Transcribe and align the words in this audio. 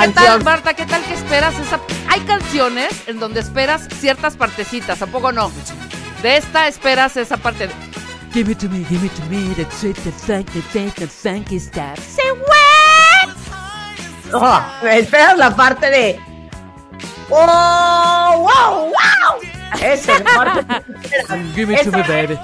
¿Qué 0.00 0.08
tal, 0.08 0.44
Marta? 0.44 0.74
¿Qué 0.74 0.86
tal 0.86 1.02
que 1.04 1.14
esperas 1.14 1.58
esa? 1.58 1.80
Hay 2.08 2.20
canciones 2.20 3.08
en 3.08 3.18
donde 3.18 3.40
esperas 3.40 3.88
ciertas 4.00 4.36
partecitas, 4.36 5.02
¿a 5.02 5.06
poco 5.06 5.32
no? 5.32 5.50
De 6.22 6.36
esta 6.36 6.68
esperas 6.68 7.16
esa 7.16 7.36
parte 7.36 7.68
de 7.68 7.74
Give 8.32 8.50
it 8.50 8.58
to 8.58 8.68
me, 8.68 8.84
give 8.88 9.04
it 9.04 9.12
to 9.12 9.24
me, 9.26 9.54
the 9.54 9.66
sweet, 9.70 9.96
the 10.04 10.12
funk, 10.12 10.50
the 10.52 10.62
funk, 10.62 10.94
the 10.94 11.06
funky 11.06 11.58
stuff. 11.58 11.98
Say 11.98 12.30
what? 12.32 13.36
Oh, 14.32 14.86
esperas 14.86 15.36
la 15.36 15.54
parte 15.54 15.90
de 15.90 16.20
¡Oh, 17.28 18.38
wow, 18.38 18.86
wow! 18.86 19.82
Esa 19.82 20.16
es 20.16 20.24
la 20.24 20.34
parte 20.34 20.82
Give 21.54 21.72
it 21.72 21.82
to 21.82 21.90
me, 21.90 22.02
baby. 22.02 22.38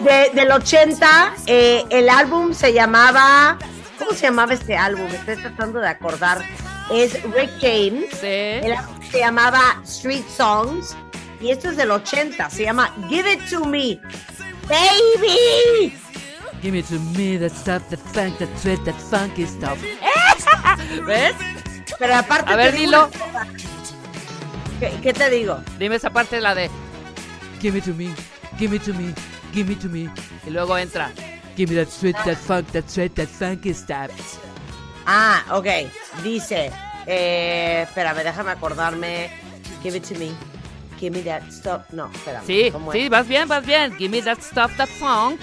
De, 0.00 0.30
del 0.34 0.50
80, 0.50 1.34
eh, 1.46 1.84
el 1.90 2.08
álbum 2.08 2.54
se 2.54 2.72
llamaba 2.72 3.58
¿Cómo 3.98 4.12
se 4.12 4.26
llamaba 4.26 4.54
este 4.54 4.76
álbum? 4.76 5.06
Estoy 5.06 5.36
tratando 5.36 5.80
de 5.80 5.88
acordar. 5.88 6.42
Es 6.90 7.22
Rick 7.22 7.50
James. 7.60 8.06
Sí. 8.20 8.26
El 8.26 8.72
álbum 8.72 8.96
se 9.10 9.18
llamaba 9.18 9.80
Street 9.84 10.24
Songs. 10.36 10.96
Y 11.40 11.50
esto 11.50 11.70
es 11.70 11.76
del 11.76 11.90
80. 11.90 12.50
Se 12.50 12.64
llama 12.64 12.94
Give 13.08 13.32
It 13.32 13.40
To 13.50 13.64
Me. 13.64 14.00
Baby. 14.68 15.92
Give 16.62 16.76
it 16.76 16.86
to 16.86 16.98
me, 17.16 17.36
that 17.38 17.52
stuff, 17.52 17.88
that 17.90 17.98
funk, 17.98 18.38
that 18.38 18.48
sweat, 18.58 18.84
that 18.84 18.94
funky 18.94 19.46
stuff. 19.46 19.78
¿Ves? 21.06 21.36
Pero 21.98 22.14
aparte. 22.14 22.52
A 22.52 22.56
ver, 22.56 22.74
dilo. 22.74 23.08
¿Qué, 24.80 24.92
¿Qué, 25.02 25.12
te 25.12 25.30
digo? 25.30 25.60
Dime 25.78 25.96
esa 25.96 26.10
parte, 26.10 26.40
la 26.40 26.54
de. 26.54 26.70
Give 27.60 27.78
it 27.78 27.84
to 27.84 27.94
me, 27.94 28.12
give 28.58 28.74
it 28.74 28.82
to 28.82 28.92
me, 28.94 29.14
give 29.52 29.72
it 29.72 29.80
to 29.80 29.88
me. 29.88 30.08
Y 30.46 30.50
luego 30.50 30.76
entra. 30.76 31.10
Give 31.56 31.70
me 31.70 31.76
that 31.76 31.90
sweet, 31.90 32.16
that 32.24 32.36
funk, 32.36 32.70
that 32.72 32.90
sweat, 32.90 33.14
that 33.14 33.28
funky 33.28 33.72
stuff. 33.72 34.10
Ah, 35.06 35.44
ok. 35.50 35.66
Dice, 36.22 36.72
eh, 37.06 37.82
espérame, 37.86 38.24
déjame 38.24 38.50
acordarme. 38.50 39.30
Give 39.82 39.96
it 39.96 40.04
to 40.08 40.14
me. 40.18 40.32
Give 41.00 41.14
me 41.16 41.22
that 41.22 41.42
stuff. 41.50 41.82
No, 41.92 42.10
espérame. 42.12 42.44
Sí, 42.46 42.72
sí, 42.92 43.08
vas 43.08 43.26
bien, 43.28 43.46
vas 43.48 43.64
bien. 43.64 43.94
Give 43.98 44.08
me 44.10 44.20
that 44.22 44.40
stuff, 44.40 44.76
that 44.76 44.88
funk. 44.88 45.40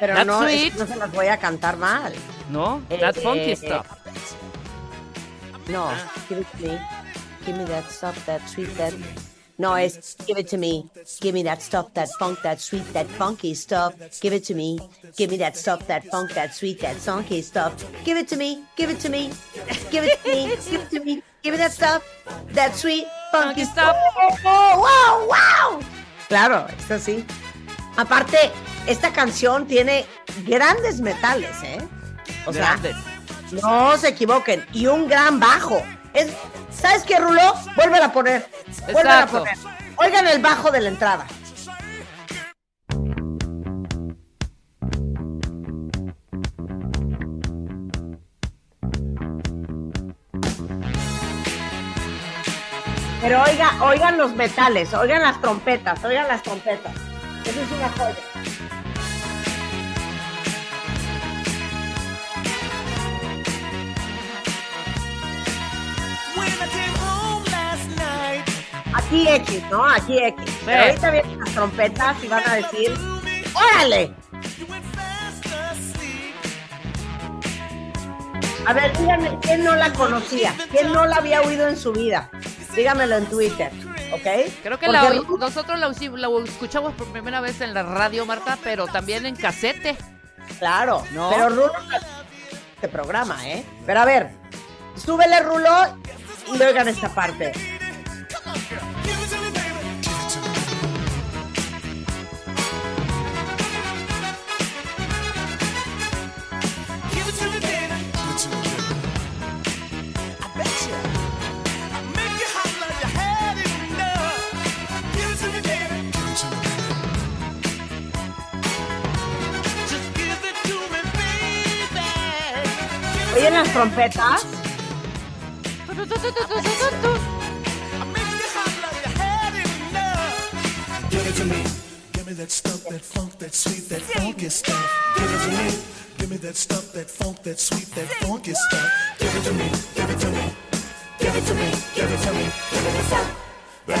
Pero 0.00 0.14
that 0.14 0.26
no, 0.26 0.42
sweet. 0.42 0.74
no 0.74 0.86
se 0.86 0.96
las 0.96 1.10
voy 1.12 1.26
a 1.28 1.38
cantar 1.38 1.76
mal. 1.76 2.12
No, 2.50 2.82
Eh, 2.90 2.98
that 2.98 3.16
funky 3.16 3.52
eh, 3.52 3.56
stuff. 3.56 3.86
No, 5.68 5.88
give 6.28 6.40
it 6.40 6.46
to 6.56 6.62
me. 6.68 6.78
Give 7.44 7.56
me 7.56 7.64
that 7.64 7.90
stuff, 7.90 8.24
that 8.26 8.40
sweet, 8.48 8.74
that. 8.76 8.92
No, 9.58 9.74
es 9.74 10.16
give 10.26 10.38
it 10.38 10.48
to 10.50 10.56
me. 10.56 10.88
Give 11.20 11.34
me 11.34 11.42
that 11.42 11.60
stuff, 11.60 11.92
that 11.94 12.08
funk, 12.18 12.38
that 12.42 12.60
sweet, 12.60 12.92
that 12.92 13.08
funky 13.08 13.54
stuff. 13.54 13.94
Give 14.20 14.32
it 14.32 14.44
to 14.44 14.54
me. 14.54 14.78
Give 15.16 15.30
me 15.30 15.36
that 15.38 15.56
stuff, 15.56 15.86
that 15.88 16.04
funk, 16.06 16.32
that 16.34 16.54
sweet, 16.54 16.80
that 16.80 16.96
funky 16.96 17.42
stuff. 17.42 17.74
Give 18.04 18.16
it 18.16 18.28
to 18.28 18.36
me. 18.36 18.62
Give 18.76 18.88
it 18.88 19.00
to 19.00 19.08
me. 19.08 19.32
Give 19.90 20.04
it 20.04 20.22
to 20.22 20.30
me. 20.30 20.56
Give 20.70 20.80
it 20.80 20.90
to 20.90 21.04
me. 21.04 21.22
Give 21.42 21.52
me 21.52 21.58
that 21.58 21.72
stuff, 21.72 22.02
that 22.52 22.74
sweet, 22.74 23.06
funky 23.30 23.64
stuff. 23.64 23.96
Oh, 24.44 24.80
wow, 24.80 25.28
wow. 25.28 25.80
Claro, 26.28 26.66
es 26.76 26.90
así. 26.90 27.24
Aparte, 27.96 28.50
esta 28.86 29.12
canción 29.12 29.66
tiene 29.66 30.04
grandes 30.46 31.00
metales, 31.00 31.56
¿eh? 31.62 31.78
O 32.44 32.52
sea, 32.52 32.78
no 33.62 33.96
se 33.96 34.08
equivoquen. 34.08 34.64
Y 34.72 34.86
un 34.88 35.08
gran 35.08 35.38
bajo. 35.38 35.80
Es, 36.12 36.32
¿Sabes 36.70 37.04
qué, 37.04 37.18
Rulo? 37.18 37.54
Vuelve 37.76 37.98
a 37.98 38.12
poner. 38.12 38.48
A 38.86 39.26
poner. 39.26 39.54
Oigan 39.96 40.26
el 40.28 40.40
bajo 40.40 40.70
de 40.70 40.80
la 40.80 40.88
entrada. 40.88 41.26
Pero 53.20 53.42
oiga, 53.42 53.72
oigan 53.82 54.16
los 54.16 54.34
metales, 54.34 54.94
oigan 54.94 55.20
las 55.20 55.40
trompetas, 55.40 56.02
oigan 56.04 56.28
las 56.28 56.42
trompetas. 56.42 56.94
Eso 57.44 57.60
es 57.60 57.70
una 57.72 57.88
joya. 57.90 58.27
Aquí 69.08 69.26
X, 69.26 69.62
¿no? 69.70 69.88
Aquí 69.88 70.18
X. 70.18 70.52
Pero 70.66 70.82
ahorita 70.82 71.10
vienen 71.10 71.40
las 71.40 71.50
trompetas 71.54 72.22
y 72.22 72.28
van 72.28 72.46
a 72.46 72.56
decir, 72.56 72.94
¡órale! 73.54 74.14
A 78.66 78.72
ver, 78.74 78.98
díganme, 78.98 79.38
¿quién 79.40 79.64
no 79.64 79.74
la 79.76 79.94
conocía? 79.94 80.54
¿Quién 80.70 80.92
no 80.92 81.06
la 81.06 81.16
había 81.16 81.40
oído 81.40 81.66
en 81.68 81.78
su 81.78 81.90
vida? 81.92 82.28
Dígamelo 82.76 83.16
en 83.16 83.24
Twitter, 83.30 83.72
¿ok? 84.12 84.52
Creo 84.62 84.78
que 84.78 84.88
la 84.88 85.10
nosotros 85.38 85.78
la 85.78 86.28
escuchamos 86.44 86.92
por 86.92 87.06
primera 87.06 87.40
vez 87.40 87.62
en 87.62 87.72
la 87.72 87.84
radio, 87.84 88.26
Marta, 88.26 88.58
pero 88.62 88.88
también 88.88 89.24
en 89.24 89.36
casete. 89.36 89.96
Claro, 90.58 91.02
¿No? 91.12 91.30
pero 91.30 91.48
Rulo 91.48 91.72
este 92.74 92.88
programa, 92.88 93.48
¿eh? 93.48 93.64
Pero 93.86 94.00
a 94.00 94.04
ver, 94.04 94.30
súbele 94.96 95.40
Rulo 95.40 95.96
y 96.52 96.62
oigan 96.62 96.88
esta 96.88 97.08
parte. 97.08 97.52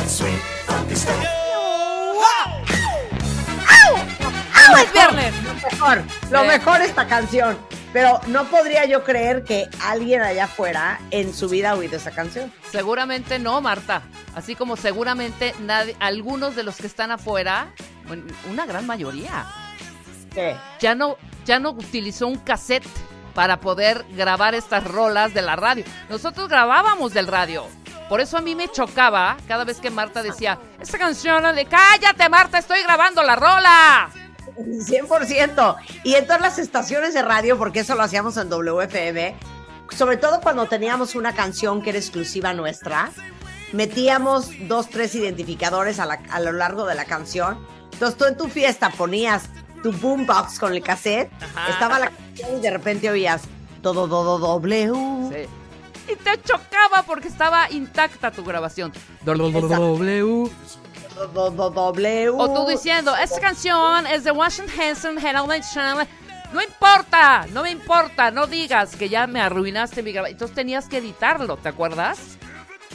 Sweet, 0.08 0.40
funky 0.66 0.94
stuff. 0.94 1.24
¡Au! 3.68 4.82
¡Es 4.82 4.92
viernes! 4.92 5.34
Lo 5.44 5.54
mejor, 5.54 6.02
lo 6.30 6.44
mejor 6.44 6.82
esta 6.82 7.06
canción. 7.06 7.77
Pero 7.92 8.20
no 8.26 8.44
podría 8.44 8.84
yo 8.84 9.02
creer 9.02 9.44
que 9.44 9.68
alguien 9.82 10.22
allá 10.22 10.44
afuera 10.44 11.00
en 11.10 11.32
su 11.32 11.48
vida 11.48 11.70
ha 11.70 11.74
oído 11.74 11.96
esa 11.96 12.10
canción. 12.10 12.52
Seguramente 12.70 13.38
no, 13.38 13.60
Marta. 13.60 14.02
Así 14.34 14.54
como 14.54 14.76
seguramente 14.76 15.54
nadie, 15.60 15.96
algunos 16.00 16.54
de 16.54 16.62
los 16.64 16.76
que 16.76 16.86
están 16.86 17.10
afuera, 17.10 17.72
bueno, 18.06 18.24
una 18.50 18.66
gran 18.66 18.86
mayoría, 18.86 19.46
¿Qué? 20.34 20.56
ya 20.80 20.94
no, 20.94 21.16
ya 21.44 21.58
no 21.58 21.70
utilizó 21.70 22.26
un 22.26 22.36
cassette 22.38 22.86
para 23.34 23.60
poder 23.60 24.04
grabar 24.10 24.54
estas 24.54 24.84
rolas 24.84 25.32
de 25.32 25.42
la 25.42 25.56
radio. 25.56 25.84
Nosotros 26.08 26.48
grabábamos 26.48 27.14
del 27.14 27.26
radio. 27.26 27.66
Por 28.08 28.20
eso 28.20 28.38
a 28.38 28.40
mí 28.40 28.54
me 28.54 28.68
chocaba 28.68 29.36
cada 29.46 29.64
vez 29.64 29.80
que 29.80 29.90
Marta 29.90 30.22
decía, 30.22 30.58
esta 30.80 30.98
canción 30.98 31.54
de 31.54 31.66
cállate 31.66 32.28
Marta, 32.28 32.58
estoy 32.58 32.82
grabando 32.82 33.22
la 33.22 33.36
rola. 33.36 34.10
100%. 34.58 35.76
Y 36.04 36.14
en 36.14 36.24
todas 36.26 36.40
las 36.40 36.58
estaciones 36.58 37.14
de 37.14 37.22
radio, 37.22 37.56
porque 37.58 37.80
eso 37.80 37.94
lo 37.94 38.02
hacíamos 38.02 38.36
en 38.36 38.48
WFM, 38.48 39.34
sobre 39.96 40.16
todo 40.16 40.40
cuando 40.40 40.66
teníamos 40.66 41.14
una 41.14 41.34
canción 41.34 41.82
que 41.82 41.90
era 41.90 41.98
exclusiva 41.98 42.52
nuestra, 42.54 43.10
metíamos 43.72 44.50
dos, 44.68 44.88
tres 44.88 45.14
identificadores 45.14 45.98
a, 45.98 46.06
la- 46.06 46.20
a 46.30 46.40
lo 46.40 46.52
largo 46.52 46.84
de 46.86 46.94
la 46.94 47.04
canción. 47.04 47.58
Entonces 47.92 48.16
tú 48.18 48.24
en 48.24 48.36
tu 48.36 48.48
fiesta 48.48 48.90
ponías 48.90 49.44
tu 49.82 49.92
boombox 49.92 50.58
con 50.58 50.72
el 50.74 50.82
cassette, 50.82 51.30
Ajá. 51.54 51.70
estaba 51.70 51.98
la 51.98 52.10
canción 52.10 52.58
y 52.58 52.60
de 52.60 52.70
repente 52.70 53.10
oías 53.10 53.42
todo, 53.82 54.08
todo, 54.08 54.38
doble. 54.38 54.86
Sí. 55.30 56.12
Y 56.12 56.16
te 56.16 56.40
chocaba 56.42 57.02
porque 57.06 57.28
estaba 57.28 57.70
intacta 57.70 58.30
tu 58.30 58.42
grabación. 58.42 58.92
W. 59.24 60.50
O 62.38 62.52
tú 62.52 62.66
diciendo, 62.70 63.14
esta 63.16 63.40
canción 63.40 64.06
es 64.06 64.24
de 64.24 64.30
Washington 64.30 64.80
Henson, 64.80 65.18
Herald 65.18 65.62
Channel. 65.72 66.06
No 66.52 66.62
importa, 66.62 67.46
no 67.52 67.62
me 67.62 67.70
importa, 67.70 68.30
no 68.30 68.46
digas 68.46 68.96
que 68.96 69.08
ya 69.08 69.26
me 69.26 69.40
arruinaste 69.40 70.02
mi 70.02 70.12
grabación. 70.12 70.34
Entonces 70.34 70.54
tenías 70.54 70.88
que 70.88 70.98
editarlo, 70.98 71.56
¿te 71.58 71.68
acuerdas? 71.68 72.18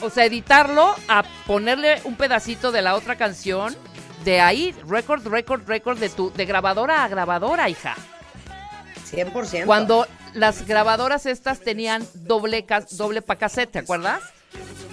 O 0.02 0.10
sea, 0.10 0.25
editarlo 0.25 0.96
a 1.08 1.24
ponerle 1.46 2.02
un 2.04 2.16
pedacito 2.16 2.72
de 2.72 2.81
la 2.81 2.96
otra 2.96 3.16
canción. 3.16 3.75
De 4.24 4.42
ahí, 4.42 4.74
record, 4.88 5.28
record, 5.28 5.68
record, 5.68 6.00
de 6.00 6.10
tu, 6.10 6.31
de 6.31 6.46
grabadora 6.46 7.04
a 7.04 7.08
grabadora, 7.08 7.69
hija. 7.69 7.96
100%. 9.12 9.66
Cuando 9.66 10.08
las 10.34 10.66
grabadoras 10.66 11.26
estas 11.26 11.60
tenían 11.60 12.08
doble, 12.14 12.66
doble 12.92 13.22
pa 13.22 13.36
cassette, 13.36 13.72
¿te 13.72 13.80
acuerdas? 13.80 14.24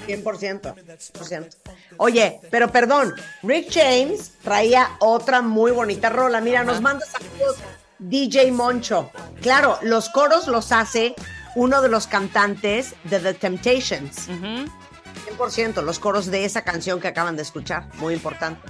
100%. 0.07 0.75
100%. 0.75 1.49
Oye, 1.97 2.41
pero 2.51 2.71
perdón, 2.71 3.15
Rick 3.43 3.69
James 3.73 4.33
traía 4.43 4.97
otra 5.01 5.43
muy 5.43 5.71
bonita 5.71 6.09
rola. 6.09 6.41
Mira, 6.41 6.65
nos 6.65 6.81
manda 6.81 7.05
saludos 7.07 7.57
DJ 7.99 8.53
Moncho. 8.53 9.11
Claro, 9.43 9.79
los 9.83 10.09
coros 10.09 10.49
los 10.49 10.73
hace 10.73 11.15
uno 11.55 11.83
de 11.83 11.89
los 11.89 12.07
cantantes 12.07 12.95
de 13.05 13.21
The 13.21 13.35
Temptations. 13.35 14.29
100%, 14.29 15.83
los 15.83 15.99
coros 15.99 16.27
de 16.27 16.45
esa 16.45 16.63
canción 16.63 17.01
que 17.01 17.09
acaban 17.09 17.37
de 17.37 17.43
escuchar. 17.43 17.87
Muy 17.97 18.15
importante. 18.15 18.61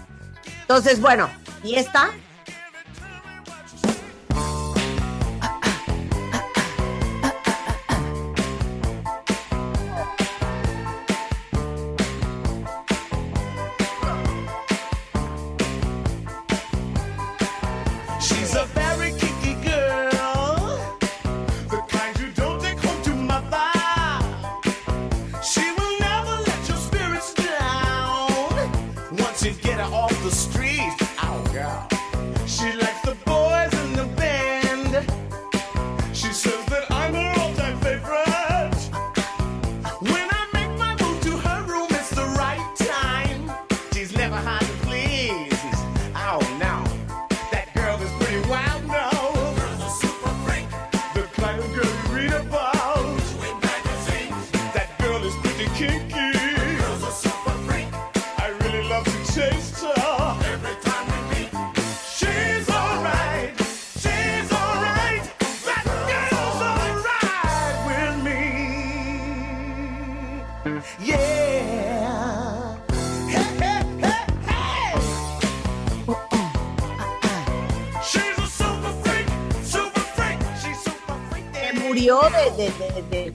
Entonces, 0.63 1.01
bueno, 1.01 1.31
¿y 1.63 1.77
esta? 1.77 2.11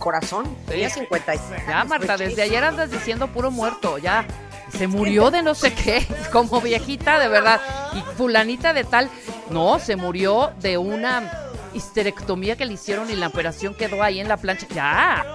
Corazón. 0.06 0.56
Tenía 0.68 0.88
56. 0.88 1.64
Ya, 1.68 1.84
Marta, 1.84 2.16
desde 2.16 2.44
ayer 2.44 2.64
andas 2.64 2.92
diciendo 2.92 3.28
puro 3.28 3.50
muerto, 3.50 3.98
ya. 3.98 4.24
Se 4.70 4.88
murió 4.88 5.32
de 5.32 5.42
no 5.42 5.56
sé 5.56 5.74
qué, 5.74 6.06
como 6.32 6.62
viejita 6.62 7.18
de 7.18 7.28
verdad. 7.28 7.60
Y 7.94 8.02
fulanita 8.16 8.72
de 8.72 8.84
tal, 8.84 9.10
no, 9.50 9.80
se 9.80 9.96
murió 9.96 10.52
de 10.60 10.78
una 10.78 11.50
histerectomía 11.74 12.56
que 12.56 12.66
le 12.68 12.74
hicieron 12.74 13.10
y 13.10 13.16
la 13.16 13.28
operación 13.28 13.74
quedó 13.74 14.04
ahí 14.04 14.20
en 14.20 14.28
la 14.28 14.38
plancha. 14.38 14.68
Ya. 14.70 15.26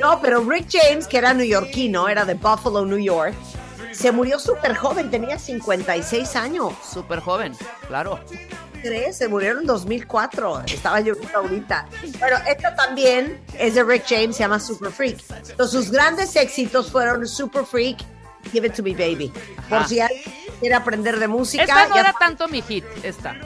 No, 0.00 0.20
pero 0.20 0.40
Rick 0.48 0.68
James, 0.70 1.08
que 1.08 1.18
era 1.18 1.34
neoyorquino, 1.34 2.08
era 2.08 2.24
de 2.24 2.34
Buffalo, 2.34 2.86
New 2.86 3.02
York, 3.02 3.34
se 3.90 4.12
murió 4.12 4.38
súper 4.38 4.76
joven, 4.76 5.10
tenía 5.10 5.36
56 5.36 6.36
años. 6.36 6.74
Súper 6.88 7.18
joven, 7.18 7.54
claro. 7.88 8.20
Se 9.12 9.28
murió 9.28 9.58
en 9.58 9.66
2004. 9.66 10.62
Estaba 10.66 11.00
yo 11.00 11.14
ahorita. 11.34 11.86
Bueno, 12.18 12.36
esta 12.48 12.74
también 12.74 13.40
es 13.58 13.74
de 13.74 13.84
Rick 13.84 14.04
James, 14.08 14.36
se 14.36 14.42
llama 14.42 14.58
Super 14.58 14.90
Freak. 14.90 15.18
Entonces, 15.50 15.70
sus 15.70 15.90
grandes 15.90 16.34
éxitos 16.36 16.90
fueron 16.90 17.26
Super 17.28 17.64
Freak, 17.64 17.98
Give 18.50 18.66
It 18.68 18.74
To 18.76 18.82
Me 18.82 18.92
Baby. 18.94 19.32
Por 19.68 19.78
Ajá. 19.78 19.88
si 19.88 20.00
alguien 20.00 20.22
quiere 20.60 20.74
aprender 20.74 21.18
de 21.18 21.28
música, 21.28 21.64
Esta 21.64 21.88
no 21.88 21.94
ya 21.94 22.00
era 22.00 22.12
tanto 22.18 22.48
mi 22.48 22.62
hit, 22.62 22.84
esta. 23.02 23.36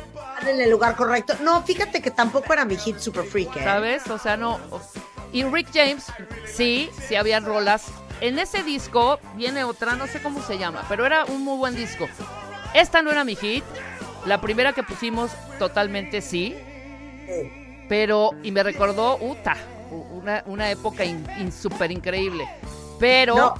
en 0.46 0.60
el 0.60 0.70
lugar 0.70 0.94
correcto. 0.94 1.34
No, 1.42 1.62
fíjate 1.64 2.00
que 2.00 2.10
tampoco 2.12 2.52
era 2.52 2.64
mi 2.64 2.76
hit 2.76 2.98
Super 2.98 3.24
Freak, 3.24 3.56
¿eh? 3.56 3.64
¿Sabes? 3.64 4.06
O 4.08 4.18
sea, 4.18 4.36
no. 4.36 4.60
Y 5.32 5.42
Rick 5.44 5.68
James, 5.74 6.04
sí, 6.46 6.90
sí 7.08 7.16
habían 7.16 7.44
rolas. 7.44 7.86
En 8.20 8.38
ese 8.38 8.62
disco 8.62 9.18
viene 9.34 9.64
otra, 9.64 9.96
no 9.96 10.06
sé 10.06 10.22
cómo 10.22 10.40
se 10.46 10.58
llama, 10.58 10.84
pero 10.88 11.04
era 11.04 11.24
un 11.24 11.42
muy 11.42 11.58
buen 11.58 11.74
disco. 11.74 12.08
Esta 12.72 13.02
no 13.02 13.10
era 13.10 13.24
mi 13.24 13.34
hit. 13.36 13.64
La 14.26 14.40
primera 14.40 14.72
que 14.72 14.82
pusimos, 14.82 15.30
totalmente 15.58 16.20
sí. 16.20 16.56
Pero, 17.88 18.30
y 18.42 18.50
me 18.50 18.62
recordó, 18.62 19.18
Uta, 19.20 19.56
una, 19.90 20.42
una 20.46 20.70
época 20.70 21.04
in- 21.04 21.26
in- 21.38 21.52
súper 21.52 21.90
increíble. 21.92 22.48
Pero 22.98 23.36
No. 23.36 23.54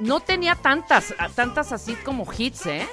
no. 0.00 0.20
tenía 0.20 0.54
tantas, 0.56 1.14
tantas 1.34 1.72
así 1.72 1.94
como 1.94 2.26
hits, 2.36 2.66
¿eh? 2.66 2.88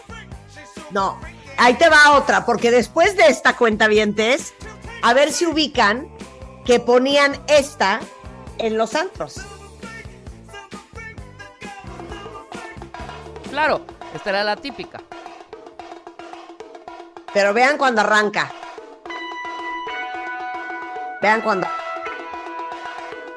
No, 0.91 1.19
ahí 1.57 1.73
te 1.73 1.89
va 1.89 2.11
otra, 2.11 2.45
porque 2.45 2.69
después 2.69 3.17
de 3.17 3.27
esta 3.27 3.55
cuenta 3.57 3.87
vientes, 3.87 4.53
a 5.01 5.13
ver 5.13 5.31
si 5.31 5.47
ubican 5.47 6.07
que 6.65 6.79
ponían 6.79 7.39
esta 7.47 7.99
en 8.59 8.77
los 8.77 8.93
antros. 8.95 9.39
Claro, 13.49 13.81
esta 14.13 14.29
era 14.29 14.43
la 14.43 14.55
típica. 14.57 15.01
Pero 17.35 17.53
vean 17.53 17.77
cuando 17.77 17.99
arranca. 17.99 18.49
Vean 21.21 21.41
cuando. 21.41 21.67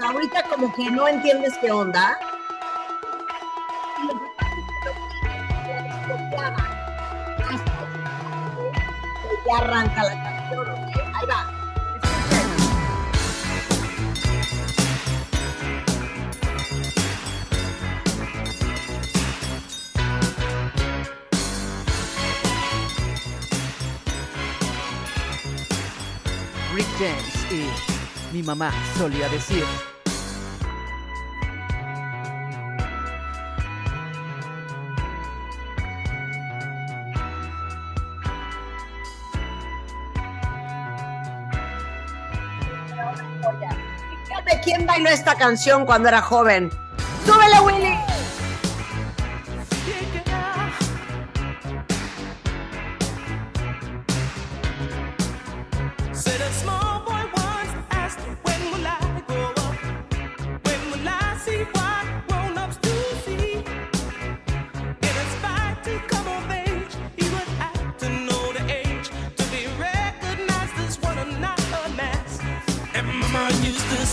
ahorita 0.00 0.44
como 0.44 0.72
que 0.72 0.88
no 0.88 1.08
entiendes 1.08 1.58
qué 1.60 1.72
onda. 1.72 2.16
Ya 9.48 9.56
arranca 9.56 10.04
la 10.04 10.37
James 26.98 27.52
y 27.52 28.34
mi 28.34 28.42
mamá 28.42 28.72
solía 28.96 29.28
decir. 29.28 29.64
Fíjate 44.26 44.60
quién 44.64 44.84
bailó 44.84 45.08
esta 45.10 45.36
canción 45.36 45.86
cuando 45.86 46.08
era 46.08 46.20
joven. 46.20 46.70
¡Súbele, 47.24 47.60
Willy! 47.60 48.07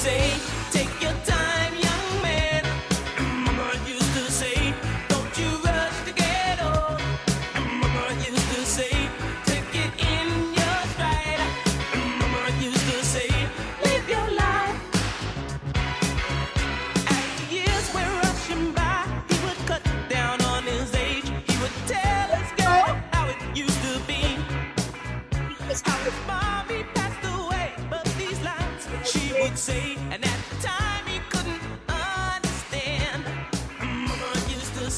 Say, 0.05 0.54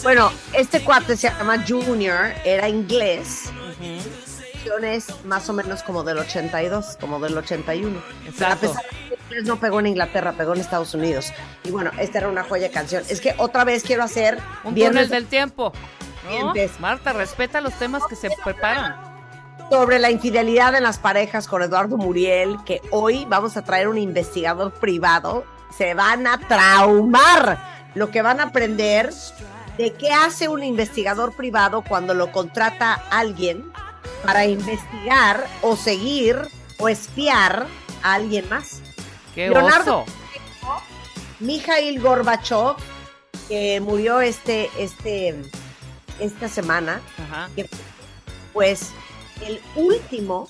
Bueno, 0.07 0.31
este 0.53 0.85
cuate 0.85 1.17
se 1.17 1.27
llama 1.27 1.65
Junior, 1.67 2.31
era 2.45 2.69
inglés. 2.69 3.51
Canciones 4.53 5.07
más 5.25 5.49
o 5.49 5.53
menos 5.53 5.83
como 5.83 6.01
del 6.05 6.19
82, 6.19 6.95
como 6.97 7.19
del 7.19 7.37
81. 7.37 8.01
Exacto. 8.25 8.67
A 8.67 8.69
pesar 8.69 8.85
de 9.09 9.17
que 9.35 9.41
no 9.41 9.59
pegó 9.59 9.81
en 9.81 9.87
Inglaterra, 9.87 10.31
pegó 10.31 10.53
en 10.53 10.61
Estados 10.61 10.93
Unidos. 10.93 11.33
Y 11.65 11.71
bueno, 11.71 11.91
esta 11.99 12.19
era 12.19 12.29
una 12.29 12.45
joya 12.45 12.69
de 12.69 12.71
canción. 12.71 13.03
Es 13.09 13.19
que 13.19 13.35
otra 13.37 13.65
vez 13.65 13.83
quiero 13.83 14.01
hacer 14.01 14.39
Un 14.63 14.75
viernes 14.75 15.09
del 15.09 15.25
tiempo. 15.25 15.73
¿no? 16.29 16.53
Marta, 16.79 17.11
respeta 17.11 17.59
los 17.59 17.73
temas 17.73 18.03
que 18.07 18.15
se 18.15 18.29
preparan. 18.45 18.95
sobre 19.69 19.99
la 19.99 20.09
infidelidad 20.09 20.73
en 20.75 20.83
las 20.83 20.99
parejas 20.99 21.49
con 21.49 21.63
Eduardo 21.63 21.97
Muriel, 21.97 22.55
que 22.65 22.81
hoy 22.91 23.25
vamos 23.27 23.57
a 23.57 23.65
traer 23.65 23.89
un 23.89 23.97
investigador 23.97 24.71
privado. 24.71 25.43
Se 25.77 25.95
van 25.95 26.27
a 26.27 26.37
traumar 26.37 27.75
lo 27.97 28.09
que 28.11 28.21
van 28.21 28.39
a 28.39 28.43
aprender 28.43 29.11
de 29.77 29.93
qué 29.93 30.11
hace 30.11 30.47
un 30.47 30.63
investigador 30.63 31.35
privado 31.35 31.83
cuando 31.87 32.13
lo 32.13 32.31
contrata 32.31 32.93
alguien 33.11 33.71
para 34.23 34.45
investigar 34.45 35.47
o 35.61 35.75
seguir 35.75 36.37
o 36.79 36.89
espiar 36.89 37.67
a 38.03 38.13
alguien 38.13 38.47
más. 38.49 38.81
¡Qué 39.35 39.49
Leonardo- 39.49 40.01
oso! 40.03 40.13
Mikhail 41.39 41.99
Gorbachev, 42.01 42.75
que 43.47 43.79
murió 43.79 44.21
este, 44.21 44.69
este, 44.79 45.35
esta 46.19 46.49
semana, 46.49 46.99
Ajá. 47.19 47.49
que 47.55 47.65
fue, 47.65 47.77
pues 48.53 48.89
el 49.45 49.61
último 49.75 50.49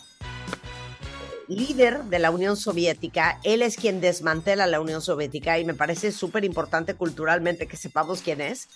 líder 1.50 2.04
de 2.06 2.20
la 2.20 2.32
Unión 2.32 2.56
Soviética, 2.58 3.40
él 3.44 3.62
es 3.62 3.76
quien 3.78 4.00
desmantela 4.02 4.66
la 4.68 4.80
Unión 4.80 5.02
Soviética 5.02 5.60
y 5.60 5.66
me 5.66 5.74
parece 5.74 6.12
súper 6.12 6.44
importante 6.46 6.94
culturalmente 6.94 7.68
que 7.68 7.78
sepamos 7.78 8.22
quién 8.22 8.40
es. 8.42 8.70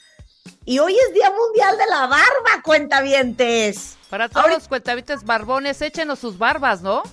Y 0.66 0.80
hoy 0.80 0.96
es 0.96 1.14
Día 1.14 1.32
Mundial 1.32 1.78
de 1.78 1.86
la 1.88 2.08
Barba, 2.08 2.62
cuentavientes. 2.64 3.98
Para 4.10 4.28
todos 4.30 4.44
Ahorita- 4.44 4.60
los 4.60 4.68
cuentavites 4.68 5.24
barbones, 5.24 5.82
échenos 5.82 6.20
sus 6.20 6.38
barbas, 6.38 6.82
¿no? 6.82 7.04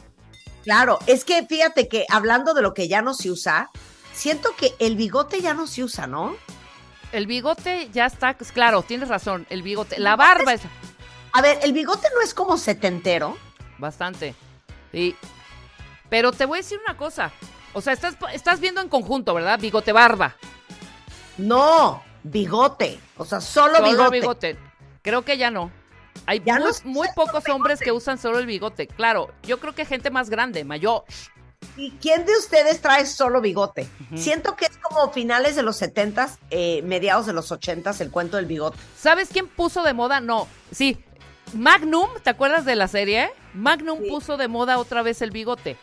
Claro, 0.65 0.99
es 1.07 1.25
que 1.25 1.47
fíjate 1.47 1.89
que 1.89 2.05
hablando 2.11 2.53
de 2.55 2.63
lo 2.63 2.75
que 2.75 2.89
ya 2.89 3.01
no 3.01 3.15
se 3.15 3.31
usa, 3.31 3.71
siento 4.13 4.55
que 4.57 4.75
el 4.79 4.97
bigote 4.97 5.41
ya 5.41 5.55
no 5.55 5.67
se 5.67 5.83
usa, 5.85 6.07
¿no? 6.07 6.37
El 7.13 7.27
bigote 7.27 7.89
ya 7.93 8.05
está, 8.05 8.37
pues, 8.37 8.53
claro, 8.53 8.83
tienes 8.83 9.09
razón, 9.09 9.47
el 9.49 9.63
bigote. 9.63 9.99
La 9.99 10.15
barba 10.17 10.53
es 10.53 10.61
A 11.33 11.41
ver, 11.41 11.59
el 11.63 11.73
bigote 11.73 12.07
no 12.15 12.21
es 12.21 12.35
como 12.35 12.57
setentero. 12.59 13.37
bastante. 13.79 14.35
Sí. 14.93 15.15
Pero 16.11 16.33
te 16.33 16.45
voy 16.47 16.59
a 16.59 16.63
decir 16.63 16.81
una 16.85 16.97
cosa. 16.97 17.31
O 17.75 17.81
sea, 17.81 17.93
estás, 17.93 18.17
estás 18.33 18.59
viendo 18.61 18.81
en 18.81 18.89
conjunto, 18.89 19.35
¿verdad? 19.35 19.59
Bigote 19.61 19.93
barba. 19.93 20.35
No, 21.37 22.03
bigote. 22.23 22.99
O 23.17 23.25
sea, 23.25 23.41
solo, 23.41 23.77
Solo 23.77 23.89
bigote. 23.91 24.11
bigote. 24.21 24.59
Creo 25.03 25.23
que 25.23 25.39
ya 25.39 25.51
no. 25.51 25.71
Hay 26.27 26.43
Ya 26.45 26.59
muy, 26.85 27.07
no 27.09 27.15
pocos 27.15 27.45
hombres 27.49 27.81
que 27.81 27.93
usan 27.93 28.19
solo 28.19 28.39
el 28.39 28.47
bigote. 28.47 28.87
Claro, 28.87 29.31
yo 29.45 29.61
creo 29.61 29.75
que 29.75 29.85
gente 29.85 30.11
más 30.11 30.29
grande, 30.31 30.65
mayor. 30.65 31.05
¿Y 31.77 31.93
quién 31.93 32.25
de 32.27 32.33
ustedes 32.37 32.81
trae 32.81 33.07
solo 33.07 33.41
bigote? 33.41 33.89
Siento 34.17 34.57
que 34.57 34.67
es 34.67 34.77
como 34.79 35.11
finales 35.13 35.55
de 35.57 35.63
los 35.63 35.77
setentas, 35.77 36.39
eh, 36.51 36.83
mediados 36.83 37.27
de 37.27 37.33
los 37.33 37.51
ochentas, 37.53 38.01
el 38.01 38.11
cuento 38.11 38.37
del 38.37 38.47
bigote. 38.47 38.77
¿Sabes 38.97 39.29
quién 39.33 39.47
puso 39.49 39.83
de 39.83 39.93
moda? 39.95 40.21
No, 40.21 40.47
sí. 40.73 41.03
Magnum, 41.55 42.09
¿te 42.23 42.31
acuerdas 42.31 42.65
de 42.65 42.77
la 42.77 42.89
serie? 42.89 43.31
Magnum 43.55 44.01
Sí. 44.03 44.09
puso 44.11 44.37
de 44.37 44.49
moda 44.49 44.79
otra 44.79 45.03
vez 45.03 45.23
el 45.23 45.31
bigote. 45.31 45.77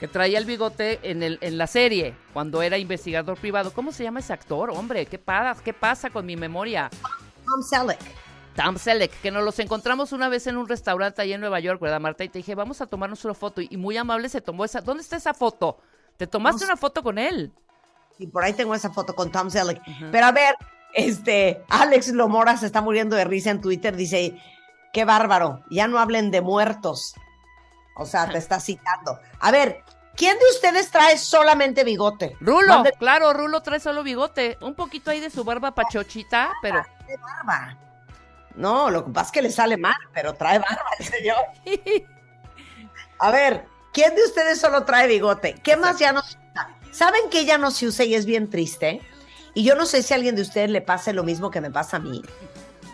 Que 0.00 0.08
traía 0.08 0.38
el 0.38 0.46
bigote 0.46 0.98
en, 1.02 1.22
el, 1.22 1.38
en 1.42 1.58
la 1.58 1.66
serie, 1.66 2.16
cuando 2.32 2.62
era 2.62 2.78
investigador 2.78 3.36
privado. 3.36 3.72
¿Cómo 3.72 3.92
se 3.92 4.02
llama 4.02 4.20
ese 4.20 4.32
actor? 4.32 4.70
Hombre, 4.70 5.04
¿qué 5.04 5.18
pasa, 5.18 5.62
¿qué 5.62 5.74
pasa 5.74 6.08
con 6.08 6.24
mi 6.24 6.36
memoria? 6.36 6.88
Tom 7.44 7.62
Selleck. 7.62 8.00
Tom 8.56 8.78
Selleck, 8.78 9.12
que 9.20 9.30
nos 9.30 9.44
los 9.44 9.58
encontramos 9.58 10.12
una 10.12 10.28
vez 10.28 10.46
en 10.46 10.56
un 10.56 10.68
restaurante 10.68 11.22
ahí 11.22 11.32
en 11.32 11.40
Nueva 11.40 11.60
York, 11.60 11.80
¿verdad, 11.80 12.00
Marta? 12.00 12.24
Y 12.24 12.28
te 12.28 12.38
dije, 12.38 12.54
vamos 12.54 12.80
a 12.80 12.86
tomarnos 12.86 13.24
una 13.24 13.34
foto. 13.34 13.60
Y 13.60 13.76
muy 13.76 13.96
amable 13.96 14.28
se 14.28 14.40
tomó 14.40 14.64
esa. 14.64 14.80
¿Dónde 14.80 15.02
está 15.02 15.16
esa 15.16 15.34
foto? 15.34 15.78
¿Te 16.16 16.26
tomaste 16.26 16.64
No 16.64 16.72
una 16.72 16.76
foto 16.76 17.02
con 17.02 17.18
él? 17.18 17.52
Y 18.18 18.26
por 18.26 18.42
ahí 18.42 18.52
tengo 18.52 18.74
esa 18.74 18.90
foto 18.90 19.14
con 19.14 19.30
Tom 19.30 19.50
Selleck. 19.50 19.80
Pero 20.10 20.26
a 20.26 20.32
ver, 20.32 20.54
este, 20.94 21.62
Alex 21.68 22.08
Lomora 22.08 22.56
se 22.56 22.66
está 22.66 22.80
muriendo 22.80 23.16
de 23.16 23.24
risa 23.24 23.50
en 23.50 23.60
Twitter. 23.60 23.96
Dice, 23.96 24.36
qué 24.92 25.04
bárbaro, 25.04 25.62
ya 25.70 25.88
no 25.88 25.98
hablen 25.98 26.30
de 26.30 26.40
muertos. 26.40 27.14
O 27.96 28.06
sea, 28.06 28.28
te 28.28 28.38
está 28.38 28.60
citando. 28.60 29.18
A 29.40 29.50
ver, 29.50 29.84
¿quién 30.20 30.38
de 30.38 30.44
ustedes 30.50 30.90
trae 30.90 31.16
solamente 31.16 31.82
bigote? 31.82 32.36
Rulo, 32.40 32.84
claro, 32.98 33.32
Rulo 33.32 33.62
trae 33.62 33.80
solo 33.80 34.02
bigote. 34.02 34.58
Un 34.60 34.74
poquito 34.74 35.10
ahí 35.10 35.18
de 35.18 35.30
su 35.30 35.44
barba 35.44 35.74
pachochita, 35.74 36.52
pero... 36.60 36.82
Trae 36.82 37.16
barba. 37.16 37.78
No, 38.54 38.90
lo 38.90 39.06
que 39.06 39.12
pasa 39.12 39.26
es 39.26 39.32
que 39.32 39.42
le 39.42 39.50
sale 39.50 39.78
mal, 39.78 39.96
pero 40.12 40.34
trae 40.34 40.58
barba 40.58 40.90
el 40.98 41.06
señor. 41.06 41.38
A 43.18 43.30
ver, 43.30 43.64
¿quién 43.94 44.14
de 44.14 44.22
ustedes 44.22 44.60
solo 44.60 44.84
trae 44.84 45.08
bigote? 45.08 45.54
¿Qué 45.54 45.78
más 45.78 45.98
ya 45.98 46.12
no 46.12 46.20
se 46.20 46.36
usa? 46.36 46.68
¿Saben 46.92 47.30
que 47.30 47.46
ya 47.46 47.56
no 47.56 47.70
se 47.70 47.86
usa 47.86 48.04
y 48.04 48.14
es 48.14 48.26
bien 48.26 48.50
triste? 48.50 49.00
Y 49.54 49.64
yo 49.64 49.74
no 49.74 49.86
sé 49.86 50.02
si 50.02 50.12
a 50.12 50.16
alguien 50.16 50.36
de 50.36 50.42
ustedes 50.42 50.68
le 50.68 50.82
pase 50.82 51.14
lo 51.14 51.24
mismo 51.24 51.50
que 51.50 51.62
me 51.62 51.70
pasa 51.70 51.96
a 51.96 52.00
mí. 52.00 52.20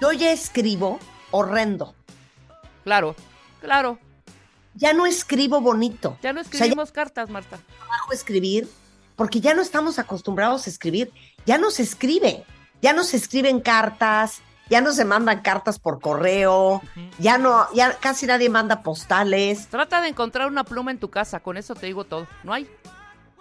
Yo 0.01 0.13
ya 0.13 0.31
escribo 0.31 1.01
horrendo. 1.33 1.97
Claro, 2.85 3.17
claro. 3.61 3.99
Ya 4.77 4.93
no 4.93 5.07
escribo 5.07 5.61
bonito. 5.61 6.19
Ya 6.23 6.33
no 6.33 6.41
O 6.41 6.45
sea, 6.45 6.53
escribimos 6.53 6.93
cartas, 6.93 7.31
Marta. 7.31 7.59
trabajo 7.79 8.13
escribir 8.13 8.69
porque 9.17 9.41
ya 9.41 9.55
no 9.55 9.63
estamos 9.63 9.99
acostumbrados 9.99 10.67
a 10.67 10.71
escribir. 10.71 11.13
Ya 11.47 11.59
no 11.59 11.71
se 11.71 11.83
escribe. 11.83 12.45
Ya 12.83 12.93
no 12.93 13.03
se 13.05 13.17
escriben 13.17 13.61
cartas. 13.61 14.41
Ya 14.69 14.81
no 14.81 14.93
se 14.93 15.05
mandan 15.05 15.41
cartas 15.43 15.79
por 15.79 16.01
correo. 16.01 16.83
Ya 17.19 17.39
no, 17.39 17.67
ya 17.73 17.97
casi 17.99 18.27
nadie 18.27 18.51
manda 18.51 18.83
postales. 18.83 19.69
Trata 19.69 20.01
de 20.03 20.09
encontrar 20.09 20.49
una 20.49 20.65
pluma 20.65 20.91
en 20.91 20.99
tu 20.99 21.09
casa, 21.09 21.41
con 21.41 21.57
eso 21.57 21.75
te 21.75 21.87
digo 21.87 22.05
todo. 22.05 22.27
No 22.43 22.53
hay. 22.53 22.69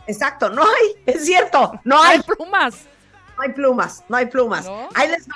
Exacto, 0.08 0.50
no 0.50 0.62
hay, 0.62 1.01
es 1.08 1.25
cierto, 1.25 1.72
no 1.84 1.96
No 1.96 2.04
hay 2.04 2.18
hay, 2.18 2.24
plumas. 2.24 2.75
no 3.36 3.44
hay 3.44 3.54
plumas, 3.54 4.04
no 4.08 4.18
hay 4.18 4.25
plumas. 4.27 4.65
¿No? 4.65 4.88
Ahí 4.94 5.10
les 5.10 5.27
va. 5.27 5.34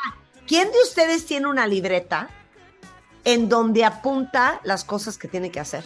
¿Quién 0.48 0.72
de 0.72 0.77
ustedes 0.84 1.25
tiene 1.25 1.48
una 1.48 1.65
libreta 1.65 2.29
en 3.25 3.49
donde 3.49 3.85
apunta 3.85 4.59
las 4.63 4.83
cosas 4.83 5.17
que 5.17 5.27
tiene 5.27 5.51
que 5.51 5.59
hacer? 5.59 5.83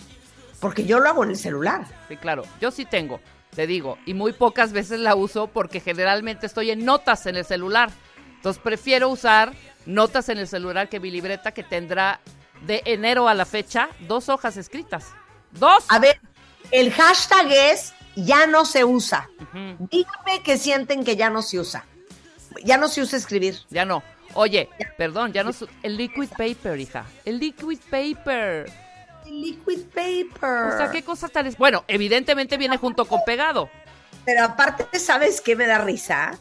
Porque 0.60 0.86
yo 0.86 1.00
lo 1.00 1.10
hago 1.10 1.24
en 1.24 1.32
el 1.32 1.38
celular. 1.38 1.86
Sí, 2.08 2.18
claro. 2.18 2.44
Yo 2.62 2.72
sí 2.72 2.86
tengo, 2.86 3.20
te 3.56 3.68
digo, 3.68 3.98
y 4.06 4.14
muy 4.14 4.34
pocas 4.34 4.72
veces 4.72 5.00
la 5.00 5.16
uso 5.16 5.48
porque 5.48 5.80
generalmente 5.80 6.46
estoy 6.46 6.72
en 6.72 6.86
notas 6.86 7.26
en 7.26 7.36
el 7.36 7.46
celular. 7.46 7.92
Entonces 8.36 8.62
prefiero 8.62 9.10
usar 9.10 9.54
notas 9.86 10.30
en 10.30 10.38
el 10.38 10.48
celular 10.48 10.90
que 10.90 11.00
mi 11.00 11.12
libreta 11.12 11.52
que 11.52 11.64
tendrá 11.64 12.20
de 12.66 12.82
enero 12.86 13.28
a 13.28 13.34
la 13.34 13.46
fecha 13.46 13.90
dos 14.08 14.30
hojas 14.30 14.58
escritas. 14.58 15.08
Dos. 15.52 15.86
A 15.90 16.00
ver, 16.00 16.20
el 16.72 16.92
hashtag 16.92 17.52
es 17.52 17.94
ya 18.16 18.48
no 18.48 18.66
se 18.66 18.84
usa. 18.84 19.30
Ujú, 19.40 19.88
Dígame 19.92 20.42
que 20.44 20.58
sienten 20.58 21.04
que 21.04 21.16
ya 21.16 21.30
no 21.30 21.42
se 21.42 21.60
usa. 21.60 21.86
Ya 22.64 22.78
no 22.78 22.88
se 22.88 23.02
usa 23.02 23.18
escribir. 23.18 23.58
Ya 23.70 23.86
no. 23.86 24.04
Oye, 24.36 24.70
perdón, 24.98 25.32
ya 25.34 25.44
no. 25.44 25.54
su- 25.54 25.68
El 25.82 25.98
liquid 25.98 26.30
paper, 26.38 26.80
hija. 26.80 27.06
El 27.26 27.40
liquid 27.40 27.80
paper. 27.90 28.72
Liquid 29.26 29.84
paper. 29.94 30.74
O 30.74 30.78
sea, 30.78 30.90
qué 30.92 31.04
cosa 31.04 31.28
tan 31.30 31.48
es. 31.48 31.58
Bueno, 31.58 31.84
evidentemente 31.88 32.58
viene 32.58 32.78
junto 32.78 33.06
con 33.06 33.22
pegado. 33.26 33.70
Pero 34.26 34.44
aparte, 34.46 35.00
¿sabes 35.00 35.42
qué 35.42 35.56
me 35.56 35.66
da 35.68 35.80
risa? 35.80 36.38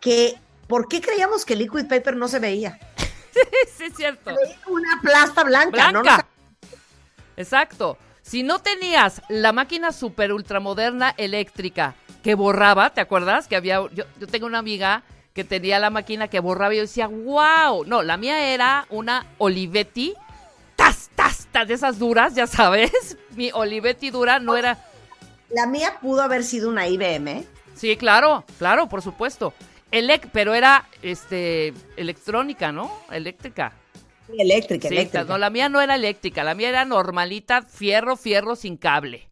Que, 0.00 0.34
¿por 0.66 0.88
qué 0.88 1.00
creíamos 1.00 1.44
que 1.44 1.54
el 1.54 1.60
liquid 1.60 1.86
paper 1.88 2.16
no 2.16 2.28
se 2.28 2.38
veía? 2.38 2.78
sí, 3.76 3.84
es 3.84 3.94
cierto. 3.96 4.34
Una 4.66 5.00
plasta 5.02 5.42
blanca. 5.44 5.90
Blanca. 5.90 6.26
Exacto. 7.36 7.98
Si 8.22 8.42
no 8.42 8.60
tenías 8.60 9.22
la 9.28 9.52
máquina 9.52 9.92
super 9.92 10.32
ultramoderna 10.32 11.14
eléctrica 11.16 11.94
que 12.22 12.34
borraba, 12.34 12.90
¿te 12.90 13.00
acuerdas? 13.00 13.48
Que 13.48 13.56
había. 13.56 13.80
Yo, 13.92 14.04
yo 14.18 14.26
tengo 14.26 14.46
una 14.46 14.58
amiga 14.58 15.02
que 15.34 15.44
tenía 15.44 15.78
la 15.78 15.90
máquina 15.90 16.28
que 16.28 16.40
borraba 16.40 16.74
y 16.74 16.78
yo 16.78 16.82
decía, 16.82 17.06
wow. 17.08 17.84
No, 17.86 18.02
la 18.02 18.16
mía 18.16 18.52
era 18.52 18.86
una 18.90 19.26
Olivetti. 19.38 20.14
Tas, 20.76 21.10
tas, 21.14 21.48
tas, 21.52 21.68
de 21.68 21.74
esas 21.74 21.98
duras, 21.98 22.34
ya 22.34 22.46
sabes. 22.46 23.18
Mi 23.36 23.50
Olivetti 23.52 24.10
dura 24.10 24.38
no 24.40 24.56
era. 24.56 24.78
La 25.48 25.66
mía 25.66 25.98
pudo 26.00 26.22
haber 26.22 26.42
sido 26.42 26.68
una 26.70 26.88
IBM. 26.88 27.46
Sí, 27.74 27.96
claro, 27.96 28.44
claro, 28.58 28.88
por 28.88 29.02
supuesto. 29.02 29.54
Elec, 29.90 30.28
pero 30.32 30.54
era 30.54 30.88
este 31.02 31.74
electrónica, 31.96 32.72
¿no? 32.72 32.90
Eléctrica. 33.10 33.72
Eléctrica, 34.28 34.88
Sí, 34.88 34.88
eléctrica. 34.88 35.24
no, 35.24 35.38
la 35.38 35.50
mía 35.50 35.68
no 35.68 35.80
era 35.80 35.94
eléctrica, 35.96 36.44
la 36.44 36.54
mía 36.54 36.68
era 36.70 36.84
normalita, 36.84 37.62
fierro, 37.62 38.16
fierro 38.16 38.56
sin 38.56 38.76
cable. 38.76 39.30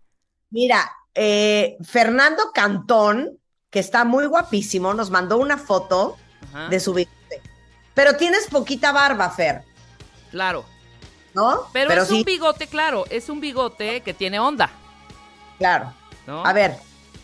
Mira, 0.50 0.90
eh, 1.14 1.76
Fernando 1.84 2.50
Cantón, 2.54 3.38
que 3.70 3.78
está 3.80 4.04
muy 4.04 4.26
guapísimo, 4.26 4.94
nos 4.94 5.10
mandó 5.10 5.36
una 5.38 5.58
foto 5.58 6.16
Ajá, 6.52 6.68
de 6.68 6.80
su 6.80 6.94
bigote. 6.94 7.42
Pero 7.94 8.16
tienes 8.16 8.46
poquita 8.46 8.92
barba, 8.92 9.30
Fer, 9.30 9.62
Claro. 10.30 10.64
¿no? 11.34 11.62
Pero, 11.72 11.92
es 11.92 12.08
sí, 12.08 12.14
un 12.16 12.22
bigote, 12.24 12.66
claro, 12.66 13.04
es 13.10 13.28
un 13.28 13.40
bigote 13.40 14.00
que 14.00 14.14
tiene 14.14 14.38
onda, 14.40 14.70
claro. 15.58 15.92
¿no? 16.26 16.44
A 16.44 16.52
ver, 16.52 16.76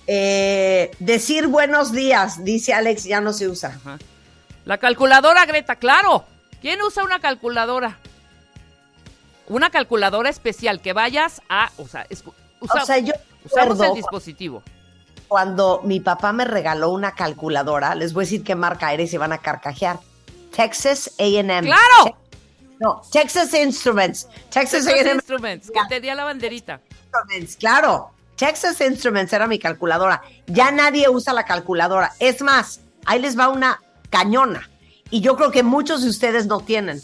eh, 0.06 0.90
decir 0.98 1.46
buenos 1.46 1.92
días, 1.92 2.44
dice 2.44 2.74
Alex, 2.74 3.04
ya 3.04 3.20
no 3.20 3.32
se 3.32 3.48
usa. 3.48 3.68
Ajá. 3.76 3.98
La 4.64 4.78
calculadora, 4.78 5.44
Greta, 5.46 5.76
claro. 5.76 6.24
¿Quién 6.60 6.80
usa 6.82 7.04
una 7.04 7.20
calculadora? 7.20 7.98
Una 9.48 9.68
calculadora 9.70 10.30
especial 10.30 10.80
que 10.80 10.92
vayas 10.94 11.42
a, 11.50 11.70
o 11.76 11.86
sea, 11.86 12.06
usa- 12.60 12.82
o 12.82 12.86
sea, 12.86 12.98
yo 12.98 13.12
usamos 13.44 13.78
el 13.80 13.94
dispositivo. 13.94 14.62
Cuando 15.34 15.80
mi 15.82 15.98
papá 15.98 16.32
me 16.32 16.44
regaló 16.44 16.90
una 16.90 17.10
calculadora, 17.16 17.96
les 17.96 18.12
voy 18.12 18.22
a 18.22 18.24
decir 18.26 18.44
qué 18.44 18.54
marca 18.54 18.92
era 18.92 19.02
y 19.02 19.08
se 19.08 19.18
van 19.18 19.32
a 19.32 19.38
carcajear. 19.38 19.98
Texas 20.54 21.10
A&M. 21.18 21.62
¡Claro! 21.62 22.16
No, 22.78 23.02
Texas 23.10 23.52
Instruments. 23.52 24.28
Texas 24.48 24.84
Texas 24.84 25.12
Instruments, 25.12 25.72
que 25.72 25.80
tenía 25.88 26.14
la 26.14 26.22
banderita. 26.22 26.80
Instruments, 26.88 27.56
claro. 27.56 28.12
Texas 28.36 28.80
Instruments 28.80 29.32
era 29.32 29.48
mi 29.48 29.58
calculadora. 29.58 30.22
Ya 30.46 30.70
nadie 30.70 31.08
usa 31.08 31.32
la 31.32 31.44
calculadora. 31.44 32.12
Es 32.20 32.40
más, 32.40 32.82
ahí 33.04 33.20
les 33.20 33.36
va 33.36 33.48
una 33.48 33.82
cañona. 34.10 34.70
Y 35.10 35.20
yo 35.20 35.34
creo 35.34 35.50
que 35.50 35.64
muchos 35.64 36.04
de 36.04 36.10
ustedes 36.10 36.46
no 36.46 36.60
tienen. 36.60 37.02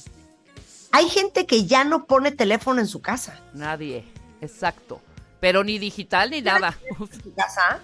Hay 0.92 1.08
gente 1.08 1.46
que 1.46 1.66
ya 1.66 1.82
no 1.82 2.04
pone 2.04 2.30
teléfono 2.30 2.80
en 2.80 2.86
su 2.86 3.02
casa. 3.02 3.40
Nadie, 3.54 4.04
exacto. 4.40 5.00
Pero 5.40 5.64
ni 5.64 5.80
digital 5.80 6.30
ni 6.30 6.42
nada. 6.42 6.78
¿En 6.88 6.96
su 6.96 7.34
casa? 7.34 7.80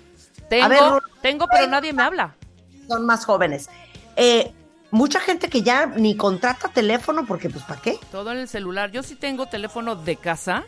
Tengo, 0.48 0.68
ver, 0.68 1.02
tengo, 1.22 1.46
pero 1.50 1.66
nadie 1.66 1.92
me 1.92 2.02
habla. 2.02 2.34
Son 2.88 3.04
más 3.04 3.24
jóvenes. 3.24 3.68
Eh, 4.16 4.52
mucha 4.90 5.20
gente 5.20 5.48
que 5.48 5.62
ya 5.62 5.86
ni 5.86 6.16
contrata 6.16 6.68
teléfono 6.68 7.26
porque, 7.26 7.50
pues, 7.50 7.64
¿para 7.64 7.80
qué? 7.80 7.98
Todo 8.10 8.32
en 8.32 8.38
el 8.38 8.48
celular. 8.48 8.90
Yo 8.90 9.02
sí 9.02 9.16
tengo 9.16 9.46
teléfono 9.46 9.96
de 9.96 10.16
casa, 10.16 10.64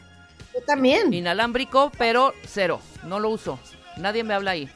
Yo 0.55 0.61
también. 0.67 1.12
inalámbrico, 1.14 1.93
pero 1.97 2.35
cero. 2.47 2.81
No 3.05 3.21
lo 3.21 3.31
uso. 3.31 3.59
Nadie 3.97 4.25
me 4.25 4.35
habla 4.35 4.53
ahí. 4.53 4.69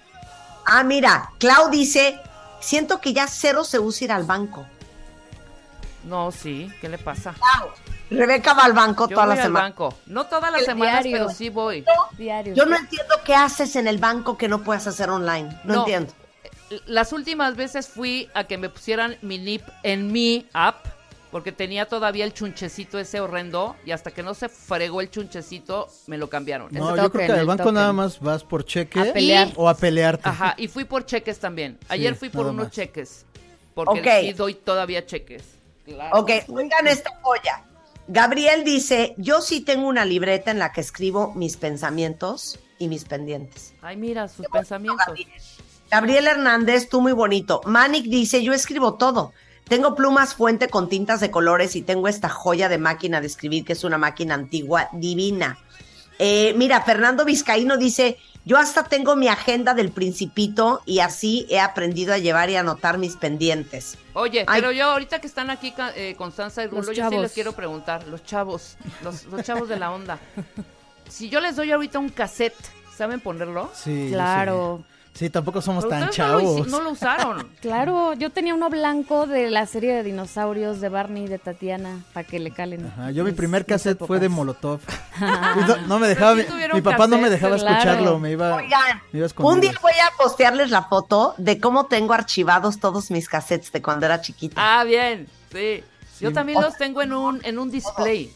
Ah, 0.66 0.84
mira, 0.84 1.30
Clau 1.38 1.70
dice, 1.70 2.20
siento 2.60 3.00
que 3.00 3.12
ya 3.12 3.26
cero 3.26 3.64
se 3.64 3.78
usa 3.80 4.04
ir 4.04 4.12
al 4.12 4.24
banco. 4.24 4.66
No, 6.04 6.30
sí. 6.32 6.68
¿Qué 6.80 6.88
le 6.88 6.98
pasa? 6.98 7.34
Rebeca 8.10 8.52
va 8.54 8.64
al 8.64 8.72
banco 8.72 9.08
Yo 9.08 9.14
toda 9.14 9.26
voy 9.26 9.36
la 9.36 9.42
al 9.42 9.46
semana. 9.48 9.64
banco. 9.66 9.94
No 10.06 10.26
todas 10.26 10.52
las 10.52 10.64
semanas, 10.64 11.04
diario. 11.04 11.26
pero 11.26 11.30
sí 11.36 11.48
voy. 11.48 11.84
Diario. 12.18 12.54
Yo 12.54 12.66
no 12.66 12.76
entiendo 12.76 13.14
qué 13.24 13.34
haces 13.34 13.76
en 13.76 13.86
el 13.86 13.98
banco 13.98 14.36
que 14.36 14.48
no 14.48 14.62
puedes 14.62 14.86
hacer 14.86 15.08
online. 15.10 15.48
No, 15.64 15.74
No. 15.74 15.80
entiendo. 15.80 16.12
Las 16.86 17.12
últimas 17.12 17.54
veces 17.56 17.86
fui 17.88 18.28
a 18.34 18.44
que 18.44 18.56
me 18.58 18.68
pusieran 18.70 19.16
mi 19.22 19.38
NIP 19.38 19.62
en 19.82 20.10
mi 20.10 20.46
app, 20.54 20.86
porque 21.30 21.52
tenía 21.52 21.86
todavía 21.86 22.24
el 22.24 22.32
chunchecito 22.34 22.98
ese 22.98 23.20
horrendo, 23.20 23.76
y 23.86 23.90
hasta 23.92 24.10
que 24.10 24.22
no 24.22 24.34
se 24.34 24.48
fregó 24.48 25.00
el 25.02 25.10
chunchecito, 25.10 25.88
me 26.06 26.16
lo 26.18 26.28
cambiaron. 26.28 26.68
No, 26.72 26.94
yo 26.96 27.10
creo 27.10 27.26
que 27.26 27.32
al 27.32 27.38
el 27.40 27.46
banco 27.46 27.62
token. 27.64 27.74
nada 27.74 27.92
más 27.92 28.20
vas 28.20 28.42
por 28.44 28.64
cheque 28.64 29.00
A 29.00 29.12
pelear. 29.12 29.48
o 29.56 29.68
a 29.68 29.74
pelearte. 29.74 30.28
Ajá, 30.28 30.54
y 30.58 30.68
fui 30.68 30.84
por 30.84 31.04
cheques 31.06 31.38
también. 31.38 31.78
Ayer 31.88 32.14
fui 32.14 32.28
por 32.30 32.46
unos 32.46 32.66
más. 32.66 32.72
cheques, 32.72 33.24
porque 33.74 34.00
Ok. 34.00 34.06
sí 34.20 34.32
doy 34.34 34.54
todavía 34.54 35.04
cheques. 35.06 35.44
Claro. 35.84 36.20
Ok, 36.20 36.30
oigan 36.48 36.86
esta 36.86 37.10
joya. 37.22 37.64
Gabriel 38.08 38.64
dice, 38.64 39.14
yo 39.16 39.40
sí 39.40 39.60
tengo 39.60 39.88
una 39.88 40.04
libreta 40.04 40.50
en 40.50 40.58
la 40.58 40.72
que 40.72 40.80
escribo 40.80 41.32
mis 41.34 41.56
pensamientos 41.56 42.58
y 42.78 42.88
mis 42.88 43.04
pendientes. 43.04 43.74
Ay, 43.80 43.96
mira, 43.96 44.28
sus 44.28 44.46
pensamientos. 44.46 45.14
Gabriel 45.90 46.26
Hernández, 46.26 46.88
tú 46.88 47.00
muy 47.00 47.12
bonito. 47.12 47.60
Manic 47.64 48.04
dice, 48.06 48.42
yo 48.42 48.52
escribo 48.52 48.94
todo. 48.94 49.32
Tengo 49.68 49.94
plumas 49.94 50.34
fuente 50.34 50.68
con 50.68 50.88
tintas 50.88 51.20
de 51.20 51.30
colores 51.30 51.76
y 51.76 51.82
tengo 51.82 52.08
esta 52.08 52.28
joya 52.28 52.68
de 52.68 52.78
máquina 52.78 53.20
de 53.20 53.26
escribir, 53.26 53.64
que 53.64 53.74
es 53.74 53.84
una 53.84 53.98
máquina 53.98 54.34
antigua 54.34 54.88
divina. 54.92 55.58
Eh, 56.18 56.54
mira, 56.56 56.82
Fernando 56.82 57.24
Vizcaíno 57.24 57.76
dice, 57.76 58.18
yo 58.44 58.56
hasta 58.58 58.84
tengo 58.84 59.14
mi 59.16 59.28
agenda 59.28 59.74
del 59.74 59.90
principito 59.92 60.82
y 60.84 60.98
así 61.00 61.46
he 61.48 61.60
aprendido 61.60 62.12
a 62.12 62.18
llevar 62.18 62.50
y 62.50 62.56
anotar 62.56 62.98
mis 62.98 63.16
pendientes. 63.16 63.96
Oye, 64.14 64.44
Ay. 64.48 64.60
pero 64.60 64.72
yo 64.72 64.86
ahorita 64.86 65.20
que 65.20 65.26
están 65.26 65.50
aquí 65.50 65.72
eh, 65.94 66.14
Constanza 66.18 66.62
y 66.62 66.66
Rulo, 66.66 66.78
Los 66.78 66.86
yo 66.88 66.92
sí 66.94 66.98
chavos. 67.00 67.22
les 67.22 67.32
quiero 67.32 67.52
preguntar, 67.52 68.06
los 68.08 68.24
chavos, 68.24 68.76
los, 69.02 69.24
los 69.26 69.42
chavos 69.44 69.68
de 69.68 69.78
la 69.78 69.90
onda. 69.92 70.18
Si 71.08 71.28
yo 71.28 71.40
les 71.40 71.56
doy 71.56 71.70
ahorita 71.72 71.98
un 71.98 72.08
cassette, 72.08 72.54
¿saben 72.96 73.20
ponerlo? 73.20 73.70
Sí, 73.74 74.08
Claro. 74.10 74.82
Sí. 74.86 74.92
Sí, 75.14 75.28
tampoco 75.28 75.60
somos 75.60 75.84
Pero 75.84 75.90
tan 75.90 76.00
no 76.00 76.06
lo, 76.06 76.12
chavos. 76.12 76.66
no 76.68 76.80
lo 76.80 76.90
usaron. 76.90 77.48
Claro, 77.60 78.14
yo 78.14 78.30
tenía 78.30 78.54
uno 78.54 78.70
blanco 78.70 79.26
de 79.26 79.50
la 79.50 79.66
serie 79.66 79.92
de 79.94 80.02
dinosaurios 80.02 80.80
de 80.80 80.88
Barney 80.88 81.24
y 81.24 81.28
de 81.28 81.38
Tatiana 81.38 82.00
para 82.12 82.26
que 82.26 82.38
le 82.38 82.50
calen. 82.50 82.86
Ajá, 82.86 83.10
yo 83.10 83.22
mi 83.22 83.32
primer 83.32 83.62
mis 83.62 83.68
cassette 83.68 83.98
fue 83.98 84.18
de. 84.18 84.28
Molotov. 84.28 84.80
Y 85.20 85.20
no, 85.68 85.76
no 85.86 85.98
me 85.98 86.08
dejaba, 86.08 86.36
sí 86.36 86.46
mi, 86.72 86.80
papá 86.80 87.06
no 87.06 87.18
me 87.18 87.28
dejaba 87.28 87.56
claro. 87.56 87.76
escucharlo, 87.76 88.18
me 88.18 88.32
iba, 88.32 88.56
Oigan, 88.56 89.02
me 89.12 89.18
iba 89.18 89.28
a 89.28 89.42
un 89.44 89.60
día 89.60 89.74
voy 89.82 89.92
a 89.92 90.16
postearles 90.16 90.70
la 90.70 90.84
foto 90.84 91.34
de 91.36 91.60
cómo 91.60 91.86
tengo 91.86 92.14
archivados 92.14 92.80
todos 92.80 93.10
mis 93.10 93.28
cassettes 93.28 93.70
de 93.70 93.82
cuando 93.82 94.06
era 94.06 94.20
chiquita. 94.20 94.54
Ah, 94.56 94.84
bien, 94.84 95.28
sí. 95.52 95.84
Yo 96.20 96.32
también 96.32 96.60
los 96.60 96.76
tengo 96.76 97.02
en 97.02 97.12
un, 97.12 97.44
en 97.44 97.58
un 97.58 97.70
display. 97.70 98.32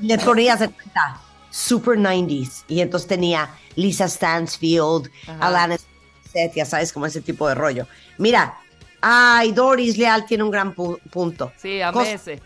Le 0.00 0.18
ponías 0.18 0.60
de 0.60 0.68
cuenta, 0.68 1.20
Super 1.50 1.98
90s. 1.98 2.64
Y 2.68 2.80
entonces 2.80 3.08
tenía 3.08 3.50
Lisa 3.76 4.08
Stansfield, 4.08 5.10
Ajá. 5.26 5.46
Alanis 5.46 5.86
Morissette, 6.28 6.54
ya 6.56 6.64
sabes, 6.64 6.92
como 6.92 7.06
ese 7.06 7.20
tipo 7.20 7.48
de 7.48 7.54
rollo. 7.54 7.86
Mira, 8.18 8.54
ay, 9.00 9.52
Doris 9.52 9.96
Leal 9.98 10.26
tiene 10.26 10.44
un 10.44 10.50
gran 10.50 10.74
pu- 10.74 11.00
punto. 11.10 11.52
Sí, 11.56 11.80
a 11.80 11.92
que 11.92 11.98
no 11.98 12.18
se 12.18 12.40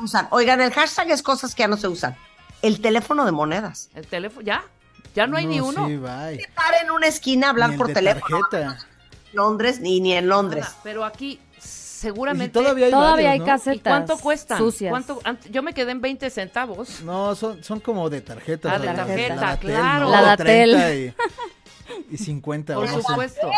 usan. 0.00 0.28
Oigan, 0.30 0.60
el 0.60 0.72
hashtag 0.72 1.10
es 1.10 1.22
cosas 1.22 1.54
que 1.54 1.60
ya 1.62 1.68
no 1.68 1.76
se 1.76 1.88
usan. 1.88 2.16
El 2.62 2.80
teléfono 2.80 3.24
de 3.24 3.32
monedas. 3.32 3.90
El 3.94 4.06
teléfono, 4.06 4.44
¿ya? 4.44 4.64
Ya 5.14 5.26
no 5.26 5.36
hay 5.36 5.46
ni 5.46 5.60
uno. 5.60 5.86
Sí, 5.86 5.96
bye. 5.96 6.34
Estar 6.40 6.74
en 6.82 6.90
una 6.90 7.06
esquina 7.06 7.48
a 7.48 7.50
hablar 7.50 7.70
Ni 7.70 7.74
el 7.74 7.78
por 7.78 7.88
de 7.88 7.94
teléfono. 7.94 8.40
tarjeta. 8.50 8.78
En 9.30 9.36
Londres 9.36 9.80
ni, 9.80 10.00
ni 10.00 10.12
en 10.14 10.28
Londres. 10.28 10.64
Nada, 10.64 10.76
pero 10.82 11.04
aquí 11.04 11.40
Y 11.56 11.60
seguramente... 11.60 12.46
si 12.58 12.64
todavía 12.64 12.86
hay 12.86 12.92
Todavía 12.92 13.30
hay 13.32 13.38
varios, 13.40 13.46
¿no? 13.66 13.72
¿Y 13.72 13.76
casetas. 13.78 13.90
cuánto 13.90 14.18
cuestan? 14.18 14.58
Sucias. 14.58 14.90
¿Cuánto? 14.90 15.20
Yo 15.50 15.62
me 15.62 15.72
quedé 15.74 15.92
en 15.92 16.00
20 16.00 16.28
centavos. 16.30 17.00
No, 17.02 17.34
son, 17.34 17.62
son 17.64 17.80
como 17.80 18.08
de 18.10 18.20
tarjeta. 18.20 18.72
Ah, 18.74 18.78
de 18.78 18.88
tarjeta, 18.88 19.56
claro. 19.58 20.04
¿no? 20.06 20.10
La 20.10 20.20
De 20.20 20.26
Datel. 20.26 21.14
30 21.86 22.06
y- 22.10 22.14
y 22.14 22.18
50. 22.18 22.74
Por 22.74 22.88
supuesto. 22.88 23.50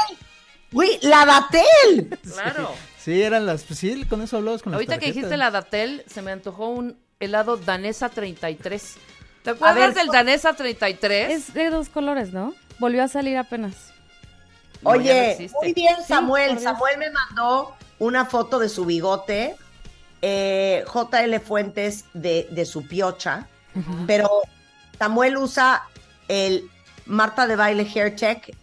Güey, 0.71 0.99
la 1.03 1.25
Datel. 1.25 2.19
Claro. 2.33 2.71
Sí, 2.99 3.23
eran 3.23 3.47
las. 3.47 3.63
pues 3.63 3.79
sí, 3.79 4.05
con 4.05 4.21
eso 4.23 4.37
hablabas 4.37 4.63
con 4.63 4.73
las 4.73 4.77
Ahorita 4.79 4.99
que 4.99 5.07
dijiste 5.07 5.37
la 5.37 5.51
Datel, 5.51 6.05
se 6.07 6.21
me 6.21 6.31
antojó 6.33 6.69
un 6.69 6.99
helado 7.21 7.57
Danesa 7.57 8.11
33. 8.11 8.97
¿Te 9.43 9.51
acuerdas 9.51 9.77
ver, 9.77 9.95
del 9.95 10.09
Danesa 10.09 10.53
33? 10.55 11.31
Es 11.33 11.55
de 11.55 11.71
dos 11.71 11.89
colores, 11.89 12.33
¿no? 12.33 12.55
Volvió 12.79 13.03
a 13.03 13.09
salir 13.09 13.39
apenas. 13.39 13.75
No, 14.83 14.95
ya 14.97 15.15
no 15.15 15.19
Oye, 15.21 15.51
muy 15.63 15.73
bien, 15.73 15.97
Samuel. 16.07 16.59
Samuel 16.61 16.99
me 16.99 17.11
mandó 17.11 17.75
una 17.99 18.27
foto 18.27 18.59
de 18.59 18.69
su 18.69 18.85
bigote. 18.85 19.57
eh, 20.21 20.85
JL 20.93 21.39
Fuentes 21.41 22.05
de, 22.13 22.47
de 22.51 22.67
su 22.67 22.87
piocha. 22.87 23.49
Pero 24.07 24.29
Samuel 24.99 25.37
usa 25.39 25.85
el 26.29 26.69
Marta 27.09 27.47
de 27.47 27.57
Baile 27.57 27.85
Hair 27.93 28.15
Tech 28.17 28.55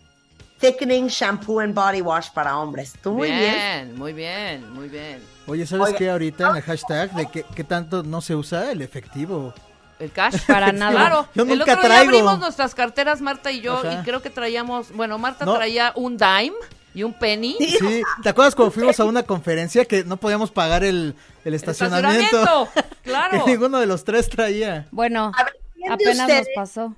Thickening 0.60 1.08
Shampoo 1.08 1.60
and 1.60 1.74
Body 1.76 2.00
Wash 2.02 2.30
para 2.32 2.58
hombres. 2.58 2.94
Tú 3.04 3.12
muy 3.12 3.30
bien. 3.30 3.42
bien, 3.42 3.96
muy 3.98 4.14
bien, 4.14 4.74
muy 4.74 4.88
bien. 4.88 5.20
Oye, 5.48 5.68
¿sabes 5.68 5.88
Oiga. 5.88 5.98
qué? 5.98 6.10
Ahorita 6.10 6.50
en 6.52 6.56
el 6.56 6.62
hashtag 6.64 7.12
de 7.14 7.26
que, 7.28 7.44
que 7.44 7.64
tanto 7.66 8.04
no 8.04 8.22
se 8.22 8.36
usa 8.36 8.72
el 8.72 8.82
efectivo. 8.82 9.54
El 10.00 10.12
cash. 10.12 10.38
Para 10.48 10.72
nada. 10.72 10.92
Claro. 10.92 11.28
Yo 11.36 11.44
el 11.44 11.50
nunca 11.50 11.64
otro 11.64 11.76
día 11.76 11.84
traigo. 11.84 12.10
abrimos 12.10 12.40
nuestras 12.40 12.74
carteras, 12.74 13.20
Marta 13.22 13.52
y 13.52 13.60
yo, 13.62 13.78
Ajá. 13.78 14.00
y 14.00 14.04
creo 14.06 14.22
que 14.22 14.30
traíamos, 14.30 14.92
bueno, 14.94 15.18
Marta 15.18 15.44
No. 15.46 15.56
traía 15.56 15.92
un 15.96 16.16
dime 16.18 16.54
y 16.94 17.04
un 17.04 17.14
penny. 17.14 17.58
Sí, 17.60 18.02
¿te 18.24 18.30
acuerdas 18.30 18.56
cuando 18.56 18.72
fuimos 18.72 18.98
a 19.02 19.04
una 19.06 19.24
conferencia 19.24 19.84
que 19.86 20.06
no 20.06 20.16
podíamos 20.18 20.52
pagar 20.52 20.84
el, 20.86 21.16
el 21.44 21.54
estacionamiento? 21.54 22.24
estacionamiento, 22.42 22.70
claro. 23.04 23.44
que 23.46 23.52
ninguno 23.52 23.80
de 23.80 23.86
los 23.88 24.06
tres 24.06 24.30
traía. 24.30 24.88
Bueno, 24.92 25.32
A 25.38 25.44
ver, 25.44 25.54
¿quién 25.76 25.88
de 25.90 25.94
apenas 25.94 26.30
nos 26.30 26.48
pasó 26.56 26.96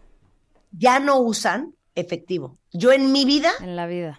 ya 0.77 0.99
no 0.99 1.19
usan 1.19 1.73
efectivo? 1.95 2.57
Yo 2.71 2.91
en 2.91 3.11
mi 3.11 3.25
vida, 3.25 3.51
en 3.61 3.75
la 3.75 3.87
vida. 3.87 4.17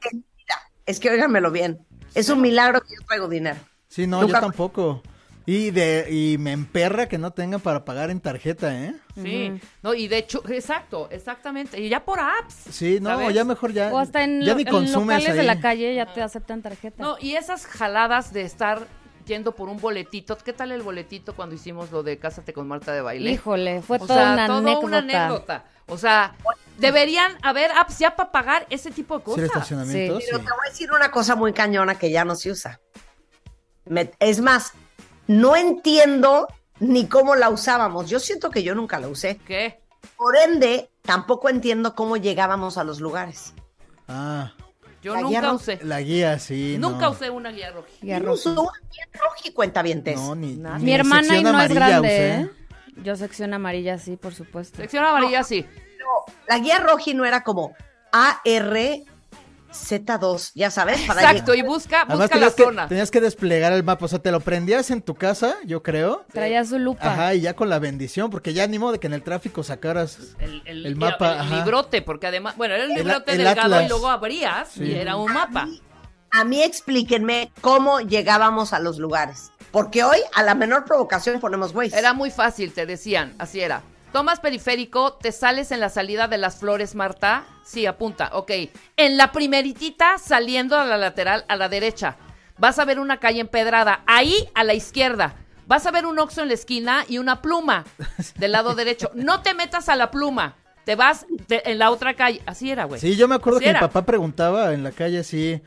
es 0.86 1.00
que 1.00 1.10
óiganmelo 1.10 1.50
bien, 1.50 1.78
es 2.14 2.28
un 2.28 2.40
milagro 2.40 2.80
que 2.80 2.94
yo 2.98 3.06
traigo 3.06 3.28
dinero. 3.28 3.58
Sí, 3.88 4.06
no, 4.06 4.20
Nunca- 4.22 4.34
yo 4.34 4.40
tampoco. 4.40 5.02
Y 5.46 5.70
de 5.70 6.06
y 6.10 6.36
me 6.36 6.52
emperra 6.52 7.08
que 7.08 7.16
no 7.16 7.30
tengan 7.32 7.60
para 7.62 7.82
pagar 7.86 8.10
en 8.10 8.20
tarjeta, 8.20 8.84
¿eh? 8.84 8.94
Sí, 9.14 9.50
no, 9.82 9.94
y 9.94 10.06
de 10.06 10.18
hecho, 10.18 10.42
exacto, 10.46 11.08
exactamente. 11.10 11.80
Y 11.80 11.88
ya 11.88 12.04
por 12.04 12.20
apps. 12.20 12.54
Sí, 12.70 12.98
no, 13.00 13.08
¿Sabes? 13.08 13.34
ya 13.34 13.44
mejor 13.44 13.72
ya. 13.72 13.90
O 13.90 13.98
hasta 13.98 14.24
en, 14.24 14.42
ya 14.42 14.48
lo- 14.48 14.56
ni 14.56 14.62
en 14.64 14.68
consumes 14.68 15.16
locales 15.20 15.36
de 15.36 15.42
la 15.44 15.58
calle 15.58 15.94
ya 15.94 16.12
te 16.12 16.20
aceptan 16.20 16.60
tarjeta. 16.60 17.02
No, 17.02 17.16
y 17.18 17.36
esas 17.36 17.64
jaladas 17.64 18.34
de 18.34 18.42
estar 18.42 18.86
yendo 19.28 19.54
por 19.54 19.68
un 19.68 19.78
boletito. 19.78 20.36
¿Qué 20.38 20.52
tal 20.52 20.72
el 20.72 20.82
boletito 20.82 21.36
cuando 21.36 21.54
hicimos 21.54 21.92
lo 21.92 22.02
de 22.02 22.18
Cásate 22.18 22.52
con 22.52 22.66
Marta 22.66 22.92
de 22.92 23.02
Baile? 23.02 23.30
Híjole, 23.30 23.82
fue 23.82 23.98
o 23.98 24.06
toda 24.06 24.14
sea, 24.24 24.32
una, 24.32 24.46
todo 24.48 24.58
anécdota. 24.58 24.86
una 24.86 24.98
anécdota. 24.98 25.64
O 25.86 25.96
sea, 25.96 26.34
deberían 26.78 27.38
haber 27.42 27.70
apps 27.72 27.98
ya 27.98 28.16
para 28.16 28.32
pagar 28.32 28.66
ese 28.70 28.90
tipo 28.90 29.18
de 29.18 29.24
cosas. 29.24 29.68
Sí. 29.68 29.74
sí. 29.86 30.08
Pero 30.26 30.38
te 30.40 30.44
voy 30.50 30.66
a 30.66 30.70
decir 30.70 30.90
una 30.92 31.10
cosa 31.12 31.36
muy 31.36 31.52
cañona 31.52 31.96
que 31.98 32.10
ya 32.10 32.24
no 32.24 32.34
se 32.34 32.50
usa. 32.50 32.80
Me- 33.84 34.10
es 34.18 34.40
más, 34.40 34.72
no 35.28 35.54
entiendo 35.56 36.48
ni 36.80 37.06
cómo 37.06 37.36
la 37.36 37.48
usábamos. 37.50 38.10
Yo 38.10 38.20
siento 38.20 38.50
que 38.50 38.62
yo 38.62 38.74
nunca 38.74 38.98
la 38.98 39.08
usé. 39.08 39.38
¿Qué? 39.46 39.80
Por 40.16 40.36
ende, 40.36 40.90
tampoco 41.02 41.48
entiendo 41.48 41.94
cómo 41.94 42.16
llegábamos 42.16 42.76
a 42.78 42.84
los 42.84 43.00
lugares. 43.00 43.54
Ah, 44.08 44.52
Yo 45.02 45.14
La 45.14 45.20
guía 45.22 45.40
nunca 45.40 45.40
no- 45.48 45.54
usé. 45.54 45.78
la 45.82 46.00
guía, 46.00 46.38
sí. 46.38 46.76
Nunca 46.78 47.06
no. 47.06 47.10
usé 47.12 47.30
una 47.30 47.50
guía 47.50 47.70
roja. 47.70 47.88
Y 47.98 48.06
¿Quién 48.06 48.16
arroz. 48.16 48.40
usó 48.46 48.62
una 48.62 48.72
guía 48.92 49.04
roja 49.12 49.36
y 49.44 49.50
cuentavientes? 49.52 50.16
No, 50.16 50.34
ni, 50.34 50.56
Nada. 50.56 50.78
ni 50.78 50.84
Mi 50.86 50.92
hermana 50.92 51.36
y 51.36 51.42
no 51.42 51.60
es 51.60 51.72
grande, 51.72 52.08
usé. 52.08 52.40
¿eh? 52.40 52.50
Yo 53.04 53.14
sección 53.16 53.54
amarilla 53.54 53.96
sí, 53.98 54.16
por 54.16 54.34
supuesto. 54.34 54.78
Sección 54.78 55.04
amarilla, 55.04 55.44
sí. 55.44 55.64
Pero 55.96 56.08
la 56.48 56.58
guía 56.58 56.80
roja 56.80 57.12
no 57.14 57.24
era 57.24 57.44
como 57.44 57.74
ARZ2, 59.82 60.50
ya 60.54 60.70
sabes, 60.70 61.00
para 61.02 61.20
Exacto, 61.22 61.52
llegar- 61.52 61.66
y 61.66 61.68
busca, 61.68 62.00
Además 62.02 62.18
busca 62.18 62.34
la 62.36 62.40
tenías 62.40 62.54
que, 62.54 62.62
zona. 62.64 62.88
tenías 62.88 63.10
que 63.10 63.20
desplegar 63.20 63.72
el 63.72 63.84
mapa, 63.84 64.04
o 64.04 64.08
sea, 64.08 64.18
te 64.18 64.30
lo 64.30 64.40
prendías 64.40 64.90
en 64.90 65.02
tu 65.02 65.14
casa, 65.14 65.56
yo 65.64 65.82
creo. 65.82 66.24
Traía 66.32 66.64
su 66.64 66.78
lupa. 66.78 67.12
Ajá, 67.12 67.34
y 67.34 67.40
ya 67.42 67.54
con 67.54 67.68
la 67.70 67.78
bendición, 67.78 68.30
porque 68.30 68.52
ya 68.52 68.66
ni 68.66 68.78
modo 68.78 68.92
de 68.92 68.98
que 69.00 69.06
en 69.06 69.14
el 69.14 69.22
tráfico 69.22 69.62
sacaras 69.62 70.18
El, 70.38 70.62
el- 70.66 70.86
el 70.86 70.96
mapa, 70.96 71.32
el 71.34 71.38
ajá. 71.40 71.56
librote, 71.56 72.02
porque 72.02 72.26
además, 72.26 72.56
bueno, 72.56 72.74
era 72.74 72.84
el 72.84 72.90
El- 72.92 72.96
librote 72.98 73.32
el 73.32 73.38
delgado 73.38 73.60
atlas. 73.62 73.84
y 73.84 73.88
luego 73.88 74.08
abrías 74.08 74.76
y 74.76 74.94
era 74.94 75.16
un 75.16 75.32
mapa. 75.32 75.68
A 76.30 76.44
mí 76.44 76.62
explíquenme 76.62 77.50
cómo 77.62 78.00
llegábamos 78.00 78.72
a 78.72 78.78
los 78.80 78.98
lugares. 78.98 79.50
Porque 79.70 80.02
hoy, 80.04 80.18
a 80.34 80.42
la 80.42 80.54
menor 80.54 80.84
provocación, 80.84 81.40
ponemos 81.40 81.74
Waze. 81.74 81.98
Era 81.98 82.12
muy 82.14 82.30
fácil, 82.30 82.72
te 82.72 82.84
decían, 82.86 83.34
así 83.38 83.60
era. 83.60 83.82
Tomas 84.12 84.40
periférico, 84.40 85.14
te 85.14 85.32
sales 85.32 85.70
en 85.70 85.80
la 85.80 85.90
salida 85.90 86.28
de 86.28 86.38
las 86.38 86.56
flores, 86.56 86.94
Marta. 86.94 87.44
Sí, 87.62 87.84
apunta, 87.84 88.30
ok. 88.32 88.50
En 88.96 89.18
la 89.18 89.32
primeritita, 89.32 90.16
saliendo 90.16 90.78
a 90.78 90.86
la 90.86 90.96
lateral, 90.96 91.44
a 91.48 91.56
la 91.56 91.68
derecha. 91.68 92.16
Vas 92.56 92.78
a 92.78 92.86
ver 92.86 92.98
una 92.98 93.18
calle 93.18 93.40
empedrada. 93.40 94.02
Ahí, 94.06 94.48
a 94.54 94.64
la 94.64 94.74
izquierda. 94.74 95.34
Vas 95.66 95.84
a 95.84 95.90
ver 95.90 96.06
un 96.06 96.18
oxo 96.18 96.40
en 96.40 96.48
la 96.48 96.54
esquina 96.54 97.04
y 97.06 97.18
una 97.18 97.42
pluma 97.42 97.84
del 98.36 98.52
lado 98.52 98.74
derecho. 98.76 99.10
No 99.14 99.42
te 99.42 99.52
metas 99.52 99.90
a 99.90 99.96
la 99.96 100.10
pluma. 100.10 100.56
Te 100.88 100.96
vas 100.96 101.26
de- 101.48 101.60
en 101.66 101.78
la 101.78 101.90
otra 101.90 102.14
calle. 102.14 102.40
Así 102.46 102.70
era, 102.70 102.84
güey. 102.84 102.98
Sí, 102.98 103.14
yo 103.14 103.28
me 103.28 103.34
acuerdo 103.34 103.58
Así 103.58 103.64
que 103.64 103.70
era. 103.72 103.80
mi 103.82 103.86
papá 103.88 104.06
preguntaba 104.06 104.72
en 104.72 104.82
la 104.82 104.90
calle 104.90 105.18
así, 105.18 105.60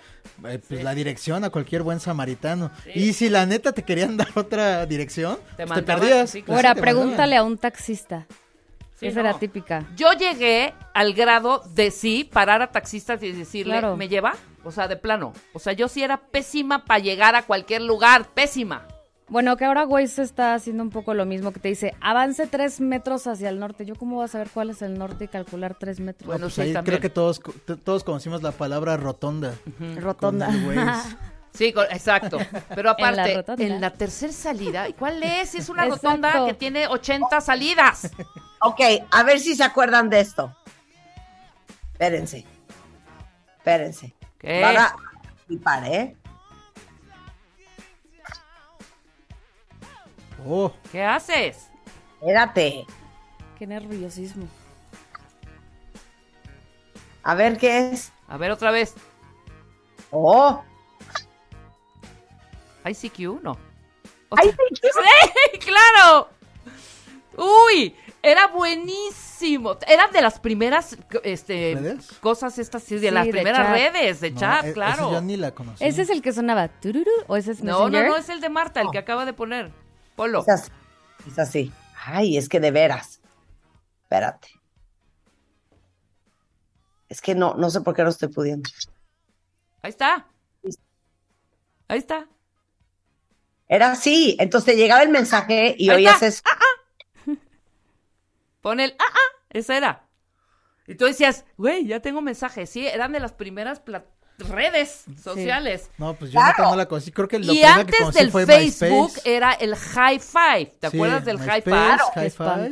eh, 0.47 0.59
pues, 0.67 0.83
la 0.83 0.95
dirección 0.95 1.43
a 1.43 1.51
cualquier 1.51 1.83
buen 1.83 1.99
samaritano. 1.99 2.71
Y 2.95 3.13
si 3.13 3.29
la 3.29 3.45
neta 3.45 3.71
te 3.71 3.83
querían 3.83 4.17
dar 4.17 4.29
otra 4.33 4.83
dirección, 4.87 5.37
Te 5.57 5.67
pues, 5.67 5.79
te, 5.79 5.83
perdías. 5.83 6.27
sí, 6.31 6.41
Pues, 6.41 6.45
claro. 6.45 6.57
Ahora, 6.57 6.69
sí, 6.73 6.75
mandaban. 6.81 6.81
pregúntale 7.03 7.35
a 7.35 7.43
un 7.43 7.59
taxista. 7.59 8.25
Sí, 8.99 9.05
Esa 9.05 9.19
era 9.19 9.37
típica. 9.37 9.85
Yo 9.95 10.11
llegué 10.13 10.73
al 10.95 11.13
grado 11.13 11.61
de 11.75 11.91
sí 11.91 12.23
parar 12.23 12.63
a 12.63 12.71
taxistas 12.71 13.21
y 13.21 13.31
decirle, 13.31 13.73
Claro. 13.73 13.95
¿me 13.97 14.07
lleva? 14.07 14.33
O 14.63 14.71
sea, 14.71 14.87
de 14.87 14.95
plano. 14.97 15.33
O 15.53 15.59
sea, 15.59 15.73
yo 15.73 15.87
sí 15.87 16.01
era 16.01 16.17
pésima 16.17 16.83
para 16.85 16.99
llegar 16.99 17.35
a 17.35 17.43
cualquier 17.43 17.83
lugar. 17.83 18.25
Pésima. 18.33 18.87
Bueno, 19.31 19.55
que 19.55 19.63
ahora 19.63 19.85
Waze 19.85 20.23
está 20.23 20.53
haciendo 20.55 20.83
un 20.83 20.89
poco 20.89 21.13
lo 21.13 21.25
mismo, 21.25 21.53
que 21.53 21.61
te 21.61 21.69
dice, 21.69 21.95
avance 22.01 22.47
tres 22.47 22.81
metros 22.81 23.27
hacia 23.27 23.47
el 23.47 23.59
norte. 23.59 23.85
¿Yo 23.85 23.95
cómo 23.95 24.17
voy 24.17 24.25
a 24.25 24.27
saber 24.27 24.49
cuál 24.53 24.71
es 24.71 24.81
el 24.81 24.99
norte 24.99 25.23
y 25.23 25.27
calcular 25.29 25.73
tres 25.73 26.01
metros? 26.01 26.27
Bueno, 26.27 26.47
Pues 26.47 26.55
sí, 26.55 26.61
ahí 26.61 26.73
creo 26.83 26.99
que 26.99 27.09
todos, 27.09 27.39
todos 27.85 28.03
conocimos 28.03 28.43
la 28.43 28.51
palabra 28.51 28.97
rotonda. 28.97 29.55
Rotonda. 30.01 30.47
con 30.47 30.55
el 30.55 30.77
Waze. 30.77 31.15
Sí, 31.53 31.73
exacto. 31.89 32.39
Pero 32.75 32.91
En 32.97 33.03
la 33.05 33.09
aparte, 33.11 33.35
rotonda. 33.35 33.63
en 33.63 33.81
la, 33.81 33.89
tercera 33.91 34.31
salida, 34.33 34.87
¿cuál 34.97 35.21
es? 35.23 35.55
Es 35.55 35.67
una 35.69 35.85
Exacto. 35.85 36.07
rotonda 36.07 36.45
que 36.45 36.53
tiene 36.53 36.87
80 36.87 37.41
salidas. 37.41 38.09
Ok, 38.61 38.79
a 39.11 39.23
ver 39.23 39.39
si 39.39 39.55
se 39.55 39.63
acuerdan 39.63 40.09
de 40.09 40.21
esto. 40.21 40.53
Espérense. 41.93 42.45
Espérense. 43.57 44.13
¿Qué? 44.37 44.61
Van 44.61 44.77
a 44.77 44.95
flipar, 45.45 45.85
¿eh? 45.87 46.15
Oh, 50.45 50.71
¿Qué 50.91 51.03
haces? 51.03 51.69
Espérate. 52.19 52.85
Qué 53.57 53.67
nerviosismo. 53.67 54.47
A 57.23 57.35
ver 57.35 57.57
qué 57.57 57.91
es. 57.91 58.11
A 58.27 58.37
ver 58.37 58.51
otra 58.51 58.71
vez. 58.71 58.95
Oh. 60.09 60.63
ICQ, 62.85 63.41
no. 63.43 63.51
O 64.29 64.35
Ay, 64.37 64.49
sea- 64.49 64.55
¡Sí! 65.53 65.59
¡Claro! 65.59 66.29
¡Uy! 67.37 67.95
Era 68.23 68.47
buenísimo. 68.47 69.77
Era 69.87 70.07
de 70.07 70.21
las 70.21 70.39
primeras 70.39 70.95
este, 71.23 71.75
¿Redes? 71.75 72.11
cosas 72.21 72.57
estas, 72.59 72.83
sí, 72.83 72.95
de 72.95 73.07
Sí, 73.09 73.11
las 73.13 73.25
de 73.25 73.31
primeras 73.31 73.65
chat. 73.67 73.75
redes 73.75 74.21
de 74.21 74.31
no, 74.31 74.39
chat, 74.39 74.63
e- 74.63 74.67
ese 74.67 74.73
claro. 74.73 75.11
yo 75.11 75.21
ni 75.21 75.37
la 75.37 75.51
conocí. 75.51 75.83
¿Ese 75.83 76.03
es 76.03 76.09
el 76.09 76.21
que 76.21 76.31
sonaba 76.31 76.67
tururú 76.67 77.09
o 77.27 77.35
ese 77.35 77.51
es 77.53 77.63
No, 77.63 77.89
no, 77.89 78.03
no, 78.03 78.15
es 78.15 78.29
el 78.29 78.39
de 78.41 78.49
Marta, 78.49 78.81
el 78.81 78.91
que 78.91 78.99
acaba 78.99 79.25
de 79.25 79.33
poner. 79.33 79.71
Polo. 80.21 80.41
Es 80.41 80.49
así. 80.49 80.71
Es 81.27 81.39
así. 81.39 81.73
Ay, 82.05 82.37
es 82.37 82.47
que 82.47 82.59
de 82.59 82.69
veras. 82.69 83.21
Espérate. 84.03 84.49
Es 87.09 87.21
que 87.21 87.33
no, 87.33 87.55
no 87.55 87.71
sé 87.71 87.81
por 87.81 87.95
qué 87.95 88.03
no 88.03 88.09
estoy 88.09 88.27
pudiendo. 88.29 88.69
Ahí 89.81 89.89
está. 89.89 90.27
Ahí 91.87 91.97
está. 91.97 92.27
Era 93.67 93.93
así. 93.93 94.37
Entonces 94.39 94.75
te 94.75 94.79
llegaba 94.79 95.01
el 95.01 95.09
mensaje 95.09 95.75
y 95.75 95.89
Ahí 95.89 95.95
oías 95.95 96.21
está. 96.21 96.27
eso. 96.27 96.43
Pon 98.61 98.79
el 98.79 98.95
ah, 98.99 99.03
ah, 99.09 99.43
esa 99.49 99.75
era. 99.75 100.07
Y 100.85 100.93
tú 100.93 101.05
decías, 101.05 101.45
güey, 101.57 101.87
ya 101.87 101.99
tengo 101.99 102.21
mensajes. 102.21 102.69
Sí, 102.69 102.85
eran 102.85 103.11
de 103.11 103.21
las 103.21 103.33
primeras 103.33 103.79
pla- 103.79 104.05
redes 104.47 105.03
sociales. 105.21 105.89
No, 105.97 106.13
pues 106.13 106.31
yo 106.31 106.39
Claro. 106.39 106.71
no 106.71 106.75
la 106.75 106.85
conocí. 106.87 107.11
Creo 107.11 107.27
que 107.27 107.39
lo 107.39 107.45
Y 107.45 107.59
primero 107.59 107.73
que 107.75 107.79
antes 107.81 107.99
conocí 107.99 108.19
del 108.19 108.31
fue 108.31 108.45
Facebook 108.45 109.09
MySpace. 109.11 109.35
era 109.35 109.51
el 109.53 109.75
High 109.75 110.19
Five. 110.19 110.65
¿Te 110.79 110.89
Sí, 110.89 110.97
acuerdas 110.97 111.25
del 111.25 111.39
High 111.39 111.61
Five? 111.61 111.97
High. 112.15 112.29
Five. 112.31 112.71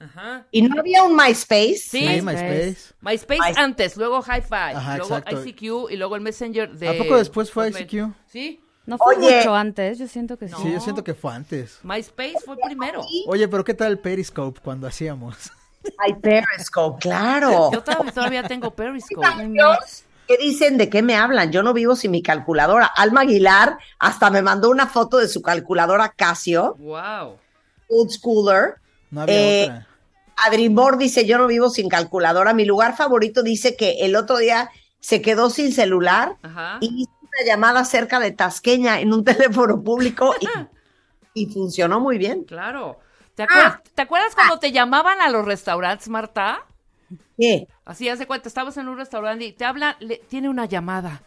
Ajá. 0.00 0.46
Y 0.50 0.62
no 0.62 0.80
había 0.80 1.02
un 1.04 1.14
MySpace. 1.14 1.76
Sí. 1.76 2.00
Sí, 2.00 2.22
MySpace. 2.22 2.66
MySpace. 2.66 2.94
MySpace 3.02 3.40
My- 3.52 3.62
antes, 3.62 3.96
luego 3.96 4.22
High 4.22 4.42
Five, 4.42 4.74
Ajá, 4.74 4.96
luego 4.96 5.16
exacto. 5.18 5.42
ICQ 5.44 5.90
y 5.90 5.96
luego 5.96 6.16
el 6.16 6.22
Messenger 6.22 6.70
de... 6.72 6.88
¿A 6.88 6.98
poco 7.02 7.16
después 7.18 7.50
fue 7.50 7.66
Hotmail. 7.66 7.84
ICQ? 7.86 8.14
Sí. 8.26 8.60
No 8.86 8.96
fue 8.96 9.16
Oye. 9.16 9.36
mucho 9.36 9.54
antes, 9.54 9.98
yo 9.98 10.08
siento 10.08 10.38
que 10.38 10.48
sí. 10.48 10.54
Sí, 10.62 10.72
yo 10.72 10.80
siento 10.80 11.04
que 11.04 11.14
fue 11.14 11.32
antes. 11.34 11.78
MySpace 11.82 12.36
fue 12.44 12.56
primero. 12.56 13.04
Oye, 13.26 13.46
pero 13.46 13.62
¿qué 13.62 13.74
tal 13.74 13.92
el 13.92 13.98
Periscope 13.98 14.58
cuando 14.64 14.86
hacíamos? 14.86 15.36
Ay, 15.98 16.14
Periscope, 16.14 16.98
claro. 17.00 17.70
Yo 17.72 17.82
todavía, 17.82 18.12
todavía 18.12 18.42
tengo 18.44 18.70
Periscope. 18.74 19.26
Dios, 19.48 20.04
¿Qué 20.30 20.36
dicen? 20.36 20.78
¿De 20.78 20.88
qué 20.88 21.02
me 21.02 21.16
hablan? 21.16 21.50
Yo 21.50 21.64
no 21.64 21.72
vivo 21.72 21.96
sin 21.96 22.12
mi 22.12 22.22
calculadora. 22.22 22.86
Alma 22.86 23.22
Aguilar 23.22 23.78
hasta 23.98 24.30
me 24.30 24.42
mandó 24.42 24.70
una 24.70 24.86
foto 24.86 25.16
de 25.16 25.26
su 25.26 25.42
calculadora 25.42 26.10
Casio, 26.16 26.76
Wow. 26.78 27.36
old 27.88 28.10
schooler. 28.10 28.76
No 29.10 29.22
había 29.22 29.34
Eh, 29.34 29.64
otra. 29.64 29.86
Adri 30.46 30.68
Moore 30.70 30.98
dice, 30.98 31.26
yo 31.26 31.36
no 31.36 31.48
vivo 31.48 31.68
sin 31.68 31.88
calculadora. 31.88 32.52
Mi 32.54 32.64
lugar 32.64 32.96
favorito 32.96 33.42
dice 33.42 33.74
que 33.76 33.96
el 34.02 34.14
otro 34.14 34.36
día 34.38 34.70
se 35.00 35.20
quedó 35.20 35.50
sin 35.50 35.72
celular 35.72 36.36
Ajá. 36.42 36.78
y 36.80 37.02
hizo 37.02 37.10
una 37.22 37.44
llamada 37.52 37.84
cerca 37.84 38.20
de 38.20 38.30
Tasqueña 38.30 39.00
en 39.00 39.12
un 39.12 39.24
teléfono 39.64 39.82
público 39.82 40.32
y, 41.34 41.42
y 41.42 41.46
funcionó 41.52 41.98
muy 41.98 42.18
bien. 42.18 42.44
Claro. 42.44 43.00
¿Te 43.34 43.48
Ah. 43.50 43.82
¿Te 43.96 44.02
acuerdas 44.02 44.36
cuando 44.36 44.60
te 44.60 44.70
llamaban 44.70 45.20
a 45.20 45.28
los 45.28 45.44
restaurantes, 45.44 46.08
Marta? 46.08 46.64
¿Qué? 47.38 47.66
Así, 47.84 48.08
haz 48.08 48.18
de 48.18 48.26
cuenta, 48.26 48.48
estabas 48.48 48.76
en 48.76 48.88
un 48.88 48.96
restaurante 48.96 49.44
y 49.44 49.52
te 49.52 49.64
hablan, 49.64 49.96
le- 50.00 50.18
tiene 50.28 50.48
una 50.48 50.66
llamada. 50.66 51.22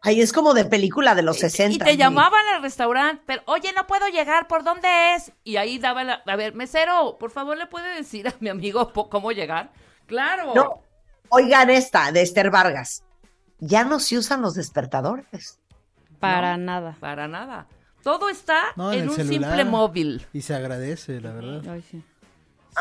Ay, 0.00 0.20
es 0.20 0.32
como 0.32 0.54
de 0.54 0.64
película 0.64 1.14
de 1.16 1.22
los 1.22 1.38
60. 1.38 1.74
Y 1.74 1.78
te 1.78 1.96
llamaban 1.96 2.46
al 2.54 2.62
restaurante, 2.62 3.22
pero, 3.26 3.42
oye, 3.46 3.72
no 3.74 3.86
puedo 3.88 4.06
llegar, 4.08 4.46
¿por 4.46 4.62
dónde 4.62 5.14
es? 5.16 5.32
Y 5.42 5.56
ahí 5.56 5.78
daba 5.78 6.04
la, 6.04 6.22
a 6.24 6.36
ver, 6.36 6.54
mesero, 6.54 7.16
por 7.18 7.32
favor, 7.32 7.56
¿le 7.58 7.66
puede 7.66 7.96
decir 7.96 8.28
a 8.28 8.34
mi 8.38 8.48
amigo 8.48 8.92
cómo 9.10 9.32
llegar? 9.32 9.72
Claro. 10.06 10.52
No, 10.54 10.82
oigan 11.30 11.68
esta 11.70 12.12
de 12.12 12.22
Esther 12.22 12.50
Vargas. 12.50 13.02
Ya 13.58 13.82
no 13.84 13.98
se 13.98 14.16
usan 14.16 14.40
los 14.40 14.54
despertadores. 14.54 15.58
Para 16.20 16.56
nada. 16.56 16.96
Para 17.00 17.26
nada. 17.26 17.66
Todo 18.04 18.28
está 18.28 18.66
No, 18.76 18.92
en, 18.92 19.08
un 19.08 19.16
celular. 19.16 19.50
simple 19.50 19.64
móvil. 19.64 20.26
Y 20.32 20.42
se 20.42 20.54
agradece, 20.54 21.20
la 21.20 21.32
verdad. 21.32 21.62
Ay, 21.72 21.82
sí. 21.82 22.02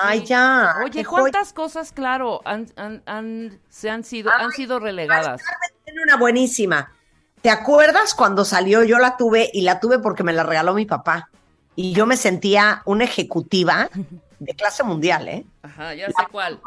Ay, 0.01 0.23
ya. 0.25 0.75
Oye. 0.83 1.03
¿cuántas 1.05 1.53
cosas, 1.53 1.91
claro, 1.91 2.41
han, 2.45 2.67
han- 2.75 3.03
han- 3.05 3.60
se 3.69 3.89
han 3.89 4.03
sido, 4.03 4.31
han 4.31 4.51
sido 4.51 4.79
relegadas? 4.79 5.41
Tiene 5.86 6.01
una 6.03 6.17
buenísima. 6.17 6.91
¿Te 7.41 7.49
acuerdas 7.49 8.13
cuando 8.13 8.43
salió? 8.45 8.83
Yo 8.83 8.97
la 8.97 9.15
tuve 9.17 9.49
y 9.53 9.62
la 9.62 9.79
tuve 9.79 9.99
porque 9.99 10.23
me 10.23 10.33
la 10.33 10.43
regaló 10.43 10.73
mi 10.73 10.86
papá. 10.86 11.29
Y 11.75 11.93
yo 11.93 12.05
me 12.05 12.17
sentía 12.17 12.81
una 12.86 13.03
ejecutiva 13.03 13.89
de 14.39 14.53
clase 14.55 14.83
mundial, 14.83 15.27
¿eh? 15.27 15.45
Ajá, 15.62 15.93
ya 15.93 16.07
sé 16.07 16.13
cuál. 16.31 16.60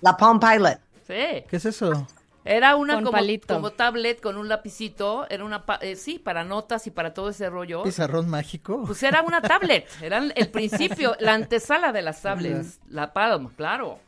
La 0.00 0.16
Palm 0.16 0.40
Pilot. 0.40 0.78
Sí. 1.06 1.44
¿Qué 1.48 1.56
es 1.56 1.64
eso? 1.64 2.06
Era 2.44 2.74
una 2.76 2.94
Con 2.94 3.04
como, 3.04 3.16
palito. 3.16 3.54
como 3.54 3.70
tablet 3.70 4.20
con 4.20 4.36
un 4.36 4.48
lapicito, 4.48 5.26
era 5.30 5.44
una, 5.44 5.64
pa- 5.64 5.78
eh, 5.80 5.94
sí, 5.96 6.18
para 6.18 6.42
notas 6.44 6.86
y 6.86 6.90
para 6.90 7.14
todo 7.14 7.28
ese 7.28 7.48
rollo. 7.48 7.84
¿Pizarrón 7.84 8.28
mágico? 8.28 8.82
Pues 8.84 9.02
era 9.04 9.22
una 9.22 9.40
tablet, 9.40 9.86
era 10.02 10.18
el 10.18 10.48
principio, 10.50 11.14
la 11.20 11.34
antesala 11.34 11.92
de 11.92 12.02
las 12.02 12.20
tablets, 12.22 12.80
la 12.88 13.12
Palm, 13.12 13.48
claro. 13.54 13.98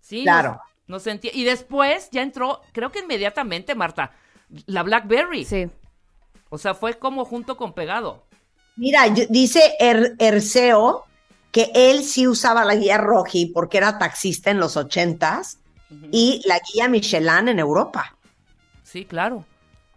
Sí, 0.00 0.22
Claro. 0.24 0.60
Nos 0.88 1.02
sentía, 1.02 1.32
y 1.34 1.42
después 1.42 2.08
ya 2.12 2.22
entró, 2.22 2.60
creo 2.72 2.92
que 2.92 3.00
inmediatamente, 3.00 3.74
Marta, 3.74 4.12
la 4.66 4.84
BlackBerry. 4.84 5.44
Sí. 5.44 5.68
O 6.48 6.58
sea, 6.58 6.74
fue 6.74 6.94
como 6.94 7.24
junto 7.24 7.56
con 7.56 7.72
pegado. 7.72 8.24
Mira, 8.76 9.06
yo- 9.08 9.24
dice 9.28 9.74
Er- 9.80 10.14
Erceo 10.20 11.04
que 11.50 11.70
él 11.74 12.04
sí 12.04 12.28
usaba 12.28 12.64
la 12.64 12.76
guía 12.76 12.98
Roji 12.98 13.46
porque 13.46 13.78
era 13.78 13.98
taxista 13.98 14.50
en 14.52 14.58
los 14.60 14.76
ochentas 14.76 15.58
y 16.12 16.42
la 16.46 16.60
guía 16.72 16.88
Michelin 16.88 17.48
en 17.48 17.58
Europa. 17.58 18.16
Sí, 18.82 19.04
claro. 19.04 19.44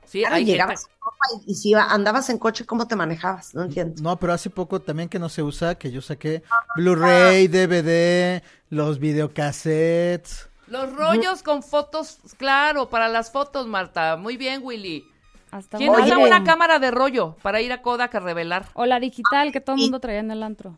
Sí, 0.05 0.21
Claro, 0.21 0.35
hay 0.35 0.45
llegabas 0.45 0.81
gente- 0.81 0.93
a 0.93 0.97
Europa 1.05 1.43
y, 1.47 1.51
y 1.51 1.55
si 1.55 1.69
iba- 1.69 1.83
andabas 1.91 2.29
en 2.31 2.39
coche, 2.39 2.65
¿cómo 2.65 2.87
te 2.87 2.95
manejabas? 2.95 3.53
No 3.53 3.61
entiendo. 3.63 4.01
No, 4.01 4.17
pero 4.19 4.33
hace 4.33 4.49
poco 4.49 4.79
también 4.81 5.07
que 5.07 5.19
no 5.19 5.29
se 5.29 5.43
usa, 5.43 5.75
que 5.75 5.91
yo 5.91 6.01
saqué 6.01 6.41
Blu-ray, 6.75 7.47
DVD, 7.47 8.41
los 8.69 8.97
videocassettes. 8.99 10.49
Los 10.67 10.93
rollos 10.95 11.41
con 11.43 11.63
fotos, 11.63 12.17
claro, 12.37 12.89
para 12.89 13.07
las 13.07 13.31
fotos, 13.31 13.67
Marta. 13.67 14.17
Muy 14.17 14.37
bien, 14.37 14.61
Willy. 14.63 15.03
Hasta 15.51 15.77
¿Quién 15.79 15.89
usa 15.91 16.17
una 16.19 16.43
cámara 16.43 16.77
de 16.77 16.91
rollo 16.91 17.35
para 17.41 17.59
ir 17.61 17.71
a 17.73 17.81
Kodak 17.81 18.13
a 18.13 18.19
revelar? 18.19 18.67
O 18.73 18.85
la 18.85 18.99
digital 18.99 19.51
que 19.51 19.61
todo 19.61 19.75
el 19.75 19.81
mundo 19.81 19.99
traía 19.99 20.19
en 20.19 20.29
el 20.29 20.43
antro. 20.43 20.77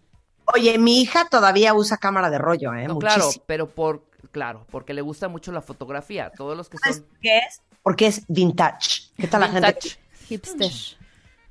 Oye, 0.53 0.77
mi 0.77 1.01
hija 1.01 1.27
todavía 1.29 1.73
usa 1.73 1.97
cámara 1.97 2.29
de 2.29 2.37
rollo, 2.37 2.73
¿eh? 2.73 2.87
No, 2.87 2.99
claro, 2.99 3.29
pero 3.45 3.67
por, 3.69 4.03
claro, 4.31 4.65
porque 4.69 4.93
le 4.93 5.01
gusta 5.01 5.27
mucho 5.27 5.51
la 5.51 5.61
fotografía. 5.61 6.31
Todos 6.35 6.55
los 6.55 6.69
que 6.69 6.77
¿Sabes 6.77 6.97
son 6.97 7.07
qué 7.21 7.39
es? 7.39 7.61
Porque 7.83 8.07
es 8.07 8.23
vintage. 8.27 9.11
¿Qué 9.17 9.27
tal 9.27 9.41
la 9.41 9.49
gente? 9.49 9.97
Hipster. 10.27 10.71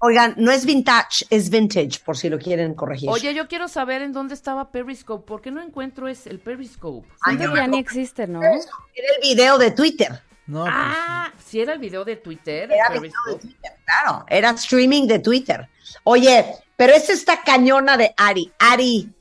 Oigan, 0.02 0.34
no 0.38 0.50
es 0.50 0.64
vintage, 0.64 1.26
es 1.28 1.50
vintage, 1.50 2.00
por 2.02 2.16
si 2.16 2.30
lo 2.30 2.38
quieren 2.38 2.74
corregir. 2.74 3.10
Oye, 3.10 3.34
yo 3.34 3.48
quiero 3.48 3.68
saber 3.68 4.00
en 4.00 4.12
dónde 4.12 4.32
estaba 4.32 4.70
Periscope. 4.70 5.26
¿Por 5.26 5.42
qué 5.42 5.50
no 5.50 5.60
encuentro 5.60 6.08
es 6.08 6.26
el 6.26 6.38
Periscope? 6.38 7.06
Ay, 7.20 7.36
ya 7.36 7.66
ni 7.66 7.78
existe, 7.78 8.26
¿no? 8.26 8.42
Era 8.42 8.60
el 9.16 9.20
video 9.20 9.58
de 9.58 9.72
Twitter. 9.72 10.22
No, 10.46 10.62
pues, 10.62 10.74
Ah, 10.74 11.30
si 11.38 11.60
era 11.60 11.74
el 11.74 11.78
video 11.78 12.04
de 12.04 12.16
Twitter. 12.16 12.72
Era 12.72 12.94
el 12.94 13.00
video 13.00 13.20
de. 13.26 13.34
Twitter, 13.36 13.72
claro. 13.84 14.24
Era 14.28 14.50
streaming 14.50 15.06
de 15.06 15.18
Twitter. 15.18 15.68
Oye, 16.04 16.46
pero 16.76 16.94
esta 16.94 17.12
está 17.12 17.42
cañona 17.42 17.98
de 17.98 18.14
Ari. 18.16 18.50
Ari, 18.58 19.12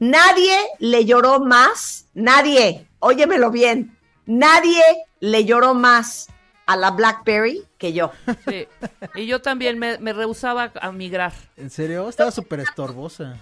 nadie 0.00 0.58
le 0.80 1.04
lloró 1.04 1.38
más, 1.38 2.05
nadie, 2.16 2.88
óyemelo 2.98 3.50
bien, 3.50 3.96
nadie 4.24 4.82
le 5.20 5.44
lloró 5.44 5.74
más 5.74 6.28
a 6.66 6.76
la 6.76 6.90
BlackBerry 6.90 7.62
que 7.78 7.92
yo. 7.92 8.10
Sí. 8.48 8.66
Y 9.14 9.26
yo 9.26 9.40
también 9.40 9.78
me, 9.78 9.98
me 9.98 10.12
rehusaba 10.12 10.72
a 10.80 10.90
migrar. 10.90 11.32
¿en 11.56 11.70
serio? 11.70 12.08
Estaba 12.08 12.32
súper 12.32 12.60
estorbosa. 12.60 13.36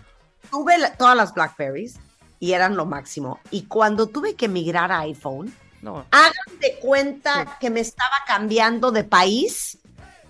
Tuve 0.50 0.76
la- 0.76 0.92
todas 0.96 1.16
las 1.16 1.32
BlackBerries 1.32 1.98
y 2.38 2.52
eran 2.52 2.76
lo 2.76 2.84
máximo. 2.84 3.40
Y 3.50 3.62
cuando 3.62 4.08
tuve 4.08 4.34
que 4.34 4.48
migrar 4.48 4.92
a 4.92 5.00
iPhone, 5.00 5.54
No. 5.80 6.04
hagan 6.10 6.58
de 6.60 6.74
cuenta 6.80 7.56
que 7.60 7.70
me 7.70 7.80
estaba 7.80 8.16
cambiando 8.26 8.90
de 8.90 9.04
país 9.04 9.78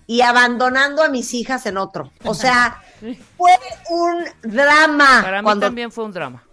y 0.06 0.20
abandonando 0.20 1.02
a 1.02 1.08
mis 1.08 1.34
hijas 1.34 1.66
en 1.66 1.78
otro. 1.78 2.12
O 2.24 2.34
sea, 2.34 2.80
fue 3.36 3.52
un 3.90 4.24
drama. 4.42 5.22
Para 5.22 5.38
mí 5.40 5.44
cuando 5.44 5.66
también 5.66 5.90
fue 5.90 6.04
un 6.04 6.12
drama. 6.12 6.44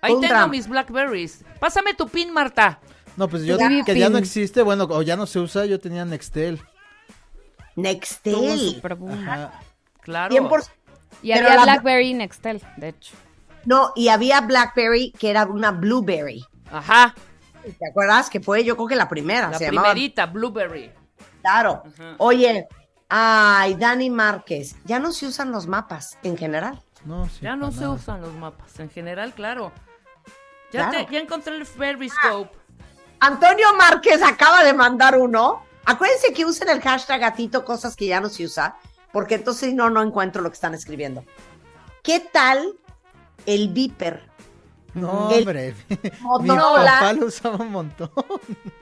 Ahí 0.00 0.12
tengo 0.14 0.28
drama. 0.28 0.46
mis 0.48 0.68
Blackberries. 0.68 1.44
Pásame 1.58 1.94
tu 1.94 2.08
pin, 2.08 2.32
Marta. 2.32 2.80
No, 3.16 3.28
pues 3.28 3.44
yo 3.44 3.58
que 3.84 3.98
ya 3.98 4.08
no 4.08 4.18
existe, 4.18 4.62
bueno, 4.62 4.84
o 4.88 5.02
ya 5.02 5.16
no 5.16 5.26
se 5.26 5.38
usa, 5.40 5.66
yo 5.66 5.78
tenía 5.80 6.04
Nextel. 6.04 6.60
Nextel. 7.76 8.82
Ajá. 9.10 9.60
Claro. 10.00 10.34
100%. 10.34 10.70
Y 11.22 11.32
Pero 11.32 11.46
había 11.46 11.56
la- 11.56 11.62
Blackberry 11.64 12.08
y 12.10 12.14
Nextel, 12.14 12.62
de 12.76 12.88
hecho. 12.88 13.14
No, 13.66 13.92
y 13.94 14.08
había 14.08 14.40
BlackBerry 14.40 15.12
que 15.12 15.30
era 15.30 15.44
una 15.44 15.70
Blueberry. 15.70 16.44
Ajá. 16.72 17.14
¿Te 17.62 17.88
acuerdas? 17.90 18.30
Que 18.30 18.40
fue 18.40 18.64
yo 18.64 18.74
creo 18.76 18.88
que 18.88 18.96
la 18.96 19.08
primera. 19.08 19.50
La 19.50 19.58
se 19.58 19.66
llamaba 19.66 19.90
primerita, 19.90 20.26
Blueberry. 20.26 20.90
Claro. 21.42 21.82
Ajá. 21.86 22.14
Oye, 22.18 22.66
ay, 23.08 23.74
Dani 23.74 24.08
Márquez, 24.08 24.76
ya 24.84 24.98
no 24.98 25.12
se 25.12 25.26
usan 25.26 25.52
los 25.52 25.66
mapas 25.66 26.16
en 26.22 26.38
general. 26.38 26.80
No, 27.04 27.26
sí, 27.28 27.40
Ya 27.42 27.56
no 27.56 27.70
se 27.72 27.86
usan 27.86 28.20
los 28.22 28.32
mapas. 28.34 28.78
En 28.80 28.88
general, 28.90 29.34
claro. 29.34 29.72
Ya, 30.72 30.88
Claro. 30.88 31.06
te- 31.06 31.12
ya 31.12 31.20
encontré 31.20 31.56
el 31.56 31.66
Periscope. 31.66 32.50
Antonio 33.20 33.74
Márquez 33.76 34.22
acaba 34.22 34.62
de 34.64 34.72
mandar 34.72 35.18
uno. 35.18 35.64
Acuérdense 35.84 36.32
que 36.32 36.44
usen 36.44 36.68
el 36.68 36.80
hashtag 36.80 37.20
gatito, 37.20 37.64
cosas 37.64 37.96
que 37.96 38.06
ya 38.06 38.20
no 38.20 38.28
se 38.28 38.44
usa, 38.44 38.76
porque 39.12 39.34
entonces 39.36 39.74
no, 39.74 39.90
no 39.90 40.02
encuentro 40.02 40.42
lo 40.42 40.50
que 40.50 40.54
están 40.54 40.74
escribiendo. 40.74 41.24
¿Qué 42.02 42.20
tal 42.20 42.74
el 43.46 43.68
Viper? 43.70 44.28
No, 44.94 45.30
El 45.30 45.38
hombre. 45.40 45.74
Mi 45.88 46.10
Motorola. 46.20 46.92
papá 46.94 47.12
lo 47.12 47.26
usaba 47.26 47.56
un 47.56 47.72
montón. 47.72 48.10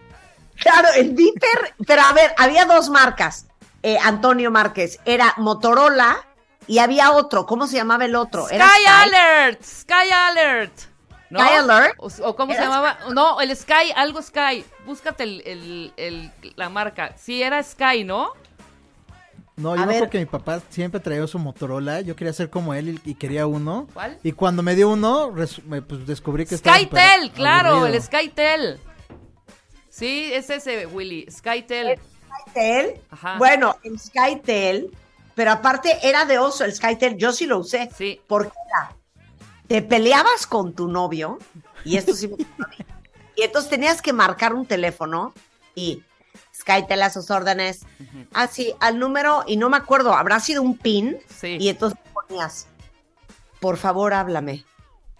Claro, 0.60 0.88
el 0.96 1.12
Viper, 1.14 1.74
pero 1.86 2.02
a 2.02 2.12
ver, 2.12 2.34
había 2.36 2.64
dos 2.64 2.90
marcas, 2.90 3.46
eh, 3.84 3.96
Antonio 4.02 4.50
Márquez. 4.50 4.98
Era 5.04 5.32
Motorola 5.36 6.26
y 6.66 6.78
había 6.80 7.12
otro. 7.12 7.46
¿Cómo 7.46 7.68
se 7.68 7.76
llamaba 7.76 8.06
el 8.06 8.16
otro? 8.16 8.46
Sky, 8.46 8.56
Era 8.56 8.68
Alert. 9.02 9.62
Sky 9.62 10.10
Alert. 10.12 10.72
¿No? 11.30 11.40
Sky 11.40 11.54
Alert. 11.58 11.94
O, 11.98 12.08
o 12.24 12.36
cómo 12.36 12.54
se 12.54 12.60
llamaba. 12.60 12.98
No, 13.12 13.40
el 13.40 13.54
Sky, 13.56 13.92
algo 13.94 14.22
Sky. 14.22 14.64
Búscate 14.86 15.24
el, 15.24 15.42
el- 15.46 15.92
el- 15.96 16.32
la 16.56 16.68
marca. 16.68 17.14
Sí, 17.18 17.42
era 17.42 17.62
Sky, 17.62 18.04
¿no? 18.04 18.32
No, 19.56 19.72
A 19.72 19.74
yo 19.76 19.80
me 19.80 19.86
ver. 19.88 19.96
acuerdo 19.96 20.10
que 20.12 20.18
mi 20.20 20.26
papá 20.26 20.60
siempre 20.70 21.00
traía 21.00 21.26
su 21.26 21.38
Motorola. 21.38 22.00
Yo 22.00 22.14
quería 22.14 22.32
ser 22.32 22.48
como 22.48 22.74
él 22.74 23.00
y, 23.04 23.10
y 23.10 23.14
quería 23.16 23.46
uno. 23.46 23.88
¿Cuál? 23.92 24.16
Y 24.22 24.32
cuando 24.32 24.62
me 24.62 24.74
dio 24.76 24.88
uno, 24.88 25.32
res- 25.34 25.62
me, 25.64 25.82
pues 25.82 26.06
descubrí 26.06 26.46
que 26.46 26.54
estaba 26.54 26.78
súper 26.78 27.00
Skytel, 27.02 27.30
claro, 27.32 27.68
aburrido. 27.70 27.96
el 27.96 28.02
Skytel. 28.02 28.80
Sí, 29.90 30.30
es 30.32 30.48
ese, 30.50 30.86
Willy. 30.86 31.26
Skytel. 31.30 31.98
Skytel. 32.50 33.00
Ajá. 33.10 33.36
Bueno, 33.38 33.74
el 33.82 33.98
Skytel, 33.98 34.96
pero 35.34 35.50
aparte 35.50 35.98
era 36.08 36.24
de 36.24 36.38
oso 36.38 36.64
el 36.64 36.72
Skytel. 36.72 37.16
Yo 37.16 37.32
sí 37.32 37.46
lo 37.46 37.58
usé. 37.58 37.90
Sí. 37.96 38.20
Porque 38.28 38.52
era, 38.68 38.96
te 39.68 39.82
peleabas 39.82 40.46
con 40.46 40.72
tu 40.72 40.88
novio, 40.88 41.38
y 41.84 41.96
esto 41.96 42.14
sí 42.14 42.28
me. 42.28 42.36
Y 43.36 43.42
entonces 43.42 43.70
tenías 43.70 44.02
que 44.02 44.12
marcar 44.12 44.52
un 44.52 44.66
teléfono 44.66 45.32
y 45.74 46.02
Skytel 46.54 47.02
a 47.02 47.10
sus 47.10 47.30
órdenes. 47.30 47.86
Así, 48.32 48.74
al 48.80 48.98
número, 48.98 49.44
y 49.46 49.56
no 49.56 49.70
me 49.70 49.76
acuerdo, 49.76 50.12
habrá 50.14 50.40
sido 50.40 50.62
un 50.62 50.76
pin. 50.76 51.18
Sí. 51.28 51.56
Y 51.60 51.68
entonces 51.68 51.98
ponías, 52.12 52.66
por 53.60 53.76
favor, 53.76 54.12
háblame. 54.12 54.64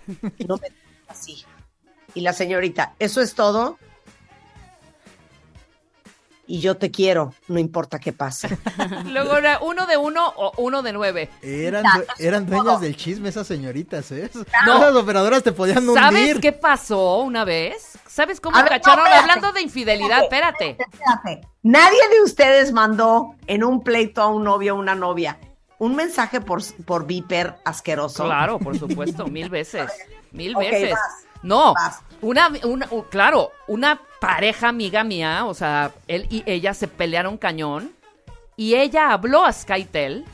No 0.49 0.57
me 0.57 0.71
digas 0.71 1.05
así. 1.07 1.45
Y 2.15 2.23
la 2.23 2.33
señorita, 2.33 2.95
¿eso 2.99 3.21
es 3.21 3.35
todo? 3.35 3.79
Y 6.51 6.61
yo 6.61 6.79
te 6.79 6.91
quiero, 6.91 7.35
no 7.47 7.59
importa 7.59 7.99
qué 7.99 8.15
pase. 8.15 8.57
Luego 9.05 9.37
era 9.37 9.59
uno 9.61 9.87
de 9.87 9.99
uno 9.99 10.33
o 10.35 10.53
uno 10.57 10.83
de 10.83 10.95
nueve. 10.95 11.29
Eran, 11.43 11.85
eran 12.19 12.47
dueñas 12.47 12.81
del 12.81 12.97
chisme 12.97 13.29
esas 13.29 13.47
señoritas, 13.47 14.11
¿eh? 14.13 14.31
No. 14.65 14.79
Esas 14.79 14.95
operadoras 14.97 15.43
te 15.43 15.53
podían 15.53 15.85
¿Sabes 15.93 16.21
hundir. 16.23 16.41
qué 16.41 16.53
pasó 16.53 17.19
una 17.19 17.45
vez? 17.45 17.99
¿Sabes 18.07 18.41
cómo 18.41 18.57
ver, 18.57 18.65
no, 18.65 18.71
cacharon? 18.71 19.05
espérate. 19.07 19.21
Hablando 19.31 19.53
de 19.53 19.61
infidelidad, 19.61 20.23
espérate. 20.23 20.79
Espérate, 20.81 21.47
Nadie 21.63 22.09
de 22.13 22.23
ustedes 22.23 22.73
mandó 22.73 23.35
en 23.47 23.63
un 23.63 23.83
pleito 23.85 24.23
a 24.23 24.29
un 24.29 24.45
novio 24.45 24.75
o 24.75 24.79
una 24.79 24.95
novia 24.95 25.39
un 25.79 25.95
mensaje 25.95 26.41
por, 26.41 26.63
por 26.85 27.07
viper 27.07 27.57
asqueroso. 27.65 28.25
Claro, 28.25 28.59
por 28.59 28.79
supuesto, 28.79 29.27
mil 29.27 29.49
veces. 29.51 29.91
Mil 30.33 30.55
veces. 30.57 30.93
vas. 30.93 31.25
No, 31.43 31.73
Vas. 31.75 32.01
una, 32.21 32.51
una, 32.65 32.89
claro, 33.11 33.53
una 33.69 34.01
pareja 34.21 34.69
amiga 34.69 35.05
mía, 35.05 35.45
o 35.47 35.55
sea, 35.55 35.93
él 36.09 36.27
y 36.31 36.43
ella 36.47 36.75
se 36.75 36.89
pelearon 36.89 37.39
cañón 37.39 37.93
y 38.57 38.75
ella 38.75 39.13
habló 39.13 39.45
a 39.45 39.53
Skytel 39.53 40.25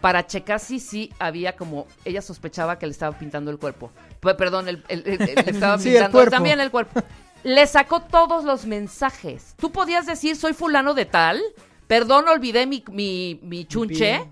para 0.00 0.26
checar 0.26 0.60
si 0.60 0.80
sí 0.80 1.12
había 1.18 1.56
como, 1.56 1.86
ella 2.04 2.22
sospechaba 2.22 2.78
que 2.78 2.86
le 2.86 2.92
estaba 2.92 3.18
pintando 3.18 3.50
el 3.50 3.58
cuerpo. 3.58 3.90
P- 4.20 4.34
perdón, 4.34 4.68
el- 4.68 4.84
el- 4.88 5.02
el- 5.06 5.22
el- 5.22 5.34
le 5.44 5.50
estaba 5.50 5.78
Sí, 5.78 5.90
pintando 5.90 6.26
también 6.26 6.60
el 6.60 6.70
cuerpo. 6.70 7.02
Le 7.42 7.66
sacó 7.66 8.00
todos 8.00 8.44
los 8.44 8.64
mensajes. 8.66 9.54
Tú 9.58 9.70
podías 9.70 10.06
decir, 10.06 10.36
soy 10.36 10.54
fulano 10.54 10.94
de 10.94 11.04
tal, 11.04 11.42
perdón, 11.86 12.28
olvidé 12.28 12.66
mi, 12.66 12.82
mi, 12.90 13.38
mi 13.42 13.66
chunche. 13.66 14.24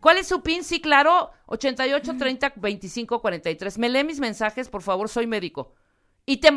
¿Cuál 0.00 0.18
es 0.18 0.28
su 0.28 0.42
pin? 0.42 0.62
Sí, 0.64 0.80
claro, 0.80 1.30
88 1.46 2.16
30 2.18 2.52
25 2.56 3.20
43. 3.20 3.78
Me 3.78 3.88
lee 3.88 4.04
mis 4.04 4.20
mensajes, 4.20 4.68
por 4.68 4.80
favor, 4.82 5.08
soy 5.08 5.26
médico. 5.26 5.74
Y 6.28 6.36
te, 6.36 6.50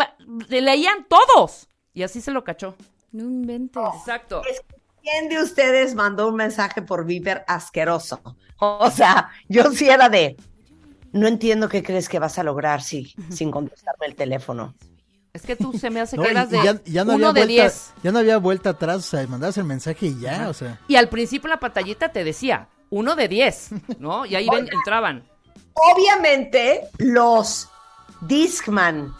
leían 0.61 1.07
todos. 1.07 1.69
Y 1.93 2.03
así 2.03 2.19
se 2.19 2.31
lo 2.31 2.43
cachó. 2.43 2.75
No 3.13 3.23
inventes. 3.23 3.81
Exacto. 3.99 4.41
¿Quién 5.01 5.29
de 5.29 5.41
ustedes 5.41 5.95
mandó 5.95 6.27
un 6.27 6.35
mensaje 6.35 6.81
por 6.81 7.05
viper 7.05 7.43
asqueroso? 7.47 8.21
O 8.63 8.91
sea, 8.91 9.31
yo 9.49 9.71
sí 9.71 9.89
era 9.89 10.07
de, 10.07 10.37
no 11.13 11.27
entiendo 11.27 11.67
qué 11.67 11.81
crees 11.81 12.07
que 12.07 12.19
vas 12.19 12.37
a 12.37 12.43
lograr 12.43 12.83
si, 12.83 13.11
sin 13.31 13.49
contestarme 13.49 14.05
el 14.05 14.13
teléfono. 14.13 14.75
Es 15.33 15.41
que 15.41 15.55
tú 15.55 15.73
se 15.73 15.89
me 15.89 15.99
hace 15.99 16.15
No, 16.15 16.21
de 16.21 16.33
ya, 16.63 16.79
ya 16.85 17.03
no 17.03 17.15
uno 17.15 17.29
había 17.29 17.41
de 17.41 17.47
vuelta, 17.47 17.63
10. 17.63 17.93
ya 18.03 18.11
no 18.11 18.19
había 18.19 18.37
vuelta 18.37 18.69
atrás, 18.69 18.97
o 18.97 19.01
sea, 19.01 19.25
mandabas 19.25 19.57
el 19.57 19.63
mensaje 19.63 20.05
y 20.07 20.19
ya, 20.19 20.47
o 20.47 20.53
sea. 20.53 20.79
Y 20.87 20.95
al 20.95 21.09
principio 21.09 21.49
la 21.49 21.59
pantallita 21.59 22.11
te 22.11 22.23
decía, 22.23 22.67
uno 22.91 23.15
de 23.15 23.27
10, 23.27 23.69
¿no? 23.97 24.27
Y 24.27 24.35
ahí 24.35 24.47
ven- 24.51 24.69
entraban. 24.71 25.23
Obviamente, 25.73 26.81
los 26.99 27.67
Discman, 28.21 29.11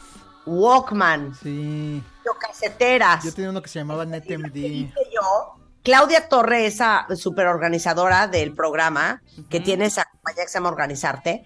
Walkman, 0.46 1.34
Sí. 1.36 2.04
caseteras, 2.40 3.24
Yo 3.24 3.34
tenía 3.34 3.50
uno 3.50 3.62
que 3.62 3.70
se 3.70 3.80
llamaba 3.80 4.06
NetMD. 4.06 4.92
yo, 5.14 5.56
Claudia 5.84 6.28
Torre, 6.30 6.66
esa 6.66 7.06
super 7.16 7.48
organizadora 7.48 8.28
del 8.28 8.54
programa, 8.54 9.22
que 9.50 9.60
tiene 9.60 9.86
esa 9.86 10.06
compañía 10.06 10.44
que 10.44 10.50
se 10.50 10.58
llama 10.58 10.70
Organizarte, 10.70 11.44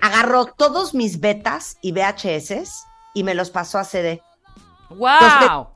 agarró 0.00 0.46
todos 0.46 0.94
mis 0.94 1.20
betas 1.20 1.76
y 1.80 1.92
VHS 1.92 2.84
y 3.14 3.24
me 3.24 3.34
los 3.34 3.50
pasó 3.50 3.78
a 3.78 3.84
CD. 3.84 4.22
¡Wow! 4.90 5.68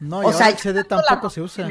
No, 0.00 0.22
y 0.22 0.24
o 0.24 0.28
ahora 0.28 0.36
sea, 0.36 0.48
el 0.48 0.58
CD 0.58 0.84
tampoco 0.84 1.30
se 1.30 1.40
usa. 1.40 1.68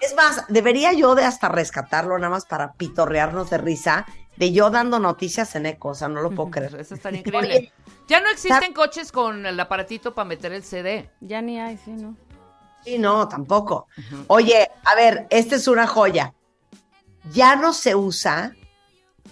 Es 0.00 0.14
más, 0.14 0.44
debería 0.48 0.92
yo 0.92 1.14
de 1.14 1.24
hasta 1.24 1.48
rescatarlo 1.48 2.18
nada 2.18 2.30
más 2.30 2.44
para 2.44 2.72
pitorrearnos 2.74 3.48
de 3.50 3.58
risa 3.58 4.04
de 4.36 4.52
yo 4.52 4.68
dando 4.70 4.98
noticias 4.98 5.54
en 5.54 5.64
eco, 5.66 5.90
o 5.90 5.94
sea, 5.94 6.08
no 6.08 6.20
lo 6.20 6.30
puedo 6.30 6.50
creer. 6.50 6.74
Eso 6.80 6.94
estaría 6.94 7.20
increíble. 7.20 7.72
Ya 8.06 8.20
no 8.20 8.28
existen 8.30 8.74
coches 8.74 9.10
con 9.10 9.46
el 9.46 9.58
aparatito 9.58 10.14
para 10.14 10.26
meter 10.26 10.52
el 10.52 10.62
CD. 10.62 11.10
Ya 11.20 11.40
ni 11.40 11.58
hay, 11.58 11.78
sí, 11.78 11.92
¿no? 11.92 12.16
Sí, 12.84 12.98
no, 12.98 13.28
tampoco. 13.28 13.86
Oye, 14.26 14.70
a 14.84 14.94
ver, 14.94 15.26
esta 15.30 15.56
es 15.56 15.68
una 15.68 15.86
joya. 15.86 16.34
Ya 17.32 17.56
no 17.56 17.72
se 17.72 17.94
usa 17.94 18.54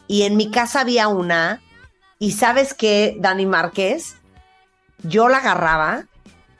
y 0.06 0.22
en 0.22 0.36
mi 0.36 0.50
casa 0.50 0.80
había 0.80 1.08
una 1.08 1.60
y 2.18 2.32
sabes 2.32 2.72
qué, 2.72 3.16
Dani 3.18 3.44
Márquez, 3.44 4.16
yo 5.02 5.28
la 5.28 5.38
agarraba 5.38 6.06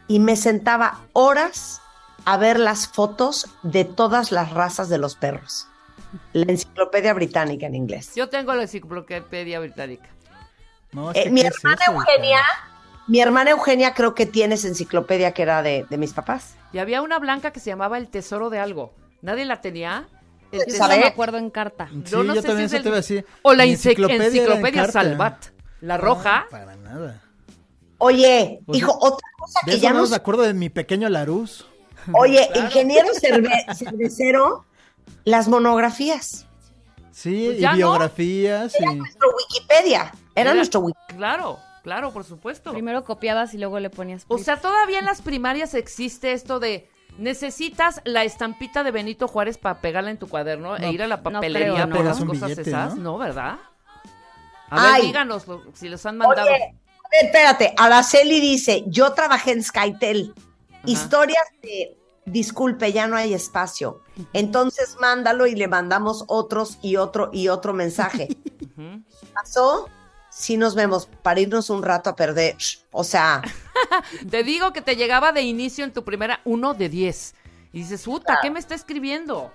y 0.07 0.19
me 0.19 0.37
sentaba 0.37 1.01
horas 1.15 1.81
a 2.25 2.37
ver 2.37 2.59
las 2.59 2.89
fotos 2.89 3.49
de 3.63 3.85
todas 3.85 4.33
las 4.33 4.51
razas 4.51 4.89
de 4.89 4.99
los 4.99 5.17
perros. 5.17 5.69
La 6.35 6.45
enciclopedia 6.53 7.15
británica 7.15 7.67
en 7.67 7.75
inglés. 7.75 8.15
Yo 8.15 8.29
tengo 8.29 8.55
la 8.55 8.63
enciclopedia 8.63 9.61
británica. 9.61 10.11
No, 10.93 11.11
es 11.11 11.27
Eh, 11.27 11.31
mi 11.31 11.41
¿qué 11.43 11.49
es 11.49 11.55
hermana 11.57 11.83
eso, 11.83 11.93
Eugenia, 11.93 12.41
mi 13.09 13.21
hermana 13.21 13.51
Eugenia 13.51 13.95
creo 13.95 14.15
que 14.15 14.27
tiene 14.27 14.55
esa 14.57 14.69
enciclopedia 14.69 15.33
que 15.33 15.43
era 15.43 15.63
de, 15.63 15.87
de 15.89 15.97
mis 15.99 16.13
papás. 16.13 16.55
Y 16.73 16.79
había 16.79 17.03
una 17.03 17.19
blanca 17.19 17.51
que 17.53 17.61
se 17.61 17.71
llamaba 17.71 17.99
El 17.99 18.09
Tesoro 18.09 18.51
de 18.51 18.59
Algo. 18.59 18.95
¿Nadie 19.23 19.45
la 19.45 19.61
tenía? 19.61 20.09
El. 20.53 20.61
No 20.79 20.89
me 20.89 21.05
acuerdo 21.07 21.39
en 21.39 21.51
carta. 21.51 21.89
Sí, 21.91 22.15
no 22.15 22.35
yo 22.35 22.43
sé 22.43 22.49
también 22.49 22.69
si 22.69 22.77
eso 22.77 22.83
te 22.83 22.89
iba 22.89 22.97
a 22.97 23.01
decir. 23.01 23.27
O 23.43 23.55
la 23.55 23.65
era 23.65 23.73
enciclopedia. 23.73 24.87
Salvat. 24.91 25.47
La 25.81 25.97
roja. 25.97 26.43
No, 26.45 26.51
para 26.51 26.77
nada. 26.77 27.23
Oye, 27.99 28.61
Pues 28.67 28.79
hijo, 28.79 28.97
otra 29.01 29.27
cosa 29.39 29.61
De 29.65 29.71
que 29.73 29.77
eso 29.79 29.83
ya 29.85 29.93
no 29.93 30.03
no 30.03 30.09
me 30.09 30.17
acuerdo 30.17 30.43
de 30.43 30.55
mi 30.55 30.69
pequeño 30.71 31.09
Larus. 31.09 31.67
Oye, 32.15 32.49
ingeniero 32.55 33.09
cerve- 33.15 33.75
cervecero, 33.75 34.65
las 35.25 35.49
monografías. 35.49 36.47
Sí, 37.13 37.45
Pues 37.47 37.59
y 37.59 37.61
ya 37.61 37.71
no. 37.73 37.77
biografías 37.77 38.75
y... 38.81 38.85
Nuestro 38.97 39.29
Wikipedia. 39.37 40.13
Era, 40.35 40.51
Era- 40.51 40.55
nuestro 40.55 40.81
Wiki. 40.81 40.99
Claro, 41.17 41.59
claro, 41.83 42.13
por 42.13 42.25
supuesto. 42.25 42.73
Primero 42.73 43.05
copiabas 43.05 43.55
y 43.55 43.59
luego 43.59 43.79
le 43.81 43.91
ponías. 43.91 44.25
O 44.29 44.39
sea, 44.39 44.57
todavía 44.61 44.99
en 44.99 45.05
las 45.05 45.23
primarias 45.23 45.75
existe 45.75 46.33
esto 46.33 46.59
de 46.61 46.89
necesitas 47.19 48.01
la 48.05 48.25
estampita 48.25 48.83
de 48.83 48.91
Benito 48.91 49.29
Juárez 49.29 49.59
para 49.59 49.81
pegarla 49.81 50.11
en 50.11 50.17
tu 50.19 50.29
cuaderno 50.29 50.79
No, 50.79 50.85
e 50.85 50.91
ir 50.93 51.03
a 51.03 51.07
la 51.07 51.19
no 51.19 51.23
papelería 51.25 51.75
creo, 51.75 51.87
¿no? 51.87 51.97
Pegas 51.97 52.21
un 52.21 52.29
cosas 52.29 52.49
billete, 52.51 52.71
esas, 52.71 52.95
¿no? 52.97 53.03
¿no? 53.13 53.19
¿verdad? 53.19 53.59
A 54.71 54.83
ver, 54.83 54.91
Ay. 54.95 55.03
díganos 55.09 55.47
lo- 55.47 55.63
si 55.75 55.89
les 55.91 56.05
han 56.07 56.17
mandado. 56.17 56.47
Oye, 56.49 56.55
a 56.57 56.59
ver, 56.59 57.27
espérate. 57.27 57.75
Araceli 57.77 58.41
dice, 58.41 58.85
yo 58.87 59.13
trabajé 59.13 59.53
en 59.53 59.63
Skytel. 59.63 60.33
Historias 60.87 61.45
de, 61.63 61.99
disculpe, 62.25 62.91
ya 62.93 63.07
no 63.07 63.17
hay 63.17 63.35
espacio. 63.35 64.01
Entonces 64.33 64.97
mándalo 64.99 65.47
y 65.47 65.55
le 65.55 65.69
mandamos 65.69 66.25
otros 66.29 66.79
y 66.81 66.97
otro 66.97 67.29
y 67.33 67.49
otro 67.49 67.75
mensaje. 67.75 68.29
¿Pasó? 69.35 69.89
Sí 70.35 70.57
nos 70.57 70.75
vemos 70.75 71.09
para 71.23 71.41
irnos 71.41 71.69
un 71.69 71.83
rato 71.83 72.09
a 72.09 72.17
perder. 72.17 72.57
O 72.91 73.05
sea, 73.05 73.43
Te 74.31 74.43
digo 74.43 74.73
que 74.73 74.81
te 74.81 74.97
llegaba 74.97 75.33
de 75.33 75.43
inicio 75.43 75.85
en 75.85 75.93
tu 75.93 76.05
primera 76.05 76.41
uno 76.45 76.75
de 76.75 76.89
10. 76.89 77.35
Y 77.73 77.79
dices, 77.81 78.03
puta, 78.05 78.39
¿qué 78.43 78.51
me 78.51 78.59
está 78.59 78.75
escribiendo? 78.75 79.53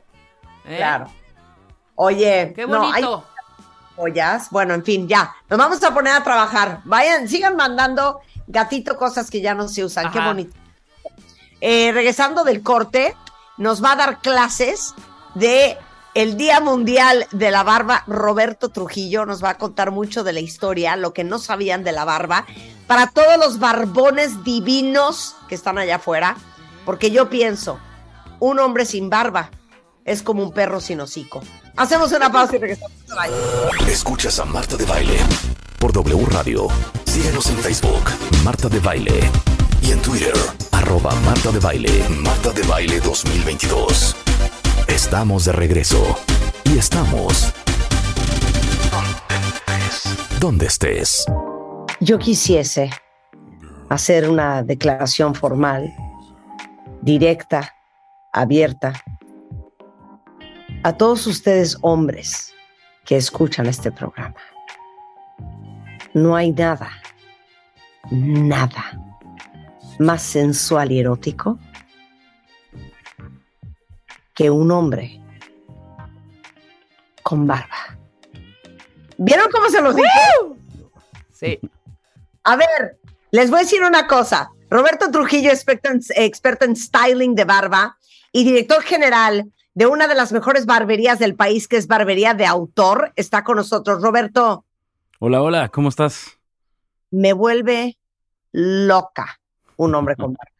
¿Eh? 0.65 0.77
claro. 0.77 1.07
Oye, 1.95 2.53
Qué 2.55 2.67
no, 2.67 2.83
hay 2.91 3.03
bonito. 3.03 3.25
joyas. 3.95 4.49
Bueno, 4.51 4.73
en 4.75 4.83
fin, 4.83 5.07
ya. 5.07 5.35
Nos 5.49 5.57
vamos 5.57 5.83
a 5.83 5.93
poner 5.93 6.13
a 6.13 6.23
trabajar. 6.23 6.81
Vayan, 6.85 7.27
sigan 7.27 7.55
mandando 7.55 8.21
gatito 8.45 8.97
cosas 8.97 9.31
que 9.31 9.41
ya 9.41 9.53
no 9.55 9.67
se 9.67 9.83
usan. 9.83 10.11
Qué 10.11 10.19
bonito. 10.19 10.55
Eh, 11.59 11.91
regresando 11.91 12.43
del 12.43 12.61
corte, 12.61 13.15
nos 13.57 13.83
va 13.83 13.93
a 13.93 13.95
dar 13.95 14.19
clases 14.21 14.93
de 15.33 15.77
el 16.17 16.35
Día 16.35 16.59
Mundial 16.59 17.27
de 17.31 17.51
la 17.51 17.61
Barba. 17.61 18.03
Roberto 18.07 18.69
Trujillo 18.69 19.27
nos 19.27 19.43
va 19.43 19.51
a 19.51 19.57
contar 19.59 19.91
mucho 19.91 20.23
de 20.23 20.33
la 20.33 20.39
historia, 20.39 20.95
lo 20.95 21.13
que 21.13 21.23
no 21.23 21.37
sabían 21.37 21.83
de 21.83 21.91
la 21.91 22.05
barba, 22.05 22.47
para 22.87 23.05
todos 23.05 23.37
los 23.37 23.59
barbones 23.59 24.43
divinos 24.43 25.35
que 25.47 25.53
están 25.53 25.77
allá 25.77 25.97
afuera, 25.97 26.35
porque 26.85 27.11
yo 27.11 27.29
pienso, 27.29 27.77
un 28.39 28.57
hombre 28.57 28.85
sin 28.85 29.11
barba 29.11 29.51
es 30.05 30.23
como 30.23 30.41
un 30.41 30.51
perro 30.51 30.81
sin 30.81 31.01
hocico. 31.01 31.43
Hacemos 31.75 32.11
una 32.11 32.31
pausa 32.31 32.55
y 32.55 32.59
regresamos. 32.59 32.97
Escuchas 33.87 34.39
a 34.39 34.45
Marta 34.45 34.75
de 34.75 34.85
Baile 34.85 35.19
por 35.77 35.93
W 35.93 36.25
Radio. 36.31 36.67
Síguenos 37.05 37.45
en 37.51 37.57
Facebook, 37.59 38.09
Marta 38.43 38.69
de 38.69 38.79
Baile. 38.79 39.29
Y 39.83 39.91
en 39.91 40.01
Twitter, 40.01 40.33
arroba 40.71 41.13
Marta 41.25 41.51
de 41.51 41.59
Baile. 41.59 42.09
Marta 42.09 42.51
de 42.53 42.63
Baile 42.63 42.99
2022. 43.01 44.15
Estamos 44.88 45.46
de 45.46 45.52
regreso. 45.52 46.17
Y 46.63 46.77
estamos... 46.77 47.54
Donde 50.40 50.67
estés. 50.67 51.25
yo 52.00 52.19
quisiese 52.19 52.92
hacer 53.90 54.29
una 54.29 54.62
declaración 54.63 55.33
formal, 55.33 55.92
directa, 57.02 57.73
abierta, 58.31 58.94
a 60.83 60.94
todos 60.94 61.25
ustedes 61.25 61.77
hombres 61.81 62.54
que 63.06 63.17
escuchan 63.17 63.65
este 63.65 63.92
programa. 63.92 64.35
No 66.13 66.35
hay 66.35 66.52
nada, 66.52 66.92
nada 68.12 69.02
más 70.00 70.21
sensual 70.21 70.92
y 70.92 71.00
erótico 71.00 71.58
que 74.38 74.52
un 74.52 74.69
hombre 74.71 75.19
con 77.23 77.48
barba. 77.48 77.98
¿Vieron 79.17 79.50
cómo 79.52 79.67
se 79.69 79.81
los 79.81 79.96
dije? 79.96 80.10
Sí. 81.31 81.60
A 82.44 82.56
ver, 82.56 83.00
Les 83.31 83.50
voy 83.50 83.60
a 83.60 83.63
decir 83.63 83.83
una 83.83 84.08
cosa. 84.08 84.52
Roberto 84.69 85.12
Trujillo, 85.12 85.50
experto 85.50 85.90
en, 85.90 86.00
experto 86.15 86.63
en 86.65 86.75
styling 86.77 87.35
de 87.35 87.44
barba 87.44 87.98
y 88.31 88.46
director 88.46 88.81
general 88.83 89.52
de 89.73 89.85
una 89.88 90.08
de 90.08 90.15
las 90.15 90.31
mejores 90.31 90.65
barberías 90.65 91.19
del 91.19 91.35
país, 91.35 91.67
que 91.67 91.77
es 91.77 91.88
Barbería 91.88 92.33
de 92.33 92.46
Autor, 92.46 93.12
está 93.15 93.44
con 93.44 93.58
nosotros. 93.58 94.02
Roberto, 94.02 94.63
Hola, 95.19 95.42
hola, 95.42 95.69
¿cómo 95.69 95.90
estás? 95.90 96.38
me 97.12 97.33
vuelve 97.33 97.98
loca 98.52 99.40
un 99.77 99.96
hombre 99.96 100.15
con 100.15 100.33
barba. 100.33 100.52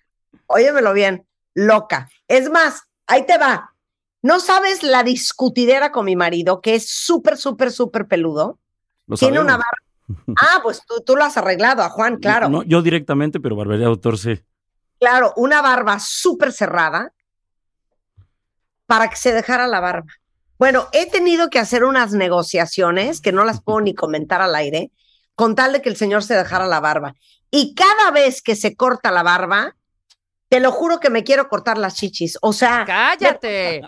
Óyemelo 0.48 0.94
bien, 0.94 1.26
loca. 1.54 2.10
Es 2.28 2.50
más, 2.50 2.87
ahí 3.08 3.26
te 3.26 3.38
va. 3.38 3.74
¿No 4.22 4.40
sabes 4.40 4.84
la 4.84 5.04
discutidera 5.04 5.92
con 5.92 6.06
mi 6.06 6.16
marido, 6.16 6.62
que 6.62 6.76
es 6.76 6.90
súper, 6.90 7.38
súper, 7.38 7.72
súper 7.72 8.08
peludo? 8.08 8.60
Lo 9.08 9.16
Tiene 9.16 9.40
una 9.40 9.58
barba. 9.58 9.72
Ah, 10.40 10.62
pues 10.64 10.82
tú, 10.88 11.02
tú 11.06 11.18
lo 11.18 11.26
has 11.26 11.36
arreglado 11.36 11.84
a 11.84 11.90
Juan, 11.90 12.16
claro. 12.16 12.48
No, 12.48 12.64
yo 12.64 12.82
directamente, 12.82 13.42
pero 13.42 13.58
barbería 13.58 13.88
de 13.88 13.92
autor 13.92 14.18
sí. 14.18 14.40
Claro, 15.00 15.34
una 15.36 15.62
barba 15.62 16.00
súper 16.00 16.54
cerrada 16.54 17.12
para 18.86 19.10
que 19.10 19.18
se 19.18 19.34
dejara 19.34 19.68
la 19.68 19.82
barba. 19.82 20.08
Bueno, 20.58 20.88
he 20.94 21.10
tenido 21.10 21.50
que 21.50 21.60
hacer 21.60 21.84
unas 21.84 22.14
negociaciones 22.14 23.22
que 23.22 23.32
no 23.32 23.44
las 23.44 23.62
puedo 23.62 23.82
ni 23.82 23.94
comentar 23.94 24.42
al 24.42 24.56
aire, 24.56 24.92
con 25.36 25.56
tal 25.56 25.74
de 25.74 25.82
que 25.82 25.90
el 25.90 25.98
señor 25.98 26.24
se 26.24 26.36
dejara 26.36 26.66
la 26.68 26.80
barba. 26.80 27.14
Y 27.52 27.76
cada 27.76 28.12
vez 28.12 28.42
que 28.42 28.56
se 28.56 28.76
corta 28.76 29.12
la 29.12 29.24
barba, 29.24 29.76
te 30.50 30.60
lo 30.60 30.72
juro 30.72 31.00
que 31.00 31.10
me 31.10 31.24
quiero 31.24 31.50
cortar 31.50 31.78
las 31.78 31.96
chichis. 31.96 32.38
O 32.42 32.54
sea, 32.54 32.84
Cállate. 32.86 33.82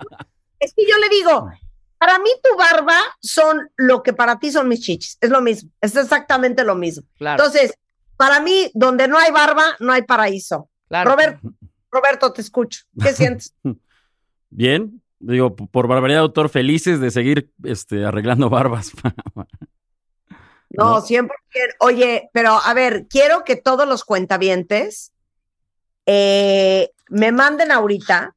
es 0.60 0.74
que 0.74 0.86
yo 0.88 0.98
le 0.98 1.10
digo, 1.10 1.50
para 1.98 2.20
mí 2.20 2.30
tu 2.44 2.58
barba 2.58 2.98
son 3.22 3.70
lo 3.78 4.04
que 4.04 4.14
para 4.14 4.40
ti 4.40 4.52
son 4.52 4.68
mis 4.68 4.82
chichis. 4.82 5.18
Es 5.22 5.30
lo 5.30 5.42
mismo, 5.42 5.70
es 5.82 5.96
exactamente 5.96 6.64
lo 6.64 6.76
mismo. 6.76 7.04
Claro, 7.18 7.44
Entonces, 7.44 7.74
para 8.18 8.40
mí, 8.42 8.70
donde 8.74 9.08
no 9.08 9.18
hay 9.18 9.32
barba, 9.32 9.76
no 9.80 9.94
hay 9.94 10.02
paraíso. 10.04 10.70
claro. 10.88 11.12
Roberto, 11.12 11.40
Roberto, 11.92 12.34
te 12.34 12.42
escucho. 12.42 12.82
¿Qué 13.02 13.14
sientes? 13.14 13.54
Bien, 14.52 15.02
digo, 15.20 15.56
por 15.56 15.88
barbería 15.88 16.18
de 16.18 16.22
autor, 16.24 16.50
felices 16.50 17.00
de 17.00 17.12
seguir 17.12 17.52
este, 17.64 18.04
arreglando 18.06 18.50
barbas. 18.50 18.92
No, 20.72 21.00
No. 21.00 21.02
100%. 21.02 21.30
Oye, 21.80 22.30
pero 22.34 22.60
a 22.64 22.74
ver, 22.74 23.08
quiero 23.10 23.44
que 23.44 23.56
todos 23.56 23.88
los 23.88 24.04
cuentavientes 24.04 25.14
eh, 26.12 26.90
me 27.10 27.32
manden 27.32 27.72
ahorita, 27.72 28.36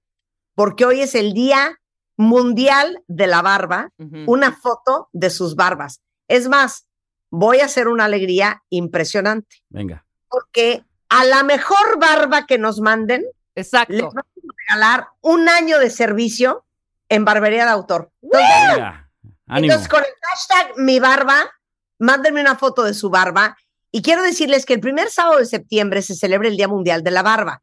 porque 0.55 0.85
hoy 0.85 1.01
es 1.01 1.15
el 1.15 1.33
Día 1.33 1.81
Mundial 2.19 3.03
de 3.07 3.27
la 3.27 3.41
Barba, 3.41 3.91
una 4.27 4.53
foto 4.53 5.09
de 5.13 5.31
sus 5.31 5.57
barbas. 5.57 6.03
Es 6.29 6.49
más, 6.49 6.87
voy 7.31 7.61
a 7.61 7.65
hacer 7.65 7.89
una 7.89 8.05
alegría 8.05 8.63
impresionante, 8.69 9.63
Venga. 9.71 10.05
porque 10.29 10.85
a 11.09 11.25
la 11.25 11.45
mejor 11.45 11.99
barba 11.99 12.45
que 12.47 12.59
nos 12.59 12.81
manden, 12.81 13.25
les 13.55 13.69
Exacto. 13.69 14.09
vamos 14.09 14.17
a 14.17 14.53
regalar 14.69 15.09
un 15.23 15.49
año 15.49 15.79
de 15.79 15.89
servicio 15.89 16.67
en 17.09 17.25
barbería 17.25 17.65
de 17.65 17.71
autor. 17.71 18.11
Entonces, 18.21 18.49
Venga. 18.71 19.11
Entonces, 19.49 19.89
con 19.89 20.01
el 20.01 20.13
hashtag 20.29 20.77
mi 20.77 21.01
barba, 21.01 21.51
mándenme 21.99 22.43
una 22.43 22.57
foto 22.57 22.83
de 22.83 22.93
su 22.93 23.09
barba. 23.09 23.57
Y 23.93 24.03
quiero 24.03 24.23
decirles 24.23 24.67
que 24.67 24.75
el 24.75 24.81
primer 24.81 25.11
sábado 25.11 25.39
de 25.39 25.47
septiembre 25.47 26.03
se 26.03 26.17
celebra 26.17 26.49
el 26.49 26.57
Día 26.57 26.67
Mundial 26.67 27.05
de 27.05 27.11
la 27.13 27.23
Barba. 27.23 27.63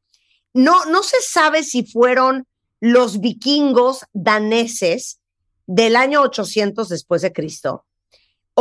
No, 0.53 0.85
no 0.85 1.03
se 1.03 1.19
sabe 1.21 1.63
si 1.63 1.83
fueron 1.83 2.47
los 2.79 3.19
vikingos 3.19 4.05
daneses 4.13 5.19
del 5.65 5.95
año 5.95 6.21
800 6.21 6.87
después 6.87 7.21
de 7.21 7.33
Cristo 7.33 7.85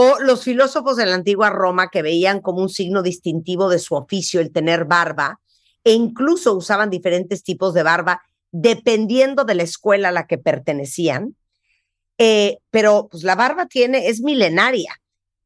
o 0.00 0.20
los 0.20 0.44
filósofos 0.44 0.96
de 0.96 1.06
la 1.06 1.16
antigua 1.16 1.50
Roma 1.50 1.88
que 1.90 2.02
veían 2.02 2.40
como 2.40 2.62
un 2.62 2.68
signo 2.68 3.02
distintivo 3.02 3.68
de 3.68 3.80
su 3.80 3.96
oficio 3.96 4.40
el 4.40 4.52
tener 4.52 4.84
barba 4.84 5.40
e 5.82 5.92
incluso 5.92 6.54
usaban 6.54 6.88
diferentes 6.88 7.42
tipos 7.42 7.74
de 7.74 7.82
barba 7.82 8.22
dependiendo 8.52 9.42
de 9.42 9.56
la 9.56 9.64
escuela 9.64 10.10
a 10.10 10.12
la 10.12 10.28
que 10.28 10.38
pertenecían. 10.38 11.34
Eh, 12.16 12.58
pero 12.70 13.08
pues 13.10 13.24
la 13.24 13.34
barba 13.34 13.66
tiene, 13.66 14.06
es 14.06 14.20
milenaria. 14.20 15.00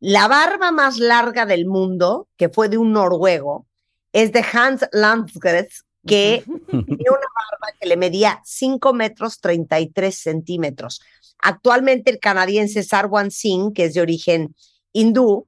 La 0.04 0.26
barba 0.26 0.72
más 0.72 0.98
larga 0.98 1.46
del 1.46 1.64
mundo, 1.64 2.26
que 2.36 2.48
fue 2.48 2.68
de 2.68 2.76
un 2.76 2.92
noruego, 2.92 3.68
es 4.12 4.32
de 4.32 4.44
Hans 4.52 4.84
Landgren, 4.90 5.68
que 6.04 6.42
tenía 6.44 7.12
una 7.12 7.28
barba 7.36 7.78
que 7.80 7.86
le 7.88 7.96
medía 7.96 8.40
5 8.44 8.94
metros 8.94 9.38
33 9.38 10.12
centímetros. 10.12 11.02
Actualmente 11.38 12.10
el 12.10 12.18
canadiense 12.18 12.82
Sarwan 12.82 13.30
Singh, 13.30 13.72
que 13.74 13.84
es 13.84 13.94
de 13.94 14.00
origen 14.00 14.56
hindú, 14.92 15.46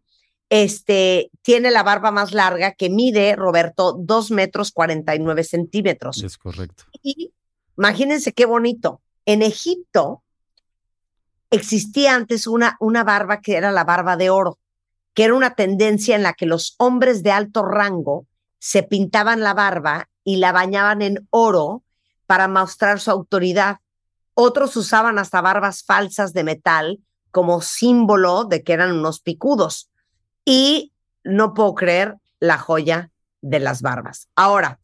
este, 0.51 1.33
tiene 1.43 1.73
la 1.73 1.83
barba 1.83 2.13
más 2.13 2.33
larga 2.33 2.75
que 2.75 2.91
mide, 2.91 3.35
Roberto, 3.35 3.97
2 3.99 4.31
metros 4.31 4.71
49 4.71 5.43
centímetros. 5.43 6.23
Es 6.23 6.39
correcto. 6.39 6.85
Y 7.03 7.33
imagínense 7.77 8.33
qué 8.33 8.47
bonito. 8.47 9.03
En 9.27 9.43
Egipto 9.43 10.23
existía 11.55 12.15
antes 12.15 12.47
una, 12.47 12.77
una 12.81 13.05
barba 13.05 13.41
que 13.41 13.57
era 13.57 13.73
la 13.73 13.85
barba 13.85 14.17
de 14.17 14.31
oro, 14.31 14.59
que 15.15 15.25
era 15.25 15.35
una 15.35 15.55
tendencia 15.55 16.17
en 16.17 16.23
la 16.23 16.33
que 16.33 16.47
los 16.47 16.75
hombres 16.79 17.23
de 17.23 17.31
alto 17.31 17.63
rango 17.63 18.27
se 18.59 18.83
pintaban 18.83 19.41
la 19.41 19.55
barba 19.55 20.09
y 20.25 20.37
la 20.37 20.53
bañaban 20.53 21.03
en 21.03 21.27
oro 21.31 21.83
para 22.27 22.49
mostrar 22.49 23.01
su 23.01 23.11
autoridad. 23.11 23.79
Otros 24.35 24.77
usaban 24.77 25.19
hasta 25.19 25.41
barbas 25.41 25.85
falsas 25.85 26.33
de 26.33 26.45
metal 26.45 27.01
como 27.31 27.61
símbolo 27.61 28.45
de 28.45 28.63
que 28.63 28.73
eran 28.73 28.93
unos 28.93 29.21
picudos. 29.21 29.91
Y 30.45 30.93
no 31.25 31.55
puedo 31.55 31.75
creer 31.75 32.17
la 32.41 32.59
joya 32.59 33.11
de 33.41 33.61
las 33.61 33.83
barbas. 33.83 34.29
Ahora, 34.35 34.79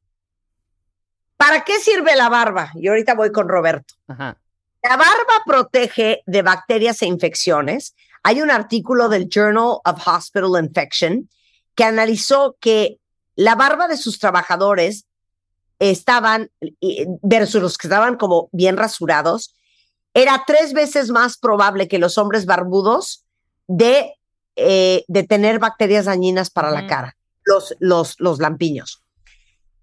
¿para 1.36 1.64
qué 1.64 1.78
sirve 1.78 2.16
la 2.16 2.28
barba? 2.28 2.70
Y 2.74 2.88
ahorita 2.88 3.14
voy 3.14 3.32
con 3.32 3.48
Roberto. 3.48 3.94
Ajá. 4.08 4.36
La 4.82 4.96
barba 4.96 5.44
protege 5.44 6.22
de 6.26 6.42
bacterias 6.42 7.02
e 7.02 7.06
infecciones. 7.06 7.94
Hay 8.22 8.40
un 8.40 8.50
artículo 8.50 9.08
del 9.08 9.28
Journal 9.28 9.78
of 9.84 10.06
Hospital 10.06 10.62
Infection 10.62 11.28
que 11.74 11.84
analizó 11.84 12.56
que 12.60 12.98
la 13.36 13.54
barba 13.54 13.88
de 13.88 13.96
sus 13.96 14.18
trabajadores 14.18 15.06
estaban, 15.78 16.50
versus 17.22 17.62
los 17.62 17.78
que 17.78 17.86
estaban 17.86 18.16
como 18.16 18.48
bien 18.52 18.76
rasurados, 18.76 19.54
era 20.12 20.44
tres 20.46 20.72
veces 20.72 21.10
más 21.10 21.38
probable 21.38 21.88
que 21.88 21.98
los 21.98 22.18
hombres 22.18 22.44
barbudos 22.44 23.24
de, 23.66 24.14
eh, 24.56 25.04
de 25.08 25.22
tener 25.22 25.58
bacterias 25.58 26.06
dañinas 26.06 26.50
para 26.50 26.70
la 26.70 26.86
cara, 26.86 27.16
los, 27.44 27.74
los, 27.78 28.16
los 28.18 28.40
lampiños. 28.40 29.02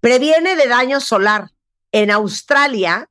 Previene 0.00 0.56
de 0.56 0.68
daño 0.68 1.00
solar. 1.00 1.50
En 1.90 2.10
Australia, 2.10 3.08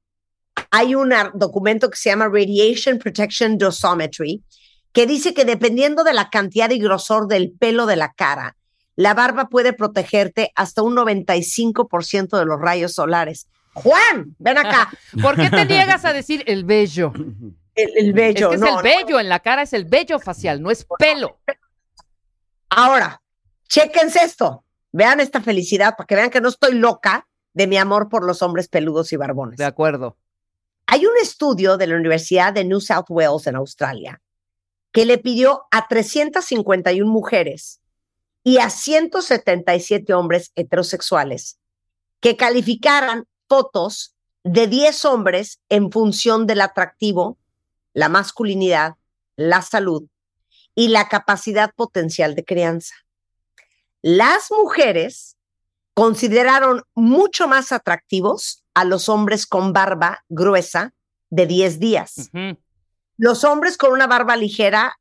hay 0.71 0.95
un 0.95 1.13
documento 1.33 1.89
que 1.89 1.97
se 1.97 2.09
llama 2.09 2.27
Radiation 2.27 2.99
Protection 2.99 3.57
Dosimetry, 3.57 4.43
que 4.91 5.05
dice 5.05 5.33
que 5.33 5.45
dependiendo 5.45 6.03
de 6.03 6.13
la 6.13 6.29
cantidad 6.29 6.69
y 6.71 6.79
grosor 6.79 7.27
del 7.27 7.51
pelo 7.51 7.85
de 7.85 7.95
la 7.95 8.13
cara, 8.13 8.55
la 8.95 9.13
barba 9.13 9.47
puede 9.49 9.73
protegerte 9.73 10.51
hasta 10.55 10.81
un 10.81 10.95
95% 10.95 12.37
de 12.39 12.45
los 12.45 12.59
rayos 12.59 12.93
solares. 12.93 13.47
Juan, 13.73 14.35
ven 14.39 14.57
acá, 14.57 14.89
¿Por 15.21 15.35
qué 15.35 15.49
te 15.51 15.65
niegas 15.65 16.03
a 16.03 16.13
decir 16.13 16.43
el 16.47 16.63
vello? 16.63 17.13
el, 17.75 17.91
el 17.95 18.07
Es 18.09 18.13
vello. 18.15 18.51
es 18.53 18.59
no, 18.59 18.67
el 18.67 18.73
no. 18.75 18.81
vello 18.81 19.19
en 19.19 19.29
la 19.29 19.39
cara, 19.39 19.61
es 19.61 19.73
el 19.73 19.85
vello 19.85 20.17
facial, 20.19 20.61
no 20.61 20.71
es 20.71 20.85
pelo. 20.97 21.37
Ahora, 22.69 23.21
chéquense 23.69 24.23
esto. 24.23 24.63
Vean 24.91 25.19
esta 25.19 25.41
felicidad 25.41 25.95
para 25.95 26.07
que 26.07 26.15
vean 26.15 26.29
que 26.31 26.41
no 26.41 26.49
estoy 26.49 26.73
loca 26.73 27.27
de 27.53 27.67
mi 27.67 27.77
amor 27.77 28.09
por 28.09 28.25
los 28.25 28.41
hombres 28.41 28.67
peludos 28.67 29.13
y 29.13 29.17
barbones. 29.17 29.57
De 29.57 29.65
acuerdo. 29.65 30.17
Hay 30.87 31.05
un 31.05 31.17
estudio 31.21 31.77
de 31.77 31.85
la 31.85 31.95
Universidad 31.95 32.53
de 32.53 32.63
New 32.63 32.79
South 32.79 33.05
Wales 33.09 33.45
en 33.45 33.55
Australia 33.57 34.21
que 34.93 35.05
le 35.05 35.17
pidió 35.17 35.65
a 35.69 35.87
351 35.87 37.11
mujeres 37.11 37.81
y 38.43 38.57
a 38.57 38.69
177 38.69 40.13
hombres 40.13 40.51
heterosexuales 40.55 41.59
que 42.19 42.35
calificaran 42.35 43.25
fotos 43.47 44.15
de 44.43 44.67
10 44.67 45.05
hombres 45.05 45.59
en 45.69 45.91
función 45.91 46.47
del 46.47 46.61
atractivo, 46.61 47.37
la 47.93 48.09
masculinidad, 48.09 48.95
la 49.35 49.61
salud 49.61 50.07
y 50.73 50.87
la 50.87 51.09
capacidad 51.09 51.73
potencial 51.75 52.33
de 52.33 52.45
crianza. 52.45 52.95
Las 54.01 54.51
mujeres 54.51 55.36
consideraron 55.97 56.83
mucho 56.93 57.47
más 57.47 57.71
atractivos 57.71 58.63
a 58.75 58.83
los 58.85 59.09
hombres 59.09 59.47
con 59.47 59.73
barba 59.73 60.23
gruesa 60.29 60.93
de 61.31 61.47
10 61.47 61.79
días. 61.79 62.29
Los 63.17 63.43
hombres 63.43 63.77
con 63.77 63.93
una 63.93 64.05
barba 64.05 64.35
ligera 64.35 64.95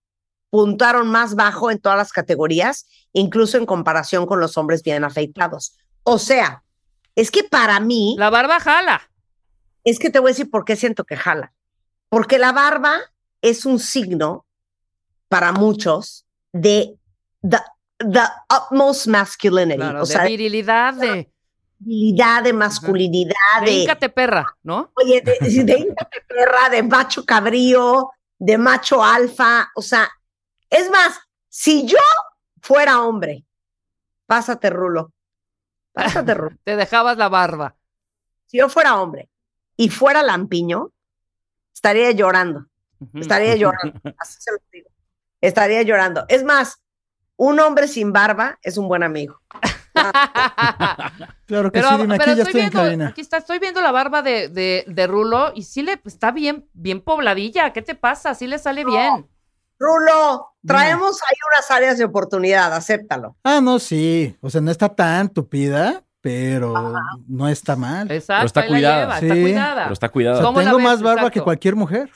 puntuaron 0.48 1.08
más 1.08 1.34
bajo 1.34 1.70
en 1.70 1.80
todas 1.80 1.98
las 1.98 2.12
categorías, 2.12 2.86
incluso 3.12 3.58
en 3.58 3.66
comparación 3.66 4.24
con 4.24 4.40
los 4.40 4.56
hombres 4.56 4.82
bien 4.82 5.04
afeitados. 5.04 5.76
O 6.02 6.18
sea, 6.18 6.64
es 7.14 7.30
que 7.30 7.44
para 7.44 7.78
mí, 7.78 8.16
La 8.16 8.30
barba 8.30 8.58
jala. 8.58 9.02
es 9.84 9.98
que 9.98 10.08
te 10.08 10.18
voy 10.18 10.30
a 10.30 10.32
decir 10.32 10.50
por 10.50 10.64
qué 10.64 10.76
siento 10.76 11.04
que 11.04 11.18
jala. 11.18 11.52
Porque 12.08 12.38
la 12.38 12.52
barba 12.52 12.96
es 13.42 13.66
un 13.66 13.80
signo 13.80 14.46
para 15.28 15.52
muchos 15.52 16.24
de 16.54 16.96
the 17.46 17.58
the 17.98 18.24
utmost 18.50 19.06
masculinity. 19.06 19.78
Claro, 19.78 20.02
o 20.02 20.06
de 20.06 20.12
sea, 20.12 20.24
virilidad, 20.24 20.94
de, 20.94 21.30
habilidad, 21.80 22.42
de 22.42 22.52
masculinidad, 22.52 23.34
de 23.64 23.96
de, 24.00 24.08
perra, 24.08 24.56
¿no? 24.62 24.90
oye, 24.94 25.22
de, 25.22 25.38
de 25.64 25.96
perra, 26.28 26.68
de 26.70 26.82
macho 26.82 27.24
cabrío, 27.24 28.10
de 28.38 28.58
macho 28.58 29.02
alfa. 29.02 29.70
O 29.74 29.82
sea, 29.82 30.10
es 30.70 30.90
más, 30.90 31.18
si 31.48 31.86
yo 31.86 31.98
fuera 32.60 33.02
hombre, 33.02 33.44
pásate, 34.26 34.70
Rulo. 34.70 35.12
Pásate, 35.92 36.34
Rulo. 36.34 36.56
Te 36.64 36.76
dejabas 36.76 37.16
la 37.16 37.28
barba. 37.28 37.76
Si 38.46 38.58
yo 38.58 38.68
fuera 38.68 39.00
hombre 39.00 39.28
y 39.76 39.88
fuera 39.88 40.22
lampiño, 40.22 40.92
estaría 41.72 42.10
llorando. 42.12 42.66
Estaría 43.14 43.56
llorando. 43.56 44.00
Así 44.18 44.38
se 44.40 44.52
lo 44.52 44.58
digo. 44.72 44.88
Estaría 45.40 45.82
llorando. 45.82 46.24
Es 46.28 46.44
más, 46.44 46.80
un 47.36 47.60
hombre 47.60 47.88
sin 47.88 48.12
barba 48.12 48.58
es 48.62 48.76
un 48.78 48.88
buen 48.88 49.02
amigo. 49.02 49.40
Claro 51.46 51.70
que 51.70 51.78
Pero, 51.80 51.90
sí, 51.90 51.96
dime, 52.02 52.14
aquí 52.16 52.24
pero 52.24 52.36
ya 52.36 52.42
estoy 52.42 52.60
estoy 52.60 52.60
en 52.60 52.66
viendo, 52.70 52.78
cabina. 52.82 53.08
aquí 53.08 53.20
está, 53.20 53.36
estoy 53.36 53.58
viendo 53.58 53.80
la 53.80 53.92
barba 53.92 54.20
de, 54.22 54.48
de, 54.48 54.84
de 54.88 55.06
Rulo 55.06 55.52
y 55.54 55.62
sí 55.62 55.82
le 55.82 56.00
está 56.04 56.32
bien, 56.32 56.68
bien 56.72 57.00
pobladilla. 57.00 57.72
¿Qué 57.72 57.82
te 57.82 57.94
pasa? 57.94 58.34
Sí 58.34 58.46
le 58.46 58.58
sale 58.58 58.84
bien. 58.84 59.26
Rulo, 59.78 60.48
traemos 60.66 61.20
ahí 61.22 61.36
unas 61.52 61.70
áreas 61.70 61.98
de 61.98 62.04
oportunidad, 62.04 62.72
acéptalo. 62.74 63.36
Ah, 63.44 63.60
no, 63.62 63.78
sí. 63.78 64.36
O 64.40 64.50
sea, 64.50 64.60
no 64.60 64.70
está 64.70 64.88
tan 64.88 65.28
tupida, 65.28 66.02
pero 66.20 66.94
no 67.28 67.48
está 67.48 67.76
mal. 67.76 68.10
Exacto, 68.10 68.46
está 68.46 68.60
ahí 68.62 68.68
la 68.70 68.74
cuidada. 68.74 69.20
lleva, 69.20 69.28
está 69.28 69.40
cuidada. 69.42 69.82
Pero 69.84 69.92
está 69.92 70.06
O 70.06 70.10
cuidado. 70.12 70.36
sea, 70.38 70.44
¿Cómo 70.46 70.58
la 70.60 70.64
tengo 70.66 70.78
más 70.80 71.02
barba 71.02 71.30
que 71.30 71.40
cualquier 71.40 71.76
mujer. 71.76 72.10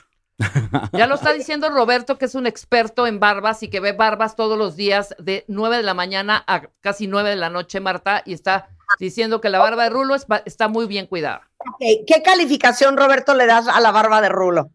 Ya 0.93 1.07
lo 1.07 1.15
está 1.15 1.33
diciendo 1.33 1.69
Roberto, 1.69 2.17
que 2.17 2.25
es 2.25 2.35
un 2.35 2.47
experto 2.47 3.07
en 3.07 3.19
barbas 3.19 3.63
y 3.63 3.69
que 3.69 3.79
ve 3.79 3.93
barbas 3.93 4.35
todos 4.35 4.57
los 4.57 4.75
días 4.75 5.15
de 5.19 5.45
9 5.47 5.77
de 5.77 5.83
la 5.83 5.93
mañana 5.93 6.43
a 6.47 6.63
casi 6.81 7.07
9 7.07 7.29
de 7.29 7.35
la 7.35 7.49
noche, 7.49 7.79
Marta, 7.79 8.23
y 8.25 8.33
está 8.33 8.69
diciendo 8.99 9.41
que 9.41 9.49
la 9.49 9.59
barba 9.59 9.83
de 9.83 9.89
Rulo 9.89 10.15
está 10.45 10.67
muy 10.67 10.87
bien 10.87 11.07
cuidada. 11.07 11.49
¿Qué 11.79 12.21
calificación, 12.23 12.97
Roberto, 12.97 13.33
le 13.35 13.45
das 13.45 13.67
a 13.67 13.79
la 13.79 13.91
barba 13.91 14.21
de 14.21 14.29
Rulo? 14.29 14.69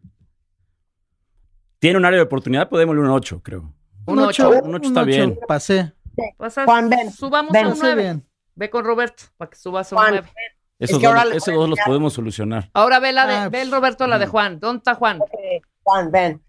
Tiene 1.78 1.98
un 1.98 2.04
área 2.04 2.18
de 2.18 2.24
oportunidad, 2.24 2.68
podemos 2.68 2.96
un 2.96 3.08
8, 3.08 3.42
creo. 3.42 3.72
Un 4.06 4.20
ocho. 4.20 4.50
Un 4.62 4.74
ocho 4.74 4.88
está 4.88 5.02
bien. 5.02 5.38
Pasé. 5.46 5.92
Juan, 6.64 6.88
ven, 6.88 7.12
subamos 7.12 7.52
ven. 7.52 7.64
a 7.64 7.68
un 7.68 7.74
Pasé 7.74 7.86
9. 7.86 8.02
bien. 8.02 8.26
Ve 8.54 8.70
con 8.70 8.84
Roberto 8.84 9.24
para 9.36 9.50
que 9.50 9.56
subas 9.56 9.92
a 9.92 9.96
un 9.96 10.00
Juan, 10.00 10.14
9. 10.14 10.32
Esos, 10.78 10.98
que 10.98 11.06
dos, 11.06 11.14
ahora 11.16 11.34
esos 11.36 11.68
los 11.68 11.78
podemos 11.86 12.12
solucionar. 12.12 12.70
Ahora 12.74 13.00
ve 13.00 13.12
la 13.12 13.26
de, 13.26 13.34
Ah, 13.34 13.48
ve 13.48 13.62
el 13.62 13.70
Roberto 13.72 14.06
la 14.06 14.18
de 14.18 14.26
Juan. 14.26 14.60
¿Dónde 14.60 14.78
está 14.78 14.94
Juan? 14.94 15.20
Juan, 15.82 16.10
ven. 16.10 16.42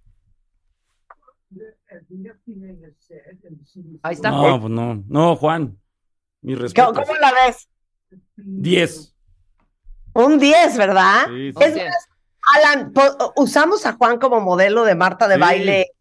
Ahí 4.04 4.14
está. 4.16 4.32
No, 4.32 4.60
pues 4.60 4.72
no. 4.72 5.04
No, 5.08 5.36
Juan. 5.36 5.78
Mi 6.42 6.54
¿Cómo, 6.54 6.64
respeto. 6.64 6.94
cómo 6.94 7.16
la 7.16 7.32
ves? 7.46 7.70
10. 8.36 9.16
Un 10.14 10.40
10, 10.40 10.78
¿verdad? 10.78 11.26
Sí, 11.28 11.52
sí. 11.54 11.64
Es 11.64 11.74
Bien. 11.74 11.88
más, 11.88 12.08
Alan, 12.56 12.94
usamos 13.36 13.86
a 13.86 13.94
Juan 13.94 14.18
como 14.20 14.40
modelo 14.40 14.84
de 14.84 14.96
Marta 14.96 15.28
de 15.28 15.36
Sí. 15.36 15.42
baile 15.42 15.92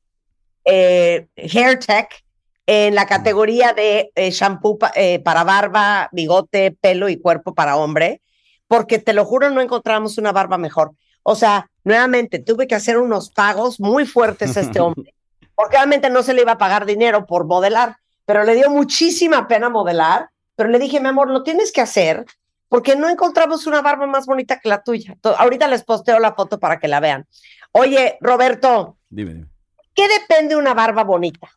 eh, 0.64 1.29
Hair 1.37 1.79
Tech 1.79 2.24
en 2.67 2.95
la 2.95 3.07
categoría 3.07 3.73
de 3.73 4.11
eh, 4.14 4.31
shampoo 4.31 4.79
pa- 4.79 4.93
eh, 4.97 5.21
para 5.21 5.45
barba, 5.45 6.09
bigote, 6.12 6.73
pelo 6.81 7.09
y 7.09 7.19
cuerpo 7.21 7.55
para 7.55 7.77
hombre, 7.77 8.23
porque 8.69 8.99
te 8.99 9.12
lo 9.12 9.25
juro, 9.25 9.51
no 9.51 9.61
encontramos 9.61 10.19
una 10.19 10.33
barba 10.33 10.59
mejor. 10.59 10.93
O 11.23 11.35
sea, 11.37 11.69
nuevamente, 11.85 12.39
tuve 12.41 12.67
que 12.67 12.75
hacer 12.75 12.99
unos 12.99 13.31
pagos 13.31 13.79
muy 13.81 14.07
fuertes 14.07 14.57
a 14.57 14.61
este 14.61 14.81
hombre, 14.81 15.14
porque 15.55 15.77
obviamente 15.77 16.11
no 16.11 16.23
se 16.23 16.35
le 16.35 16.43
iba 16.43 16.53
a 16.53 16.59
pagar 16.59 16.87
dinero 16.87 17.27
por 17.27 17.47
modelar, 17.47 17.97
pero 18.25 18.43
le 18.45 18.55
dio 18.57 18.69
muchísima 18.71 19.47
pena 19.47 19.69
modelar, 19.69 20.29
pero 20.57 20.69
le 20.69 20.79
dije, 20.79 21.01
mi 21.01 21.09
amor, 21.09 21.31
lo 21.31 21.43
tienes 21.45 21.71
que 21.71 21.81
hacer 21.81 22.25
porque 22.69 22.97
no 22.97 23.09
encontramos 23.09 23.69
una 23.69 23.81
barba 23.81 24.07
más 24.07 24.27
bonita 24.27 24.59
que 24.59 24.69
la 24.69 24.83
tuya. 24.83 25.17
Ahorita 25.23 25.69
les 25.69 25.85
posteo 25.85 26.19
la 26.19 26.35
foto 26.35 26.59
para 26.59 26.81
que 26.81 26.89
la 26.89 26.99
vean. 26.99 27.25
Oye, 27.71 28.19
Roberto, 28.21 28.97
Dime, 29.09 29.35
dime. 29.35 29.47
¿qué 29.95 30.09
depende 30.09 30.57
de 30.57 30.61
una 30.61 30.75
barba 30.75 31.05
bonita? 31.05 31.49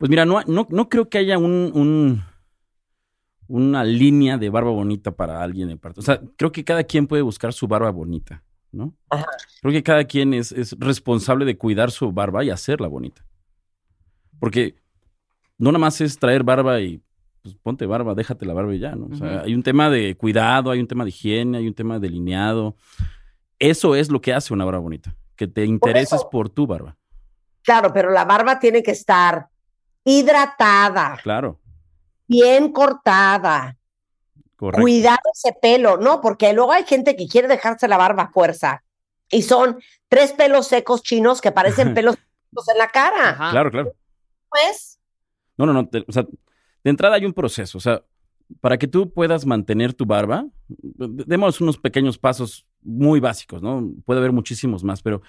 Pues 0.00 0.08
mira, 0.08 0.24
no, 0.24 0.40
no, 0.46 0.66
no 0.70 0.88
creo 0.88 1.10
que 1.10 1.18
haya 1.18 1.36
un, 1.36 1.70
un- 1.74 2.22
una 3.48 3.84
línea 3.84 4.38
de 4.38 4.48
barba 4.48 4.70
bonita 4.70 5.10
para 5.10 5.42
alguien 5.42 5.68
en 5.68 5.78
parte. 5.78 6.00
O 6.00 6.02
sea, 6.02 6.22
creo 6.38 6.50
que 6.52 6.64
cada 6.64 6.84
quien 6.84 7.06
puede 7.06 7.20
buscar 7.20 7.52
su 7.52 7.68
barba 7.68 7.90
bonita, 7.90 8.42
¿no? 8.72 8.94
Ajá. 9.10 9.26
Creo 9.60 9.72
que 9.74 9.82
cada 9.82 10.04
quien 10.04 10.32
es, 10.32 10.52
es 10.52 10.74
responsable 10.78 11.44
de 11.44 11.58
cuidar 11.58 11.90
su 11.90 12.10
barba 12.12 12.42
y 12.42 12.48
hacerla 12.48 12.88
bonita. 12.88 13.26
Porque 14.38 14.76
no 15.58 15.70
nada 15.70 15.80
más 15.80 16.00
es 16.00 16.18
traer 16.18 16.44
barba 16.44 16.80
y 16.80 17.02
pues 17.42 17.56
ponte 17.56 17.84
barba, 17.84 18.14
déjate 18.14 18.46
la 18.46 18.54
barba 18.54 18.74
y 18.74 18.78
ya, 18.78 18.94
¿no? 18.96 19.08
O 19.12 19.14
sea, 19.14 19.42
hay 19.42 19.54
un 19.54 19.62
tema 19.62 19.90
de 19.90 20.16
cuidado, 20.16 20.70
hay 20.70 20.80
un 20.80 20.86
tema 20.86 21.04
de 21.04 21.10
higiene, 21.10 21.58
hay 21.58 21.68
un 21.68 21.74
tema 21.74 21.98
de 21.98 22.08
delineado. 22.08 22.74
Eso 23.58 23.94
es 23.96 24.10
lo 24.10 24.22
que 24.22 24.32
hace 24.32 24.54
una 24.54 24.64
barba 24.64 24.80
bonita, 24.80 25.14
que 25.36 25.46
te 25.46 25.66
intereses 25.66 26.24
por 26.32 26.48
tu 26.48 26.66
barba. 26.66 26.96
Claro, 27.62 27.92
pero 27.92 28.10
la 28.10 28.24
barba 28.24 28.58
tiene 28.58 28.82
que 28.82 28.92
estar 28.92 29.48
hidratada, 30.04 31.18
Claro, 31.22 31.60
bien 32.26 32.72
cortada, 32.72 33.76
correcto. 34.56 34.82
cuidar 34.82 35.18
ese 35.34 35.54
pelo, 35.60 35.96
¿no? 35.96 36.20
Porque 36.20 36.52
luego 36.52 36.72
hay 36.72 36.84
gente 36.84 37.16
que 37.16 37.26
quiere 37.28 37.48
dejarse 37.48 37.88
la 37.88 37.96
barba 37.96 38.24
a 38.24 38.30
fuerza 38.32 38.82
y 39.30 39.42
son 39.42 39.78
tres 40.08 40.32
pelos 40.32 40.66
secos 40.66 41.02
chinos 41.02 41.40
que 41.40 41.52
parecen 41.52 41.94
pelos 41.94 42.16
secos 42.50 42.68
en 42.68 42.78
la 42.78 42.88
cara. 42.88 43.30
Ajá. 43.30 43.50
Claro, 43.50 43.70
claro. 43.70 43.92
Pues, 44.48 44.98
No, 45.56 45.66
no, 45.66 45.72
no. 45.72 45.88
te- 45.88 46.04
o 46.06 46.12
sea, 46.12 46.22
de 46.22 46.90
entrada 46.90 47.16
hay 47.16 47.24
un 47.26 47.32
proceso. 47.32 47.78
O 47.78 47.80
sea, 47.80 48.02
para 48.60 48.78
que 48.78 48.88
tú 48.88 49.12
puedas 49.12 49.46
mantener 49.46 49.94
tu 49.94 50.04
barba, 50.06 50.44
demos 50.68 51.60
unos 51.60 51.78
pequeños 51.78 52.18
pasos 52.18 52.66
muy 52.82 53.20
básicos, 53.20 53.62
¿no? 53.62 53.92
Puede 54.04 54.18
haber 54.18 54.32
muchísimos 54.32 54.82
más, 54.82 55.02
pero, 55.02 55.22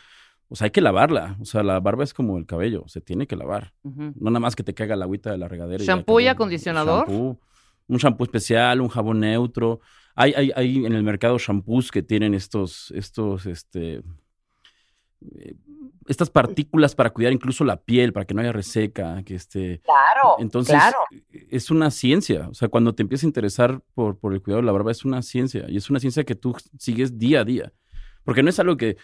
o 0.52 0.56
sea, 0.56 0.66
hay 0.66 0.72
que 0.72 0.82
lavarla. 0.82 1.38
O 1.40 1.46
sea, 1.46 1.64
la 1.64 1.80
barba 1.80 2.04
es 2.04 2.14
como 2.14 2.38
el 2.38 2.46
cabello, 2.46 2.84
se 2.88 3.00
tiene 3.00 3.26
que 3.26 3.38
lavar. 3.38 3.74
No 3.84 4.14
nada 4.20 4.42
más 4.42 4.54
que 4.54 4.64
te 4.64 4.74
caiga 4.74 4.98
la 4.98 5.06
agüita 5.06 5.32
de 5.32 5.38
la 5.38 5.48
regadera. 5.48 5.82
¿Shampoo 5.82 6.20
y 6.20 6.28
acabó. 6.28 6.44
acondicionador? 6.44 7.08
Shampoo, 7.08 7.40
un 7.88 7.98
shampoo 7.98 8.26
especial, 8.26 8.82
un 8.82 8.90
jabón 8.90 9.22
neutro. 9.22 9.80
Hay, 10.14 10.34
hay, 10.34 10.52
hay 10.54 10.86
en 10.86 10.92
el 10.92 11.04
mercado 11.04 11.38
shampoos 11.40 11.90
que 11.90 12.04
tienen 12.04 12.34
estos, 12.34 12.92
estos, 12.92 13.46
este, 13.46 14.02
eh, 15.22 15.56
estas 16.08 16.30
partículas 16.30 16.96
para 16.96 17.12
cuidar 17.12 17.32
incluso 17.32 17.64
la 17.64 17.78
piel, 17.78 18.12
para 18.12 18.26
que 18.26 18.34
no 18.34 18.42
haya 18.42 18.52
reseca, 18.52 19.24
que 19.24 19.36
este, 19.36 19.80
claro, 19.86 20.36
entonces, 20.40 20.76
claro. 20.76 20.98
es 21.30 21.72
una 21.72 21.92
ciencia. 21.92 22.50
O 22.50 22.54
sea, 22.54 22.68
cuando 22.68 22.94
te 22.94 23.04
empiezas 23.04 23.24
a 23.24 23.28
interesar 23.28 23.82
por, 23.94 24.20
por 24.20 24.34
el 24.34 24.42
cuidado 24.42 24.62
de 24.62 24.66
la 24.66 24.74
barba, 24.74 24.92
es 24.92 25.06
una 25.06 25.22
ciencia. 25.22 25.64
Y 25.70 25.78
es 25.78 25.90
una 25.90 26.02
ciencia 26.02 26.26
que 26.26 26.36
tú 26.36 26.54
sigues 26.78 27.18
día 27.18 27.40
a 27.40 27.46
día. 27.46 27.72
Porque 28.26 28.44
no 28.44 28.50
es 28.50 28.60
algo 28.60 28.76
que 28.76 28.98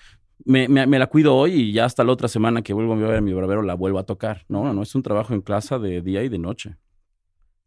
me, 0.48 0.68
me- 0.68 0.88
me 0.88 1.00
la 1.00 1.08
cuido 1.08 1.36
hoy 1.36 1.54
y 1.54 1.72
ya 1.74 1.86
hasta 1.86 2.04
la 2.04 2.12
otra 2.12 2.28
semana 2.28 2.62
que 2.62 2.74
vuelvo 2.74 2.94
a 2.94 2.96
ver 2.98 3.18
a 3.18 3.22
mi 3.22 3.34
barbero 3.34 3.62
la 3.62 3.76
vuelvo 3.76 4.00
a 4.00 4.06
tocar. 4.06 4.46
No, 4.48 4.64
no, 4.64 4.74
no. 4.74 4.82
Es 4.82 4.96
un 4.96 5.04
trabajo 5.04 5.34
en 5.34 5.42
clase 5.42 5.78
de 5.80 6.02
día 6.02 6.24
y 6.24 6.30
de 6.30 6.40
noche. 6.40 6.78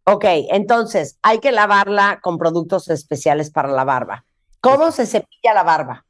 Ok, 0.04 0.24
entonces 0.50 1.18
hay 1.22 1.38
que 1.38 1.52
lavarla 1.52 2.20
con 2.22 2.38
productos 2.38 2.88
especiales 2.88 3.50
para 3.50 3.68
la 3.70 3.84
barba. 3.84 4.24
¿Cómo 4.60 4.90
se 4.90 5.06
cepilla 5.06 5.54
la 5.54 5.62
barba? 5.62 6.06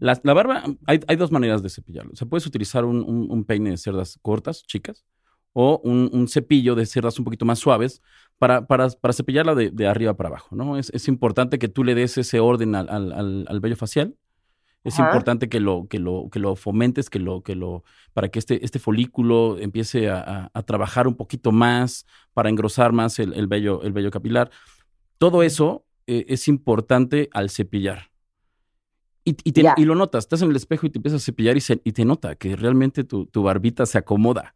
La, 0.00 0.18
la 0.24 0.34
barba, 0.34 0.64
hay, 0.86 1.00
hay 1.06 1.16
dos 1.16 1.30
maneras 1.30 1.62
de 1.62 1.70
cepillarlo. 1.70 2.12
O 2.12 2.16
sea, 2.16 2.26
puedes 2.28 2.46
utilizar 2.46 2.84
un, 2.84 2.96
un- 3.02 3.30
un 3.30 3.44
peine 3.44 3.70
de 3.70 3.76
cerdas 3.76 4.18
cortas, 4.22 4.64
chicas, 4.66 5.04
o 5.52 5.80
un, 5.84 6.10
un 6.12 6.26
cepillo 6.28 6.74
de 6.74 6.84
cerdas 6.84 7.18
un 7.18 7.24
poquito 7.24 7.44
más 7.44 7.60
suaves 7.60 8.02
para, 8.38 8.66
para, 8.66 8.88
para 8.88 9.12
cepillarla 9.14 9.54
de, 9.54 9.70
de 9.70 9.86
arriba 9.86 10.14
para 10.16 10.30
abajo, 10.30 10.56
¿no? 10.56 10.76
Es, 10.76 10.90
es 10.92 11.06
importante 11.06 11.58
que 11.60 11.68
tú 11.68 11.84
le 11.84 11.94
des 11.94 12.18
ese 12.18 12.40
orden 12.40 12.74
al, 12.74 12.88
al, 12.90 13.12
al- 13.12 13.46
al 13.48 13.60
vello 13.60 13.76
facial. 13.76 14.16
Es 14.84 14.94
Ajá. 15.00 15.08
importante 15.08 15.48
que 15.48 15.60
lo, 15.60 15.86
que 15.88 15.98
lo, 15.98 16.28
que 16.30 16.38
lo 16.38 16.56
fomentes, 16.56 17.08
que 17.08 17.18
lo, 17.18 17.42
que 17.42 17.54
lo, 17.56 17.84
para 18.12 18.28
que 18.28 18.38
este, 18.38 18.62
este 18.64 18.78
folículo 18.78 19.56
empiece 19.58 20.10
a, 20.10 20.20
a- 20.20 20.50
a 20.52 20.62
trabajar 20.62 21.08
un 21.08 21.14
poquito 21.14 21.52
más, 21.52 22.04
para 22.34 22.50
engrosar 22.50 22.92
más 22.92 23.18
el, 23.18 23.32
el 23.32 23.46
vello, 23.46 23.82
el 23.82 23.92
vello 23.94 24.10
capilar. 24.10 24.50
Todo 25.18 25.42
eso 25.42 25.86
eh, 26.06 26.26
es 26.28 26.48
importante 26.48 27.30
al 27.32 27.48
cepillar. 27.48 28.10
Y, 29.24 29.30
y 29.42 29.52
te- 29.52 29.64
y 29.78 29.84
lo 29.86 29.94
notas, 29.94 30.24
estás 30.24 30.42
en 30.42 30.50
el 30.50 30.56
espejo 30.56 30.86
y 30.86 30.90
te 30.90 30.98
empiezas 30.98 31.22
a 31.22 31.24
cepillar 31.24 31.56
y, 31.56 31.60
se- 31.62 31.80
y 31.82 31.92
te 31.92 32.04
nota 32.04 32.34
que 32.36 32.54
realmente 32.54 33.04
tu, 33.04 33.24
tu 33.24 33.42
barbita 33.42 33.86
se 33.86 33.96
acomoda. 33.96 34.54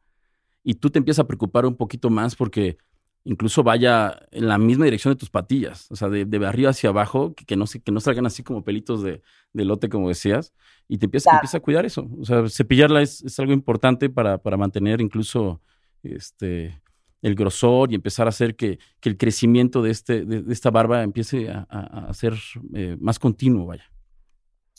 Y 0.63 0.75
tú 0.75 0.91
te 0.91 0.99
empiezas 0.99 1.25
a 1.25 1.27
preocupar 1.27 1.65
un 1.65 1.75
poquito 1.77 2.11
más 2.11 2.37
porque 2.37 2.77
incluso 3.25 3.63
vaya 3.63 4.19
en 4.31 4.49
la 4.49 4.57
misma 4.59 4.85
dirección 4.87 5.13
de 5.15 5.19
tus 5.19 5.31
patillas, 5.31 5.91
o 5.91 5.97
sea, 5.97 6.09
de, 6.09 6.25
de 6.25 6.47
arriba 6.47 6.71
hacia 6.71 6.91
abajo, 6.91 7.35
que, 7.35 7.45
que 7.45 7.57
no, 7.57 7.67
se- 7.67 7.81
que 7.81 7.93
no 7.93 8.01
salgan 8.01 8.27
así 8.27 8.43
como 8.43 8.65
pelitos 8.65 9.03
de, 9.03 9.23
de 9.53 9.65
lote, 9.65 9.89
como 9.89 10.09
decías, 10.09 10.53
y 10.89 10.99
te 10.99 11.07
empieza, 11.07 11.25
Claro. 11.31 11.39
empieza 11.39 11.59
a 11.59 11.61
cuidar 11.61 11.85
eso. 11.87 12.09
O 12.21 12.25
sea, 12.25 12.49
cepillarla 12.49 13.03
es, 13.03 13.23
es 13.23 13.39
algo 13.39 13.53
importante 13.53 14.09
para, 14.09 14.39
para 14.39 14.57
mantener 14.57 15.01
incluso 15.01 15.61
este, 16.03 16.81
el 17.21 17.35
grosor 17.35 17.93
y 17.93 17.97
empezar 17.97 18.27
a 18.27 18.31
hacer 18.31 18.57
que, 18.57 18.79
que 19.01 19.09
el 19.11 19.17
crecimiento 19.19 19.83
de, 19.83 19.91
este, 19.91 20.25
de, 20.25 20.43
de 20.43 20.53
esta 20.53 20.71
barba 20.71 21.03
empiece 21.03 21.51
a, 21.51 21.67
a- 21.69 22.07
a 22.09 22.15
ser 22.15 22.35
eh, 22.75 22.97
más 23.01 23.19
continuo, 23.19 23.67
vaya. 23.67 23.85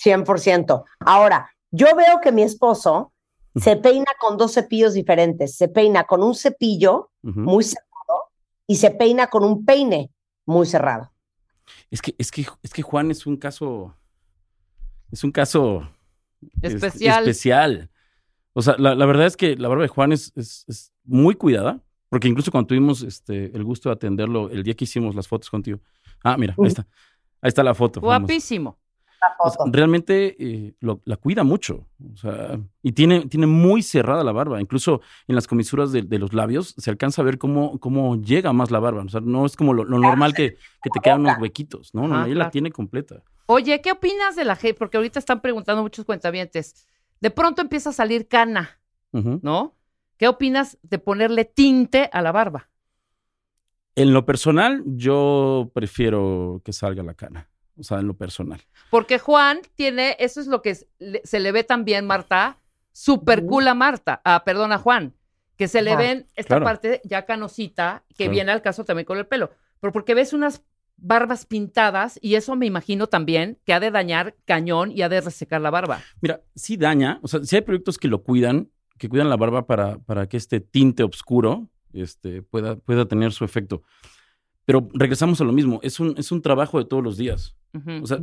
100%. 0.04 0.84
Ahora, 1.02 1.50
yo 1.72 1.88
veo 1.96 2.20
que 2.22 2.32
mi 2.32 2.42
esposo 2.44 3.14
se 3.56 3.76
peina 3.76 4.06
con 4.20 4.38
dos 4.38 4.54
cepillos 4.54 4.94
diferentes. 4.94 5.56
Se 5.58 5.68
peina 5.68 6.06
con 6.06 6.24
un 6.24 6.34
cepillo 6.36 7.12
Ujú. 7.24 7.40
muy 7.42 7.64
cerrado 7.64 7.89
y 8.70 8.76
se 8.76 8.92
peina 8.92 9.28
con 9.28 9.44
un 9.44 9.66
peine 9.66 10.12
muy 10.46 10.66
cerrado. 10.68 11.12
Es 11.90 12.02
que, 12.02 12.14
es 12.20 12.32
que, 12.32 12.46
es 12.62 12.72
que 12.72 12.82
Juan 12.84 13.10
es 13.10 13.26
un 13.26 13.36
caso. 13.36 13.96
Es 15.12 15.24
un 15.24 15.32
caso. 15.32 15.90
es- 16.62 16.76
Especial. 16.76 17.24
especial. 17.24 17.90
O 18.54 18.62
sea, 18.62 18.76
la, 18.78 18.94
la 18.94 19.06
verdad 19.08 19.26
es 19.26 19.36
que 19.36 19.56
la 19.58 19.68
barba 19.70 19.82
de 19.84 19.88
Juan 19.90 20.12
es, 20.12 20.32
es- 20.36 20.66
es 20.68 20.92
muy 21.04 21.34
cuidada. 21.36 21.82
Porque 22.10 22.28
incluso 22.28 22.52
cuando 22.52 22.68
tuvimos 22.68 23.02
este, 23.04 23.56
el 23.56 23.64
gusto 23.64 23.90
de 23.90 23.94
atenderlo 23.94 24.50
el 24.50 24.64
día 24.64 24.74
que 24.76 24.84
hicimos 24.86 25.16
las 25.16 25.28
fotos 25.28 25.50
contigo. 25.50 25.80
Ah, 26.24 26.38
mira, 26.38 26.54
ahí 26.58 26.68
está. 26.68 26.88
Ahí 27.42 27.48
está 27.50 27.64
la 27.64 27.74
foto. 27.76 28.02
Guapísimo. 28.02 28.78
O 29.40 29.50
sea, 29.50 29.66
realmente 29.72 30.36
eh, 30.40 30.74
lo- 30.80 31.02
la 31.06 31.18
cuida 31.18 31.44
mucho. 31.44 31.88
O 32.14 32.18
sea, 32.18 32.60
y 32.82 32.92
tiene, 32.94 33.26
tiene 33.28 33.48
muy 33.48 33.82
cerrada 33.84 34.24
la 34.24 34.32
barba. 34.32 34.62
Incluso 34.62 35.02
en 35.28 35.36
las 35.36 35.48
comisuras 35.48 35.92
de, 35.92 36.02
de 36.04 36.20
los 36.20 36.34
labios 36.34 36.74
se 36.78 36.90
alcanza 36.90 37.22
a 37.22 37.26
ver 37.26 37.38
cómo, 37.38 37.80
cómo 37.80 38.16
llega 38.22 38.54
más 38.54 38.72
la 38.72 38.80
barba. 38.80 39.04
O 39.04 39.10
sea, 39.10 39.22
no 39.22 39.46
es 39.46 39.56
como 39.56 39.74
lo, 39.74 39.84
lo 39.84 40.00
normal 40.00 40.34
que, 40.34 40.56
que 40.82 40.90
te 40.90 41.00
quedan 41.02 41.22
unos 41.22 41.38
huequitos. 41.40 41.94
No, 41.94 42.08
no, 42.08 42.16
Ajá, 42.16 42.26
ella 42.26 42.36
claro. 42.36 42.48
la 42.48 42.52
tiene 42.52 42.72
completa. 42.72 43.24
Oye, 43.48 43.82
¿qué 43.82 43.92
opinas 43.92 44.36
de 44.36 44.46
la 44.46 44.56
gente? 44.56 44.76
Porque 44.78 44.98
ahorita 44.98 45.20
están 45.20 45.42
preguntando 45.42 45.82
muchos 45.82 46.06
cuentavientes. 46.06 46.88
De 47.20 47.32
pronto 47.32 47.62
empieza 47.62 47.90
a 47.90 47.94
salir 47.94 48.28
cana. 48.28 48.80
¿no? 49.12 49.76
¿Qué 50.18 50.28
opinas 50.28 50.78
de 50.84 51.00
ponerle 51.00 51.46
tinte 51.46 52.10
a 52.14 52.22
la 52.22 52.32
barba? 52.32 52.70
En 53.96 54.14
lo 54.14 54.26
personal, 54.26 54.84
yo 54.86 55.72
prefiero 55.74 56.62
que 56.64 56.72
salga 56.74 57.04
la 57.04 57.16
cana. 57.16 57.49
O 57.80 57.84
sea, 57.84 58.00
en 58.00 58.08
lo 58.08 58.14
personal. 58.16 58.62
Porque 58.90 59.20
Juan 59.20 59.62
tiene, 59.76 60.16
eso 60.20 60.42
es 60.42 60.48
lo 60.48 60.62
que 60.62 60.76
se 60.76 61.40
le 61.40 61.52
ve 61.52 61.64
también, 61.64 62.06
Marta, 62.06 62.58
super 62.92 63.46
cool 63.46 63.68
a 63.68 63.74
Marta, 63.74 64.22
ah, 64.26 64.44
perdón, 64.46 64.72
a 64.74 64.78
Juan, 64.78 65.14
que 65.56 65.68
se 65.68 65.82
le 65.82 65.92
Ajá. 65.92 66.00
ven 66.02 66.28
esta 66.36 66.56
Claro. 66.56 66.66
parte 66.66 67.02
ya 67.06 67.26
canosita, 67.26 68.04
que 68.10 68.16
Claro. 68.26 68.32
viene 68.32 68.52
al 68.52 68.62
caso 68.62 68.84
también 68.86 69.06
con 69.06 69.18
el 69.18 69.28
pelo. 69.28 69.52
Pero 69.80 69.94
porque 69.94 70.14
ves 70.14 70.34
unas 70.34 70.62
barbas 70.98 71.46
pintadas 71.46 72.20
y 72.22 72.36
eso 72.36 72.58
me 72.58 72.66
imagino 72.66 73.08
también 73.08 73.58
que 73.66 73.74
ha 73.74 73.80
de 73.80 73.90
dañar 73.92 74.36
cañón 74.46 74.92
y 74.92 75.02
ha 75.02 75.08
de 75.10 75.22
resecar 75.22 75.62
la 75.62 75.70
barba. 75.70 76.02
Mira, 76.20 76.42
sí 76.56 76.76
daña. 76.76 77.20
O 77.22 77.28
sea, 77.30 77.42
sí 77.44 77.56
hay 77.56 77.62
productos 77.62 77.98
que 77.98 78.10
lo 78.10 78.22
cuidan, 78.24 78.70
que 78.98 79.08
cuidan 79.08 79.30
la 79.30 79.38
barba 79.38 79.66
para, 79.66 79.98
para 80.00 80.28
que 80.28 80.36
este 80.36 80.60
tinte 80.60 81.04
oscuro 81.04 81.70
este, 81.94 82.42
pueda, 82.42 82.76
pueda 82.76 83.06
tener 83.08 83.32
su 83.32 83.46
efecto. 83.46 83.82
Pero 84.66 84.90
regresamos 84.94 85.40
a 85.40 85.46
lo 85.46 85.54
mismo. 85.54 85.80
Es 85.84 86.00
un, 86.02 86.16
es 86.18 86.32
un 86.34 86.42
trabajo 86.42 86.78
de 86.80 86.86
todos 86.86 87.02
los 87.04 87.16
días. 87.18 87.56
O 87.74 88.08
sea, 88.08 88.20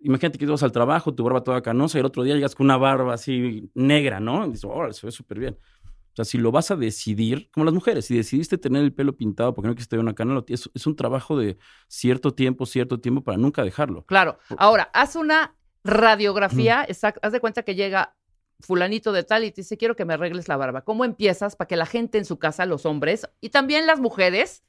imagínate 0.00 0.38
que 0.38 0.46
tú 0.46 0.52
vas 0.52 0.62
al 0.62 0.72
trabajo, 0.72 1.14
tu 1.14 1.24
barba 1.24 1.42
toda 1.42 1.62
canosa, 1.62 1.98
y 1.98 2.00
el 2.00 2.06
otro 2.06 2.22
día 2.22 2.34
llegas 2.34 2.54
con 2.54 2.66
una 2.66 2.76
barba 2.76 3.14
así 3.14 3.70
negra, 3.74 4.20
¿no? 4.20 4.46
Y 4.46 4.50
dices, 4.50 4.64
órale, 4.64 4.94
se 4.94 5.06
ve 5.06 5.12
súper 5.12 5.38
bien. 5.38 5.58
O 5.84 6.16
sea, 6.16 6.24
si 6.24 6.38
lo 6.38 6.52
vas 6.52 6.70
a 6.70 6.76
decidir, 6.76 7.50
como 7.50 7.64
las 7.64 7.74
mujeres, 7.74 8.06
si 8.06 8.16
decidiste 8.16 8.56
tener 8.56 8.84
el 8.84 8.92
pelo 8.92 9.16
pintado 9.16 9.52
porque 9.52 9.66
no 9.66 9.74
quieres 9.74 9.88
tener 9.88 10.00
una 10.02 10.14
cana, 10.14 10.44
es 10.46 10.86
un 10.86 10.94
trabajo 10.94 11.36
de 11.36 11.58
cierto 11.88 12.32
tiempo, 12.32 12.66
cierto 12.66 13.00
tiempo 13.00 13.24
para 13.24 13.36
nunca 13.36 13.64
dejarlo. 13.64 14.04
Claro. 14.06 14.38
Ahora, 14.56 14.90
haz 14.92 15.16
una 15.16 15.56
radiografía, 15.82 16.86
exact- 16.86 17.18
haz 17.20 17.32
de 17.32 17.40
cuenta 17.40 17.64
que 17.64 17.74
llega 17.74 18.14
fulanito 18.60 19.10
de 19.10 19.24
tal 19.24 19.42
y 19.42 19.50
te 19.50 19.62
dice, 19.62 19.76
quiero 19.76 19.96
que 19.96 20.04
me 20.04 20.14
arregles 20.14 20.46
la 20.46 20.56
barba. 20.56 20.82
¿Cómo 20.82 21.04
empiezas 21.04 21.56
para 21.56 21.66
que 21.66 21.76
la 21.76 21.86
gente 21.86 22.18
en 22.18 22.24
su 22.24 22.38
casa, 22.38 22.64
los 22.64 22.86
hombres 22.86 23.28
y 23.40 23.48
también 23.48 23.86
las 23.86 23.98
mujeres, 23.98 24.62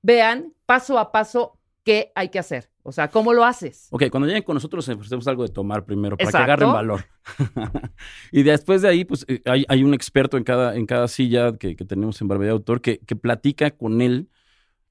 vean 0.00 0.54
paso 0.64 0.98
a 0.98 1.12
paso 1.12 1.58
qué 1.84 2.10
hay 2.14 2.30
que 2.30 2.38
hacer? 2.38 2.69
O 2.82 2.92
sea, 2.92 3.08
¿cómo 3.10 3.32
lo 3.34 3.44
haces? 3.44 3.88
Ok, 3.90 4.04
cuando 4.10 4.26
lleguen 4.26 4.42
con 4.42 4.54
nosotros 4.54 4.86
les 4.88 4.96
ofrecemos 4.96 5.26
algo 5.28 5.42
de 5.42 5.50
tomar 5.52 5.84
primero 5.84 6.16
para 6.16 6.28
Exacto. 6.30 6.46
que 6.46 6.52
agarren 6.52 6.72
valor. 6.72 7.04
y 8.32 8.42
después 8.42 8.82
de 8.82 8.88
ahí, 8.88 9.04
pues 9.04 9.24
eh, 9.28 9.42
hay, 9.44 9.64
hay 9.68 9.84
un 9.84 9.94
experto 9.94 10.36
en 10.36 10.44
cada, 10.44 10.74
en 10.76 10.86
cada 10.86 11.08
silla 11.08 11.52
que, 11.56 11.76
que 11.76 11.84
tenemos 11.84 12.20
en 12.20 12.28
Barbería 12.28 12.52
de 12.52 12.58
Autor 12.58 12.80
que, 12.80 12.98
que 12.98 13.16
platica 13.16 13.70
con 13.72 14.00
él 14.00 14.28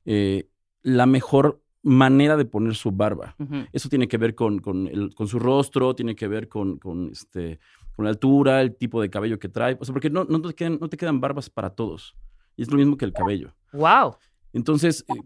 eh, 0.06 0.48
la 0.84 1.06
mejor 1.06 1.62
manera 1.82 2.38
de 2.38 2.46
poner 2.46 2.76
su 2.76 2.92
barba. 2.92 3.36
Eso 3.72 3.90
tiene 3.90 4.08
que 4.08 4.18
ver 4.18 4.36
con, 4.36 4.60
con, 4.60 4.88
el- 4.88 5.16
con 5.16 5.28
su 5.28 5.40
rostro, 5.40 5.96
tiene 5.96 6.16
que 6.16 6.28
ver 6.28 6.48
con, 6.50 6.78
con, 6.78 7.10
este, 7.12 7.60
con 7.96 8.06
la 8.06 8.12
altura, 8.12 8.62
el 8.62 8.76
tipo 8.76 9.02
de 9.02 9.10
cabello 9.10 9.40
que 9.40 9.50
trae. 9.50 9.78
O 9.80 9.86
sea, 9.86 9.94
porque 9.94 10.10
no, 10.10 10.26
no, 10.26 10.42
te 10.42 10.54
quedan, 10.54 10.78
no 10.80 10.90
te 10.90 10.98
quedan 10.98 11.22
barbas 11.22 11.50
para 11.50 11.70
todos. 11.72 12.16
Y 12.56 12.64
es 12.64 12.72
lo 12.72 12.78
mismo 12.78 12.98
que 12.98 13.06
el 13.06 13.14
cabello. 13.14 13.56
Wow. 13.72 14.16
Entonces, 14.52 15.06
eh, 15.08 15.22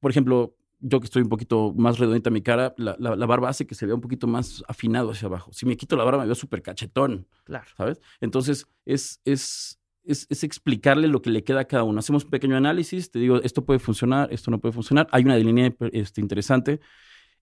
por 0.00 0.10
ejemplo, 0.10 0.54
yo 0.80 0.98
que 1.00 1.04
estoy 1.04 1.22
un 1.22 1.28
poquito 1.28 1.72
más 1.76 1.98
redondita 1.98 2.30
mi 2.30 2.42
cara, 2.42 2.74
la, 2.78 2.96
la- 2.98 3.16
la 3.16 3.26
barba 3.26 3.48
hace 3.48 3.66
que 3.66 3.74
se 3.74 3.86
vea 3.86 3.94
un 3.94 4.00
poquito 4.00 4.26
más 4.26 4.64
afinado 4.68 5.10
hacia 5.10 5.26
abajo. 5.26 5.52
Si 5.52 5.66
me 5.66 5.76
quito 5.76 5.96
la 5.96 6.04
barba, 6.04 6.20
me 6.20 6.26
veo 6.26 6.34
súper 6.34 6.62
cachetón, 6.62 7.26
Claro. 7.44 7.66
¿sabes? 7.76 8.00
Entonces, 8.20 8.66
es, 8.86 9.20
es, 9.24 9.78
es, 10.04 10.26
es 10.30 10.42
explicarle 10.44 11.06
lo 11.08 11.20
que 11.22 11.30
le 11.30 11.44
queda 11.44 11.60
a 11.60 11.64
cada 11.64 11.82
uno. 11.84 11.98
Hacemos 11.98 12.24
un 12.24 12.30
pequeño 12.30 12.56
análisis, 12.56 13.10
te 13.10 13.18
digo, 13.18 13.36
esto 13.42 13.64
puede 13.64 13.78
funcionar, 13.78 14.32
esto 14.32 14.50
no 14.50 14.58
puede 14.60 14.72
funcionar. 14.72 15.06
Hay 15.12 15.24
una 15.24 15.36
línea 15.36 15.72
este, 15.92 16.20
interesante. 16.20 16.80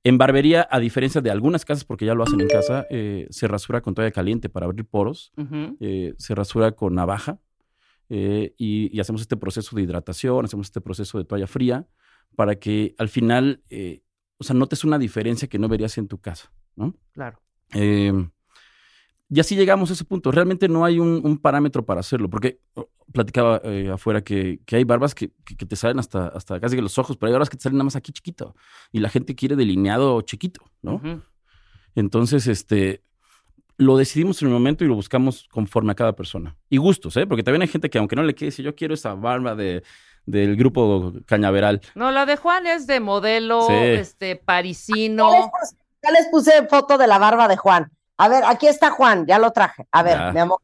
En 0.04 0.16
barbería, 0.16 0.66
a 0.70 0.78
diferencia 0.80 1.20
de 1.20 1.30
algunas 1.30 1.64
casas, 1.64 1.84
porque 1.84 2.06
ya 2.06 2.14
lo 2.14 2.22
hacen 2.22 2.40
en 2.40 2.48
casa, 2.48 2.86
eh, 2.90 3.26
se 3.30 3.48
rasura 3.48 3.80
con 3.80 3.94
toalla 3.94 4.12
caliente 4.12 4.48
para 4.48 4.66
abrir 4.66 4.84
poros 4.84 5.32
eh, 5.80 6.14
se 6.18 6.34
rasura 6.36 6.72
con 6.72 6.94
navaja 6.94 7.38
eh, 8.08 8.54
y, 8.56 8.96
y 8.96 9.00
hacemos 9.00 9.20
este 9.22 9.36
proceso 9.36 9.74
de 9.76 9.82
hidratación, 9.82 10.44
hacemos 10.44 10.68
este 10.68 10.80
proceso 10.80 11.18
de 11.18 11.24
toalla 11.24 11.46
fría 11.46 11.86
para 12.38 12.54
que 12.54 12.94
al 12.98 13.08
final, 13.08 13.64
eh, 13.68 14.02
o 14.36 14.44
sea, 14.44 14.54
notes 14.54 14.84
una 14.84 14.96
diferencia 14.96 15.48
que 15.48 15.58
no 15.58 15.66
verías 15.66 15.98
en 15.98 16.06
tu 16.06 16.18
casa, 16.18 16.52
¿no? 16.76 16.94
Claro. 17.10 17.40
Eh, 17.74 18.12
y 19.28 19.40
así 19.40 19.56
llegamos 19.56 19.90
a 19.90 19.94
ese 19.94 20.04
punto. 20.04 20.30
Realmente 20.30 20.68
no 20.68 20.84
hay 20.84 21.00
un, 21.00 21.20
un 21.24 21.36
parámetro 21.38 21.84
para 21.84 21.98
hacerlo, 21.98 22.30
porque 22.30 22.60
oh, 22.74 22.88
platicaba 23.12 23.60
eh, 23.64 23.90
afuera 23.92 24.22
que, 24.22 24.60
que 24.64 24.76
hay 24.76 24.84
barbas 24.84 25.16
que, 25.16 25.32
que- 25.44 25.56
que 25.56 25.66
te 25.66 25.74
salen 25.74 25.98
hasta, 25.98 26.28
hasta 26.28 26.60
casi 26.60 26.76
que 26.76 26.82
los 26.82 26.96
ojos, 26.96 27.16
pero 27.16 27.26
hay 27.26 27.32
barbas 27.32 27.50
que 27.50 27.56
te 27.56 27.64
salen 27.64 27.78
nada 27.78 27.86
más 27.86 27.96
aquí 27.96 28.12
chiquito 28.12 28.54
y 28.92 29.00
la 29.00 29.08
gente 29.08 29.34
quiere 29.34 29.56
delineado 29.56 30.20
chiquito, 30.22 30.60
¿no? 30.80 31.02
Entonces, 31.96 32.46
este, 32.46 33.02
lo 33.78 33.96
decidimos 33.96 34.40
en 34.42 34.48
el 34.48 34.54
momento 34.54 34.84
y 34.84 34.86
lo 34.88 34.94
buscamos 34.94 35.48
conforme 35.50 35.90
a 35.90 35.96
cada 35.96 36.14
persona. 36.14 36.56
Y 36.70 36.76
gustos, 36.76 37.16
¿eh? 37.16 37.26
Porque 37.26 37.42
también 37.42 37.62
hay 37.62 37.68
gente 37.68 37.90
que 37.90 37.98
aunque 37.98 38.14
no 38.14 38.22
le 38.22 38.36
quede, 38.36 38.50
dice, 38.50 38.62
yo 38.62 38.76
quiero 38.76 38.94
esa 38.94 39.14
barba 39.14 39.56
de, 39.56 39.82
del 40.30 40.56
grupo 40.56 41.12
cañaveral. 41.26 41.80
No, 41.94 42.10
la 42.10 42.26
de 42.26 42.36
Juan 42.36 42.66
es 42.66 42.86
de 42.86 43.00
modelo, 43.00 43.62
Sí. 43.66 43.72
este, 43.74 44.36
parisino. 44.36 45.30
Ya 45.32 45.38
les, 45.40 45.48
puse, 45.50 45.76
ya 46.02 46.10
les 46.10 46.26
puse 46.28 46.66
foto 46.68 46.98
de 46.98 47.06
la 47.06 47.18
barba 47.18 47.48
de 47.48 47.56
Juan. 47.56 47.90
A 48.16 48.28
ver, 48.28 48.44
aquí 48.46 48.66
está 48.66 48.90
Juan, 48.90 49.26
ya 49.26 49.38
lo 49.38 49.52
traje. 49.52 49.86
A 49.92 50.02
ver, 50.02 50.18
Ya. 50.18 50.32
mi 50.32 50.40
amor, 50.40 50.58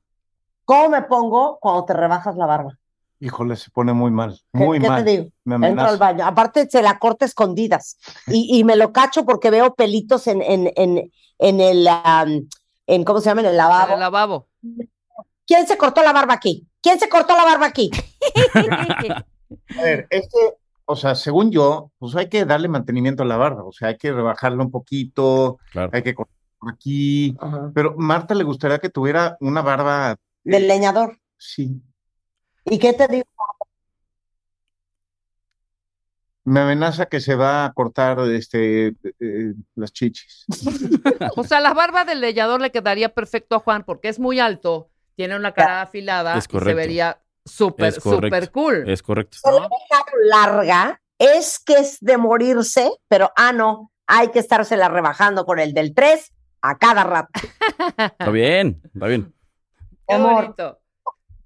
¿cómo 0.64 0.88
me 0.90 1.02
pongo 1.02 1.58
cuando 1.60 1.84
te 1.84 1.92
rebajas 1.94 2.36
la 2.36 2.46
barba? 2.46 2.76
Híjole, 3.20 3.56
se 3.56 3.70
pone 3.70 3.92
muy 3.94 4.10
mal, 4.10 4.38
¿Qué, 4.52 4.58
muy 4.58 4.80
qué 4.80 4.88
mal. 4.88 5.02
te 5.04 5.10
digo? 5.10 5.28
Me 5.44 5.68
Entro 5.68 5.86
al 5.86 5.96
baño. 5.98 6.26
Aparte, 6.26 6.68
se 6.68 6.82
la 6.82 6.98
corta 6.98 7.24
escondidas. 7.24 7.96
Y, 8.26 8.58
y 8.58 8.64
me 8.64 8.76
lo 8.76 8.92
cacho 8.92 9.24
porque 9.24 9.50
veo 9.50 9.74
pelitos 9.74 10.26
en, 10.26 10.42
en, 10.42 10.70
en, 10.76 11.10
en 11.38 11.60
el, 11.60 11.88
am, 11.88 12.46
en, 12.86 13.04
¿cómo 13.04 13.20
se 13.20 13.30
llama? 13.30 13.40
En 13.40 13.46
el 13.46 13.52
En 13.52 13.56
lavabo. 13.58 13.94
el 13.94 14.00
lavabo. 14.00 14.48
¿Quién 15.46 15.66
se 15.66 15.78
cortó 15.78 16.02
la 16.02 16.12
barba 16.12 16.34
aquí? 16.34 16.66
¿Quién 16.82 16.98
se 16.98 17.08
cortó 17.08 17.34
la 17.36 17.44
barba 17.44 17.66
aquí? 17.66 17.90
A 19.78 19.82
ver, 19.82 20.06
es 20.10 20.22
que, 20.22 20.54
o 20.86 20.96
sea, 20.96 21.14
según 21.14 21.50
yo, 21.50 21.90
pues 21.98 22.14
hay 22.16 22.28
que 22.28 22.44
darle 22.44 22.68
mantenimiento 22.68 23.22
a 23.22 23.26
la 23.26 23.36
barba, 23.36 23.64
o 23.64 23.72
sea, 23.72 23.88
hay 23.88 23.96
que 23.96 24.12
rebajarla 24.12 24.62
un 24.62 24.70
poquito, 24.70 25.58
Claro. 25.72 25.90
hay 25.92 26.02
que 26.02 26.14
cortar 26.14 26.34
por 26.58 26.72
aquí. 26.72 27.36
Pero 27.74 27.94
Marta 27.96 28.34
le 28.34 28.44
gustaría 28.44 28.78
que 28.78 28.90
tuviera 28.90 29.36
una 29.40 29.62
barba, 29.62 30.16
Del 30.42 30.66
leñador. 30.68 31.18
sí. 31.36 31.80
¿Y 32.66 32.78
qué 32.78 32.94
te 32.94 33.06
digo? 33.08 33.26
Me 36.46 36.60
amenaza 36.60 37.06
que 37.06 37.20
se 37.20 37.34
va 37.36 37.64
a 37.64 37.72
cortar 37.72 38.18
este, 38.30 38.88
eh, 39.20 39.54
las 39.74 39.92
chichis. 39.92 40.44
O 41.36 41.44
sea, 41.44 41.60
la 41.60 41.72
barba 41.72 42.04
del 42.04 42.20
leñador 42.20 42.60
le 42.60 42.70
quedaría 42.70 43.14
perfecto 43.14 43.56
a 43.56 43.60
Juan 43.60 43.84
porque 43.84 44.08
es 44.08 44.18
muy 44.18 44.40
alto, 44.40 44.90
tiene 45.14 45.36
una 45.36 45.52
cara 45.52 45.80
afilada 45.82 46.36
Es 46.36 46.46
y 46.52 46.58
se 46.58 46.74
vería 46.74 47.20
súper, 47.44 47.92
súper 47.92 48.50
cool. 48.50 48.88
Es 48.88 49.02
correcto. 49.02 49.38
Deja 49.44 50.04
larga, 50.24 51.00
es 51.18 51.58
que 51.58 51.74
es 51.74 51.98
de 52.00 52.16
morirse, 52.16 52.90
pero 53.08 53.30
ah, 53.36 53.52
no, 53.52 53.92
hay 54.06 54.28
que 54.28 54.38
estársela 54.38 54.88
rebajando 54.88 55.44
con 55.44 55.58
el 55.58 55.72
del 55.74 55.94
3 55.94 56.32
a 56.62 56.78
cada 56.78 57.04
rato. 57.04 57.40
Está 57.96 58.30
bien, 58.30 58.80
está 58.92 59.06
bien. 59.06 59.34
Qué 60.06 60.14
Amor. 60.14 60.34
bonito. 60.34 60.80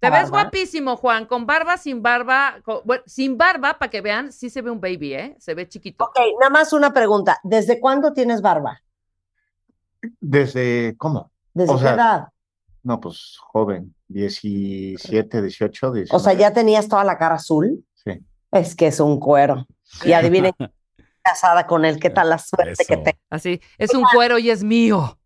Te 0.01 0.11
ves 0.11 0.31
guapísimo, 0.31 0.97
Juan, 0.97 1.27
con 1.27 1.45
barba, 1.45 1.77
sin 1.77 2.03
barba, 2.03 2.61
con- 2.65 2.83
bueno, 2.85 3.03
sin 3.07 3.37
barba, 3.37 3.79
para 3.81 3.91
que 3.91 4.01
vean, 4.01 4.33
sí 4.33 4.49
se 4.49 4.63
ve 4.63 4.71
un 4.71 4.81
baby, 4.81 5.15
¿eh? 5.15 5.37
Se 5.41 5.55
ve 5.55 5.69
chiquito. 5.69 6.05
Ok, 6.05 6.17
nada 6.39 6.51
más 6.51 6.73
una 6.73 6.93
pregunta. 6.93 7.41
¿Desde 7.43 7.81
cuándo 7.81 8.13
tienes 8.13 8.41
barba? 8.41 8.81
Desde, 10.21 10.95
¿cómo? 10.97 11.33
¿Desde 11.53 11.73
O 11.73 11.77
qué 11.77 11.83
sea, 11.83 11.95
edad? 11.95 12.29
No, 12.83 13.01
pues 13.01 13.37
joven, 13.41 13.95
17, 14.09 15.43
18, 15.43 15.93
19. 15.93 16.17
O 16.17 16.19
sea, 16.19 16.33
ya 16.33 16.53
tenías 16.53 16.89
toda 16.89 17.05
la 17.05 17.19
cara 17.19 17.37
azul. 17.37 17.85
Sí. 17.95 18.25
Es 18.53 18.75
que 18.75 18.87
es 18.87 19.01
un 19.01 19.19
cuero. 19.19 19.67
Y 20.05 20.13
adivinen, 20.13 20.53
casada 21.23 21.67
con 21.67 21.85
él, 21.85 21.99
qué 21.99 22.11
tal 22.11 22.31
la 22.31 22.39
suerte 22.39 22.85
que 22.85 22.97
tengo. 22.97 23.19
Así, 23.31 23.61
es 23.77 23.95
un 23.95 24.05
cuero 24.15 24.39
y 24.39 24.51
es 24.51 24.63
mío. 24.63 25.19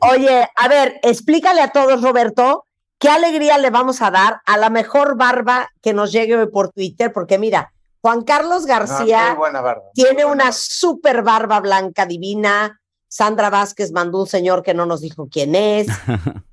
Oye, 0.00 0.48
a 0.54 0.68
ver, 0.68 1.00
explícale 1.02 1.62
a 1.62 1.72
todos, 1.72 2.02
Roberto, 2.02 2.66
¿Qué 2.98 3.08
alegría 3.08 3.58
le 3.58 3.70
vamos 3.70 4.02
a 4.02 4.10
dar 4.10 4.40
a 4.44 4.56
la 4.56 4.70
mejor 4.70 5.16
barba 5.16 5.70
que 5.80 5.92
nos 5.92 6.10
llegue 6.10 6.36
hoy 6.36 6.48
por 6.48 6.70
Twitter? 6.72 7.12
Porque 7.12 7.38
mira, 7.38 7.72
Juan 8.00 8.22
Carlos 8.24 8.66
García 8.66 9.36
barba. 9.36 9.82
tiene 9.94 10.24
buena 10.24 10.32
una 10.32 10.52
super 10.52 11.22
barba 11.22 11.60
blanca 11.60 12.06
divina. 12.06 12.80
Sandra 13.06 13.50
Vázquez 13.50 13.92
mandó 13.92 14.20
un 14.20 14.26
señor 14.26 14.64
que 14.64 14.74
no 14.74 14.84
nos 14.84 15.00
dijo 15.00 15.28
quién 15.30 15.54
es. 15.54 15.86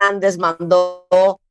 Hernández 0.00 0.38
mandó 0.38 1.06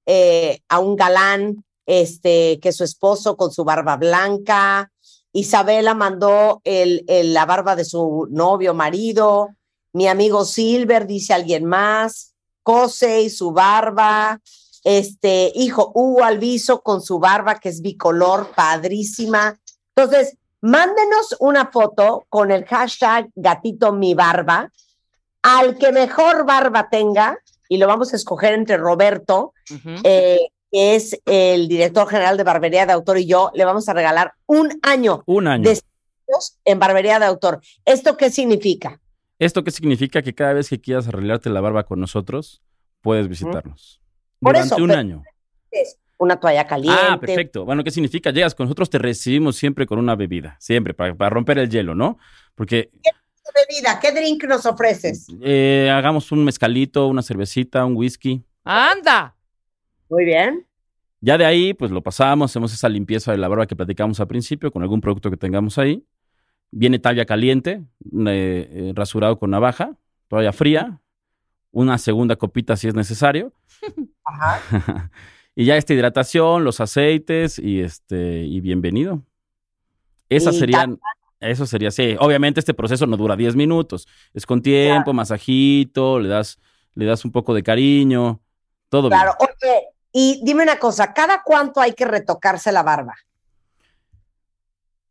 eh, 0.06 0.60
a 0.70 0.80
un 0.80 0.96
galán, 0.96 1.64
este, 1.86 2.60
que 2.62 2.72
su 2.72 2.84
esposo 2.84 3.38
con 3.38 3.52
su 3.52 3.64
barba 3.64 3.98
blanca. 3.98 4.92
Isabela 5.34 5.94
mandó 5.94 6.62
el, 6.64 7.04
el- 7.08 7.34
la 7.34 7.46
barba 7.46 7.76
de 7.76 7.86
su 7.86 8.28
novio, 8.30 8.74
marido. 8.74 9.50
Mi 9.94 10.08
amigo 10.08 10.46
Silver 10.46 11.08
dice 11.08 11.34
alguien 11.34 11.66
más. 11.66 12.34
Cose 12.64 13.22
y 13.22 13.30
su 13.30 13.52
barba. 13.52 14.40
Este, 14.84 15.52
hijo, 15.56 15.92
Hugo 15.96 16.24
Alviso 16.24 16.82
con 16.82 17.02
su 17.02 17.20
barba 17.20 17.60
que 17.60 17.70
es 17.70 17.82
bicolor, 17.82 18.52
padrísima. 18.56 19.58
Entonces, 19.96 20.38
mándenos 20.62 21.36
una 21.40 21.68
foto 21.72 22.26
con 22.30 22.52
el 22.52 22.66
hashtag 22.66 23.30
gatito 23.36 23.92
mi 23.94 24.14
barba 24.14 24.72
al 25.42 25.78
que 25.78 25.92
mejor 25.92 26.46
barba 26.46 26.90
tenga 26.90 27.38
y 27.70 27.78
lo 27.78 27.88
vamos 27.88 28.14
a 28.14 28.16
escoger 28.16 28.54
entre 28.54 28.78
Roberto, 28.78 29.54
eh, 30.04 30.40
que 30.72 30.96
es 30.96 31.20
el 31.26 31.68
director 31.68 32.08
general 32.08 32.38
de 32.38 32.44
Barbería 32.44 32.86
de 32.86 32.94
Autor, 32.94 33.18
y 33.18 33.26
yo, 33.26 33.52
le 33.54 33.66
vamos 33.66 33.88
a 33.90 33.94
regalar 33.94 34.34
un 34.46 34.80
año 34.82 35.24
Un 35.26 35.48
año. 35.48 35.70
de 35.70 35.76
servicios 35.76 36.60
en 36.66 36.80
Barbería 36.80 37.20
de 37.20 37.26
Autor. 37.26 37.62
¿Esto 37.86 38.18
qué 38.18 38.30
significa? 38.30 39.00
¿Esto 39.40 39.64
qué 39.64 39.72
significa? 39.72 40.22
Que 40.22 40.34
cada 40.34 40.54
vez 40.54 40.70
que 40.70 40.82
quieras 40.82 41.08
arreglarte 41.08 41.50
la 41.50 41.62
barba 41.62 41.84
con 41.84 42.00
nosotros, 42.00 42.62
puedes 43.02 43.28
visitarnos. 43.28 44.02
Por 44.40 44.54
Durante 44.54 44.76
eso, 44.76 44.84
un 44.84 44.92
año. 44.92 45.24
Es 45.72 45.98
una 46.18 46.40
toalla 46.40 46.66
caliente. 46.66 47.00
Ah, 47.02 47.20
perfecto. 47.20 47.64
Bueno, 47.64 47.84
¿qué 47.84 47.92
significa? 47.92 48.32
Llegas 48.32 48.56
con 48.56 48.66
nosotros, 48.66 48.90
te 48.90 48.98
recibimos 48.98 49.56
siempre 49.56 49.86
con 49.86 50.00
una 50.00 50.16
bebida. 50.16 50.58
Siempre, 50.60 50.94
para, 50.94 51.16
para 51.16 51.30
romper 51.30 51.60
el 51.60 51.70
hielo, 51.70 51.94
¿no? 51.94 52.18
Porque 52.56 52.90
¿Qué 53.04 53.12
bebida? 53.54 54.00
¿Qué 54.00 54.12
drink 54.12 54.44
nos 54.46 54.66
ofreces? 54.66 55.28
eh, 55.42 55.92
hagamos 55.94 56.32
un 56.32 56.44
mezcalito, 56.44 57.08
una 57.08 57.22
cervecita, 57.22 57.86
un 57.86 57.96
whisky. 57.96 58.44
¡Anda! 58.64 59.36
Muy 60.10 60.26
bien. 60.26 60.66
Ya 61.20 61.38
de 61.38 61.46
ahí, 61.46 61.74
pues 61.74 61.92
lo 61.92 62.02
pasamos, 62.02 62.52
hacemos 62.52 62.74
esa 62.74 62.88
limpieza 62.90 63.32
de 63.32 63.38
la 63.38 63.48
barba 63.48 63.66
que 63.66 63.76
platicamos 63.76 64.20
al 64.20 64.28
principio 64.28 64.72
con 64.72 64.84
algún 64.84 65.02
producto 65.02 65.30
que 65.32 65.38
tengamos 65.38 65.78
ahí. 65.78 66.06
Viene 66.72 67.00
toalla 67.00 67.26
caliente, 67.26 67.82
eh, 68.28 68.70
eh, 68.72 68.92
rasurado 68.94 69.40
con 69.40 69.50
navaja, 69.50 69.96
toalla 70.28 70.54
fría, 70.54 71.02
una 71.72 71.98
segunda 71.98 72.36
copita 72.36 72.76
si 72.76 72.88
es 72.88 72.94
necesario. 72.94 73.52
Ajá. 74.24 75.12
y 75.56 75.66
ya 75.66 75.78
esta 75.78 75.94
hidratación, 75.94 76.64
los 76.64 76.80
aceites 76.80 77.58
y 77.58 77.82
este 77.82 78.44
y 78.44 78.62
bienvenido. 78.62 79.24
Esas 80.30 80.56
Y 80.56 80.60
serían, 80.60 81.00
eso 81.40 81.66
sería, 81.66 81.92
sí. 81.92 82.16
Obviamente 82.20 82.60
este 82.60 82.74
proceso 82.74 83.06
no 83.06 83.18
dura 83.18 83.36
10 83.36 83.56
minutos, 83.56 84.08
es 84.34 84.46
con 84.46 84.62
tiempo, 84.62 85.14
masajito, 85.14 86.20
le 86.20 86.30
das, 86.30 86.60
le 86.96 87.06
das 87.06 87.26
un 87.26 87.32
poco 87.32 87.54
de 87.54 87.64
cariño, 87.64 88.42
todo 88.90 89.10
bien. 89.10 89.22
Claro. 89.22 89.38
Oye, 89.40 89.88
y 90.12 90.42
dime 90.44 90.64
una 90.64 90.80
cosa, 90.80 91.14
¿cada 91.14 91.44
cuánto 91.44 91.80
hay 91.80 91.94
que 91.94 92.06
retocarse 92.06 92.72
la 92.72 92.84
barba? 92.84 93.16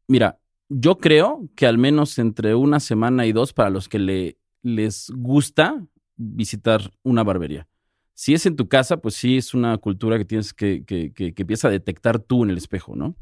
Mira, 0.08 0.38
yo 0.68 0.98
creo 0.98 1.48
que 1.54 1.66
al 1.66 1.78
menos 1.78 2.18
entre 2.18 2.54
una 2.54 2.80
semana 2.80 3.26
y 3.26 3.32
dos 3.32 3.52
para 3.52 3.70
los 3.70 3.88
que 3.88 3.98
le, 3.98 4.38
les 4.62 5.10
gusta 5.14 5.80
visitar 6.16 6.90
una 7.02 7.22
barbería. 7.22 7.68
Si 8.14 8.34
es 8.34 8.46
en 8.46 8.56
tu 8.56 8.68
casa, 8.68 8.96
pues 8.96 9.14
sí 9.14 9.36
es 9.36 9.52
una 9.54 9.76
cultura 9.78 10.16
que 10.18 10.24
tienes 10.24 10.54
que, 10.54 10.84
que, 10.84 11.12
que, 11.12 11.34
que 11.34 11.42
empieza 11.42 11.68
a 11.68 11.70
detectar 11.70 12.18
tú 12.18 12.44
en 12.44 12.50
el 12.50 12.56
espejo, 12.56 12.96
¿no? 12.96 13.14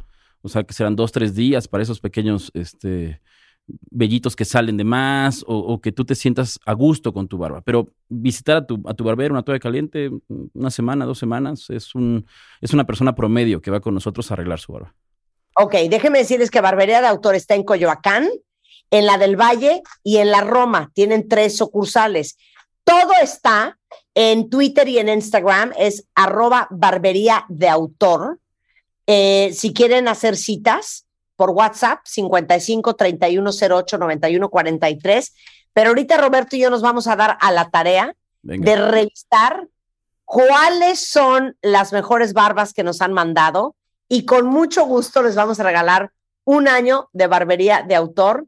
O 0.44 0.48
sea, 0.48 0.62
que 0.62 0.74
serán 0.74 0.94
dos, 0.94 1.10
tres 1.10 1.34
días 1.34 1.66
para 1.66 1.82
esos 1.82 2.00
pequeños 2.00 2.50
este, 2.52 3.20
vellitos 3.90 4.36
que 4.36 4.44
salen 4.44 4.76
de 4.76 4.84
más 4.84 5.42
o, 5.46 5.80
que 5.80 5.90
tú 5.90 6.04
te 6.04 6.14
sientas 6.14 6.60
a 6.66 6.74
gusto 6.74 7.14
con 7.14 7.28
tu 7.28 7.38
barba. 7.38 7.62
Pero 7.62 7.88
visitar 8.08 8.58
a 8.58 8.66
tu, 8.66 8.82
a 8.84 8.92
tu 8.92 9.04
barbero, 9.04 9.32
una 9.32 9.42
toalla 9.42 9.58
caliente, 9.58 10.10
una 10.52 10.70
semana, 10.70 11.06
dos 11.06 11.18
semanas, 11.18 11.70
es, 11.70 11.94
un, 11.94 12.26
una 12.72 12.84
persona 12.84 13.14
promedio 13.14 13.62
que 13.62 13.70
va 13.70 13.80
con 13.80 13.94
nosotros 13.94 14.30
a 14.30 14.34
arreglar 14.34 14.60
su 14.60 14.72
barba. 14.72 14.94
Ok, 15.56 15.74
déjenme 15.88 16.18
decirles 16.18 16.50
que 16.50 16.60
Barbería 16.60 17.00
de 17.00 17.06
Autor 17.06 17.36
está 17.36 17.54
en 17.54 17.62
Coyoacán, 17.62 18.28
en 18.90 19.06
la 19.06 19.16
del 19.16 19.40
Valle 19.40 19.82
y 20.02 20.18
en 20.18 20.30
la 20.30 20.42
Roma. 20.42 20.90
Tienen 20.92 21.26
tres 21.26 21.56
sucursales. 21.56 22.36
Todo 22.82 23.12
está 23.22 23.78
en 24.14 24.50
Twitter 24.50 24.88
y 24.88 24.98
en 24.98 25.08
Instagram, 25.08 25.72
es 25.78 26.06
arroba 26.14 26.68
barbería 26.70 27.46
de 27.48 27.68
autor. 27.68 28.40
Eh, 29.06 29.52
si 29.54 29.72
quieren 29.72 30.08
hacer 30.08 30.36
citas 30.36 31.06
por 31.36 31.50
WhatsApp, 31.50 32.00
55 32.04 32.94
31 32.94 33.50
08 33.70 33.98
91 33.98 34.48
43. 34.48 35.34
Pero 35.72 35.88
ahorita 35.90 36.16
Roberto 36.16 36.56
y 36.56 36.60
yo 36.60 36.70
nos 36.70 36.82
vamos 36.82 37.06
a 37.06 37.16
dar 37.16 37.36
a 37.40 37.50
la 37.50 37.70
tarea 37.70 38.14
Venga. 38.42 38.70
de 38.70 38.76
revisar 38.76 39.68
cuáles 40.24 41.06
son 41.06 41.56
las 41.60 41.92
mejores 41.92 42.32
barbas 42.32 42.72
que 42.72 42.84
nos 42.84 43.02
han 43.02 43.12
mandado 43.12 43.74
y 44.08 44.24
con 44.24 44.46
mucho 44.46 44.84
gusto 44.84 45.22
les 45.22 45.34
vamos 45.34 45.60
a 45.60 45.64
regalar 45.64 46.12
un 46.44 46.68
año 46.68 47.08
de 47.12 47.26
barbería 47.26 47.82
de 47.82 47.94
autor, 47.94 48.46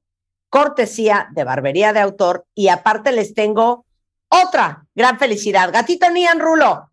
cortesía 0.48 1.28
de 1.32 1.44
barbería 1.44 1.92
de 1.92 2.00
autor 2.00 2.46
y 2.54 2.68
aparte 2.68 3.12
les 3.12 3.34
tengo 3.34 3.84
otra 4.28 4.86
gran 4.94 5.18
felicidad. 5.18 5.72
Gatito 5.72 6.10
Nian 6.10 6.40
Rulo, 6.40 6.90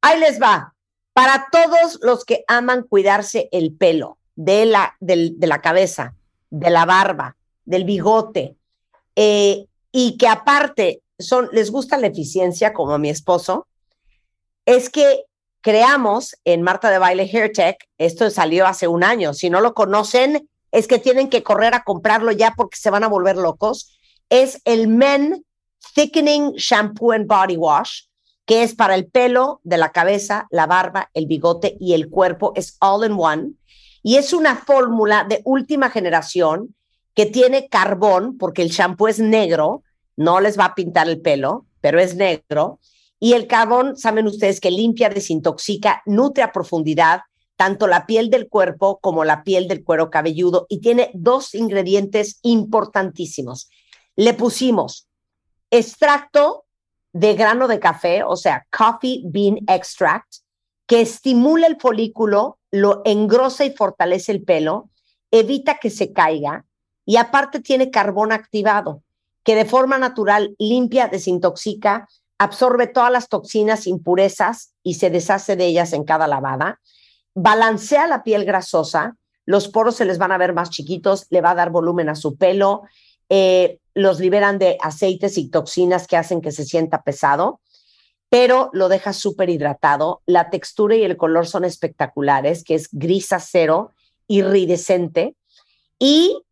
ahí 0.00 0.20
les 0.20 0.40
va. 0.40 0.71
Para 1.12 1.48
todos 1.52 1.98
los 2.02 2.24
que 2.24 2.44
aman 2.48 2.84
cuidarse 2.84 3.48
el 3.52 3.74
pelo 3.74 4.18
de 4.34 4.64
la, 4.66 4.96
de 5.00 5.34
la 5.40 5.60
cabeza, 5.60 6.14
de 6.50 6.70
la 6.70 6.84
barba, 6.84 7.36
del 7.64 7.84
bigote, 7.84 8.56
eh, 9.16 9.66
y 9.92 10.16
que 10.16 10.28
aparte 10.28 11.02
son, 11.18 11.48
les 11.52 11.70
gusta 11.70 11.98
la 11.98 12.08
eficiencia, 12.08 12.72
como 12.72 12.92
a 12.92 12.98
mi 12.98 13.10
esposo, 13.10 13.66
es 14.66 14.90
que 14.90 15.24
creamos 15.60 16.36
en 16.44 16.62
Marta 16.62 16.90
de 16.90 16.98
Baile 16.98 17.30
Hair 17.32 17.52
Tech, 17.52 17.76
esto 17.98 18.28
salió 18.30 18.66
hace 18.66 18.88
un 18.88 19.04
año, 19.04 19.34
si 19.34 19.50
no 19.50 19.60
lo 19.60 19.74
conocen, 19.74 20.48
es 20.72 20.88
que 20.88 20.98
tienen 20.98 21.28
que 21.28 21.42
correr 21.42 21.74
a 21.74 21.84
comprarlo 21.84 22.32
ya 22.32 22.54
porque 22.56 22.78
se 22.78 22.90
van 22.90 23.04
a 23.04 23.08
volver 23.08 23.36
locos, 23.36 23.96
es 24.28 24.60
el 24.64 24.88
Men 24.88 25.44
Thickening 25.94 26.52
Shampoo 26.52 27.12
and 27.12 27.26
Body 27.26 27.56
Wash, 27.56 28.04
que 28.44 28.62
es 28.62 28.74
para 28.74 28.94
el 28.94 29.06
pelo 29.06 29.60
de 29.64 29.78
la 29.78 29.92
cabeza, 29.92 30.46
la 30.50 30.66
barba, 30.66 31.10
el 31.14 31.26
bigote 31.26 31.76
y 31.78 31.94
el 31.94 32.08
cuerpo, 32.08 32.52
es 32.56 32.76
all 32.80 33.04
in 33.04 33.16
one, 33.18 33.52
y 34.02 34.16
es 34.16 34.32
una 34.32 34.56
fórmula 34.56 35.24
de 35.28 35.40
última 35.44 35.90
generación 35.90 36.74
que 37.14 37.26
tiene 37.26 37.68
carbón, 37.68 38.36
porque 38.38 38.62
el 38.62 38.70
shampoo 38.70 39.08
es 39.08 39.18
negro, 39.18 39.82
no 40.16 40.40
les 40.40 40.58
va 40.58 40.66
a 40.66 40.74
pintar 40.74 41.08
el 41.08 41.20
pelo, 41.20 41.66
pero 41.80 42.00
es 42.00 42.16
negro, 42.16 42.80
y 43.20 43.34
el 43.34 43.46
carbón, 43.46 43.96
saben 43.96 44.26
ustedes 44.26 44.60
que 44.60 44.70
limpia, 44.70 45.08
desintoxica, 45.08 46.02
nutre 46.06 46.42
a 46.42 46.50
profundidad 46.50 47.20
tanto 47.62 47.86
la 47.86 48.06
piel 48.06 48.30
del 48.30 48.48
cuerpo 48.48 48.98
como 49.00 49.24
la 49.24 49.44
piel 49.44 49.68
del 49.68 49.84
cuero 49.84 50.10
cabelludo 50.10 50.66
y 50.68 50.80
tiene 50.80 51.12
dos 51.14 51.54
ingredientes 51.54 52.40
importantísimos. 52.42 53.70
Le 54.16 54.34
pusimos 54.34 55.06
extracto 55.70 56.64
de 57.12 57.34
grano 57.34 57.68
de 57.68 57.78
café, 57.78 58.22
o 58.22 58.36
sea, 58.36 58.66
coffee 58.70 59.22
bean 59.24 59.58
extract, 59.68 60.36
que 60.86 61.00
estimula 61.00 61.66
el 61.66 61.78
folículo, 61.78 62.58
lo 62.70 63.02
engrosa 63.04 63.64
y 63.64 63.70
fortalece 63.70 64.32
el 64.32 64.42
pelo, 64.42 64.90
evita 65.30 65.78
que 65.78 65.90
se 65.90 66.12
caiga 66.12 66.64
y 67.04 67.16
aparte 67.16 67.60
tiene 67.60 67.90
carbón 67.90 68.32
activado, 68.32 69.02
que 69.44 69.54
de 69.54 69.64
forma 69.64 69.98
natural 69.98 70.54
limpia, 70.58 71.08
desintoxica, 71.08 72.08
absorbe 72.38 72.86
todas 72.86 73.12
las 73.12 73.28
toxinas, 73.28 73.86
impurezas 73.86 74.74
y 74.82 74.94
se 74.94 75.10
deshace 75.10 75.56
de 75.56 75.66
ellas 75.66 75.92
en 75.92 76.04
cada 76.04 76.26
lavada, 76.26 76.80
balancea 77.34 78.06
la 78.06 78.22
piel 78.22 78.44
grasosa, 78.44 79.16
los 79.44 79.68
poros 79.68 79.96
se 79.96 80.04
les 80.04 80.18
van 80.18 80.32
a 80.32 80.38
ver 80.38 80.52
más 80.52 80.70
chiquitos, 80.70 81.26
le 81.30 81.40
va 81.40 81.50
a 81.50 81.56
dar 81.56 81.70
volumen 81.70 82.08
a 82.08 82.14
su 82.14 82.36
pelo, 82.36 82.82
eh, 83.28 83.78
los 83.94 84.20
liberan 84.20 84.58
de 84.58 84.78
aceites 84.80 85.38
y 85.38 85.48
toxinas 85.48 86.06
que 86.06 86.16
hacen 86.16 86.40
que 86.40 86.52
se 86.52 86.64
sienta 86.64 87.02
pesado, 87.02 87.60
pero 88.28 88.70
lo 88.72 88.88
deja 88.88 89.12
súper 89.12 89.50
hidratado. 89.50 90.22
La 90.26 90.48
textura 90.50 90.96
y 90.96 91.02
el 91.02 91.16
color 91.16 91.46
son 91.46 91.64
espectaculares, 91.64 92.64
que 92.64 92.74
es 92.74 92.88
gris 92.90 93.32
acero, 93.32 93.92
iridescente, 94.26 95.36
y 95.98 96.42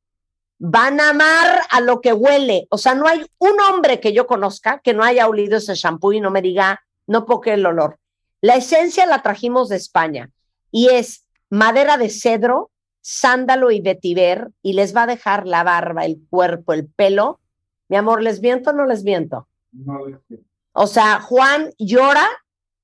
van 0.59 1.01
a 1.01 1.09
amar 1.09 1.63
a 1.71 1.81
lo 1.81 2.03
que 2.03 2.13
huele. 2.13 2.69
O 2.71 2.77
sea, 2.77 2.95
no 2.95 3.09
hay 3.09 3.25
un 3.39 3.59
hombre 3.61 3.99
que 3.99 4.13
yo 4.13 4.27
conozca 4.27 4.81
que 4.85 4.93
no 4.93 5.03
haya 5.03 5.27
olido 5.27 5.57
ese 5.57 5.75
shampoo 5.75 6.13
y 6.13 6.21
no 6.21 6.31
me 6.31 6.43
diga, 6.43 6.85
no 7.07 7.25
porque 7.25 7.55
el 7.55 7.65
olor. 7.65 7.99
La 8.43 8.57
esencia 8.57 9.07
la 9.07 9.23
trajimos 9.23 9.71
de 9.71 9.77
España 9.77 10.31
y 10.71 10.89
es 10.89 11.25
madera 11.49 11.97
de 11.97 12.11
cedro, 12.11 12.71
sándalo 13.01 13.71
y 13.71 13.81
vetiver 13.81 14.49
y 14.63 14.73
les 14.75 14.95
va 14.95 15.05
a 15.05 15.07
dejar 15.07 15.47
la 15.47 15.63
barba, 15.65 16.05
el 16.05 16.21
cuerpo, 16.31 16.73
el 16.73 16.87
pelo. 16.87 17.41
Mi 17.89 17.97
amor, 17.97 18.23
¿les 18.23 18.41
miento 18.41 18.71
o 18.71 18.73
no 18.73 18.85
les 18.87 19.03
miento? 19.05 19.49
O 20.73 20.87
sea, 20.87 21.21
Juan 21.21 21.71
llora 21.79 22.27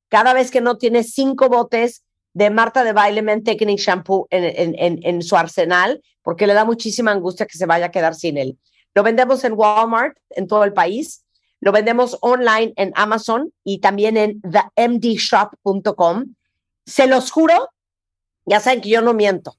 cada 0.08 0.32
vez 0.34 0.50
que 0.50 0.60
no 0.60 0.78
tiene 0.78 1.02
cinco 1.04 1.48
botes 1.48 2.02
de 2.32 2.50
Marta 2.50 2.84
de 2.84 2.92
Baile 2.92 3.22
Men 3.22 3.42
Technique 3.44 3.82
Shampoo 3.82 4.26
en, 4.30 4.44
en- 4.44 4.74
en- 4.78 5.00
en 5.02 5.22
su 5.22 5.36
arsenal, 5.36 6.02
porque 6.22 6.46
le 6.46 6.54
da 6.54 6.64
muchísima 6.64 7.10
angustia 7.12 7.46
que 7.46 7.56
se 7.58 7.66
vaya 7.66 7.86
a 7.86 7.90
quedar 7.90 8.14
sin 8.14 8.36
él. 8.38 8.58
Lo 8.94 9.02
vendemos 9.02 9.44
en 9.44 9.52
Walmart, 9.54 10.16
en 10.30 10.46
todo 10.46 10.64
el 10.64 10.72
país. 10.72 11.24
Lo 11.60 11.72
vendemos 11.72 12.18
online 12.20 12.72
en 12.76 12.92
Amazon 12.94 13.52
y 13.64 13.78
también 13.80 14.16
en 14.16 14.40
themdshop.com. 14.74 16.34
Se 16.84 17.06
los 17.06 17.30
juro, 17.30 17.70
ya 18.44 18.60
saben 18.60 18.80
que 18.80 18.88
yo 18.90 19.02
no 19.02 19.14
miento. 19.14 19.56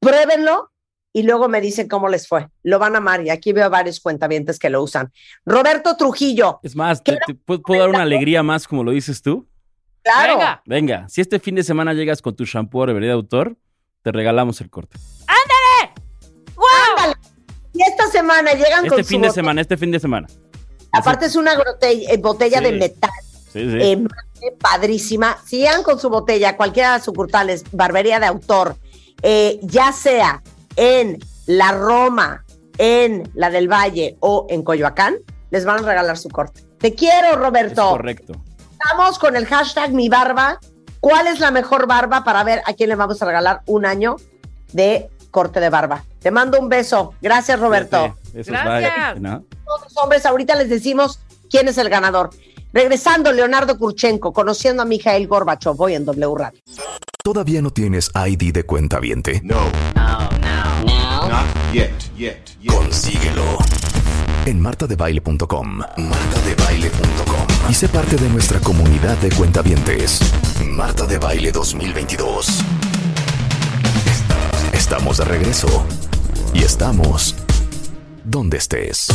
Pruébenlo 0.00 0.70
y 1.12 1.22
luego 1.24 1.48
me 1.48 1.60
dicen 1.60 1.88
cómo 1.88 2.08
les 2.08 2.26
fue. 2.28 2.48
Lo 2.62 2.78
van 2.78 2.94
a 2.94 2.98
amar 2.98 3.24
y 3.24 3.30
aquí 3.30 3.52
veo 3.52 3.68
varios 3.70 4.00
cuentavientes 4.00 4.58
que 4.58 4.70
lo 4.70 4.82
usan. 4.82 5.12
Roberto 5.44 5.96
Trujillo, 5.96 6.60
Es 6.62 6.74
más, 6.76 7.02
te, 7.02 7.18
te 7.26 7.34
puedo, 7.34 7.62
puedo 7.62 7.80
dar 7.80 7.90
una 7.90 8.02
alegría 8.02 8.42
más, 8.42 8.66
como 8.66 8.84
lo 8.84 8.92
dices 8.92 9.20
tú. 9.22 9.46
claro. 10.02 10.34
Venga. 10.38 10.62
Venga, 10.66 11.08
si 11.08 11.20
este 11.20 11.38
fin 11.40 11.54
de 11.56 11.62
semana 11.64 11.92
llegas 11.94 12.22
con 12.22 12.34
tu 12.34 12.44
shampoo 12.44 12.86
reverencia 12.86 13.12
de 13.12 13.16
autor, 13.16 13.56
te 14.02 14.12
regalamos 14.12 14.60
el 14.60 14.70
corte. 14.70 14.96
Ándale. 15.26 15.94
Y 17.72 17.82
esta 17.82 18.06
semana 18.08 18.52
llegan 18.52 18.86
con 18.86 18.98
Este 18.98 19.04
su 19.04 19.08
fin 19.08 19.20
de 19.22 19.28
botella. 19.28 19.34
semana, 19.42 19.60
este 19.60 19.76
fin 19.76 19.90
de 19.90 20.00
semana. 20.00 20.26
Aparte 20.92 21.26
es 21.26 21.36
una 21.36 21.52
eh, 21.82 22.16
botella 22.18 22.58
Sí. 22.58 22.64
de 22.64 22.72
metal 22.72 23.10
Sí, 23.52 23.70
sí. 23.70 23.78
eh, 23.80 24.06
padrísima. 24.60 25.38
Si 25.46 25.58
llegan 25.58 25.82
con 25.82 25.98
su 25.98 26.08
botella, 26.10 26.56
cualquiera 26.56 26.90
de 26.92 26.96
las 26.98 27.04
sucursales, 27.04 27.64
barbería 27.72 28.18
de 28.20 28.26
autor, 28.26 28.76
eh, 29.22 29.58
ya 29.62 29.92
sea 29.92 30.42
en 30.76 31.18
la 31.46 31.72
Roma, 31.72 32.44
en 32.78 33.30
la 33.34 33.50
del 33.50 33.68
Valle 33.68 34.16
o 34.20 34.46
en 34.48 34.62
Coyoacán, 34.62 35.16
les 35.50 35.64
van 35.64 35.84
a 35.84 35.86
regalar 35.86 36.16
su 36.16 36.28
corte. 36.28 36.62
Te 36.78 36.94
quiero, 36.94 37.28
es 37.28 37.36
Roberto. 37.36 37.90
correcto. 37.90 38.34
Estamos 38.72 39.18
con 39.18 39.36
el 39.36 39.46
hashtag 39.46 39.92
mi 39.92 40.08
barba. 40.08 40.58
¿Cuál 41.00 41.26
es 41.26 41.40
la 41.40 41.50
mejor 41.50 41.86
barba 41.86 42.24
para 42.24 42.44
ver 42.44 42.62
a 42.66 42.72
quién 42.72 42.88
le 42.88 42.94
vamos 42.94 43.20
a 43.22 43.26
regalar 43.26 43.62
un 43.66 43.84
año 43.84 44.16
de 44.72 45.10
corte 45.30 45.60
de 45.60 45.70
barba? 45.70 46.04
Te 46.20 46.30
mando 46.30 46.58
un 46.58 46.68
beso. 46.68 47.14
Gracias, 47.20 47.58
Roberto. 47.58 48.16
Todos 48.32 49.82
los 49.82 49.96
hombres, 50.02 50.26
ahorita 50.26 50.54
les 50.54 50.68
decimos 50.68 51.20
quién 51.50 51.68
es 51.68 51.78
el 51.78 51.88
ganador. 51.88 52.30
Regresando, 52.72 53.32
Leonardo 53.32 53.78
Kurchenko, 53.78 54.32
conociendo 54.32 54.82
a 54.82 54.86
Mijael 54.86 55.26
Gorbachev, 55.26 55.74
voy 55.74 55.94
en 55.94 56.04
W 56.04 56.34
Radio. 56.36 56.60
¿Todavía 57.22 57.60
no 57.60 57.70
tienes 57.70 58.10
ID 58.14 58.52
de 58.52 58.64
cuenta 58.64 58.98
viente? 58.98 59.42
No. 59.44 59.56
No, 59.94 60.30
no. 60.40 61.28
Not 61.28 61.46
yet, 61.72 61.92
yet, 62.16 62.38
yet. 62.62 62.74
Consíguelo 62.74 63.58
en 64.46 64.58
martadebaile.com. 64.60 65.78
Martadebaile.com. 65.98 67.46
Y 67.68 67.74
sé 67.74 67.88
parte 67.88 68.16
de 68.16 68.28
nuestra 68.30 68.58
comunidad 68.60 69.18
de 69.18 69.28
cuentavientes. 69.30 70.20
Marta 70.64 71.04
de 71.04 71.18
Baile 71.18 71.52
2022. 71.52 72.64
Estamos 74.72 75.18
de 75.18 75.24
regreso. 75.26 75.84
Y 76.54 76.62
estamos 76.62 77.36
donde 78.24 78.56
estés. 78.56 79.08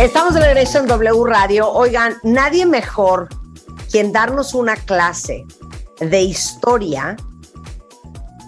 Estamos 0.00 0.34
de 0.34 0.40
regreso 0.40 0.80
en 0.80 0.86
W 0.88 1.24
Radio. 1.24 1.70
Oigan, 1.70 2.14
nadie 2.24 2.66
mejor 2.66 3.28
quien 3.92 4.12
darnos 4.12 4.54
una 4.54 4.74
clase 4.74 5.46
de 6.00 6.20
historia 6.20 7.16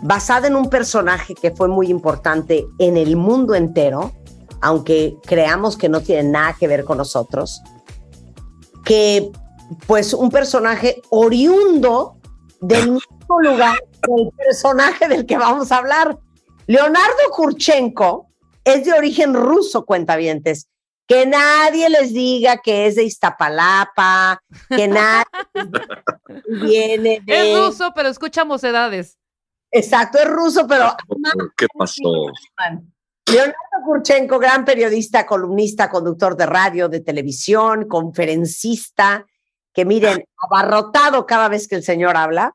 basada 0.03 0.47
en 0.47 0.57
un 0.57 0.68
personaje 0.68 1.34
que 1.34 1.51
fue 1.51 1.68
muy 1.68 1.88
importante 1.88 2.66
en 2.78 2.97
el 2.97 3.16
mundo 3.16 3.55
entero, 3.55 4.12
aunque 4.61 5.16
creamos 5.24 5.76
que 5.76 5.88
no 5.88 6.01
tiene 6.01 6.30
nada 6.30 6.57
que 6.59 6.68
ver 6.68 6.84
con 6.84 6.99
nosotros, 6.99 7.62
que 8.84 9.30
pues 9.86 10.14
un 10.14 10.30
personaje 10.30 11.03
oriundo 11.11 12.16
del 12.61 12.92
mismo 12.92 13.40
lugar 13.40 13.78
del 14.09 14.30
personaje 14.36 15.09
del 15.09 15.26
que 15.26 15.38
vamos 15.38 15.72
a 15.72 15.78
hablar. 15.78 16.18
Leonardo 16.66 17.30
Kurchenko 17.30 18.28
es 18.64 18.84
de 18.84 18.92
origen 18.92 19.34
ruso, 19.34 19.84
cuentavientes. 19.84 20.68
Que 21.09 21.24
nadie 21.24 21.88
les 21.88 22.12
diga 22.12 22.59
que 22.59 22.86
es 22.86 22.97
de 22.97 23.05
Iztapalapa, 23.05 24.42
que 24.68 24.88
nadie 24.88 25.24
viene 26.62 27.22
de... 27.24 27.53
Es 27.53 27.59
ruso, 27.59 27.92
pero 27.94 28.09
escucha 28.09 28.44
mocedades. 28.44 29.16
Exacto, 29.71 30.19
es 30.19 30.29
ruso, 30.29 30.67
pero 30.67 30.95
¿Qué 31.57 31.67
pasó? 31.77 32.03
Leonardo 33.27 33.57
Kurchenko, 33.85 34.39
gran 34.39 34.64
periodista, 34.64 35.27
columnista, 35.27 35.91
conductor 35.91 36.37
de 36.37 36.47
radio, 36.47 36.89
de 36.89 37.01
televisión, 37.01 37.89
conferencista, 37.89 39.27
que 39.73 39.85
miren, 39.85 40.25
abarrotado 40.39 41.27
cada 41.27 41.49
vez 41.49 41.67
que 41.67 41.75
el 41.75 41.83
señor 41.83 42.17
habla, 42.17 42.55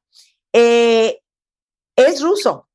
eh, 0.53 1.19
es 1.95 2.21
ruso. 2.21 2.67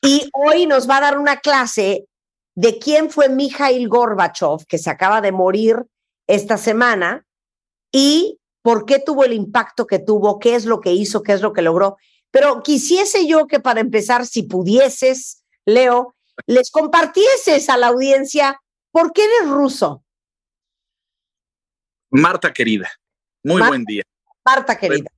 Y 0.00 0.30
hoy 0.32 0.66
nos 0.66 0.88
va 0.88 0.98
a 0.98 1.02
dar 1.02 1.18
una 1.18 1.38
clase 1.38 2.06
de 2.54 2.78
quién 2.78 3.10
fue 3.10 3.28
Mikhail 3.28 3.88
Gorbachev, 3.88 4.64
que 4.66 4.78
se 4.78 4.90
acaba 4.90 5.20
de 5.20 5.32
morir 5.32 5.84
esta 6.26 6.56
semana, 6.56 7.26
y 7.92 8.38
por 8.62 8.84
qué 8.84 8.98
tuvo 8.98 9.24
el 9.24 9.32
impacto 9.32 9.86
que 9.86 9.98
tuvo, 9.98 10.38
qué 10.38 10.54
es 10.54 10.64
lo 10.64 10.80
que 10.80 10.92
hizo, 10.92 11.22
qué 11.22 11.32
es 11.32 11.40
lo 11.40 11.52
que 11.52 11.62
logró. 11.62 11.96
Pero 12.30 12.62
quisiese 12.62 13.26
yo 13.26 13.46
que 13.46 13.60
para 13.60 13.80
empezar, 13.80 14.26
si 14.26 14.42
pudieses, 14.42 15.44
Leo, 15.64 16.14
les 16.46 16.70
compartieses 16.70 17.68
a 17.68 17.76
la 17.76 17.88
audiencia 17.88 18.60
por 18.90 19.12
qué 19.12 19.24
eres 19.24 19.50
ruso. 19.50 20.04
Marta 22.10 22.52
querida, 22.52 22.90
muy 23.42 23.60
Marta. 23.60 23.68
buen 23.68 23.84
día. 23.84 24.02
Marta, 24.44 24.78
querida. 24.78 25.10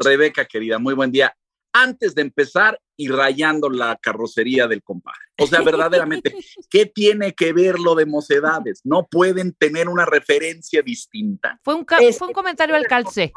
Rebeca 0.00 0.44
querida, 0.44 0.78
muy 0.78 0.94
buen 0.94 1.10
día. 1.10 1.34
Antes 1.72 2.14
de 2.14 2.22
empezar 2.22 2.80
y 2.96 3.08
rayando 3.08 3.68
la 3.68 3.96
carrocería 3.96 4.68
del 4.68 4.82
compadre. 4.82 5.18
O 5.38 5.46
sea, 5.46 5.62
verdaderamente, 5.62 6.34
¿qué 6.70 6.86
tiene 6.86 7.34
que 7.34 7.52
ver 7.52 7.78
lo 7.78 7.94
de 7.94 8.06
mocedades? 8.06 8.80
No 8.84 9.06
pueden 9.06 9.54
tener 9.54 9.88
una 9.88 10.04
referencia 10.04 10.82
distinta. 10.82 11.58
Fue 11.64 11.74
un, 11.74 11.86
fue 11.86 12.28
un 12.28 12.34
comentario 12.34 12.76
al 12.76 12.86
calce. 12.86 13.32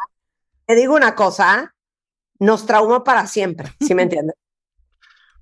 Te 0.65 0.75
digo 0.75 0.95
una 0.95 1.15
cosa, 1.15 1.73
nos 2.39 2.65
traumó 2.65 3.03
para 3.03 3.27
siempre, 3.27 3.71
¿sí 3.79 3.93
me 3.95 4.03
entiendes? 4.03 4.35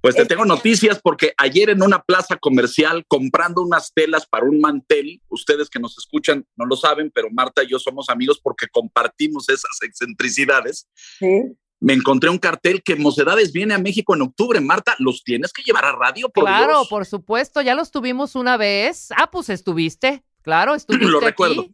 Pues 0.01 0.13
te 0.15 0.21
Es- 0.21 0.27
tengo 0.27 0.45
noticias 0.45 0.99
porque 1.01 1.33
ayer 1.35 1.71
en 1.71 1.81
una 1.81 1.99
plaza 1.99 2.37
comercial 2.37 3.03
comprando 3.07 3.63
unas 3.63 3.91
telas 3.91 4.27
para 4.27 4.45
un 4.45 4.59
mantel, 4.61 5.19
ustedes 5.29 5.67
que 5.67 5.79
nos 5.79 5.97
escuchan 5.97 6.45
no 6.55 6.67
lo 6.67 6.75
saben, 6.75 7.09
pero 7.11 7.29
Marta 7.31 7.63
y 7.63 7.69
yo 7.69 7.79
somos 7.79 8.07
amigos 8.09 8.39
porque 8.39 8.67
compartimos 8.71 9.49
esas 9.49 9.81
excentricidades. 9.81 10.87
Sí. 11.17 11.41
Me 11.79 11.93
encontré 11.93 12.29
un 12.29 12.37
cartel 12.37 12.83
que 12.83 12.95
Mocedades 12.95 13.51
viene 13.51 13.73
a 13.73 13.79
México 13.79 14.13
en 14.13 14.21
octubre. 14.21 14.61
Marta, 14.61 14.95
los 14.99 15.23
tienes 15.23 15.51
que 15.51 15.63
llevar 15.63 15.85
a 15.85 15.93
radio, 15.93 16.29
por 16.29 16.43
Claro, 16.43 16.67
Dios. 16.81 16.87
por 16.87 17.05
supuesto, 17.07 17.61
ya 17.63 17.73
los 17.73 17.89
tuvimos 17.89 18.35
una 18.35 18.57
vez. 18.57 19.07
Ah, 19.17 19.31
pues 19.31 19.49
estuviste. 19.49 20.23
Claro, 20.43 20.75
estuviste 20.75 21.07
Lo 21.07 21.17
aquí. 21.17 21.25
recuerdo. 21.25 21.65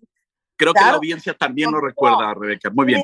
Creo 0.56 0.74
que 0.74 0.80
la 0.80 0.92
audiencia 0.94 1.34
también 1.34 1.70
lo 1.72 1.82
recuerda, 1.82 2.34
Rebeca. 2.34 2.70
Muy 2.70 2.86
bien. 2.86 3.04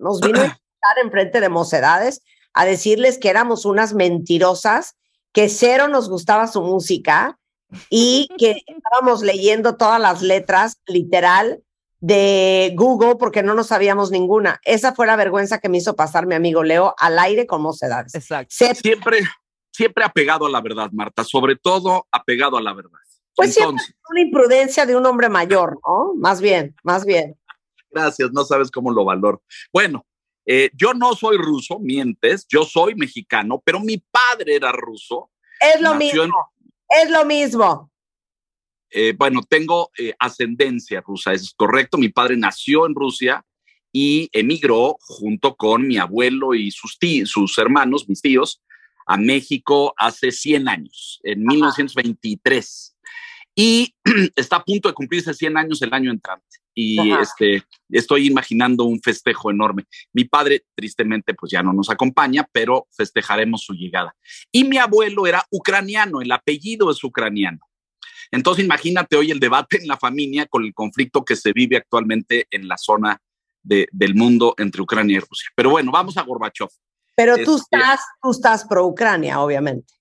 Nos 0.00 0.20
vino 0.20 0.40
a 0.40 0.59
estar 0.80 1.04
enfrente 1.04 1.40
de 1.40 1.48
mocedades 1.48 2.22
a 2.54 2.64
decirles 2.64 3.18
que 3.18 3.28
éramos 3.28 3.64
unas 3.64 3.94
mentirosas, 3.94 4.96
que 5.32 5.48
cero 5.48 5.88
nos 5.88 6.08
gustaba 6.08 6.46
su 6.48 6.62
música 6.62 7.38
y 7.90 8.28
que 8.38 8.62
estábamos 8.66 9.22
leyendo 9.22 9.76
todas 9.76 10.00
las 10.00 10.22
letras 10.22 10.80
literal 10.86 11.62
de 12.00 12.72
Google 12.76 13.16
porque 13.16 13.42
no 13.42 13.54
nos 13.54 13.66
sabíamos 13.68 14.10
ninguna. 14.10 14.58
Esa 14.64 14.94
fue 14.94 15.06
la 15.06 15.16
vergüenza 15.16 15.58
que 15.58 15.68
me 15.68 15.78
hizo 15.78 15.94
pasar 15.96 16.26
mi 16.26 16.34
amigo 16.34 16.62
Leo 16.64 16.94
al 16.98 17.18
aire 17.18 17.46
con 17.46 17.60
mocedades. 17.62 18.14
Exacto. 18.14 18.48
Se- 18.50 18.74
Siempre, 18.74 19.20
siempre 19.70 20.02
apegado 20.02 20.46
a 20.46 20.50
la 20.50 20.62
verdad, 20.62 20.88
Marta. 20.92 21.22
Sobre 21.24 21.56
todo 21.56 22.06
apegado 22.10 22.56
a 22.56 22.62
la 22.62 22.72
verdad. 22.72 22.98
Pues 23.36 23.52
siempre 23.54 23.72
Entonces, 23.72 23.94
una 24.10 24.20
imprudencia 24.22 24.86
de 24.86 24.96
un 24.96 25.04
hombre 25.06 25.28
mayor, 25.28 25.78
¿no? 25.86 26.14
Más 26.16 26.40
bien, 26.40 26.74
más 26.82 27.04
bien. 27.04 27.36
gracias, 27.90 28.30
no 28.32 28.44
sabes 28.44 28.70
cómo 28.70 28.90
lo 28.90 29.04
valoro. 29.04 29.42
Bueno, 29.72 30.04
eh, 30.46 30.70
yo 30.74 30.94
no 30.94 31.14
soy 31.14 31.36
ruso, 31.36 31.78
mientes, 31.78 32.46
yo 32.48 32.64
soy 32.64 32.94
mexicano, 32.94 33.62
pero 33.64 33.80
mi 33.80 33.98
padre 33.98 34.56
era 34.56 34.72
ruso. 34.72 35.30
Es 35.60 35.80
lo 35.80 35.94
Nació 35.94 36.22
en- 36.24 36.28
mismo. 36.30 36.52
Es 36.88 37.10
lo 37.10 37.24
mismo. 37.24 37.90
Eh, 38.90 39.14
bueno, 39.16 39.42
tengo 39.48 39.90
eh, 39.96 40.14
ascendencia 40.18 41.00
rusa, 41.00 41.32
eso 41.32 41.44
es 41.44 41.54
correcto. 41.54 41.96
Mi 41.98 42.08
padre 42.08 42.36
nació 42.36 42.86
en 42.86 42.94
Rusia 42.94 43.44
y 43.92 44.28
emigró 44.32 44.96
junto 45.00 45.54
con 45.56 45.86
mi 45.86 45.96
abuelo 45.98 46.54
y 46.54 46.70
sus, 46.72 46.98
tí- 46.98 47.24
sus 47.26 47.56
hermanos, 47.58 48.08
mis 48.08 48.20
tíos, 48.20 48.62
a 49.06 49.16
México 49.16 49.94
hace 49.96 50.32
100 50.32 50.68
años, 50.68 51.20
en 51.22 51.44
1923. 51.44 52.96
Y 53.54 53.94
está 54.36 54.56
a 54.56 54.64
punto 54.64 54.88
de 54.88 54.94
cumplirse 54.94 55.34
100 55.34 55.56
años 55.56 55.82
el 55.82 55.92
año 55.92 56.10
entrante. 56.10 56.58
Y 56.82 57.10
Ajá. 57.12 57.20
este, 57.22 57.62
estoy 57.90 58.26
imaginando 58.26 58.84
un 58.84 59.00
festejo 59.02 59.50
enorme. 59.50 59.84
Mi 60.14 60.24
padre, 60.24 60.64
tristemente, 60.74 61.34
pues 61.34 61.52
ya 61.52 61.62
no 61.62 61.72
nos 61.74 61.90
acompaña, 61.90 62.48
pero 62.52 62.86
festejaremos 62.96 63.62
su 63.62 63.74
llegada. 63.74 64.14
Y 64.50 64.64
mi 64.64 64.78
abuelo 64.78 65.26
era 65.26 65.44
ucraniano, 65.50 66.22
el 66.22 66.32
apellido 66.32 66.90
es 66.90 67.04
ucraniano. 67.04 67.58
Entonces, 68.30 68.64
imagínate 68.64 69.16
hoy 69.16 69.30
el 69.30 69.40
debate 69.40 69.76
en 69.78 69.88
la 69.88 69.96
familia 69.98 70.46
con 70.46 70.64
el 70.64 70.72
conflicto 70.72 71.24
que 71.24 71.36
se 71.36 71.52
vive 71.52 71.76
actualmente 71.76 72.46
en 72.50 72.66
la 72.66 72.78
zona 72.78 73.20
de- 73.62 73.88
del 73.92 74.14
mundo 74.14 74.54
entre 74.56 74.80
Ucrania 74.80 75.16
y 75.16 75.20
Rusia. 75.20 75.50
Pero 75.54 75.70
bueno, 75.70 75.92
vamos 75.92 76.16
a 76.16 76.22
Gorbachev. 76.22 76.68
Pero 77.16 77.34
tú 77.44 77.56
Este- 77.56 77.76
estás, 77.76 78.00
tú 78.22 78.30
estás 78.30 78.64
pro 78.66 78.86
Ucrania, 78.86 79.40
obviamente. 79.40 79.92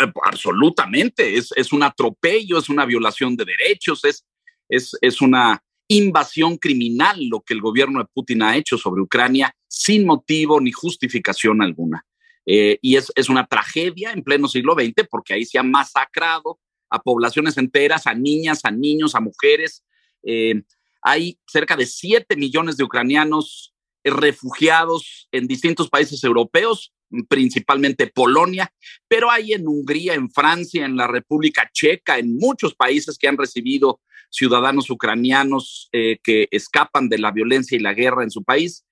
Eh, 0.00 0.10
absolutamente, 0.24 1.36
es, 1.36 1.52
es 1.54 1.72
un 1.72 1.82
atropello, 1.82 2.58
es 2.58 2.68
una 2.70 2.84
violación 2.86 3.36
de 3.36 3.44
derechos, 3.44 4.04
es, 4.04 4.24
es, 4.68 4.96
es 5.00 5.20
una 5.20 5.62
invasión 5.88 6.56
criminal 6.56 7.16
lo 7.28 7.40
que 7.40 7.54
el 7.54 7.60
gobierno 7.60 8.00
de 8.00 8.08
Putin 8.12 8.42
ha 8.42 8.56
hecho 8.56 8.76
sobre 8.76 9.02
Ucrania 9.02 9.54
sin 9.68 10.04
motivo 10.04 10.60
ni 10.60 10.72
justificación 10.72 11.62
alguna. 11.62 12.04
Eh, 12.44 12.78
y 12.80 12.96
es, 12.96 13.10
una 13.28 13.46
tragedia 13.46 14.12
en 14.12 14.22
pleno 14.22 14.48
siglo 14.48 14.74
XX 14.74 15.06
porque 15.10 15.34
ahí 15.34 15.44
se 15.44 15.58
ha 15.58 15.64
masacrado 15.64 16.60
a 16.88 17.00
poblaciones 17.00 17.58
enteras, 17.58 18.06
a 18.06 18.14
niñas, 18.14 18.60
a 18.64 18.70
niños, 18.70 19.14
a 19.14 19.20
mujeres. 19.20 19.84
Eh, 20.22 20.62
hay 21.02 21.38
cerca 21.46 21.76
de 21.76 21.86
7 21.86 22.36
millones 22.36 22.76
de 22.76 22.84
ucranianos 22.84 23.74
refugiados 24.04 25.28
en 25.32 25.48
distintos 25.48 25.88
países 25.88 26.22
europeos, 26.22 26.92
principalmente 27.28 28.06
Polonia, 28.06 28.72
pero 29.08 29.30
hay 29.30 29.52
en 29.52 29.66
Hungría, 29.66 30.14
en 30.14 30.30
Francia, 30.30 30.84
en 30.84 30.96
la 30.96 31.08
República 31.08 31.68
Checa, 31.72 32.18
en 32.18 32.36
muchos 32.36 32.74
países 32.74 33.18
que 33.18 33.28
han 33.28 33.36
recibido 33.36 34.00
ciudadanos 34.30 34.90
ucranianos 34.90 35.88
eh, 35.92 36.18
que 36.22 36.48
escapan 36.50 37.08
de 37.08 37.18
la 37.18 37.30
violencia 37.30 37.76
y 37.76 37.80
la 37.80 37.94
guerra 37.94 38.22
en 38.22 38.30
su 38.30 38.42
país. 38.42 38.84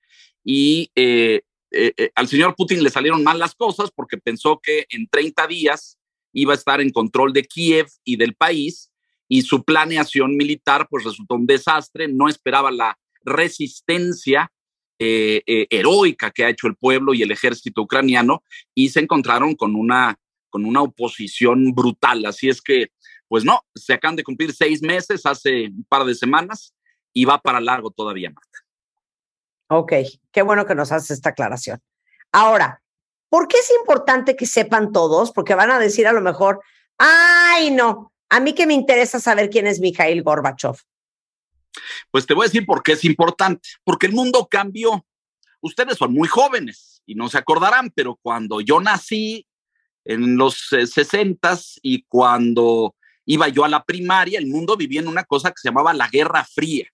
Y 0.43 0.91
eh, 0.95 1.41
eh, 1.71 2.11
al 2.15 2.27
señor 2.27 2.55
Putin 2.55 2.83
le 2.83 2.89
salieron 2.89 3.23
mal 3.23 3.39
las 3.39 3.55
cosas 3.55 3.91
porque 3.95 4.17
pensó 4.17 4.59
que 4.61 4.85
en 4.89 5.07
30 5.07 5.47
días 5.47 5.97
iba 6.33 6.53
a 6.53 6.57
estar 6.57 6.81
en 6.81 6.91
control 6.91 7.33
de 7.33 7.43
Kiev 7.43 7.87
y 8.03 8.17
del 8.17 8.35
país 8.35 8.91
y 9.27 9.41
su 9.41 9.63
planeación 9.63 10.37
militar 10.37 10.87
pues 10.89 11.03
resultó 11.03 11.35
un 11.35 11.47
desastre, 11.47 12.07
no 12.07 12.27
esperaba 12.27 12.71
la 12.71 12.97
resistencia 13.23 14.51
heroica 14.97 16.31
que 16.31 16.45
ha 16.45 16.49
hecho 16.49 16.67
el 16.67 16.75
pueblo 16.77 17.13
y 17.13 17.21
el 17.21 17.31
ejército 17.31 17.81
ucraniano 17.81 18.43
y 18.73 18.89
se 18.89 19.01
encontraron 19.01 19.55
con 19.55 19.75
una, 19.75 20.17
con 20.49 20.63
una 20.63 20.83
oposición 20.83 21.73
brutal. 21.73 22.25
Así 22.25 22.47
es 22.47 22.61
que, 22.61 22.91
pues 23.27 23.43
no, 23.43 23.61
se 23.73 23.93
acaban 23.93 24.15
de 24.15 24.23
cumplir 24.23 24.53
seis 24.53 24.81
meses 24.81 25.25
hace 25.25 25.67
un 25.67 25.85
par 25.89 26.03
de 26.05 26.15
semanas 26.15 26.73
y 27.13 27.25
va 27.25 27.39
para 27.39 27.59
largo 27.59 27.91
todavía 27.91 28.29
más. 28.29 28.45
Ok, 29.67 29.93
qué 30.31 30.41
bueno 30.41 30.65
que 30.65 30.75
nos 30.75 30.91
haces 30.91 31.11
esta 31.11 31.29
aclaración. 31.29 31.81
Ahora, 32.31 32.81
¿por 33.29 33.47
qué 33.47 33.57
es 33.57 33.71
importante 33.79 34.35
que 34.35 34.45
sepan 34.45 34.91
todos? 34.91 35.31
Porque 35.31 35.55
van 35.55 35.71
a 35.71 35.79
decir 35.79 36.07
a 36.07 36.13
lo 36.13 36.21
mejor, 36.21 36.61
ay, 36.97 37.71
no, 37.71 38.13
a 38.29 38.39
mí 38.39 38.53
que 38.53 38.67
me 38.67 38.73
interesa 38.73 39.19
saber 39.19 39.49
quién 39.49 39.65
es 39.67 39.79
Mikhail 39.79 40.21
Gorbachev. 40.21 40.75
Pues 42.11 42.25
te 42.25 42.33
voy 42.33 42.45
a 42.45 42.47
decir 42.47 42.65
por 42.65 42.83
qué 42.83 42.93
es 42.93 43.03
importante, 43.03 43.69
porque 43.83 44.05
el 44.07 44.13
mundo 44.13 44.47
cambió. 44.49 45.05
Ustedes 45.61 45.97
son 45.97 46.13
muy 46.13 46.27
jóvenes 46.27 47.01
y 47.05 47.15
no 47.15 47.27
se 47.27 47.37
acordarán, 47.37 47.91
pero 47.95 48.17
cuando 48.21 48.61
yo 48.61 48.79
nací 48.79 49.47
en 50.05 50.37
los 50.37 50.71
eh, 50.73 50.85
60 50.85 51.57
y 51.81 52.03
cuando 52.03 52.94
iba 53.25 53.47
yo 53.49 53.63
a 53.65 53.69
la 53.69 53.83
primaria, 53.83 54.39
el 54.39 54.47
mundo 54.47 54.77
vivía 54.77 55.01
en 55.01 55.07
una 55.07 55.23
cosa 55.23 55.49
que 55.49 55.57
se 55.57 55.69
llamaba 55.69 55.93
la 55.93 56.07
Guerra 56.07 56.43
Fría, 56.45 56.87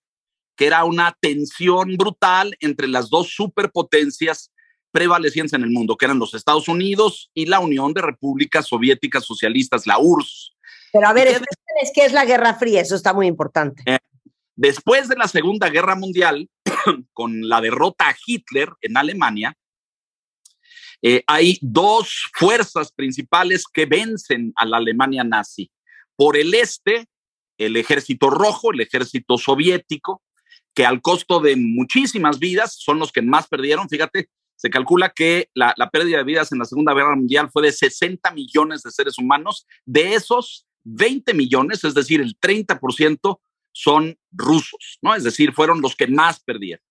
que 0.56 0.66
era 0.66 0.84
una 0.84 1.16
tensión 1.20 1.96
brutal 1.96 2.56
entre 2.60 2.88
las 2.88 3.10
dos 3.10 3.34
superpotencias 3.34 4.50
prevalecientes 4.90 5.54
en 5.54 5.62
el 5.62 5.70
mundo, 5.70 5.96
que 5.96 6.04
eran 6.04 6.18
los 6.18 6.34
Estados 6.34 6.68
Unidos 6.68 7.30
y 7.34 7.46
la 7.46 7.60
Unión 7.60 7.94
de 7.94 8.02
Repúblicas 8.02 8.66
Soviéticas 8.66 9.24
Socialistas, 9.24 9.86
la 9.86 9.98
URSS. 9.98 10.54
Pero 10.92 11.08
a 11.08 11.12
ver, 11.14 11.28
¿Y 11.28 11.92
qué- 11.94 12.04
es 12.04 12.12
la 12.12 12.26
Guerra 12.26 12.54
Fría, 12.54 12.82
eso 12.82 12.94
está 12.94 13.14
muy 13.14 13.26
importante. 13.26 13.82
Después 14.54 15.08
de 15.08 15.16
la 15.16 15.26
Segunda 15.28 15.70
Guerra 15.70 15.94
Mundial, 15.96 16.48
con 17.14 17.48
la 17.48 17.60
derrota 17.62 18.08
a 18.08 18.16
Hitler 18.26 18.68
en 18.82 18.98
Alemania, 18.98 19.56
eh, 21.00 21.24
hay 21.26 21.58
dos 21.62 22.30
fuerzas 22.34 22.92
principales 22.92 23.64
que 23.72 23.86
vencen 23.86 24.52
a 24.54 24.66
la 24.66 24.76
Alemania 24.76 25.24
nazi. 25.24 25.70
Por 26.22 26.36
el 26.36 26.54
este, 26.54 27.08
el 27.58 27.76
ejército 27.76 28.30
rojo, 28.30 28.72
el 28.72 28.80
ejército 28.80 29.38
soviético, 29.38 30.22
que 30.72 30.86
al 30.86 31.02
costo 31.02 31.40
de 31.40 31.56
muchísimas 31.56 32.38
vidas 32.38 32.76
son 32.78 33.00
los 33.00 33.10
que 33.10 33.22
más 33.22 33.48
perdieron. 33.48 33.88
Fíjate, 33.88 34.28
se 34.54 34.70
calcula 34.70 35.08
que 35.08 35.48
la, 35.52 35.74
la 35.76 35.90
pérdida 35.90 36.18
de 36.18 36.22
vidas 36.22 36.52
en 36.52 36.60
la 36.60 36.64
Segunda 36.64 36.94
Guerra 36.94 37.16
Mundial 37.16 37.50
fue 37.52 37.64
de 37.64 37.72
60 37.72 38.30
millones 38.30 38.84
de 38.84 38.92
seres 38.92 39.18
humanos. 39.18 39.66
De 39.84 40.14
esos, 40.14 40.64
20 40.84 41.34
millones, 41.34 41.82
es 41.82 41.92
decir, 41.92 42.20
el 42.20 42.38
30%, 42.38 43.40
son 43.72 44.16
rusos, 44.30 45.00
¿no? 45.02 45.16
Es 45.16 45.24
decir, 45.24 45.52
fueron 45.52 45.80
los 45.80 45.96
que 45.96 46.06
más 46.06 46.38
perdieron. 46.44 46.84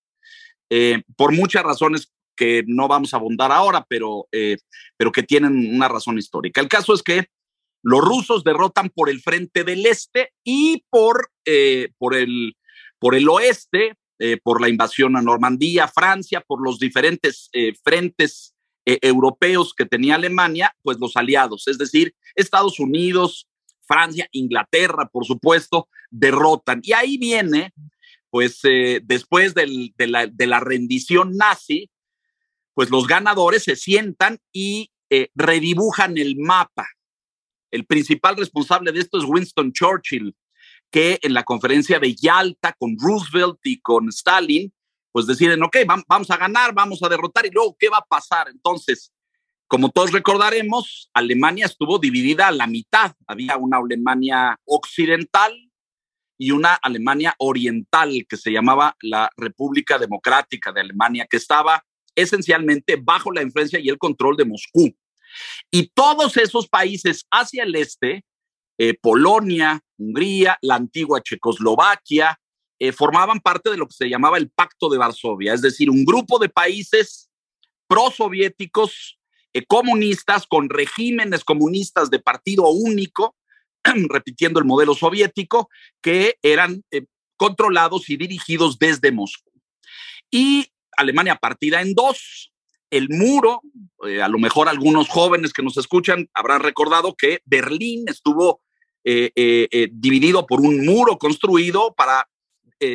Eh, 0.69 1.03
por 1.15 1.31
muchas 1.31 1.63
razones 1.63 2.11
que 2.35 2.65
no 2.67 2.89
vamos 2.89 3.13
a 3.13 3.17
abundar 3.17 3.53
ahora, 3.53 3.85
pero, 3.87 4.27
eh, 4.33 4.57
pero 4.97 5.09
que 5.09 5.23
tienen 5.23 5.73
una 5.73 5.87
razón 5.87 6.17
histórica. 6.17 6.59
El 6.59 6.67
caso 6.67 6.93
es 6.93 7.01
que 7.01 7.27
los 7.83 8.01
rusos 8.01 8.43
derrotan 8.43 8.89
por 8.89 9.09
el 9.09 9.21
frente 9.21 9.63
del 9.63 9.85
este 9.85 10.31
y 10.43 10.85
por, 10.89 11.31
eh, 11.45 11.89
por, 11.97 12.15
el, 12.15 12.55
por 12.99 13.15
el 13.15 13.27
oeste, 13.27 13.95
eh, 14.19 14.37
por 14.41 14.61
la 14.61 14.69
invasión 14.69 15.15
a 15.15 15.21
Normandía, 15.21 15.87
Francia, 15.87 16.41
por 16.41 16.63
los 16.63 16.79
diferentes 16.79 17.49
eh, 17.53 17.73
frentes 17.83 18.53
europeos 18.83 19.75
que 19.75 19.85
tenía 19.85 20.15
Alemania, 20.15 20.75
pues 20.81 20.97
los 20.99 21.15
aliados, 21.15 21.67
es 21.67 21.77
decir, 21.77 22.15
Estados 22.33 22.79
Unidos, 22.79 23.47
Francia, 23.87 24.27
Inglaterra, 24.31 25.07
por 25.07 25.23
supuesto, 25.23 25.87
derrotan. 26.09 26.81
Y 26.83 26.93
ahí 26.93 27.17
viene, 27.19 27.73
pues 28.31 28.61
después 29.03 29.53
de, 29.53 29.93
la, 30.07 30.59
rendición 30.59 31.37
nazi, 31.37 31.91
pues 32.73 32.89
los 32.89 33.05
ganadores 33.05 33.63
se 33.63 33.75
sientan 33.75 34.39
y 34.51 34.89
redibujan 35.35 36.17
el 36.17 36.37
mapa. 36.37 36.87
El 37.71 37.85
principal 37.85 38.35
responsable 38.37 38.91
de 38.91 38.99
esto 38.99 39.17
es 39.17 39.23
Winston 39.25 39.71
Churchill, 39.71 40.35
que 40.91 41.19
en 41.21 41.33
la 41.33 41.43
conferencia 41.43 41.99
de 41.99 42.13
Yalta 42.13 42.73
con 42.77 42.97
Roosevelt 42.99 43.59
y 43.63 43.79
con 43.79 44.09
Stalin, 44.09 44.71
pues 45.11 45.25
deciden, 45.25 45.63
ok, 45.63 45.77
vam- 45.87 46.03
vamos 46.07 46.29
a 46.31 46.37
ganar, 46.37 46.73
vamos 46.73 47.01
a 47.01 47.09
derrotar 47.09 47.45
y 47.45 47.49
luego, 47.49 47.75
¿qué 47.79 47.89
va 47.89 47.97
a 47.97 48.05
pasar? 48.05 48.49
Entonces, 48.49 49.11
como 49.67 49.89
todos 49.89 50.11
recordaremos, 50.11 51.09
Alemania 51.13 51.65
estuvo 51.65 51.97
dividida 51.97 52.49
a 52.49 52.51
la 52.51 52.67
mitad. 52.67 53.13
Había 53.25 53.55
una 53.55 53.77
Alemania 53.77 54.57
occidental 54.65 55.53
y 56.37 56.51
una 56.51 56.73
Alemania 56.73 57.35
oriental 57.37 58.25
que 58.27 58.35
se 58.35 58.51
llamaba 58.51 58.97
la 59.01 59.29
República 59.37 59.97
Democrática 59.97 60.73
de 60.73 60.81
Alemania, 60.81 61.25
que 61.29 61.37
estaba 61.37 61.85
esencialmente 62.15 62.97
bajo 62.97 63.31
la 63.31 63.41
influencia 63.41 63.79
y 63.79 63.87
el 63.87 63.97
control 63.97 64.35
de 64.35 64.45
Moscú. 64.45 64.93
Y 65.69 65.87
todos 65.93 66.37
esos 66.37 66.67
países 66.67 67.25
hacia 67.31 67.63
el 67.63 67.75
este, 67.75 68.23
eh, 68.77 68.93
Polonia, 68.99 69.81
Hungría, 69.97 70.57
la 70.61 70.75
antigua 70.75 71.21
Checoslovaquia, 71.21 72.37
eh, 72.79 72.91
formaban 72.91 73.39
parte 73.39 73.69
de 73.69 73.77
lo 73.77 73.85
que 73.85 73.93
se 73.93 74.09
llamaba 74.09 74.39
el 74.39 74.49
Pacto 74.49 74.89
de 74.89 74.97
Varsovia, 74.97 75.53
es 75.53 75.61
decir, 75.61 75.91
un 75.91 76.03
grupo 76.03 76.39
de 76.39 76.49
países 76.49 77.29
prosoviéticos, 77.87 79.19
eh, 79.53 79.63
comunistas, 79.65 80.47
con 80.47 80.67
regímenes 80.67 81.43
comunistas 81.43 82.09
de 82.09 82.17
partido 82.17 82.69
único, 82.69 83.35
repitiendo 83.83 84.59
el 84.59 84.65
modelo 84.65 84.95
soviético, 84.95 85.69
que 86.01 86.37
eran 86.41 86.83
eh, 86.89 87.05
controlados 87.37 88.09
y 88.09 88.17
dirigidos 88.17 88.79
desde 88.79 89.11
Moscú. 89.11 89.51
Y 90.31 90.71
Alemania 90.97 91.35
partida 91.35 91.81
en 91.81 91.93
dos, 91.93 92.50
el 92.91 93.09
muro, 93.09 93.61
eh, 94.05 94.21
a 94.21 94.27
lo 94.27 94.37
mejor 94.37 94.69
algunos 94.69 95.07
jóvenes 95.07 95.53
que 95.53 95.63
nos 95.63 95.77
escuchan 95.77 96.29
habrán 96.33 96.61
recordado 96.61 97.15
que 97.15 97.39
Berlín 97.45 98.05
estuvo 98.07 98.61
eh, 99.03 99.31
eh, 99.35 99.89
dividido 99.91 100.45
por 100.45 100.61
un 100.61 100.85
muro 100.85 101.17
construido 101.17 101.93
para 101.95 102.27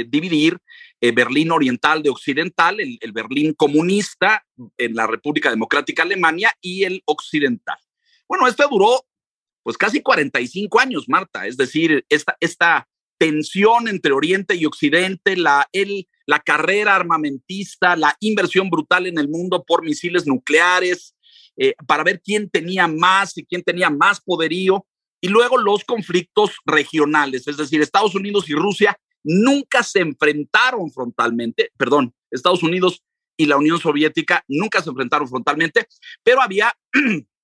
dividir 0.08 0.58
Berlín 1.00 1.52
oriental 1.52 2.02
de 2.02 2.10
occidental, 2.10 2.80
el, 2.80 3.12
Berlín 3.12 3.54
comunista 3.54 4.44
en 4.76 4.96
la 4.96 5.06
República 5.06 5.48
Democrática 5.48 6.02
Alemania 6.02 6.52
y 6.60 6.82
el 6.82 7.02
occidental. 7.04 7.78
Bueno, 8.26 8.48
esto 8.48 8.66
duró 8.68 9.06
pues 9.62 9.78
casi 9.78 10.02
45 10.02 10.80
años, 10.80 11.08
Marta, 11.08 11.46
es 11.46 11.56
decir, 11.56 12.04
esta, 12.08 12.36
esta 12.40 12.88
tensión 13.18 13.88
entre 13.88 14.12
Oriente 14.12 14.54
y 14.54 14.66
Occidente, 14.66 15.36
la, 15.36 15.68
carrera 16.44 16.94
armamentista, 16.94 17.96
la 17.96 18.16
inversión 18.20 18.70
brutal 18.70 19.06
en 19.06 19.18
el 19.18 19.28
mundo 19.28 19.64
por 19.66 19.84
misiles 19.84 20.26
nucleares, 20.26 21.14
eh, 21.56 21.74
para 21.86 22.04
ver 22.04 22.20
quién 22.22 22.50
tenía 22.50 22.86
más 22.86 23.36
y 23.38 23.44
quién 23.44 23.62
tenía 23.62 23.90
más 23.90 24.20
poderío, 24.20 24.86
y 25.20 25.28
luego 25.28 25.58
los 25.58 25.84
conflictos 25.84 26.52
regionales, 26.66 27.48
es 27.48 27.56
decir, 27.56 27.80
Estados 27.80 28.14
Unidos 28.14 28.48
y 28.48 28.54
Rusia 28.54 28.98
nunca 29.24 29.82
se 29.82 30.00
enfrentaron 30.00 30.90
frontalmente, 30.92 31.70
perdón, 31.76 32.14
Estados 32.30 32.62
Unidos 32.62 33.02
y 33.36 33.46
la 33.46 33.56
Unión 33.56 33.78
Soviética 33.78 34.44
nunca 34.48 34.82
se 34.82 34.90
enfrentaron 34.90 35.28
frontalmente, 35.28 35.88
pero 36.22 36.40
había 36.40 36.72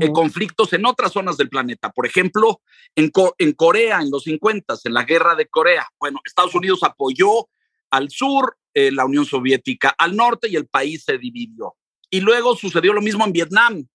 eh, 0.00 0.12
conflictos 0.12 0.72
en 0.72 0.84
otras 0.86 1.12
zonas 1.12 1.36
del 1.36 1.48
planeta. 1.48 1.90
Por 1.90 2.06
ejemplo, 2.06 2.60
en, 2.94 3.10
Co- 3.10 3.34
en 3.38 3.52
Corea, 3.52 4.00
en 4.00 4.10
los 4.10 4.24
50, 4.24 4.76
en 4.84 4.94
la 4.94 5.04
guerra 5.04 5.34
de 5.34 5.46
Corea. 5.46 5.86
Bueno, 5.98 6.20
Estados 6.24 6.54
Unidos 6.54 6.82
apoyó 6.82 7.48
al 7.90 8.10
sur, 8.10 8.56
eh, 8.74 8.90
la 8.92 9.06
Unión 9.06 9.24
Soviética 9.24 9.94
al 9.98 10.14
norte 10.14 10.48
y 10.48 10.56
el 10.56 10.66
país 10.66 11.04
se 11.04 11.16
dividió. 11.18 11.74
Y 12.10 12.20
luego 12.20 12.56
sucedió 12.56 12.92
lo 12.92 13.00
mismo 13.02 13.24
en 13.24 13.32
Vietnam. 13.32 13.86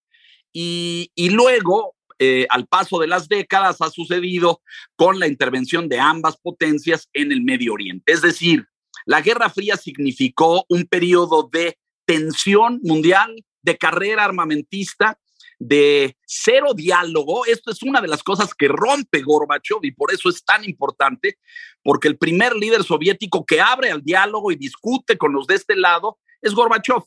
Y, 0.52 1.12
y 1.16 1.30
luego, 1.30 1.96
eh, 2.20 2.46
al 2.50 2.68
paso 2.68 3.00
de 3.00 3.08
las 3.08 3.28
décadas, 3.28 3.82
ha 3.82 3.89
sucedido 3.89 4.62
con 4.96 5.20
la 5.20 5.28
intervención 5.28 5.89
de 5.89 6.00
ambas 6.00 6.38
potencias 6.38 7.10
en 7.14 7.32
el 7.32 7.41
Medio 7.41 7.74
Oriente. 7.74 8.12
Es 8.12 8.22
decir, 8.22 8.68
la 9.06 9.22
Guerra 9.22 9.50
Fría 9.50 9.78
significó 9.78 10.66
un 10.70 10.86
periodo 10.86 11.50
de 11.52 11.78
tensión 12.06 12.80
mundial, 12.84 13.36
de 13.62 13.78
carrera 13.78 14.26
armamentista, 14.26 15.20
de 15.68 16.18
cero 16.26 16.74
diálogo. 16.76 17.45
Esto 17.45 17.72
es 17.72 17.82
una 17.84 18.01
de 18.01 18.07
las 18.07 18.24
cosas 18.24 18.53
que 18.53 18.68
rompe 18.68 19.22
Gorbachev 19.22 19.80
y 19.84 19.91
por 19.91 20.14
eso 20.14 20.30
es 20.30 20.43
tan 20.43 20.64
importante, 20.66 21.38
porque 21.82 22.07
el 22.07 22.18
primer 22.18 22.55
líder 22.55 22.84
soviético 22.84 23.45
que 23.45 23.61
abre 23.61 23.91
al 23.91 24.03
diálogo 24.03 24.51
y 24.51 24.55
discute 24.55 25.18
con 25.18 25.34
los 25.34 25.47
de 25.47 25.55
este 25.55 25.76
lado 25.76 26.20
es 26.41 26.53
Gorbachev. 26.53 27.03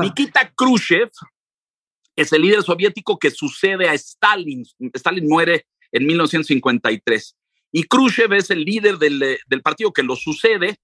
Nikita 0.00 0.52
Khrushchev 0.56 1.10
es 2.14 2.32
el 2.32 2.42
líder 2.42 2.62
soviético 2.62 3.18
que 3.18 3.30
sucede 3.30 3.88
a 3.88 3.94
Stalin. 3.94 4.64
Stalin 4.94 5.28
muere 5.28 5.66
en 5.92 6.06
1953. 6.06 7.36
Y 7.72 7.82
Khrushchev 7.82 8.32
es 8.32 8.50
el 8.50 8.64
líder 8.64 8.96
del, 8.96 9.38
del 9.46 9.62
partido 9.62 9.92
que 9.92 10.02
lo 10.02 10.16
sucede 10.16 10.78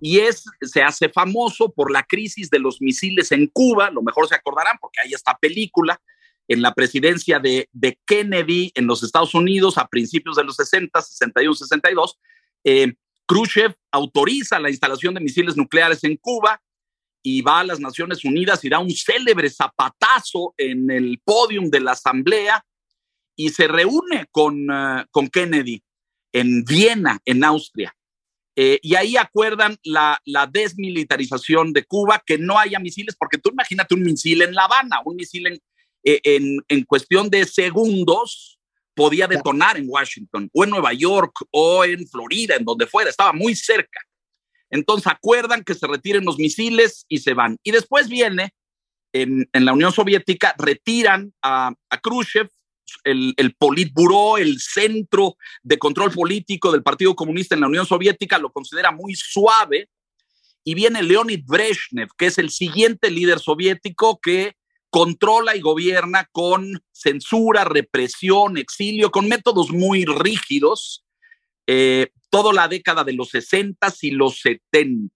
y 0.00 0.18
es, 0.18 0.44
se 0.60 0.82
hace 0.82 1.08
famoso 1.08 1.70
por 1.70 1.92
la 1.92 2.02
crisis 2.02 2.50
de 2.50 2.58
los 2.58 2.80
misiles 2.80 3.30
en 3.30 3.46
Cuba, 3.46 3.90
lo 3.90 4.02
mejor 4.02 4.26
se 4.26 4.34
acordarán 4.34 4.76
porque 4.80 5.00
hay 5.04 5.12
esta 5.12 5.38
película, 5.40 6.00
en 6.48 6.62
la 6.62 6.74
presidencia 6.74 7.38
de, 7.38 7.68
de 7.72 7.98
Kennedy 8.06 8.72
en 8.74 8.86
los 8.86 9.02
Estados 9.02 9.34
Unidos 9.34 9.78
a 9.78 9.86
principios 9.86 10.36
de 10.36 10.44
los 10.44 10.56
60, 10.56 11.00
61, 11.00 11.54
62, 11.54 12.18
eh, 12.64 12.92
Khrushchev 13.26 13.74
autoriza 13.90 14.58
la 14.58 14.70
instalación 14.70 15.14
de 15.14 15.20
misiles 15.20 15.56
nucleares 15.56 16.02
en 16.04 16.16
Cuba 16.16 16.60
y 17.22 17.40
va 17.40 17.60
a 17.60 17.64
las 17.64 17.80
Naciones 17.80 18.24
Unidas 18.24 18.64
y 18.64 18.68
da 18.68 18.80
un 18.80 18.90
célebre 18.90 19.48
zapatazo 19.48 20.54
en 20.56 20.90
el 20.90 21.20
podium 21.24 21.70
de 21.70 21.80
la 21.80 21.92
Asamblea 21.92 22.64
y 23.36 23.50
se 23.50 23.68
reúne 23.68 24.26
con, 24.30 24.66
eh, 24.70 25.04
con 25.10 25.28
Kennedy 25.28 25.82
en 26.32 26.64
Viena, 26.64 27.20
en 27.24 27.44
Austria. 27.44 27.94
Eh, 28.54 28.78
y 28.82 28.96
ahí 28.96 29.16
acuerdan 29.16 29.78
la, 29.82 30.20
la, 30.26 30.46
desmilitarización 30.46 31.72
de 31.72 31.84
Cuba, 31.84 32.22
que 32.24 32.36
no 32.36 32.58
haya 32.58 32.78
misiles, 32.78 33.16
porque 33.16 33.38
tú 33.38 33.50
imagínate 33.50 33.94
un 33.94 34.02
misil 34.02 34.42
en 34.42 34.54
La 34.54 34.64
Habana, 34.64 35.00
un 35.06 35.16
misil 35.16 35.46
en, 35.46 35.62
en, 36.02 36.58
en, 36.68 36.84
cuestión 36.84 37.30
de 37.30 37.44
segundos 37.44 38.58
podía 38.94 39.26
detonar 39.26 39.76
en 39.76 39.88
Washington 39.88 40.50
o 40.52 40.64
en 40.64 40.70
Nueva 40.70 40.92
York 40.92 41.32
o 41.50 41.84
en 41.84 42.06
Florida, 42.08 42.56
en 42.56 42.64
donde 42.64 42.86
fuera, 42.86 43.10
estaba 43.10 43.32
muy 43.32 43.54
cerca. 43.54 44.00
Entonces 44.70 45.06
acuerdan 45.06 45.64
que 45.64 45.74
se 45.74 45.86
retiren 45.86 46.24
los 46.24 46.38
misiles 46.38 47.04
y 47.08 47.18
se 47.18 47.34
van. 47.34 47.58
Y 47.62 47.70
después 47.70 48.08
viene, 48.08 48.54
en, 49.12 49.48
en 49.52 49.64
la 49.64 49.72
Unión 49.72 49.92
Soviética, 49.92 50.54
retiran 50.58 51.32
a, 51.42 51.74
a 51.90 52.00
Khrushchev, 52.00 52.48
el, 53.04 53.34
el 53.36 53.54
Politburo, 53.54 54.38
el 54.38 54.60
centro 54.60 55.36
de 55.62 55.78
control 55.78 56.10
político 56.10 56.72
del 56.72 56.82
Partido 56.82 57.14
Comunista 57.14 57.54
en 57.54 57.60
la 57.60 57.68
Unión 57.68 57.86
Soviética, 57.86 58.38
lo 58.38 58.50
considera 58.50 58.90
muy 58.90 59.14
suave. 59.14 59.88
Y 60.64 60.74
viene 60.74 61.02
Leonid 61.02 61.44
Brezhnev, 61.44 62.08
que 62.16 62.26
es 62.26 62.38
el 62.38 62.50
siguiente 62.50 63.10
líder 63.10 63.40
soviético 63.40 64.20
que 64.20 64.54
controla 64.92 65.56
y 65.56 65.60
gobierna 65.62 66.28
con 66.32 66.84
censura, 66.92 67.64
represión, 67.64 68.58
exilio, 68.58 69.10
con 69.10 69.26
métodos 69.26 69.72
muy 69.72 70.04
rígidos, 70.04 71.02
eh, 71.66 72.10
toda 72.28 72.52
la 72.52 72.68
década 72.68 73.02
de 73.02 73.14
los 73.14 73.30
60 73.30 73.90
y 74.02 74.10
los 74.10 74.40
70. 74.40 75.10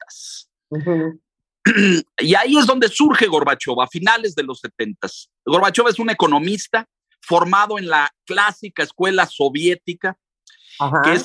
Uh 0.71 0.79
-huh. 0.79 1.21
Y 2.21 2.35
ahí 2.35 2.57
es 2.57 2.65
donde 2.65 2.89
surge 2.89 3.27
Gorbachev, 3.27 3.79
a 3.79 3.87
finales 3.87 4.35
de 4.35 4.45
los 4.45 4.61
70. 4.61 5.09
Gorbachev 5.45 5.89
es 5.89 5.99
un 5.99 6.09
economista 6.09 6.89
formado 7.21 7.79
en 7.79 7.87
la 7.87 8.11
clásica 8.25 8.83
escuela 8.83 9.27
soviética, 9.27 10.17
que 11.05 11.13
es 11.13 11.25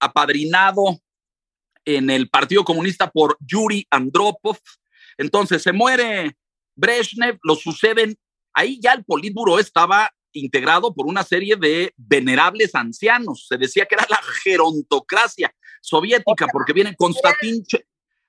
apadrinado 0.00 0.98
en 1.84 2.10
el 2.10 2.28
Partido 2.28 2.64
Comunista 2.64 3.08
por 3.08 3.36
Yuri 3.38 3.86
Andropov. 3.88 4.58
Entonces 5.16 5.62
se 5.62 5.72
muere 5.72 6.36
Brezhnev, 6.76 7.38
lo 7.42 7.54
suceden, 7.54 8.16
ahí 8.52 8.80
ya 8.82 8.92
el 8.92 9.04
Politburo 9.04 9.58
estaba 9.58 10.10
integrado 10.32 10.92
por 10.92 11.06
una 11.06 11.22
serie 11.22 11.56
de 11.56 11.92
venerables 11.96 12.74
ancianos. 12.74 13.46
Se 13.48 13.56
decía 13.56 13.86
que 13.86 13.94
era 13.94 14.06
la 14.08 14.20
gerontocracia 14.42 15.54
soviética, 15.80 16.46
porque 16.52 16.72
vienen 16.72 16.94
Konstantin. 16.96 17.64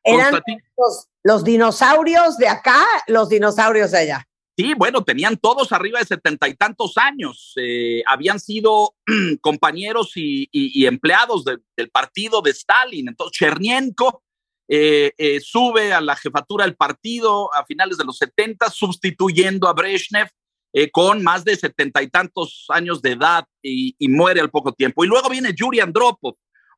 Eran 0.03 0.31
Konstantin, 0.31 0.59
los, 0.77 1.07
los, 1.23 1.43
dinosaurios 1.43 2.37
de 2.37 2.47
acá, 2.47 2.83
los 3.07 3.29
dinosaurios 3.29 3.91
de 3.91 3.97
allá. 3.97 4.27
Sí, 4.57 4.73
bueno, 4.73 5.03
tenían 5.03 5.35
todos 5.35 5.73
arriba 5.73 5.99
de 5.99 6.05
setenta 6.05 6.47
y 6.47 6.55
tantos 6.55 6.97
años. 6.97 7.53
Eh, 7.57 8.03
habían 8.07 8.39
sido 8.39 8.95
compañeros 9.41 10.13
y, 10.15 10.43
y, 10.51 10.81
y 10.81 10.85
empleados 10.85 11.43
de, 11.43 11.57
del 11.75 11.89
partido 11.89 12.41
de 12.41 12.51
Stalin. 12.51 13.09
Entonces, 13.09 13.37
Chernienko 13.37 14.23
eh, 14.67 15.13
eh, 15.17 15.39
sube 15.41 15.93
a 15.93 16.01
la 16.01 16.15
jefatura 16.15 16.65
del 16.65 16.75
partido 16.75 17.53
a 17.53 17.65
finales 17.65 17.97
de 17.97 18.05
los 18.05 18.17
70, 18.17 18.69
sustituyendo 18.71 19.67
a 19.67 19.73
Brezhnev 19.73 20.27
eh, 20.73 20.89
con 20.89 21.23
más 21.23 21.45
de 21.45 21.55
setenta 21.55 22.01
y 22.01 22.09
tantos 22.09 22.65
años 22.69 23.01
de 23.01 23.11
edad 23.11 23.45
y, 23.61 23.95
muere 24.09 24.41
al 24.41 24.49
poco 24.49 24.73
tiempo. 24.73 25.03
Y 25.03 25.07
luego 25.07 25.29
viene 25.29 25.53
Yuri 25.55 25.79
Andropov, 25.79 26.35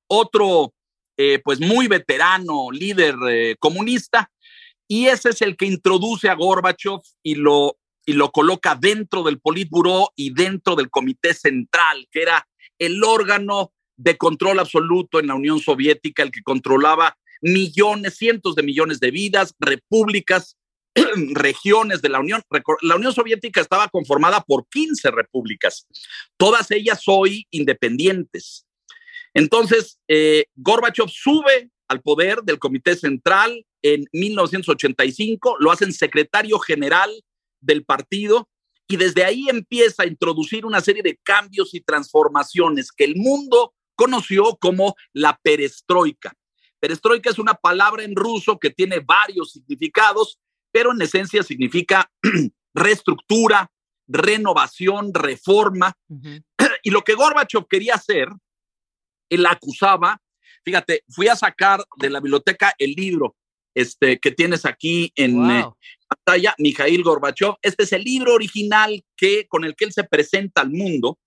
otro 0.07 0.73
pues 1.43 1.59
muy 1.59 1.87
veterano, 1.87 2.69
líder 2.69 3.15
comunista, 3.57 4.29
y 4.87 5.07
ese 5.07 5.29
es 5.29 5.41
el 5.41 5.57
que 5.57 5.65
introduce 5.65 6.29
a 6.29 6.35
Gorbachev 6.35 7.01
y 7.23 7.33
lo, 7.33 7.79
y 8.05 8.13
lo 8.13 8.31
coloca 8.31 8.75
dentro 8.75 9.23
del 9.23 9.39
Politburo 9.39 10.11
y 10.15 10.31
dentro 10.31 10.75
del 10.75 10.91
Comité 10.91 11.33
Central, 11.33 12.07
que 12.11 12.21
era 12.21 12.47
el 12.77 13.03
órgano 13.03 13.73
de 13.95 14.15
control 14.15 14.59
absoluto 14.59 15.19
en 15.19 15.25
la 15.25 15.33
Unión 15.33 15.59
Soviética, 15.59 16.21
el 16.21 16.29
que 16.29 16.43
controlaba 16.43 17.17
millones, 17.41 18.15
cientos 18.17 18.55
de 18.55 18.63
millones 18.63 18.99
de 18.99 19.11
vidas, 19.11 19.53
repúblicas, 19.59 20.57
regiones 21.33 22.01
de 22.01 22.09
la 22.09 22.19
Unión. 22.19 22.41
La 22.81 22.95
Unión 22.95 23.13
Soviética 23.13 23.61
estaba 23.61 23.87
conformada 23.87 24.41
por 24.41 24.67
15 24.69 25.11
repúblicas, 25.11 25.87
todas 26.37 26.71
ellas 26.71 27.03
hoy 27.07 27.47
independientes. 27.51 28.65
Entonces, 29.33 29.99
eh, 30.07 30.45
Gorbachev 30.55 31.09
sube 31.09 31.69
al 31.87 32.01
poder 32.01 32.41
del 32.43 32.59
Comité 32.59 32.95
Central 32.95 33.65
en 33.81 34.05
1985, 34.11 35.57
lo 35.59 35.71
hacen 35.71 35.93
secretario 35.93 36.59
general 36.59 37.11
del 37.61 37.85
partido 37.85 38.49
y 38.87 38.97
desde 38.97 39.23
ahí 39.23 39.47
empieza 39.49 40.03
a 40.03 40.07
introducir 40.07 40.65
una 40.65 40.81
serie 40.81 41.03
de 41.03 41.19
cambios 41.23 41.73
y 41.73 41.81
transformaciones 41.81 42.91
que 42.91 43.03
el 43.03 43.15
mundo 43.15 43.73
conoció 43.95 44.57
como 44.59 44.95
la 45.13 45.37
perestroika. 45.41 46.33
Perestroika 46.87 47.29
es 47.29 47.37
una 47.37 47.53
palabra 47.53 48.05
en 48.05 48.15
ruso 48.15 48.57
que 48.57 48.69
tiene 48.69 49.01
varios 49.01 49.51
significados, 49.51 50.39
pero 50.71 50.93
en 50.93 51.01
esencia 51.01 51.43
significa 51.43 52.09
reestructura, 52.73 53.69
renovación, 54.07 55.13
reforma. 55.13 55.93
Uh 56.07 56.15
-huh. 56.15 56.43
Y 56.83 56.91
lo 56.91 57.01
que 57.01 57.15
Gorbachev 57.15 57.67
quería 57.67 57.95
hacer, 57.95 58.29
él 59.29 59.45
acusaba, 59.45 60.21
fíjate, 60.63 61.03
fui 61.09 61.27
a 61.27 61.35
sacar 61.35 61.83
de 61.97 62.09
la 62.09 62.21
biblioteca 62.21 62.73
el 62.77 62.91
libro 62.91 63.35
este, 63.75 64.17
que 64.19 64.31
tienes 64.31 64.65
aquí 64.65 65.11
en 65.17 65.35
wow. 65.35 65.51
eh, 65.51 65.65
pantalla, 66.07 66.55
Mikhail 66.57 67.03
Gorbachev. 67.03 67.55
Este 67.61 67.83
es 67.83 67.91
el 67.91 68.03
libro 68.03 68.33
original 68.33 69.03
que, 69.17 69.45
con 69.49 69.65
el 69.65 69.75
que 69.75 69.83
él 69.83 69.91
se 69.91 70.05
presenta 70.05 70.61
al 70.61 70.69
mundo, 70.69 71.19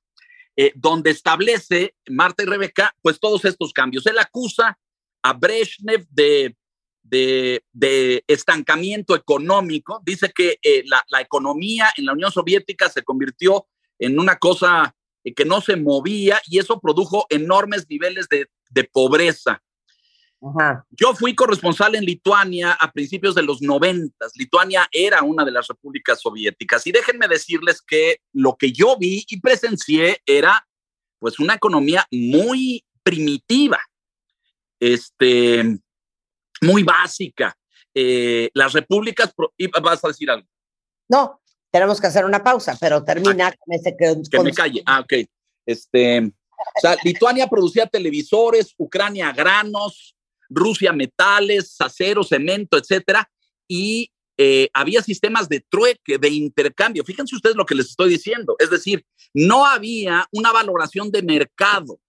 eh, 0.57 0.73
donde 0.75 1.11
establece, 1.11 1.95
Marta 2.09 2.45
y 2.45 2.47
Rebeca, 2.47 2.95
pues 3.03 3.21
todos 3.21 3.45
estos 3.45 3.75
cambios. 3.75 4.07
Él 4.07 4.19
acusa 4.19 4.79
a 5.23 5.33
Brezhnev 5.33 6.07
de, 6.11 6.57
de, 7.03 7.65
de 7.73 8.25
estancamiento 8.27 9.15
económico. 9.15 10.01
Dice 10.05 10.33
que 10.35 10.59
eh, 10.63 10.83
la, 10.87 11.05
la, 11.09 11.21
economía 11.21 11.91
en 11.97 12.07
la 12.07 12.13
Unión 12.13 12.31
Soviética 12.31 12.89
se 12.89 13.03
convirtió 13.03 13.67
en 13.99 14.19
una 14.19 14.37
cosa 14.37 14.95
eh, 15.25 15.35
que 15.35 15.45
no 15.45 15.61
se 15.61 15.77
movía 15.77 16.41
y 16.47 16.59
eso 16.59 16.81
produjo 16.81 17.27
enormes 17.29 17.87
niveles 17.89 18.29
de, 18.29 18.47
de 18.71 18.85
pobreza. 18.85 19.63
Yo 20.91 21.15
fui 21.15 21.35
corresponsal 21.35 21.97
en 21.97 22.05
Lituania 22.05 22.73
a 22.73 22.91
principios 22.93 23.35
de 23.35 23.43
los 23.43 23.61
noventas. 23.61 24.33
Lituania 24.37 24.89
era 24.91 25.23
una 25.23 25.45
de 25.45 25.51
las 25.51 25.69
repúblicas 25.69 26.19
soviéticas 26.23 26.87
y 26.87 26.93
déjenme 26.93 27.29
decirles 27.29 27.83
que 27.83 28.21
lo 28.33 28.57
que 28.57 28.73
yo 28.73 28.97
vi 28.99 29.23
y 29.29 29.41
presencié 29.41 30.23
era 30.25 30.67
pues 31.19 31.39
una 31.41 31.55
economía 31.55 32.07
muy 32.11 32.83
primitiva 33.03 33.81
este, 34.81 35.79
muy 36.63 36.83
básica. 36.83 37.57
Eh, 37.95 38.51
las 38.55 38.73
repúblicas, 38.73 39.33
vas 39.83 40.05
a 40.05 40.09
decir 40.09 40.31
algo. 40.31 40.49
No, 41.09 41.41
tenemos 41.71 42.01
que 42.01 42.07
hacer 42.07 42.25
una 42.25 42.43
pausa, 42.43 42.77
pero 42.81 43.05
termina 43.05 43.49
ah, 43.49 43.55
con 43.59 43.75
ese 43.75 43.97
que, 43.97 44.17
que 44.31 44.41
me 44.41 44.53
calle. 44.53 44.83
Ah, 44.87 45.01
ok. 45.01 45.13
Este, 45.67 46.21
o 46.21 46.81
sea, 46.81 46.97
Lituania 47.05 47.47
producía 47.47 47.87
televisores, 47.87 48.75
Ucrania 48.77 49.33
granos, 49.33 50.17
Rusia 50.49 50.93
metales, 50.93 51.77
acero, 51.79 52.25
cemento, 52.25 52.77
etcétera, 52.77 53.31
y 53.69 54.11
eh, 54.37 54.69
había 54.73 55.03
sistemas 55.03 55.49
de 55.49 55.61
trueque, 55.61 56.19
de 56.19 56.29
intercambio. 56.29 57.05
Fíjense 57.05 57.37
ustedes 57.37 57.57
lo 57.57 57.67
que 57.67 57.75
les 57.75 57.91
estoy 57.91 58.09
diciendo. 58.09 58.57
Es 58.59 58.71
decir, 58.71 59.05
no 59.35 59.67
había 59.67 60.27
una 60.33 60.51
valoración 60.51 61.11
de 61.11 61.23
mercado. 61.23 62.01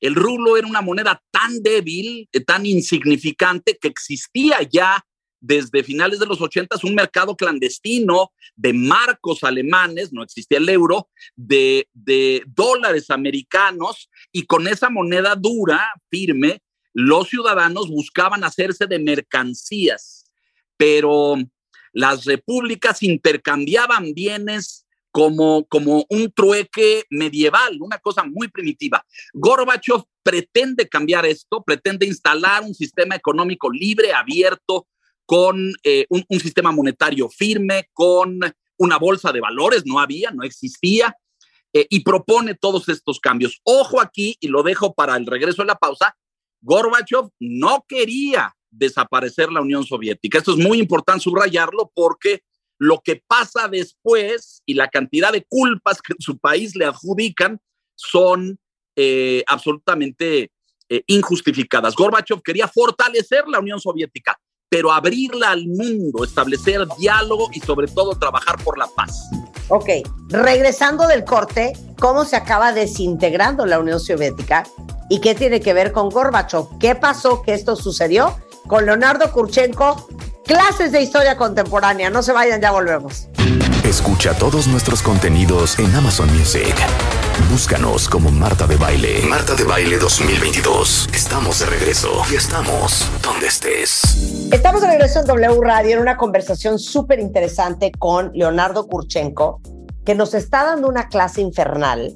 El 0.00 0.14
rublo 0.14 0.56
era 0.56 0.66
una 0.66 0.80
moneda 0.80 1.22
tan 1.30 1.62
débil, 1.62 2.28
eh, 2.32 2.40
tan 2.40 2.66
insignificante, 2.66 3.78
que 3.80 3.88
existía 3.88 4.62
ya 4.62 5.04
desde 5.40 5.82
finales 5.82 6.18
de 6.18 6.26
los 6.26 6.40
80 6.40 6.76
un 6.82 6.94
mercado 6.94 7.34
clandestino 7.34 8.32
de 8.56 8.72
marcos 8.74 9.42
alemanes, 9.42 10.12
no 10.12 10.22
existía 10.22 10.58
el 10.58 10.68
euro, 10.68 11.08
de, 11.34 11.88
de 11.94 12.42
dólares 12.46 13.10
americanos, 13.10 14.10
y 14.32 14.44
con 14.44 14.68
esa 14.68 14.90
moneda 14.90 15.34
dura, 15.34 15.86
firme, 16.10 16.62
los 16.92 17.28
ciudadanos 17.28 17.88
buscaban 17.88 18.44
hacerse 18.44 18.86
de 18.86 18.98
mercancías, 18.98 20.24
pero 20.76 21.36
las 21.92 22.24
repúblicas 22.24 23.02
intercambiaban 23.02 24.12
bienes 24.12 24.86
como, 25.10 25.64
como 25.66 26.04
un 26.08 26.32
trueque 26.32 27.04
medieval, 27.10 27.78
una 27.80 27.98
cosa 27.98 28.24
muy 28.24 28.48
primitiva. 28.48 29.04
Gorbachev 29.32 30.02
pretende 30.22 30.88
cambiar 30.88 31.26
esto, 31.26 31.62
pretende 31.62 32.06
instalar 32.06 32.62
un 32.62 32.74
sistema 32.74 33.16
económico 33.16 33.70
libre, 33.70 34.12
abierto, 34.12 34.86
con 35.26 35.72
eh, 35.84 36.06
un, 36.08 36.24
un 36.28 36.40
sistema 36.40 36.72
monetario 36.72 37.28
firme, 37.28 37.88
con 37.92 38.40
una 38.78 38.98
bolsa 38.98 39.32
de 39.32 39.40
valores, 39.40 39.84
no 39.84 40.00
había, 40.00 40.30
no 40.30 40.42
existía, 40.42 41.16
eh, 41.72 41.86
y 41.88 42.00
propone 42.00 42.54
todos 42.54 42.88
estos 42.88 43.20
cambios. 43.20 43.60
Ojo 43.62 44.00
aquí, 44.00 44.36
y 44.40 44.48
lo 44.48 44.62
dejo 44.62 44.94
para 44.94 45.16
el 45.16 45.26
regreso 45.26 45.62
de 45.62 45.66
la 45.66 45.76
pausa, 45.76 46.16
Gorbachev 46.62 47.28
no 47.38 47.84
quería 47.88 48.54
desaparecer 48.70 49.52
la 49.52 49.60
Unión 49.60 49.84
Soviética. 49.84 50.38
Esto 50.38 50.52
es 50.52 50.58
muy 50.58 50.78
importante 50.78 51.22
subrayarlo 51.22 51.90
porque 51.94 52.42
lo 52.80 53.02
que 53.04 53.22
pasa 53.26 53.68
después 53.68 54.62
y 54.64 54.72
la 54.72 54.88
cantidad 54.88 55.32
de 55.32 55.44
culpas 55.44 56.00
que 56.00 56.14
en 56.14 56.20
su 56.20 56.38
país 56.38 56.74
le 56.74 56.86
adjudican 56.86 57.60
son 57.94 58.58
eh, 58.96 59.44
absolutamente 59.46 60.50
eh, 60.88 61.02
injustificadas. 61.06 61.94
Gorbachev 61.94 62.40
quería 62.42 62.66
fortalecer 62.66 63.46
la 63.48 63.60
Unión 63.60 63.80
Soviética, 63.80 64.40
pero 64.70 64.90
abrirla 64.90 65.50
al 65.50 65.66
mundo, 65.66 66.24
establecer 66.24 66.86
diálogo 66.98 67.50
y 67.52 67.60
sobre 67.60 67.86
todo 67.86 68.18
trabajar 68.18 68.56
por 68.64 68.78
la 68.78 68.86
paz. 68.96 69.28
Ok, 69.68 69.88
regresando 70.30 71.06
del 71.06 71.24
corte, 71.24 71.74
¿cómo 71.98 72.24
se 72.24 72.36
acaba 72.36 72.72
desintegrando 72.72 73.66
la 73.66 73.78
Unión 73.78 74.00
Soviética? 74.00 74.64
¿Y 75.10 75.20
qué 75.20 75.34
tiene 75.34 75.60
que 75.60 75.74
ver 75.74 75.92
con 75.92 76.08
Gorbachev? 76.08 76.78
¿Qué 76.80 76.94
pasó 76.94 77.42
que 77.42 77.52
esto 77.52 77.76
sucedió? 77.76 78.38
Con 78.66 78.86
Leonardo 78.86 79.30
Kurchenko, 79.32 80.08
clases 80.50 80.90
de 80.90 81.00
historia 81.00 81.36
contemporánea. 81.36 82.10
No 82.10 82.24
se 82.24 82.32
vayan, 82.32 82.60
ya 82.60 82.72
volvemos. 82.72 83.28
Escucha 83.84 84.34
todos 84.34 84.66
nuestros 84.66 85.00
contenidos 85.00 85.78
en 85.78 85.94
Amazon 85.94 86.28
Music. 86.36 86.74
Búscanos 87.52 88.08
como 88.08 88.32
Marta 88.32 88.66
de 88.66 88.74
Baile. 88.74 89.22
Marta 89.28 89.54
de 89.54 89.62
Baile 89.62 89.96
2022. 89.98 91.08
Estamos 91.14 91.60
de 91.60 91.66
regreso 91.66 92.10
y 92.32 92.34
estamos 92.34 93.08
donde 93.22 93.46
estés. 93.46 94.50
Estamos 94.52 94.80
de 94.80 94.88
regreso 94.88 95.20
en 95.20 95.26
W 95.26 95.60
Radio 95.62 95.94
en 95.94 96.02
una 96.02 96.16
conversación 96.16 96.80
súper 96.80 97.20
interesante 97.20 97.92
con 97.96 98.32
Leonardo 98.34 98.88
Kurchenko, 98.88 99.60
que 100.04 100.16
nos 100.16 100.34
está 100.34 100.64
dando 100.64 100.88
una 100.88 101.08
clase 101.08 101.42
infernal, 101.42 102.12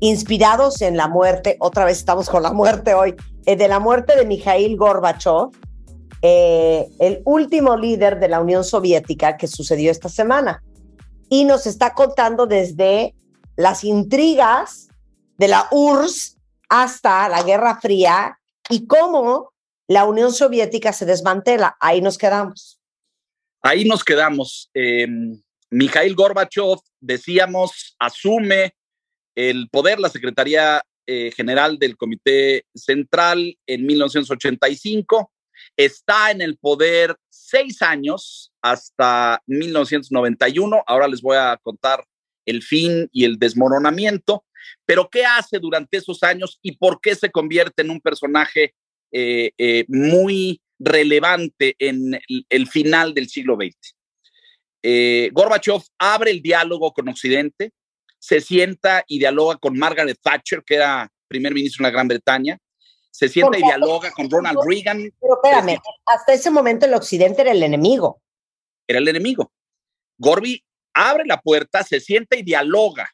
inspirados 0.00 0.82
en 0.82 0.96
la 0.96 1.06
muerte, 1.06 1.56
otra 1.60 1.84
vez 1.84 1.98
estamos 1.98 2.28
con 2.28 2.42
la 2.42 2.52
muerte 2.52 2.94
hoy, 2.94 3.14
eh, 3.46 3.54
de 3.54 3.68
la 3.68 3.78
muerte 3.78 4.16
de 4.16 4.26
Mikhail 4.26 4.76
Gorbachev, 4.76 5.50
eh, 6.22 6.88
el 6.98 7.22
último 7.24 7.76
líder 7.76 8.18
de 8.18 8.28
la 8.28 8.40
Unión 8.40 8.64
Soviética 8.64 9.36
que 9.36 9.46
sucedió 9.46 9.90
esta 9.90 10.08
semana. 10.08 10.62
Y 11.28 11.44
nos 11.44 11.66
está 11.66 11.92
contando 11.94 12.46
desde 12.46 13.14
las 13.56 13.84
intrigas 13.84 14.88
de 15.38 15.48
la 15.48 15.66
URSS 15.70 16.36
hasta 16.68 17.28
la 17.28 17.42
Guerra 17.42 17.80
Fría 17.80 18.38
y 18.68 18.86
cómo 18.86 19.52
la 19.88 20.04
Unión 20.04 20.32
Soviética 20.32 20.92
se 20.92 21.06
desmantela. 21.06 21.76
Ahí 21.80 22.00
nos 22.00 22.18
quedamos. 22.18 22.80
Ahí 23.62 23.84
nos 23.84 24.04
quedamos. 24.04 24.70
Eh, 24.74 25.06
Mikhail 25.70 26.14
Gorbachev, 26.14 26.78
decíamos, 27.00 27.96
asume 27.98 28.74
el 29.34 29.68
poder, 29.68 30.00
la 30.00 30.08
Secretaría 30.08 30.82
eh, 31.06 31.30
General 31.36 31.78
del 31.78 31.96
Comité 31.96 32.64
Central 32.74 33.56
en 33.66 33.86
1985. 33.86 35.30
Está 35.76 36.30
en 36.30 36.40
el 36.40 36.56
poder 36.56 37.16
seis 37.28 37.82
años 37.82 38.52
hasta 38.62 39.42
1991. 39.46 40.82
Ahora 40.86 41.06
les 41.06 41.20
voy 41.20 41.36
a 41.36 41.58
contar 41.62 42.04
el 42.46 42.62
fin 42.62 43.08
y 43.12 43.24
el 43.24 43.38
desmoronamiento. 43.38 44.44
Pero 44.84 45.08
¿qué 45.10 45.24
hace 45.24 45.58
durante 45.58 45.98
esos 45.98 46.22
años 46.22 46.58
y 46.62 46.76
por 46.76 47.00
qué 47.00 47.14
se 47.14 47.30
convierte 47.30 47.82
en 47.82 47.90
un 47.90 48.00
personaje 48.00 48.74
eh, 49.12 49.52
eh, 49.58 49.84
muy 49.88 50.60
relevante 50.78 51.76
en 51.78 52.18
el, 52.48 52.66
final 52.68 53.14
del 53.14 53.28
siglo 53.28 53.56
XX? 53.56 53.96
Eh, 54.82 55.30
Gorbachev 55.32 55.82
abre 55.98 56.30
el 56.30 56.42
diálogo 56.42 56.92
con 56.92 57.08
Occidente, 57.08 57.72
se 58.18 58.40
sienta 58.40 59.04
y 59.06 59.18
dialoga 59.18 59.56
con 59.56 59.78
Margaret 59.78 60.18
Thatcher, 60.20 60.62
que 60.64 60.76
era 60.76 61.12
primer 61.28 61.54
ministro 61.54 61.82
de 61.84 61.90
la 61.90 61.92
Gran 61.92 62.08
Bretaña, 62.08 62.58
se 63.16 63.28
sienta 63.30 63.58
y 63.58 63.62
dialoga 63.62 64.10
con 64.10 64.28
Ronald 64.30 64.58
Reagan, 64.68 65.10
Pero 65.20 65.34
espérame, 65.42 65.78
hasta 66.04 66.34
ese 66.34 66.50
momento 66.50 66.84
el 66.84 66.92
Occidente 66.94 67.40
era 67.42 67.52
el 67.52 67.62
enemigo. 67.62 68.20
era 68.86 68.98
el 68.98 69.08
enemigo. 69.08 69.50
Gorby 70.18 70.62
abre 70.92 71.24
la 71.26 71.40
puerta, 71.40 71.82
se 71.82 71.98
sienta 72.00 72.36
y 72.36 72.42
dialoga. 72.42 73.10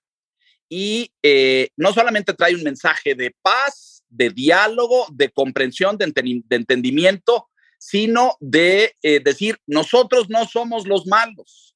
Y 0.68 1.12
eh, 1.22 1.68
no 1.76 1.92
solamente 1.92 2.32
trae 2.34 2.54
un 2.54 2.62
mensaje 2.64 3.14
de 3.14 3.34
paz, 3.42 4.02
de 4.08 4.30
diálogo, 4.30 5.06
de 5.12 5.30
comprensión, 5.30 5.96
de, 5.98 6.06
enten- 6.08 6.42
de 6.46 6.56
entendimiento, 6.56 7.48
sino 7.78 8.36
de 8.40 8.94
eh, 9.02 9.20
decir, 9.20 9.58
nosotros 9.66 10.28
no 10.28 10.46
somos 10.46 10.86
los 10.86 11.06
malos. 11.06 11.74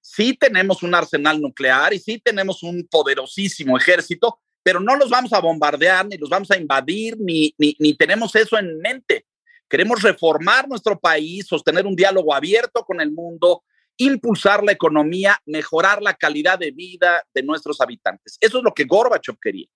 Sí 0.00 0.34
tenemos 0.36 0.82
un 0.82 0.94
arsenal 0.94 1.40
nuclear 1.40 1.94
y 1.94 1.98
sí 1.98 2.18
tenemos 2.22 2.62
un 2.62 2.86
poderosísimo 2.90 3.76
ejército, 3.76 4.40
pero 4.66 4.80
no 4.80 4.96
los 4.96 5.08
vamos 5.10 5.32
a 5.32 5.38
bombardear, 5.38 6.04
ni 6.06 6.16
los 6.16 6.28
vamos 6.28 6.50
a 6.50 6.56
invadir, 6.56 7.16
ni, 7.20 7.54
ni, 7.56 7.94
tenemos 7.94 8.34
eso 8.34 8.58
en 8.58 8.80
mente. 8.80 9.24
Queremos 9.70 10.02
reformar 10.02 10.68
nuestro 10.68 10.98
país, 10.98 11.46
sostener 11.46 11.86
un 11.86 11.94
diálogo 11.94 12.34
abierto 12.34 12.84
con 12.84 13.00
el 13.00 13.12
mundo, 13.12 13.62
impulsar 13.96 14.64
la 14.64 14.72
economía, 14.72 15.40
mejorar 15.46 16.02
la 16.02 16.14
calidad 16.14 16.58
de 16.58 16.72
vida 16.72 17.22
de 17.32 17.44
nuestros 17.44 17.80
habitantes. 17.80 18.38
Eso 18.40 18.58
es 18.58 18.64
lo 18.64 18.74
que 18.74 18.82
Gorbachev 18.82 19.38
quería. 19.40 19.68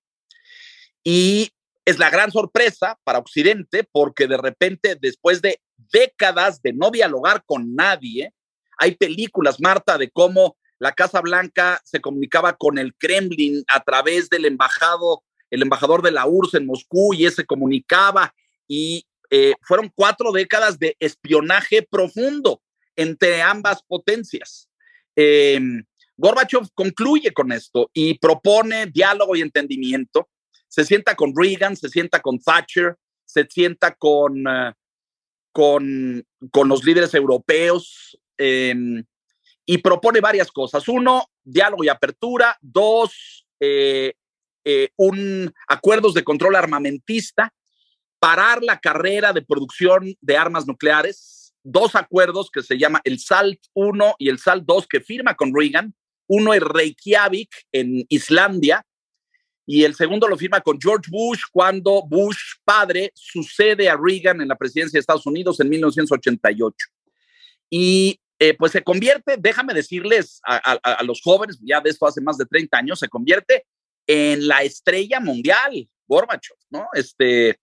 Y 1.04 1.52
es 1.84 2.00
la 2.00 2.10
gran 2.10 2.32
sorpresa 2.32 2.98
para 3.04 3.20
Occidente 3.20 3.86
porque 3.92 4.26
de 4.26 4.38
repente, 4.38 4.98
después 5.00 5.40
de 5.40 5.60
décadas 5.92 6.60
de 6.62 6.72
no 6.72 6.90
dialogar 6.90 7.44
con 7.46 7.76
nadie, 7.76 8.34
hay 8.76 8.96
películas, 8.96 9.60
Marta, 9.60 9.96
de 9.98 10.10
cómo 10.10 10.56
la 10.80 10.92
Casa 10.92 11.20
Blanca 11.20 11.80
se 11.84 12.00
comunicaba 12.00 12.56
con 12.56 12.78
el 12.78 12.94
Kremlin 12.94 13.62
a 13.68 13.80
través 13.80 14.30
del 14.30 14.46
embajado, 14.46 15.22
el 15.50 15.62
embajador 15.62 16.00
de 16.02 16.10
la 16.10 16.26
URSS 16.26 16.54
en 16.54 16.66
Moscú 16.66 17.12
y 17.12 17.26
ese 17.26 17.44
comunicaba 17.44 18.34
y 18.66 19.06
eh, 19.30 19.54
fueron 19.60 19.92
cuatro 19.94 20.32
décadas 20.32 20.78
de 20.78 20.96
espionaje 20.98 21.86
profundo 21.88 22.62
entre 22.96 23.42
ambas 23.42 23.82
potencias. 23.82 24.68
Eh, 25.14 25.60
Gorbachev 26.16 26.68
concluye 26.74 27.32
con 27.32 27.52
esto 27.52 27.90
y 27.92 28.18
propone 28.18 28.86
diálogo 28.86 29.36
y 29.36 29.42
entendimiento. 29.42 30.30
Se 30.66 30.84
sienta 30.84 31.14
con 31.14 31.34
Reagan, 31.36 31.76
se 31.76 31.90
sienta 31.90 32.20
con 32.20 32.38
Thatcher, 32.38 32.96
se 33.26 33.46
sienta 33.50 33.94
con, 33.94 34.46
uh, 34.46 34.72
con, 35.52 36.26
con, 36.50 36.68
los 36.68 36.84
líderes 36.84 37.14
europeos 37.14 38.18
eh, 38.38 38.74
y 39.64 39.78
propone 39.78 40.20
varias 40.20 40.50
cosas. 40.50 40.88
Uno, 40.88 41.26
diálogo 41.42 41.84
y 41.84 41.88
apertura. 41.88 42.56
Dos, 42.60 43.46
eh, 43.60 44.14
un 44.96 45.52
acuerdos 45.68 46.14
de 46.14 46.24
control 46.24 46.56
armamentista, 46.56 47.52
parar 48.18 48.62
la 48.62 48.78
carrera 48.78 49.32
de 49.32 49.42
producción 49.42 50.14
de 50.20 50.36
armas 50.36 50.66
nucleares. 50.66 51.54
Dos 51.62 51.94
acuerdos 51.94 52.50
que 52.50 52.62
se 52.62 52.78
llama 52.78 53.00
el 53.04 53.18
SALT 53.18 53.60
1 53.74 54.14
y 54.18 54.28
el 54.28 54.38
SALT 54.38 54.64
2 54.64 54.86
que 54.86 55.00
firma 55.00 55.34
con 55.34 55.54
Reagan. 55.54 55.94
Uno 56.26 56.54
en 56.54 56.60
Reykjavik, 56.60 57.50
en 57.72 58.06
Islandia, 58.08 58.86
y 59.72 59.84
el 59.84 59.94
segundo 59.94 60.26
lo 60.26 60.36
firma 60.36 60.60
con 60.60 60.80
George 60.80 61.08
Bush 61.08 61.42
cuando 61.52 62.02
Bush 62.02 62.54
padre 62.64 63.12
sucede 63.14 63.88
a 63.88 63.96
Reagan 63.96 64.40
en 64.40 64.48
la 64.48 64.56
presidencia 64.56 64.96
de 64.96 65.00
Estados 65.00 65.26
Unidos 65.26 65.60
en 65.60 65.68
1988. 65.68 66.76
Y 67.70 68.18
eh, 68.42 68.56
pues 68.56 68.72
se 68.72 68.82
convierte, 68.82 69.36
déjame 69.38 69.74
decirles 69.74 70.40
a, 70.46 71.02
los 71.04 71.20
jóvenes, 71.20 71.58
ya 71.60 71.78
de 71.82 71.90
esto 71.90 72.06
hace 72.06 72.22
más 72.22 72.38
de 72.38 72.46
30 72.46 72.78
años, 72.78 72.98
se 72.98 73.08
convierte 73.08 73.66
en 74.06 74.48
la 74.48 74.62
estrella 74.62 75.20
mundial, 75.20 75.86
Gorbachev, 76.08 76.56
¿no? 76.70 76.86
Este, 76.94 77.60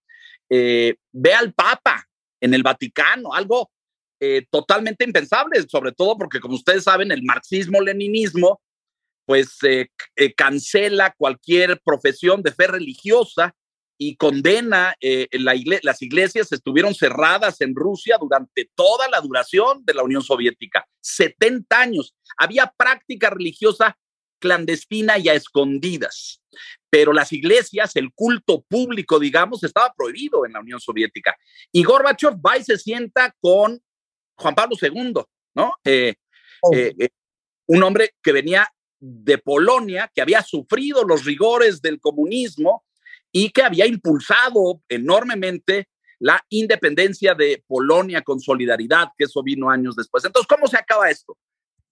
eh, 0.52 0.95
ve 1.12 1.34
al 1.34 1.52
Papa 1.52 2.08
en 2.40 2.54
el 2.54 2.62
Vaticano, 2.62 3.34
algo 3.34 3.72
eh, 4.20 4.45
totalmente 4.52 5.04
impensable, 5.04 5.66
sobre 5.68 5.94
todo 5.94 6.16
porque, 6.16 6.40
como 6.40 6.54
ustedes 6.54 6.84
saben, 6.84 7.12
el 7.12 7.24
marxismo-leninismo, 7.24 8.62
pues 9.26 9.58
cancela 10.38 11.14
cualquier 11.18 11.82
profesión 11.84 12.44
de 12.44 12.54
fe 12.54 12.68
religiosa 12.68 13.54
y 13.98 14.15
condena, 14.15 14.95
eh, 15.02 15.28
la 15.32 15.56
igle- 15.56 15.80
las 15.84 16.02
iglesias 16.02 16.52
estuvieron 16.52 16.94
cerradas 16.94 17.61
en 17.61 17.76
Rusia 17.76 18.18
durante 18.19 18.69
toda 18.76 19.07
la 19.10 19.19
duración 19.22 19.84
de 19.86 19.94
la 19.94 20.03
Unión 20.03 20.22
Soviética, 20.22 20.88
70 21.02 21.80
años. 21.80 22.15
Había 22.38 22.72
práctica 22.78 23.30
religiosa 23.30 23.98
clandestina 24.40 25.18
y 25.18 25.30
a 25.30 25.34
escondidas, 25.34 26.44
pero 26.91 27.11
las 27.11 27.34
iglesias, 27.34 27.95
el 27.95 28.14
culto 28.14 28.64
público, 28.68 29.19
digamos, 29.19 29.64
estaba 29.64 29.91
prohibido 29.98 30.45
en 30.45 30.53
la 30.53 30.60
Unión 30.60 30.80
Soviética. 30.80 31.36
Y 31.72 31.84
Gorbachev 31.84 32.36
va 32.36 32.57
y 32.57 32.64
se 32.64 32.78
sienta 32.78 33.36
con 33.40 33.82
Juan 34.38 34.53
Pablo 34.56 34.76
II, 34.80 35.14
¿no? 35.56 35.74
Eh, 35.84 36.14
eh, 36.72 36.94
eh, 36.99 37.10
un 37.68 37.82
hombre 37.82 38.14
que 38.22 38.32
venía 38.32 38.72
de 38.99 39.38
Polonia, 39.40 40.11
que 40.14 40.22
había 40.22 40.44
sufrido 40.44 41.03
los 41.03 41.26
rigores 41.26 41.82
del 41.82 41.99
comunismo 41.99 42.84
y 43.38 43.52
que 43.52 43.62
había 43.62 43.86
impulsado 43.86 44.82
enormemente 44.90 45.90
la 46.18 46.44
independencia 46.50 47.36
de 47.36 47.64
Polonia 47.68 48.24
con 48.24 48.40
solidaridad, 48.40 49.10
que 49.16 49.26
eso 49.26 49.44
vino 49.44 49.70
años 49.70 49.96
después. 49.96 50.26
Entonces, 50.26 50.48
¿cómo 50.48 50.66
se 50.66 50.78
acaba 50.78 51.12
esto? 51.12 51.38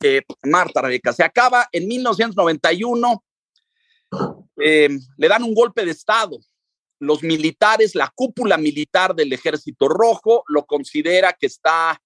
Eh, 0.02 0.24
Marta 0.42 0.82
Rebeca, 0.82 1.14
se 1.14 1.24
acaba 1.24 1.70
en 1.72 1.88
1991, 1.88 3.24
eh, 4.58 4.90
le 5.18 5.28
dan 5.28 5.44
un 5.44 5.54
golpe 5.54 5.86
de 5.86 5.92
Estado. 5.92 6.40
Los 6.98 7.22
militares, 7.22 7.94
la 7.94 8.12
cúpula 8.16 8.58
militar 8.58 9.14
del 9.14 9.32
Ejército 9.32 9.88
Rojo, 9.88 10.46
lo 10.48 10.66
considera 10.66 11.34
que 11.34 11.46
está 11.46 12.02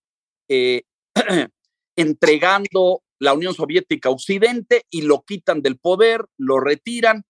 eh, 0.49 0.81
entregando 1.95 3.03
la 3.19 3.31
Unión 3.31 3.53
Soviética 3.53 4.09
a 4.09 4.11
Occidente 4.11 4.85
y 4.89 5.03
lo 5.03 5.21
quitan 5.21 5.61
del 5.61 5.77
poder, 5.77 6.25
lo 6.37 6.59
retiran 6.59 7.23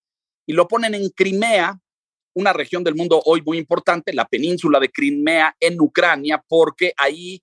y 0.48 0.54
lo 0.54 0.68
ponen 0.68 0.96
en 0.96 1.10
Crimea, 1.10 1.80
una 2.40 2.54
región 2.54 2.84
del 2.84 2.96
mundo 2.96 3.22
hoy 3.26 3.42
muy 3.42 3.58
importante, 3.58 4.14
la 4.14 4.26
península 4.26 4.80
de 4.80 4.90
Crimea 4.90 5.56
en 5.60 5.80
Ucrania, 5.80 6.44
porque 6.48 6.94
ahí 6.98 7.42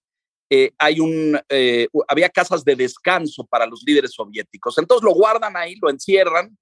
eh, 0.51 0.73
hay 0.79 1.01
un, 1.01 1.39
eh, 1.49 1.89
había 2.09 2.29
casas 2.29 2.65
de 2.65 2.77
descanso 2.77 3.45
para 3.45 3.67
los 3.67 3.83
líderes 3.87 4.13
soviéticos. 4.13 4.79
Entonces 4.79 5.05
lo 5.05 5.15
guardan 5.15 5.57
ahí, 5.57 5.77
lo 5.81 5.91
encierran, 5.91 6.57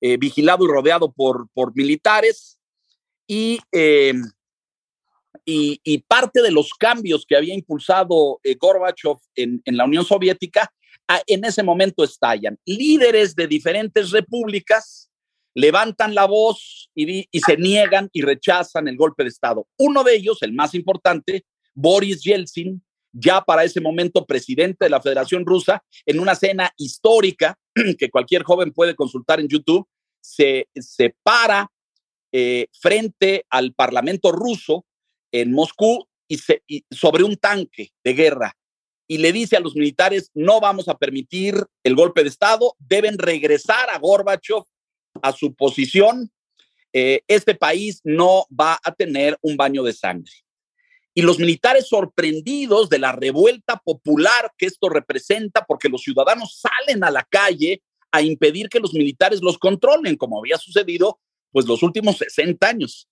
eh, 0.00 0.16
vigilado 0.16 0.64
y 0.64 0.68
rodeado 0.68 1.12
por, 1.12 1.48
por 1.52 1.76
militares 1.76 2.58
y, 3.26 3.60
eh, 3.70 4.14
y, 5.44 5.78
y 5.84 5.98
parte 5.98 6.40
de 6.40 6.50
los 6.50 6.72
cambios 6.72 7.26
que 7.28 7.36
había 7.36 7.54
impulsado 7.54 8.40
eh, 8.42 8.54
Gorbachev 8.54 9.18
en, 9.34 9.60
en 9.64 9.76
la 9.76 9.84
Unión 9.84 10.04
Soviética 10.04 10.72
en 11.26 11.44
ese 11.44 11.62
momento 11.62 12.04
estallan. 12.04 12.58
Líderes 12.64 13.34
de 13.34 13.46
diferentes 13.46 14.10
repúblicas 14.10 15.09
levantan 15.54 16.14
la 16.14 16.26
voz 16.26 16.90
y, 16.94 17.28
se 17.44 17.56
niegan 17.56 18.08
y 18.12 18.22
rechazan 18.22 18.88
el 18.88 18.96
golpe 18.96 19.22
de 19.22 19.30
Estado. 19.30 19.66
Uno 19.78 20.04
de 20.04 20.14
ellos, 20.14 20.42
el 20.42 20.52
más 20.52 20.74
importante, 20.74 21.44
Boris 21.74 22.22
Yeltsin, 22.22 22.82
ya 23.12 23.40
para 23.40 23.64
ese 23.64 23.80
momento 23.80 24.24
presidente 24.24 24.84
de 24.84 24.90
la 24.90 25.00
Federación 25.00 25.44
Rusa, 25.44 25.82
en 26.06 26.20
una 26.20 26.34
cena 26.34 26.72
histórica 26.76 27.58
que 27.98 28.10
cualquier 28.10 28.42
joven 28.44 28.72
puede 28.72 28.94
consultar 28.94 29.40
en 29.40 29.48
YouTube, 29.48 29.86
se, 30.20 30.68
se 30.74 31.16
para 31.22 31.70
eh, 32.32 32.68
frente 32.72 33.44
al 33.50 33.72
Parlamento 33.72 34.30
ruso 34.30 34.84
en 35.32 35.52
Moscú 35.52 36.06
y, 36.28 36.38
se- 36.38 36.62
sobre 36.90 37.24
un 37.24 37.36
tanque 37.36 37.90
de 38.04 38.12
guerra 38.14 38.56
y 39.08 39.18
le 39.18 39.32
dice 39.32 39.56
a 39.56 39.60
los 39.60 39.74
militares, 39.74 40.30
no 40.34 40.60
vamos 40.60 40.86
a 40.88 40.96
permitir 40.96 41.56
el 41.82 41.96
golpe 41.96 42.22
de 42.22 42.28
Estado, 42.28 42.76
deben 42.78 43.18
regresar 43.18 43.90
a 43.90 43.98
Gorbachev 43.98 44.62
a 45.22 45.32
su 45.32 45.54
posición, 45.54 46.30
eh, 46.92 47.22
este 47.28 47.54
país 47.54 48.00
no 48.04 48.46
va 48.48 48.78
a 48.82 48.92
tener 48.92 49.38
un 49.42 49.56
baño 49.56 49.82
de 49.82 49.92
sangre. 49.92 50.32
Y 51.14 51.22
los 51.22 51.38
militares 51.38 51.88
sorprendidos 51.88 52.88
de 52.88 52.98
la 52.98 53.12
revuelta 53.12 53.76
popular 53.84 54.52
que 54.56 54.66
esto 54.66 54.88
representa, 54.88 55.64
porque 55.66 55.88
los 55.88 56.02
ciudadanos 56.02 56.60
salen 56.60 57.02
a 57.04 57.10
la 57.10 57.24
calle 57.24 57.82
a 58.12 58.22
impedir 58.22 58.68
que 58.68 58.80
los 58.80 58.94
militares 58.94 59.40
los 59.42 59.58
controlen, 59.58 60.16
como 60.16 60.38
había 60.38 60.58
sucedido 60.58 61.20
pues 61.52 61.66
los 61.66 61.82
últimos 61.82 62.18
60 62.18 62.66
años. 62.66 63.08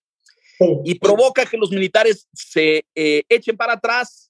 Y 0.84 0.96
provoca 0.96 1.46
que 1.46 1.56
los 1.56 1.70
militares 1.70 2.28
se 2.32 2.84
eh, 2.94 3.22
echen 3.28 3.56
para 3.56 3.74
atrás 3.74 4.27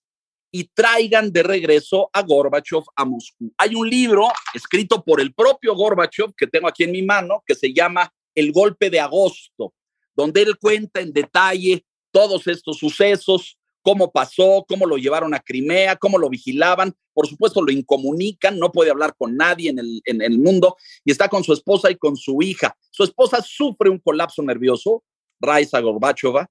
y 0.51 0.65
traigan 0.75 1.33
de 1.33 1.43
regreso 1.43 2.09
a 2.13 2.23
Gorbachev 2.23 2.83
a 2.97 3.05
Moscú. 3.05 3.53
Hay 3.59 3.75
un 3.75 3.89
libro 3.89 4.29
escrito 4.55 5.03
por 5.05 5.21
el 5.21 5.35
propio 5.35 5.75
Gorbachev 5.75 6.35
que 6.35 6.47
tengo 6.47 6.69
aquí 6.69 6.85
en 6.85 6.93
mi 6.93 7.03
mano 7.03 7.43
que 7.47 7.55
se 7.55 7.73
llama 7.73 8.13
El 8.35 8.53
golpe 8.53 8.91
de 8.91 9.01
agosto, 9.01 9.75
donde 10.15 10.43
él 10.43 10.57
cuenta 10.59 11.01
en 11.01 11.13
detalle 11.13 11.85
todos 12.11 12.47
estos 12.47 12.79
sucesos, 12.79 13.59
cómo 13.83 14.11
pasó, 14.11 14.65
cómo 14.69 14.87
lo 14.87 14.97
llevaron 14.97 15.35
a 15.35 15.41
Crimea, 15.41 15.97
cómo 15.97 16.19
lo 16.19 16.29
vigilaban. 16.29 16.95
Por 17.13 17.27
supuesto, 17.27 17.63
lo 17.63 17.73
incomunican, 17.73 18.59
no 18.59 18.73
puede 18.73 18.91
hablar 18.91 19.15
con 19.17 19.37
nadie 19.37 19.71
en 19.71 19.79
el, 19.79 20.01
en 20.05 20.23
el 20.23 20.39
mundo 20.39 20.77
y 21.05 21.11
está 21.11 21.29
con 21.29 21.45
su 21.45 21.53
esposa 21.53 21.91
y 21.91 21.97
con 21.97 22.17
su 22.17 22.41
hija. 22.43 22.77
Su 22.91 23.05
esposa 23.05 23.43
sufre 23.43 23.91
un 23.91 23.99
colapso 23.99 24.43
nervioso, 24.43 25.05
Raisa 25.41 25.81
Gorbachova, 25.81 26.51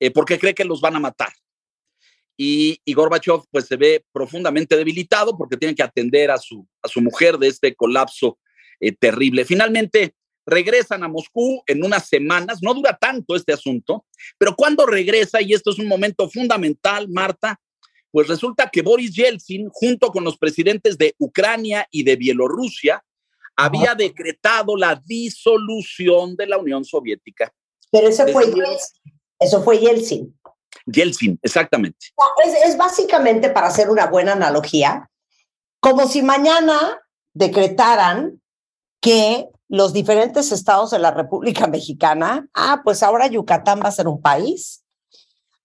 eh, 0.00 0.10
porque 0.10 0.38
cree 0.38 0.54
que 0.54 0.64
los 0.64 0.80
van 0.80 0.96
a 0.96 1.00
matar. 1.00 1.32
Y, 2.44 2.80
y 2.84 2.92
Gorbachev 2.92 3.44
pues 3.52 3.66
se 3.66 3.76
ve 3.76 4.04
profundamente 4.12 4.76
debilitado 4.76 5.38
porque 5.38 5.56
tiene 5.56 5.76
que 5.76 5.82
atender 5.84 6.28
a 6.28 6.38
su, 6.38 6.66
a 6.82 6.88
su 6.88 7.00
mujer 7.00 7.38
de 7.38 7.46
este 7.46 7.72
colapso 7.72 8.36
eh, 8.80 8.90
terrible. 8.90 9.44
Finalmente 9.44 10.16
regresan 10.44 11.04
a 11.04 11.08
Moscú 11.08 11.62
en 11.68 11.84
unas 11.84 12.08
semanas, 12.08 12.58
no 12.60 12.74
dura 12.74 12.98
tanto 13.00 13.36
este 13.36 13.52
asunto, 13.52 14.06
pero 14.38 14.56
cuando 14.56 14.86
regresa, 14.86 15.40
y 15.40 15.52
esto 15.52 15.70
es 15.70 15.78
un 15.78 15.86
momento 15.86 16.28
fundamental, 16.28 17.08
Marta, 17.08 17.60
pues 18.10 18.26
resulta 18.26 18.68
que 18.68 18.82
Boris 18.82 19.14
Yeltsin, 19.14 19.68
junto 19.70 20.08
con 20.08 20.24
los 20.24 20.36
presidentes 20.36 20.98
de 20.98 21.14
Ucrania 21.18 21.86
y 21.92 22.02
de 22.02 22.16
Bielorrusia, 22.16 23.04
había 23.54 23.94
decretado 23.94 24.76
la 24.76 25.00
disolución 25.06 26.34
de 26.34 26.48
la 26.48 26.58
Unión 26.58 26.84
Soviética. 26.84 27.54
Pero 27.92 28.08
eso 28.08 28.26
fue 28.26 28.46
Yeltsin. 28.46 29.12
Eso 29.38 29.62
fue 29.62 29.78
Yeltsin. 29.78 30.36
Yeltsin, 30.86 31.38
exactamente. 31.42 32.08
Es, 32.44 32.70
es 32.70 32.76
básicamente, 32.76 33.50
para 33.50 33.68
hacer 33.68 33.90
una 33.90 34.06
buena 34.06 34.32
analogía, 34.32 35.08
como 35.80 36.06
si 36.06 36.22
mañana 36.22 37.00
decretaran 37.34 38.40
que 39.00 39.48
los 39.68 39.92
diferentes 39.92 40.52
estados 40.52 40.90
de 40.90 40.98
la 40.98 41.10
República 41.10 41.66
Mexicana, 41.66 42.46
ah, 42.54 42.82
pues 42.84 43.02
ahora 43.02 43.26
Yucatán 43.26 43.80
va 43.82 43.88
a 43.88 43.92
ser 43.92 44.06
un 44.06 44.20
país, 44.20 44.84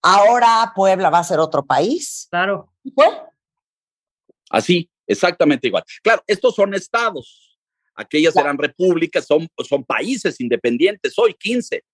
ahora 0.02 0.72
Puebla 0.74 1.10
va 1.10 1.18
a 1.18 1.24
ser 1.24 1.38
otro 1.38 1.64
país. 1.64 2.26
Claro. 2.30 2.72
Así, 4.50 4.90
exactamente 5.06 5.68
igual. 5.68 5.84
Claro, 6.02 6.22
estos 6.26 6.54
son 6.54 6.74
estados. 6.74 7.58
Aquellas 7.94 8.34
eran 8.36 8.56
repúblicas, 8.56 9.26
son, 9.26 9.48
son 9.68 9.84
países 9.84 10.40
independientes, 10.40 11.18
hoy 11.18 11.34
15. 11.34 11.84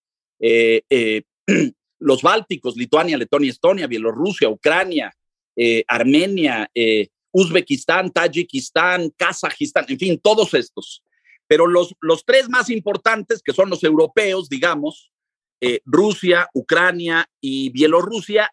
Eh, 0.40 0.82
eh, 0.88 1.22
los 2.04 2.20
bálticos, 2.20 2.76
Lituania, 2.76 3.16
Letonia, 3.16 3.50
Estonia, 3.50 3.86
Bielorrusia, 3.86 4.50
Ucrania, 4.50 5.10
eh, 5.56 5.84
Armenia, 5.88 6.70
eh, 6.74 7.08
Uzbekistán, 7.32 8.10
Tayikistán, 8.10 9.10
Kazajistán, 9.16 9.86
en 9.88 9.98
fin, 9.98 10.20
todos 10.22 10.52
estos. 10.52 11.02
Pero 11.46 11.66
los, 11.66 11.94
los 12.02 12.24
tres 12.26 12.50
más 12.50 12.68
importantes, 12.68 13.42
que 13.42 13.54
son 13.54 13.70
los 13.70 13.82
europeos, 13.82 14.50
digamos, 14.50 15.10
eh, 15.62 15.80
Rusia, 15.86 16.46
Ucrania 16.52 17.26
y 17.40 17.70
Bielorrusia, 17.70 18.50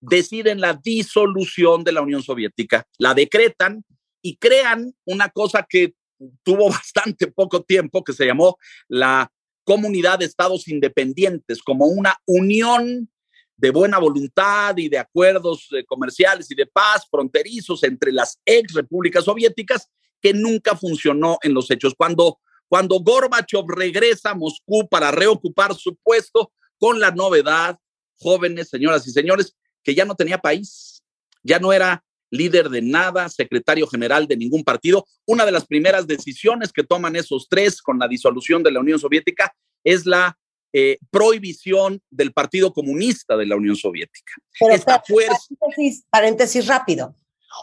deciden 0.00 0.60
la 0.60 0.74
disolución 0.74 1.84
de 1.84 1.92
la 1.92 2.02
Unión 2.02 2.24
Soviética, 2.24 2.84
la 2.98 3.14
decretan 3.14 3.84
y 4.20 4.38
crean 4.38 4.92
una 5.04 5.28
cosa 5.28 5.64
que 5.68 5.94
tuvo 6.42 6.68
bastante 6.70 7.28
poco 7.28 7.62
tiempo, 7.62 8.02
que 8.02 8.12
se 8.12 8.26
llamó 8.26 8.58
la 8.88 9.30
Comunidad 9.64 10.18
de 10.18 10.24
Estados 10.24 10.68
Independientes, 10.68 11.62
como 11.62 11.86
una 11.86 12.16
unión 12.26 13.08
de 13.56 13.70
buena 13.70 13.98
voluntad 13.98 14.76
y 14.76 14.88
de 14.88 14.98
acuerdos 14.98 15.68
eh, 15.72 15.84
comerciales 15.84 16.50
y 16.50 16.54
de 16.54 16.66
paz 16.66 17.06
fronterizos 17.08 17.84
entre 17.84 18.10
las 18.10 18.38
ex 18.44 18.72
repúblicas 18.72 19.24
soviéticas 19.24 19.88
que 20.20 20.32
nunca 20.32 20.76
funcionó 20.76 21.38
en 21.42 21.54
los 21.54 21.70
hechos. 21.70 21.94
Cuando, 21.96 22.40
cuando 22.68 22.98
Gorbachev 23.00 23.68
regresa 23.68 24.30
a 24.30 24.34
Moscú 24.34 24.88
para 24.88 25.10
reocupar 25.10 25.74
su 25.74 25.96
puesto 25.96 26.52
con 26.78 26.98
la 26.98 27.10
novedad, 27.12 27.78
jóvenes, 28.18 28.68
señoras 28.68 29.06
y 29.06 29.12
señores, 29.12 29.54
que 29.82 29.94
ya 29.94 30.04
no 30.04 30.14
tenía 30.14 30.38
país, 30.38 31.02
ya 31.42 31.58
no 31.58 31.72
era 31.72 32.04
líder 32.32 32.68
de 32.68 32.82
nada, 32.82 33.28
secretario 33.28 33.86
general 33.86 34.26
de 34.26 34.36
ningún 34.36 34.64
partido. 34.64 35.06
Una 35.26 35.44
de 35.44 35.52
las 35.52 35.66
primeras 35.66 36.06
decisiones 36.06 36.72
que 36.72 36.82
toman 36.82 37.14
esos 37.14 37.46
tres 37.48 37.80
con 37.80 37.98
la 37.98 38.08
disolución 38.08 38.62
de 38.62 38.72
la 38.72 38.80
Unión 38.80 38.98
Soviética 38.98 39.54
es 39.84 40.06
la 40.06 40.36
eh, 40.72 40.98
prohibición 41.10 42.00
del 42.10 42.32
Partido 42.32 42.72
Comunista 42.72 43.36
de 43.36 43.46
la 43.46 43.56
Unión 43.56 43.76
Soviética. 43.76 44.32
Pero 44.58 44.74
Esta 44.74 45.02
fuerza, 45.06 45.38
paréntesis, 45.60 46.04
paréntesis 46.10 46.66
rápido. 46.66 47.14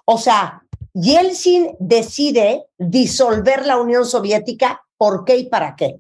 O 0.06 0.18
sea, 0.18 0.62
Yeltsin 0.94 1.72
decide 1.80 2.66
disolver 2.78 3.66
la 3.66 3.78
Unión 3.78 4.06
Soviética, 4.06 4.86
¿por 4.98 5.26
qué 5.26 5.38
y 5.38 5.46
para 5.48 5.76
qué? 5.76 6.00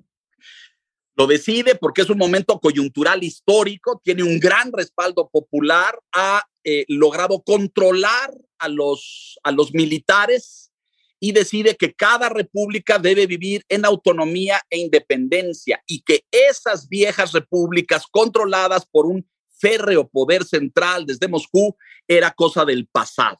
lo 1.20 1.28
decide 1.28 1.76
porque 1.76 2.02
es 2.02 2.10
un 2.10 2.18
momento 2.18 2.62
coyuntural 2.62 3.22
histórico, 3.26 4.00
tiene 4.02 4.24
un 4.24 4.40
gran 4.40 4.72
respaldo 4.72 5.28
popular, 5.28 6.00
ha 6.16 6.42
eh, 6.64 6.86
logrado 6.88 7.42
controlar 7.44 8.34
a 8.58 8.68
los, 8.68 9.40
a 9.44 9.52
los 9.52 9.74
militares 9.74 10.72
y 11.20 11.32
decide 11.32 11.76
que 11.76 11.94
cada 11.94 12.30
república 12.30 12.98
debe 12.98 13.28
vivir 13.28 13.64
en 13.70 13.86
autonomía 13.86 14.62
e 14.70 14.78
independencia 14.78 15.84
y 15.86 16.02
que 16.02 16.26
esas 16.32 16.88
viejas 16.88 17.34
repúblicas 17.34 18.06
controladas 18.10 18.86
por 18.86 19.06
un 19.06 19.28
férreo 19.60 20.08
poder 20.08 20.46
central 20.46 21.06
desde 21.06 21.28
Moscú 21.28 21.76
era 22.08 22.32
cosa 22.32 22.64
del 22.66 22.88
pasado. 22.88 23.38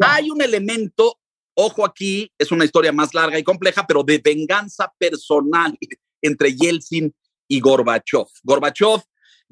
Hay 0.00 0.30
un 0.30 0.42
elemento, 0.42 1.18
ojo 1.54 1.84
aquí, 1.84 2.30
es 2.36 2.50
una 2.50 2.64
historia 2.64 2.92
más 2.92 3.14
larga 3.14 3.38
y 3.38 3.44
compleja, 3.44 3.86
pero 3.86 4.02
de 4.02 4.18
venganza 4.18 4.92
personal 4.98 5.78
entre 6.22 6.54
Yeltsin 6.54 7.14
y 7.48 7.60
Gorbachev. 7.60 8.26
Gorbachev, 8.42 9.02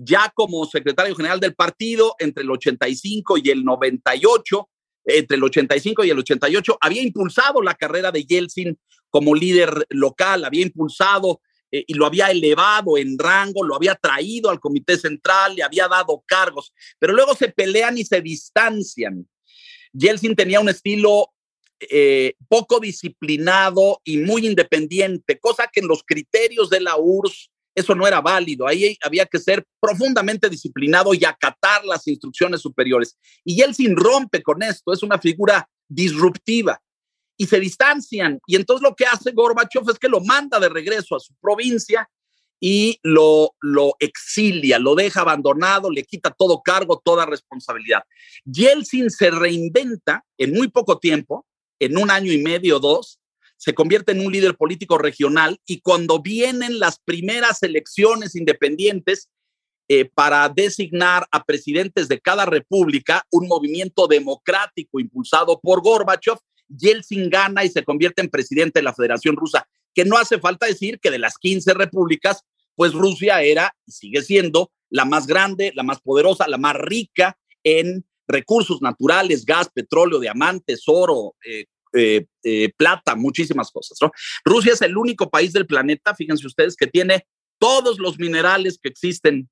ya 0.02 0.32
como 0.34 0.64
secretario 0.64 1.14
general 1.14 1.40
del 1.40 1.54
partido 1.54 2.14
entre 2.18 2.42
el 2.42 2.50
85 2.50 3.36
y 3.36 3.50
el 3.50 3.64
98, 3.64 4.68
entre 5.04 5.36
el 5.36 5.44
85 5.44 6.04
y 6.04 6.10
el 6.10 6.18
88, 6.18 6.78
había 6.80 7.02
impulsado 7.02 7.60
la 7.60 7.74
carrera 7.74 8.10
de 8.10 8.24
Yeltsin 8.24 8.78
como 9.10 9.34
líder 9.34 9.86
local, 9.90 10.46
había 10.46 10.62
impulsado 10.62 11.42
eh, 11.70 11.84
y 11.86 11.94
lo 11.94 12.06
había 12.06 12.30
elevado 12.30 12.96
en 12.96 13.18
rango, 13.18 13.62
lo 13.62 13.76
había 13.76 13.94
traído 13.94 14.48
al 14.48 14.58
comité 14.58 14.96
central, 14.96 15.54
le 15.54 15.62
había 15.62 15.86
dado 15.86 16.22
cargos, 16.26 16.72
pero 16.98 17.12
luego 17.12 17.34
se 17.34 17.48
pelean 17.48 17.98
y 17.98 18.04
se 18.04 18.22
distancian. 18.22 19.28
Yeltsin 19.92 20.34
tenía 20.34 20.60
un 20.60 20.70
estilo 20.70 21.30
eh, 21.78 22.36
poco 22.48 22.80
disciplinado 22.80 24.00
y 24.04 24.16
muy 24.18 24.46
independiente, 24.46 25.38
cosa 25.38 25.68
que 25.70 25.80
en 25.80 25.88
los 25.88 26.04
criterios 26.04 26.70
de 26.70 26.80
la 26.80 26.96
URSS 26.96 27.50
eso 27.74 27.94
no 27.94 28.06
era 28.06 28.20
válido. 28.20 28.66
Ahí 28.66 28.96
había 29.02 29.26
que 29.26 29.38
ser 29.38 29.64
profundamente 29.80 30.48
disciplinado 30.48 31.14
y 31.14 31.24
acatar 31.24 31.84
las 31.84 32.06
instrucciones 32.06 32.60
superiores. 32.60 33.16
Y 33.44 33.56
Yeltsin 33.56 33.96
rompe 33.96 34.42
con 34.42 34.62
esto, 34.62 34.92
es 34.92 35.02
una 35.02 35.18
figura 35.18 35.68
disruptiva 35.88 36.80
y 37.36 37.46
se 37.46 37.58
distancian. 37.58 38.38
Y 38.46 38.56
entonces 38.56 38.82
lo 38.82 38.94
que 38.94 39.06
hace 39.06 39.32
Gorbachev 39.32 39.88
es 39.90 39.98
que 39.98 40.08
lo 40.08 40.20
manda 40.20 40.60
de 40.60 40.68
regreso 40.68 41.16
a 41.16 41.20
su 41.20 41.34
provincia 41.40 42.08
y 42.60 42.98
lo, 43.02 43.54
exilia, 43.98 44.78
lo 44.78 44.94
deja 44.94 45.22
abandonado, 45.22 45.90
le 45.90 46.04
quita 46.04 46.30
todo 46.30 46.60
cargo, 46.62 47.00
toda 47.02 47.24
responsabilidad. 47.24 48.02
Yeltsin 48.44 49.10
se 49.10 49.30
reinventa 49.30 50.22
en 50.36 50.52
muy 50.52 50.68
poco 50.68 50.98
tiempo, 50.98 51.46
en 51.78 51.96
un 51.96 52.10
año 52.10 52.30
y 52.30 52.42
medio, 52.42 52.78
dos, 52.78 53.19
se 53.60 53.74
convierte 53.74 54.12
en 54.12 54.24
un 54.24 54.32
líder 54.32 54.56
político 54.56 54.96
regional 54.96 55.60
y 55.66 55.82
cuando 55.82 56.22
vienen 56.22 56.78
las 56.78 56.98
primeras 56.98 57.62
elecciones 57.62 58.34
independientes 58.34 59.28
eh, 59.86 60.06
para 60.06 60.48
designar 60.48 61.26
a 61.30 61.44
presidentes 61.44 62.08
de 62.08 62.20
cada 62.20 62.46
república, 62.46 63.22
un 63.30 63.48
movimiento 63.48 64.06
democrático 64.06 64.98
impulsado 64.98 65.60
por 65.60 65.82
Gorbachev, 65.82 66.38
Yeltsin 66.68 67.28
gana 67.28 67.62
y 67.62 67.68
se 67.68 67.84
convierte 67.84 68.22
en 68.22 68.30
presidente 68.30 68.78
de 68.78 68.84
la 68.84 68.94
Federación 68.94 69.36
Rusa, 69.36 69.68
que 69.92 70.06
no 70.06 70.16
hace 70.16 70.38
falta 70.38 70.64
decir 70.64 70.98
que 70.98 71.10
de 71.10 71.18
las 71.18 71.36
15 71.36 71.74
repúblicas, 71.74 72.42
pues 72.74 72.94
Rusia 72.94 73.42
era 73.42 73.76
y 73.84 73.92
sigue 73.92 74.22
siendo 74.22 74.72
la 74.88 75.04
más 75.04 75.26
grande, 75.26 75.72
la 75.74 75.82
más 75.82 76.00
poderosa, 76.00 76.48
la 76.48 76.56
más 76.56 76.76
rica 76.76 77.36
en 77.62 78.06
recursos 78.26 78.80
naturales, 78.80 79.44
gas, 79.44 79.68
petróleo, 79.68 80.18
diamantes, 80.18 80.84
oro, 80.86 81.34
eh, 81.44 81.66
eh, 81.92 82.26
eh, 82.44 82.72
plata, 82.76 83.14
muchísimas 83.16 83.70
cosas. 83.70 83.98
¿no? 84.00 84.10
Rusia 84.44 84.72
es 84.72 84.82
el 84.82 84.96
único 84.96 85.28
país 85.30 85.52
del 85.52 85.66
planeta, 85.66 86.14
fíjense 86.14 86.46
ustedes, 86.46 86.76
que 86.76 86.86
tiene 86.86 87.26
todos 87.58 87.98
los 87.98 88.18
minerales 88.18 88.78
que 88.82 88.88
existen, 88.88 89.48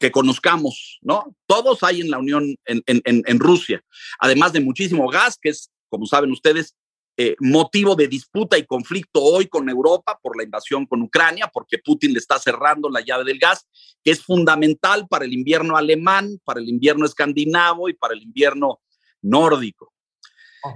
que 0.00 0.10
conozcamos, 0.10 0.98
¿no? 1.00 1.36
Todos 1.46 1.82
hay 1.82 2.00
en 2.00 2.10
la 2.10 2.18
Unión, 2.18 2.56
en, 2.64 2.82
en- 2.86 3.22
en- 3.24 3.38
Rusia, 3.38 3.82
además 4.18 4.52
de 4.52 4.60
muchísimo 4.60 5.08
gas, 5.08 5.38
que 5.40 5.50
es, 5.50 5.70
como 5.88 6.06
saben 6.06 6.32
ustedes, 6.32 6.74
eh, 7.16 7.34
motivo 7.40 7.94
de 7.94 8.08
disputa 8.08 8.58
y 8.58 8.66
conflicto 8.66 9.22
hoy 9.22 9.46
con 9.46 9.70
Europa 9.70 10.18
por 10.20 10.36
la 10.36 10.42
invasión 10.42 10.84
con 10.84 11.00
Ucrania, 11.00 11.48
porque 11.50 11.78
Putin 11.78 12.12
le 12.12 12.18
está 12.18 12.38
cerrando 12.38 12.90
la 12.90 13.00
llave 13.00 13.24
del 13.24 13.38
gas, 13.38 13.66
que 14.04 14.10
es 14.10 14.22
fundamental 14.22 15.06
para 15.08 15.24
el 15.24 15.32
invierno 15.32 15.76
alemán, 15.78 16.38
para 16.44 16.60
el 16.60 16.68
invierno 16.68 17.06
escandinavo 17.06 17.88
y 17.88 17.94
para 17.94 18.12
el 18.12 18.22
invierno 18.22 18.80
nórdico. 19.22 19.94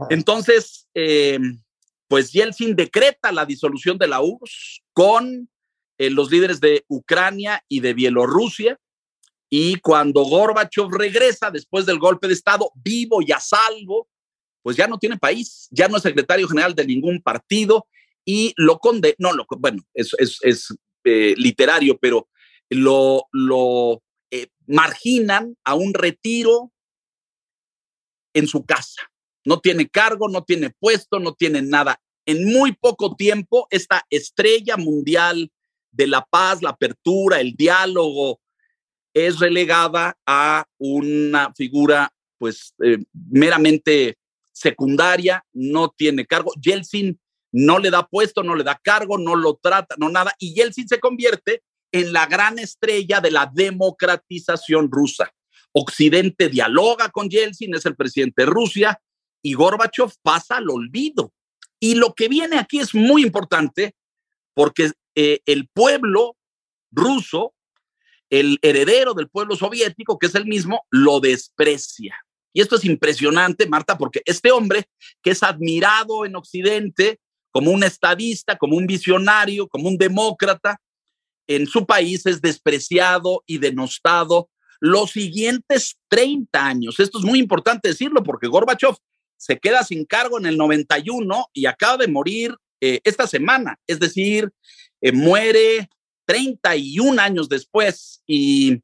Entonces, 0.09 0.89
eh, 0.95 1.39
pues 2.09 2.33
Yeltsin 2.33 2.75
decreta 2.75 3.33
la 3.33 3.47
disolución 3.47 3.99
de 3.99 4.09
la 4.09 4.21
URSS 4.21 4.83
con 4.93 5.49
eh, 5.99 6.11
los 6.11 6.31
líderes 6.31 6.61
de 6.61 6.85
Ucrania 6.89 7.63
y 7.69 7.81
de 7.81 7.95
Bielorrusia. 7.95 8.79
Y 9.49 9.77
cuando 9.77 10.23
Gorbachev 10.23 10.89
regresa 10.91 11.51
después 11.51 11.87
del 11.87 11.99
golpe 11.99 12.29
de 12.29 12.35
Estado, 12.35 12.71
vivo 12.75 13.21
y 13.21 13.33
a 13.33 13.41
salvo, 13.41 14.09
pues 14.63 14.77
ya 14.77 14.87
no 14.87 14.99
tiene 14.99 15.19
país, 15.19 15.69
ya 15.71 15.89
no 15.89 15.97
es 15.97 16.03
secretario 16.03 16.49
general 16.49 16.75
de 16.75 16.87
ningún 16.87 17.21
partido 17.23 17.87
y 18.25 18.53
lo 18.57 18.79
conde, 18.79 19.15
no, 19.19 19.33
lo, 19.33 19.47
bueno, 19.59 19.83
es, 19.95 20.15
eh, 21.05 21.35
literario, 21.37 21.99
pero 21.99 22.29
lo, 22.69 23.27
marginan 24.67 25.57
a 25.65 25.75
un 25.75 25.95
retiro 25.95 26.71
en 28.33 28.47
su 28.47 28.65
casa. 28.65 29.11
No 29.45 29.61
tiene 29.61 29.89
cargo, 29.89 30.29
no 30.29 30.45
tiene 30.45 30.71
puesto, 30.71 31.19
no 31.19 31.35
tiene 31.35 31.63
nada. 31.63 32.01
En 32.27 32.45
muy 32.53 32.73
poco 32.73 33.17
tiempo, 33.17 33.67
esta 33.71 34.05
estrella 34.11 34.77
mundial 34.77 35.51
de 35.91 36.07
la 36.07 36.25
paz, 36.25 36.63
la 36.63 36.71
apertura, 36.71 37.41
el 37.41 37.55
diálogo, 37.55 38.41
es 39.15 39.39
relegada 39.39 40.17
a 40.27 40.65
una 40.79 41.53
figura 41.55 42.13
pues 42.39 42.75
eh, 42.83 42.99
meramente 43.13 44.17
secundaria, 44.53 45.45
no 45.53 45.91
tiene 45.91 46.27
cargo. 46.27 46.53
Yeltsin 46.61 47.19
no 47.53 47.79
le 47.79 47.91
da 47.91 48.07
puesto, 48.07 48.43
no 48.43 48.55
le 48.55 48.65
da 48.65 48.81
cargo, 48.83 49.19
no 49.19 49.35
lo 49.35 49.59
trata, 49.61 49.95
no 49.99 50.09
nada. 50.09 50.33
Y 50.39 50.55
Yeltsin 50.55 50.89
se 50.89 51.01
convierte 51.01 51.63
en 51.93 52.13
la 52.13 52.27
gran 52.27 52.59
estrella 52.59 53.21
de 53.21 53.31
la 53.31 53.51
democratización 53.53 54.91
rusa. 54.91 55.33
Occidente 55.73 56.49
dialoga 56.49 57.11
con 57.11 57.29
Yeltsin, 57.29 57.75
es 57.75 57.87
el 57.87 57.97
presidente 57.97 58.43
de 58.43 58.47
Rusia, 58.47 59.01
y 59.43 59.55
Gorbachev 59.55 60.13
pasa 60.23 60.57
al 60.57 60.71
olvido. 60.71 61.33
Y 61.79 61.95
lo 61.95 62.15
que 62.15 62.29
viene 62.29 62.59
aquí 62.59 62.79
es 62.79 62.95
muy 62.95 63.23
importante 63.23 63.95
porque 64.55 64.93
eh, 65.15 65.41
el 65.47 65.69
pueblo 65.69 66.37
ruso, 66.91 67.55
el 68.29 68.59
heredero 68.63 69.15
del 69.15 69.29
pueblo 69.29 69.57
soviético, 69.57 70.19
que 70.19 70.27
es 70.27 70.35
el 70.35 70.47
mismo, 70.47 70.83
lo 70.91 71.21
desprecia. 71.21 72.17
Y 72.53 72.61
esto 72.61 72.77
es 72.77 72.85
impresionante, 72.85 73.67
Marta, 73.67 73.97
porque 73.97 74.23
este 74.25 74.51
hombre, 74.51 74.89
que 75.23 75.31
es 75.31 75.43
admirado 75.43 76.25
en 76.25 76.37
Occidente 76.37 77.21
como 77.51 77.71
un 77.71 77.83
estadista, 77.83 78.57
como 78.57 78.77
un 78.77 78.87
visionario, 78.87 79.69
como 79.69 79.89
un 79.89 79.97
demócrata, 79.97 80.81
en 81.47 81.67
su 81.67 81.85
país 81.85 82.27
es 82.27 82.41
despreciado 82.41 83.43
y 83.47 83.59
denostado 83.59 84.51
los 84.79 85.11
siguientes 85.11 85.99
30 86.09 86.65
años. 86.65 87.01
Esto 87.01 87.19
es 87.19 87.25
muy 87.25 87.39
importante 87.39 87.89
decirlo 87.89 88.23
porque 88.23 88.47
Gorbachev 88.47 88.97
se 89.41 89.59
queda 89.59 89.83
sin 89.83 90.05
cargo 90.05 90.39
en 90.39 90.45
el 90.45 90.59
91 90.59 91.47
y 91.55 91.65
acaba 91.65 91.97
de 91.97 92.09
morir 92.09 92.55
eh, 92.79 93.01
esta 93.05 93.27
semana, 93.27 93.79
es 93.87 93.99
decir, 93.99 94.51
eh, 95.01 95.13
muere 95.13 95.89
31 96.27 97.21
años 97.21 97.49
después 97.49 98.23
y 98.27 98.83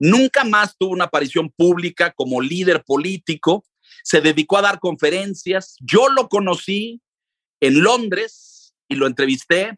nunca 0.00 0.42
más 0.42 0.76
tuvo 0.76 0.90
una 0.90 1.04
aparición 1.04 1.50
pública 1.56 2.12
como 2.16 2.40
líder 2.40 2.82
político, 2.82 3.64
se 4.02 4.20
dedicó 4.20 4.58
a 4.58 4.62
dar 4.62 4.80
conferencias, 4.80 5.76
yo 5.78 6.08
lo 6.08 6.28
conocí 6.28 7.00
en 7.60 7.80
Londres 7.80 8.74
y 8.88 8.96
lo 8.96 9.06
entrevisté 9.06 9.76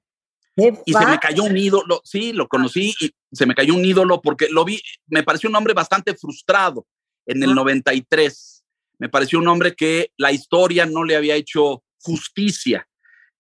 y 0.56 0.92
se 0.94 1.06
me 1.06 1.18
cayó 1.18 1.44
un 1.44 1.58
ídolo, 1.58 2.00
sí, 2.02 2.32
lo 2.32 2.48
conocí 2.48 2.94
y 2.98 3.10
se 3.30 3.44
me 3.44 3.54
cayó 3.54 3.74
un 3.74 3.84
ídolo 3.84 4.22
porque 4.22 4.48
lo 4.48 4.64
vi, 4.64 4.80
me 5.06 5.22
pareció 5.22 5.50
un 5.50 5.56
hombre 5.56 5.74
bastante 5.74 6.14
frustrado 6.14 6.86
en 7.26 7.42
el 7.42 7.54
93 7.54 8.53
me 8.98 9.08
pareció 9.08 9.38
un 9.38 9.48
hombre 9.48 9.74
que 9.74 10.10
la 10.16 10.32
historia 10.32 10.86
no 10.86 11.04
le 11.04 11.16
había 11.16 11.34
hecho 11.34 11.82
justicia 12.00 12.86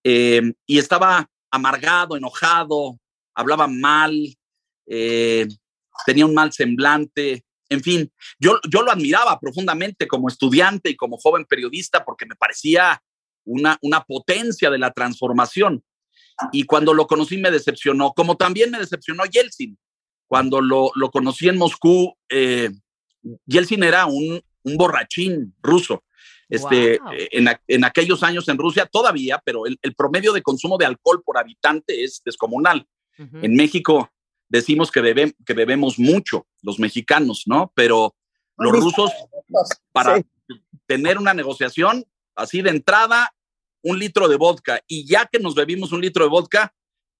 eh, 0.02 0.52
y 0.66 0.78
estaba 0.78 1.28
amargado, 1.50 2.16
enojado, 2.16 2.98
hablaba 3.34 3.66
mal, 3.66 4.12
eh, 4.86 5.46
tenía 6.06 6.26
un 6.26 6.34
mal 6.34 6.52
semblante, 6.52 7.44
en 7.68 7.82
fin, 7.82 8.12
yo, 8.38 8.58
yo 8.70 8.82
lo 8.82 8.90
admiraba 8.90 9.38
profundamente 9.40 10.06
como 10.06 10.28
estudiante 10.28 10.90
y 10.90 10.96
como 10.96 11.18
joven 11.18 11.44
periodista 11.44 12.04
porque 12.04 12.26
me 12.26 12.36
parecía 12.36 13.02
una, 13.44 13.78
una 13.82 14.02
potencia 14.02 14.70
de 14.70 14.78
la 14.78 14.92
transformación. 14.92 15.82
Y 16.52 16.64
cuando 16.64 16.94
lo 16.94 17.06
conocí 17.06 17.38
me 17.38 17.50
decepcionó, 17.50 18.12
como 18.12 18.36
también 18.36 18.70
me 18.70 18.78
decepcionó 18.78 19.24
Yeltsin, 19.24 19.78
cuando 20.26 20.60
lo, 20.60 20.90
lo 20.94 21.10
conocí 21.10 21.48
en 21.48 21.58
Moscú, 21.58 22.14
eh, 22.28 22.70
Yeltsin 23.46 23.82
era 23.82 24.06
un, 24.06 24.42
un 24.64 24.76
borrachín 24.76 25.54
ruso. 25.62 26.02
Este, 26.48 26.98
Wow. 26.98 27.12
eh, 27.12 27.28
en, 27.32 27.48
en 27.68 27.84
aquellos 27.84 28.22
años 28.22 28.48
en 28.48 28.58
Rusia 28.58 28.86
todavía, 28.86 29.40
pero 29.44 29.66
el, 29.66 29.78
el 29.80 29.94
promedio 29.94 30.32
de 30.32 30.42
consumo 30.42 30.76
de 30.76 30.84
alcohol 30.86 31.22
por 31.24 31.38
habitante 31.38 32.04
es 32.04 32.20
descomunal. 32.24 32.86
En 33.16 33.54
México 33.54 34.10
decimos 34.48 34.90
que, 34.90 35.00
bebe- 35.00 35.34
que 35.46 35.54
bebemos 35.54 35.98
mucho, 35.98 36.46
los 36.62 36.78
mexicanos, 36.80 37.44
¿no? 37.46 37.72
Pero 37.74 38.14
los 38.58 38.72
rusos, 38.72 39.10
para 39.92 40.16
Sí. 40.18 40.24
tener 40.86 41.16
una 41.18 41.32
negociación, 41.32 42.04
así 42.36 42.60
de 42.60 42.70
entrada, 42.70 43.32
un 43.82 43.98
litro 43.98 44.28
de 44.28 44.36
vodka. 44.36 44.80
Y 44.86 45.06
ya 45.06 45.26
que 45.26 45.38
nos 45.38 45.54
bebimos 45.54 45.92
un 45.92 46.00
litro 46.00 46.24
de 46.24 46.30
vodka, 46.30 46.74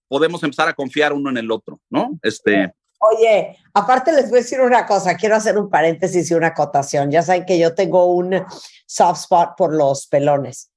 podemos 0.08 0.42
empezar 0.42 0.68
a 0.68 0.74
confiar 0.74 1.12
uno 1.12 1.30
en 1.30 1.38
el 1.38 1.50
otro, 1.50 1.80
¿no? 1.90 2.18
Este, 2.22 2.74
Oye, 3.10 3.56
aparte 3.72 4.12
les 4.12 4.30
voy 4.30 4.38
a 4.38 4.42
decir 4.42 4.60
una 4.60 4.86
cosa, 4.86 5.16
quiero 5.16 5.36
hacer 5.36 5.58
un 5.58 5.68
paréntesis 5.68 6.30
y 6.30 6.34
una 6.34 6.48
acotación. 6.48 7.10
Ya 7.10 7.22
saben 7.22 7.44
que 7.44 7.58
yo 7.58 7.74
tengo 7.74 8.06
un 8.06 8.44
soft 8.86 9.20
spot 9.22 9.50
por 9.56 9.74
los 9.74 10.06
pelones. 10.06 10.70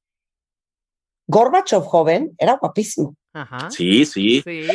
Gorbachev 1.28 1.84
joven 1.84 2.36
era 2.38 2.58
guapísimo. 2.58 3.16
Ajá. 3.34 3.70
sí, 3.70 4.06
sí, 4.06 4.42
Sí. 4.42 4.68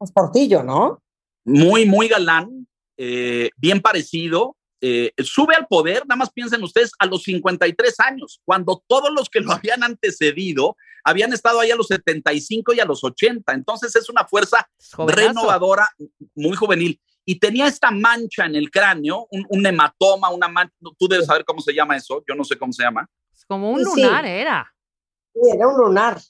Es 0.00 0.12
portillo, 0.12 0.62
¿no? 0.62 1.02
muy, 1.44 1.86
muy 1.86 2.08
galán, 2.08 2.66
eh, 2.96 3.50
bien 3.56 3.80
parecido. 3.80 4.56
Eh, 4.82 5.12
sube 5.22 5.54
al 5.54 5.66
poder, 5.68 6.02
nada 6.06 6.16
más 6.18 6.30
piensen 6.32 6.62
ustedes, 6.62 6.90
a 6.98 7.06
los 7.06 7.22
53 7.22 8.00
años, 8.00 8.40
cuando 8.44 8.82
todos 8.86 9.10
los 9.16 9.30
que 9.30 9.40
lo 9.40 9.52
habían 9.52 9.82
antecedido 9.84 10.76
habían 11.04 11.32
estado 11.32 11.60
ahí 11.60 11.70
a 11.70 11.76
los 11.76 11.86
75 11.88 12.74
y 12.74 12.80
a 12.80 12.84
los 12.84 13.02
80. 13.02 13.52
Entonces 13.52 13.94
es 13.96 14.08
una 14.10 14.24
fuerza 14.26 14.68
jovenazo. 14.94 15.28
renovadora, 15.28 15.88
muy 16.34 16.56
juvenil. 16.56 17.00
Y 17.24 17.38
tenía 17.38 17.66
esta 17.68 17.90
mancha 17.92 18.44
en 18.46 18.56
el 18.56 18.70
cráneo, 18.70 19.26
un, 19.30 19.46
un 19.48 19.64
hematoma, 19.64 20.30
una 20.30 20.48
mancha, 20.48 20.74
tú 20.98 21.06
debes 21.08 21.26
saber 21.26 21.44
cómo 21.44 21.60
se 21.60 21.72
llama 21.72 21.96
eso, 21.96 22.22
yo 22.28 22.34
no 22.34 22.42
sé 22.44 22.58
cómo 22.58 22.72
se 22.72 22.82
llama, 22.82 23.08
Es 23.32 23.44
Como 23.46 23.70
un 23.70 23.84
Sí, 23.84 23.90
sí. 23.94 24.02
lunar 24.02 24.26
era. 24.26 24.74
Sí, 25.32 25.40
era 25.54 25.68
un 25.68 25.76
lunar. 25.78 26.20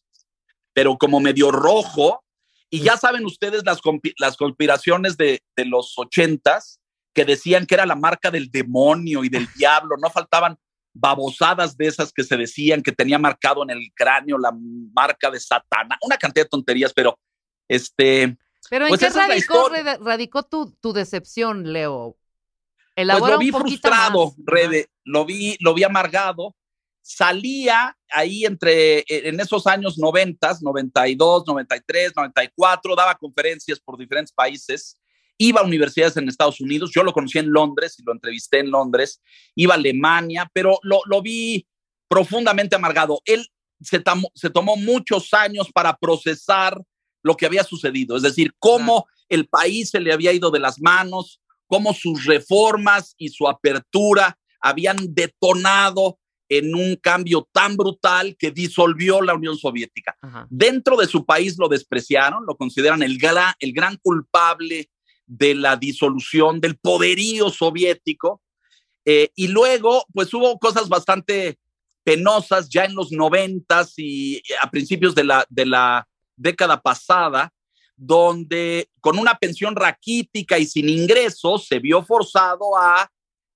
pero 0.75 0.97
como 0.99 1.21
medio 1.21 1.51
rojo. 1.51 2.23
Y 2.71 2.81
ya 2.81 2.97
saben 2.97 3.25
ustedes 3.27 3.63
las, 3.67 3.81
las 4.19 4.37
conspiraciones 4.39 5.17
de, 5.19 5.43
de 5.57 5.65
los 5.67 5.93
ochentas 5.99 6.81
que 7.13 7.25
decían 7.25 7.67
que 7.67 7.75
era 7.75 7.87
la 7.87 7.95
marca 7.95 8.31
del 8.31 8.51
demonio 8.51 9.25
y 9.25 9.29
del 9.29 9.49
diablo, 9.55 9.97
no 10.01 10.11
faltaban 10.11 10.57
babosadas 10.95 11.77
de 11.77 11.87
esas 11.87 12.13
que 12.13 12.25
se 12.25 12.37
decían 12.37 12.83
que 12.83 12.93
tenía 12.93 13.19
marcado 13.19 13.63
en 13.63 13.71
el 13.71 13.93
cráneo 13.95 14.39
la 14.39 14.53
marca 14.93 15.31
de 15.31 15.41
Satana, 15.41 15.99
una 16.03 16.17
cantidad 16.17 16.45
de 16.45 16.51
tonterías, 16.51 16.93
pero 16.93 17.19
este, 17.69 18.37
Pero 18.69 18.85
¿en 18.85 18.89
Pues 18.91 19.01
qué 19.01 19.07
es 19.07 19.15
la 19.15 19.27
radicó, 19.27 19.71
radicó 20.01 20.43
tu, 20.43 20.73
tu 20.81 20.93
decepción, 20.93 21.73
Leo? 21.73 22.17
Pues 22.95 23.05
Elabora 23.05 23.35
lo 23.35 23.39
vi 23.39 23.51
un 23.51 23.61
frustrado. 23.61 24.35
Rebe, 24.45 24.91
lo 25.05 25.25
vi, 25.25 25.57
lo 25.61 25.73
vi 25.73 25.85
amargado. 25.85 26.55
Salía 27.01 27.97
ahí 28.11 28.45
entre, 28.45 28.99
eh, 28.99 29.05
en 29.09 29.41
esos 29.41 29.67
años 29.67 29.99
90, 29.99 30.59
92, 30.61 31.45
93, 31.47 32.13
94, 32.15 32.95
daba 32.95 33.15
conferencias 33.17 33.81
por 33.81 33.99
diferentes 33.99 34.33
países, 34.33 34.97
iba 35.39 35.61
a 35.61 35.65
universidades 35.65 36.17
en 36.17 36.29
Estados 36.29 36.61
Unidos, 36.61 36.91
yo 36.95 37.03
lo 37.03 37.13
conocí 37.13 37.39
en 37.39 37.51
Londres 37.53 37.97
y 37.99 38.03
lo 38.05 38.13
entrevisté 38.13 38.61
en 38.61 38.71
Londres, 38.71 39.21
iba 39.57 39.75
a 39.75 39.77
Alemania, 39.77 40.49
pero 40.53 40.79
lo, 40.83 41.01
lo 41.07 41.21
vi 41.23 41.67
profundamente 42.09 42.77
amargado. 42.77 43.21
Él 43.25 43.47
se, 43.81 43.99
tomó- 44.01 44.31
se 44.35 44.51
tomó 44.51 44.77
muchos 44.77 45.33
años 45.35 45.71
para 45.73 45.97
procesar 45.97 46.81
lo 47.25 47.37
que 47.37 47.47
había 47.47 47.65
sucedido, 47.65 48.17
es 48.17 48.23
decir, 48.23 48.53
cómo 48.59 49.07
el 49.29 49.47
país 49.49 49.91
se 49.91 50.01
le 50.01 50.13
había 50.13 50.33
ido 50.33 50.51
de 50.51 50.59
las 50.61 50.81
manos, 50.81 51.41
cómo 51.67 51.95
sus 51.95 52.25
reformas 52.27 53.15
y 53.17 53.29
su 53.31 53.49
apertura 53.49 54.37
habían 54.61 54.97
detonado 55.15 56.19
en 56.49 56.75
un 56.75 56.97
cambio 56.97 57.49
tan 57.51 57.77
brutal 57.77 58.37
que 58.39 58.51
disolvió 58.51 59.23
la 59.23 59.35
Unión 59.35 59.57
Soviética. 59.57 60.15
Ajá. 60.21 60.47
Dentro 60.51 60.97
de 60.99 61.07
su 61.07 61.25
país 61.25 61.57
lo 61.59 61.69
despreciaron, 61.69 62.45
lo 62.47 62.57
consideran 62.57 63.03
el, 63.03 63.17
gra- 63.19 63.55
el 63.59 63.73
gran 63.73 63.97
culpable 64.03 64.91
de 65.39 65.55
la 65.55 65.77
disolución 65.77 66.61
del 66.61 66.77
poderío 66.77 67.49
soviético. 67.51 68.43
Eh, 69.05 69.31
y 69.35 69.49
luego, 69.49 70.05
pues 70.13 70.33
hubo 70.35 70.59
cosas 70.59 70.89
bastante 70.89 71.59
penosas 72.05 72.69
ya 72.69 72.85
en 72.85 72.95
los 72.95 73.13
noventas 73.13 73.95
y 73.97 74.43
a 74.61 74.71
principios 74.71 75.15
de 75.15 75.25
la, 75.25 75.47
de 75.49 75.67
la 75.67 76.07
década 76.37 76.81
pasada, 76.81 77.53
donde 77.97 78.89
con 79.01 79.19
una 79.19 79.37
pensión 79.37 79.75
raquítica 79.75 80.59
y 80.59 80.67
sin 80.67 80.89
ingresos 80.89 81.67
se 81.67 81.79
vio 81.79 82.03
forzado 82.03 82.77
a 82.77 83.11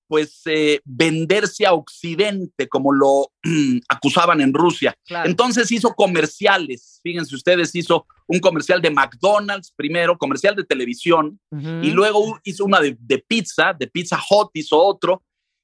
pues 0.07 0.41
eh, 0.45 0.79
venderse 0.85 1.65
a 1.65 1.73
Occidente, 1.73 2.67
como 2.69 2.91
lo 2.93 3.31
acusaban 3.89 4.41
en 4.41 4.53
Rusia. 4.53 4.95
Claro. 5.05 5.29
Entonces 5.29 5.71
hizo 5.71 5.93
comerciales, 5.93 6.99
fíjense 7.03 7.35
ustedes, 7.35 7.73
hizo 7.75 8.05
un 8.27 8.39
comercial 8.39 8.81
de 8.81 8.91
McDonald's 8.91 9.71
primero, 9.75 10.17
comercial 10.17 10.55
de 10.55 10.63
televisión, 10.63 11.39
y 11.51 11.91
luego 11.91 12.39
hizo 12.43 12.65
una 12.65 12.79
de, 12.81 12.97
de 12.99 13.19
pizza, 13.19 13.73
de 13.77 13.87
Pizza 13.87 14.19
Hut 14.29 14.49
hizo 14.53 14.77
otro, 14.77 15.23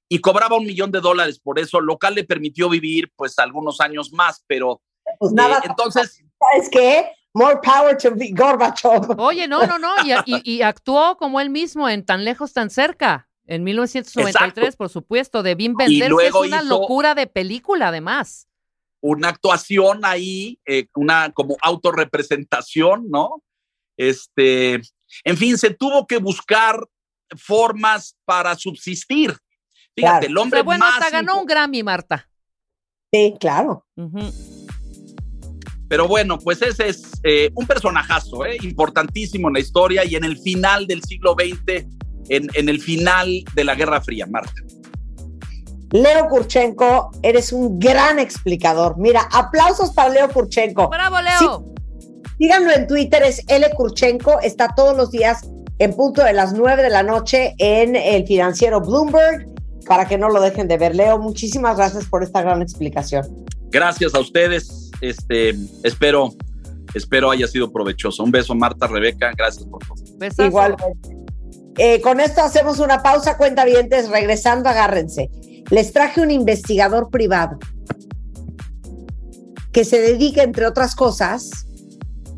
y 0.09 0.19
cobraba 0.19 0.57
un 0.57 0.65
millón 0.65 0.91
de 0.91 1.01
dólares 1.01 1.39
por 1.39 1.59
eso, 1.59 1.81
lo 1.81 1.97
cual 1.97 2.15
le 2.15 2.23
permitió 2.23 2.69
vivir 2.69 3.11
pues 3.15 3.37
algunos 3.39 3.81
años 3.81 4.11
más, 4.13 4.43
pero 4.47 4.81
Pues 5.19 5.31
eh, 5.31 5.35
nada, 5.35 5.61
entonces 5.65 6.23
¿sabes 6.39 6.69
qué? 6.69 7.05
More 7.35 7.59
power 7.63 7.97
to 7.97 8.11
be 8.15 8.29
Gorbachev. 8.31 9.19
Oye, 9.19 9.47
no, 9.47 9.65
no, 9.65 9.79
no. 9.79 9.89
Y, 10.05 10.11
y- 10.27 10.41
y 10.57 10.61
actuó 10.61 11.17
como 11.17 11.41
él 11.41 11.49
mismo 11.49 11.89
en 11.89 12.05
Tan 12.05 12.23
Lejos, 12.23 12.53
Tan 12.53 12.69
Cerca. 12.69 13.27
En 13.45 13.63
1993, 13.63 14.55
Exacto. 14.65 14.77
por 14.77 14.89
supuesto, 14.89 15.43
de 15.43 15.55
Venderse. 15.55 16.07
luego 16.09 16.43
es 16.45 16.51
una 16.51 16.61
locura 16.61 17.13
de 17.15 17.27
película, 17.27 17.89
además. 17.89 18.47
una 19.01 19.27
actuación 19.29 19.99
ahí, 20.03 20.57
eh, 20.65 20.87
una 20.95 21.29
como 21.33 21.57
autorrepresentación, 21.61 23.09
¿no? 23.09 23.43
Este, 23.97 24.75
en 25.25 25.37
fin, 25.37 25.57
se 25.57 25.71
tuvo 25.73 26.07
que 26.07 26.17
buscar 26.19 26.79
formas 27.35 28.15
para 28.23 28.55
subsistir. 28.55 29.35
Fíjate, 29.95 30.27
Claro. 30.27 30.27
el 30.27 30.37
O 30.37 30.41
hombre 30.41 30.57
sea, 30.59 30.63
bueno, 30.63 30.85
más 30.85 30.93
hasta 30.99 31.09
ganó 31.09 31.39
un 31.39 31.45
Grammy, 31.45 31.83
Marta. 31.83 32.29
Sí, 33.11 33.35
claro. 33.39 33.85
Pero 35.87 36.07
bueno, 36.07 36.39
pues 36.39 36.61
ese 36.61 36.87
es 36.89 37.03
eh, 37.23 37.51
un 37.53 37.67
personajazo, 37.67 38.45
¿eh? 38.45 38.57
importantísimo 38.61 39.49
en 39.49 39.53
la 39.55 39.59
historia 39.59 40.03
y 40.05 40.15
en 40.15 40.23
el 40.23 40.39
final 40.39 40.87
del 40.87 41.03
siglo 41.03 41.35
XX, 41.37 41.85
en, 42.29 42.47
en 42.53 42.69
el 42.69 42.81
final 42.81 43.43
de 43.55 43.63
la 43.63 43.75
Guerra 43.75 44.01
Fría, 44.01 44.25
Marta. 44.25 44.53
Leo 45.93 46.27
Kurchenko, 46.27 47.11
eres 47.21 47.53
un 47.53 47.77
gran 47.77 48.17
explicador. 48.17 48.97
Mira, 48.97 49.29
aplausos 49.31 49.91
para 49.91 50.09
Leo 50.09 50.27
Kurchenko. 50.27 50.89
¡Bravo, 50.89 51.17
Leo! 51.21 51.73
Síganlo 52.39 52.71
en 52.71 52.87
Twitter, 52.87 53.21
es 53.21 53.43
L 53.47 53.69
Kurchenko, 53.75 54.39
está 54.41 54.73
todos 54.75 54.97
los 54.97 55.11
días 55.11 55.47
en 55.77 55.95
punto 55.95 56.23
de 56.23 56.33
las 56.33 56.53
9 56.53 56.81
de 56.81 56.89
la 56.89 57.03
noche 57.03 57.53
en 57.59 57.95
el 57.95 58.25
financiero 58.25 58.81
Bloomberg, 58.81 59.47
para 59.85 60.07
que 60.07 60.17
no 60.17 60.29
lo 60.29 60.41
dejen 60.41 60.67
de 60.67 60.77
ver. 60.77 60.95
Leo, 60.95 61.19
muchísimas 61.19 61.77
gracias 61.77 62.05
por 62.05 62.23
esta 62.23 62.41
gran 62.41 62.63
explicación. 62.63 63.45
Gracias 63.69 64.15
a 64.15 64.19
ustedes. 64.19 64.91
Este, 64.99 65.55
espero, 65.83 66.33
espero 66.95 67.29
haya 67.29 67.47
sido 67.47 67.71
provechoso. 67.71 68.23
Un 68.23 68.31
beso, 68.31 68.55
Marta, 68.55 68.87
Rebeca. 68.87 69.31
Gracias 69.37 69.65
por 69.65 69.85
todo. 69.85 69.95
Besazo. 70.17 70.45
Igualmente. 70.45 71.12
Eh, 71.77 72.01
con 72.01 72.19
esto 72.19 72.41
hacemos 72.41 72.79
una 72.79 73.01
pausa, 73.01 73.37
cuenta 73.37 73.65
regresando, 73.65 74.69
agárrense. 74.69 75.29
Les 75.69 75.91
traje 75.91 76.21
un 76.21 76.31
investigador 76.31 77.09
privado 77.09 77.57
que 79.71 79.83
se 79.83 79.99
dedica, 79.99 80.43
entre 80.43 80.67
otras 80.67 80.95
cosas, 80.95 81.65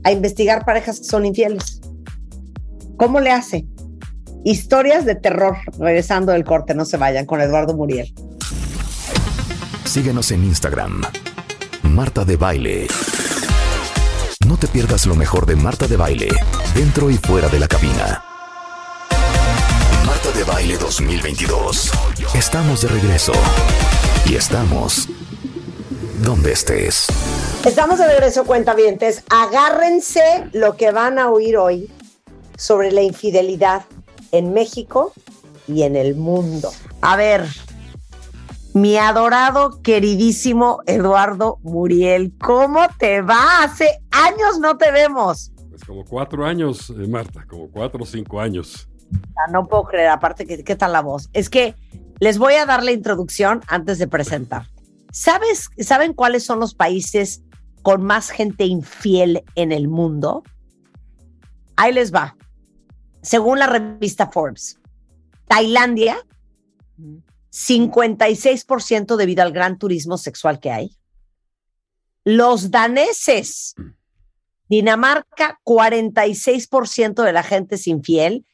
a 0.03 0.12
investigar 0.12 0.66
parejas 0.66 0.99
que 0.99 1.06
son 1.06 1.26
infieles. 1.26 1.82
¿Cómo 2.98 3.20
le 3.20 3.32
hace? 3.32 3.66
Historias 4.45 5.06
de 5.06 5.16
terror, 5.16 5.57
regresando 5.78 6.32
del 6.32 6.45
corte, 6.45 6.74
no 6.74 6.86
se 6.86 6.98
vayan, 6.98 7.26
con 7.26 7.41
Eduardo 7.41 7.76
Muriel. 7.76 8.14
Síguenos 9.84 10.32
en 10.32 10.45
Instagram. 10.45 11.02
Marta 11.84 12.24
de 12.24 12.38
Baile. 12.38 12.88
No 14.48 14.57
te 14.57 14.68
pierdas 14.68 15.06
lo 15.06 15.16
mejor 15.16 15.45
de 15.45 15.56
Marta 15.56 15.88
de 15.88 15.98
Baile, 15.98 16.30
dentro 16.74 17.10
y 17.10 17.16
fuera 17.18 17.49
de 17.49 17.60
la 17.60 17.68
cabina. 17.68 18.35
De 20.36 20.44
Baile 20.44 20.78
2022. 20.78 21.91
Estamos 22.36 22.82
de 22.82 22.90
regreso. 22.90 23.32
Y 24.26 24.36
estamos 24.36 25.07
donde 26.26 26.52
estés. 26.52 27.07
Estamos 27.66 27.99
de 27.99 28.07
regreso, 28.07 28.44
cuentavientes. 28.44 29.24
Agárrense 29.30 30.49
lo 30.52 30.76
que 30.76 30.91
van 30.91 31.20
a 31.20 31.30
oír 31.30 31.56
hoy 31.56 31.90
sobre 32.57 32.91
la 32.91 33.02
infidelidad 33.02 33.86
en 34.34 34.53
México 34.53 35.14
y 35.70 35.84
en 35.84 35.95
el 35.95 36.16
mundo. 36.16 36.70
A 36.99 37.16
ver, 37.16 37.45
mi 38.74 38.98
adorado, 38.98 39.82
queridísimo 39.84 40.82
Eduardo 40.86 41.60
Muriel, 41.64 42.34
¿cómo 42.40 42.82
te 42.99 43.22
va? 43.22 43.64
Hace 43.64 44.02
años 44.12 44.60
no 44.60 44.76
te 44.76 44.91
vemos. 44.91 45.53
Pues 45.70 45.86
como 45.86 46.03
cuatro 46.03 46.45
años, 46.45 46.90
eh, 46.90 47.07
Marta, 47.07 47.45
como 47.48 47.70
cuatro 47.72 48.03
o 48.03 48.06
cinco 48.06 48.41
años. 48.41 48.90
No 49.52 49.68
puedo 49.68 49.84
creer, 49.84 50.10
aparte, 50.10 50.45
que, 50.45 50.64
¿qué 50.64 50.76
tal 50.76 50.94
la 50.94 51.02
voz? 51.02 51.30
Es 51.34 51.49
que 51.49 51.76
les 52.19 52.38
voy 52.38 52.53
a 52.53 52.65
dar 52.65 52.84
la 52.84 52.91
introducción 52.91 53.61
antes 53.68 53.99
de 53.99 54.07
presentar. 54.07 54.68
¿Sabes, 55.11 55.69
¿Saben 55.77 56.14
cuáles 56.14 56.44
son 56.44 56.60
los 56.60 56.73
países 56.73 57.44
con 57.82 58.03
más 58.03 58.30
gente 58.30 58.65
infiel 58.65 59.44
en 59.56 59.72
el 59.72 59.88
mundo? 59.88 60.44
Ahí 61.76 61.94
les 61.94 62.14
va. 62.14 62.36
Según 63.22 63.60
la 63.60 63.68
revista 63.68 64.32
Forbes, 64.32 64.80
Tailandia, 65.48 66.18
56% 67.52 69.15
debido 69.15 69.44
al 69.44 69.52
gran 69.52 69.77
turismo 69.77 70.18
sexual 70.18 70.60
que 70.60 70.72
hay. 70.72 70.98
Los 72.23 72.72
daneses, 72.72 73.76
Dinamarca, 74.68 75.60
46% 75.64 77.23
de 77.23 77.34
la 77.34 77.44
gente 77.44 77.76
es 77.76 77.88
infiel. 77.88 78.45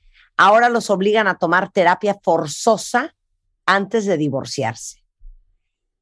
Ahora 0.43 0.69
los 0.69 0.89
obligan 0.89 1.27
a 1.27 1.37
tomar 1.37 1.71
terapia 1.71 2.17
forzosa 2.23 3.15
antes 3.67 4.07
de 4.07 4.17
divorciarse. 4.17 5.03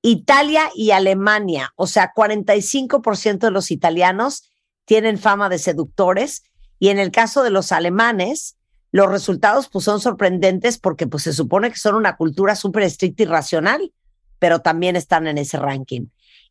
Italia 0.01 0.69
y 0.73 0.91
Alemania, 0.91 1.73
o 1.75 1.87
sea, 1.87 2.13
45% 2.15 3.39
de 3.39 3.51
los 3.51 3.69
italianos 3.69 4.49
tienen 4.85 5.17
fama 5.17 5.49
de 5.49 5.57
seductores 5.57 6.43
y 6.79 6.87
en 6.87 6.99
el 6.99 7.11
caso 7.11 7.43
de 7.43 7.49
los 7.49 7.73
alemanes, 7.73 8.55
los 8.93 9.11
resultados 9.11 9.67
pues 9.67 9.83
son 9.83 9.99
sorprendentes 9.99 10.77
porque 10.77 11.05
pues 11.05 11.23
se 11.23 11.33
supone 11.33 11.69
que 11.69 11.77
son 11.77 11.95
una 11.95 12.15
cultura 12.15 12.55
súper 12.55 12.83
estricta 12.83 13.23
y 13.23 13.25
racional, 13.25 13.93
pero 14.39 14.61
también 14.61 14.95
están 14.95 15.27
en 15.27 15.37
ese 15.37 15.57
ranking. 15.57 16.05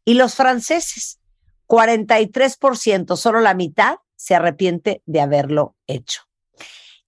Y 0.04 0.12
los 0.12 0.34
franceses, 0.34 1.20
43%, 1.66 3.16
solo 3.16 3.40
la 3.40 3.54
mitad 3.54 3.96
se 4.14 4.34
arrepiente 4.34 5.02
de 5.06 5.22
haberlo 5.22 5.74
hecho. 5.86 6.27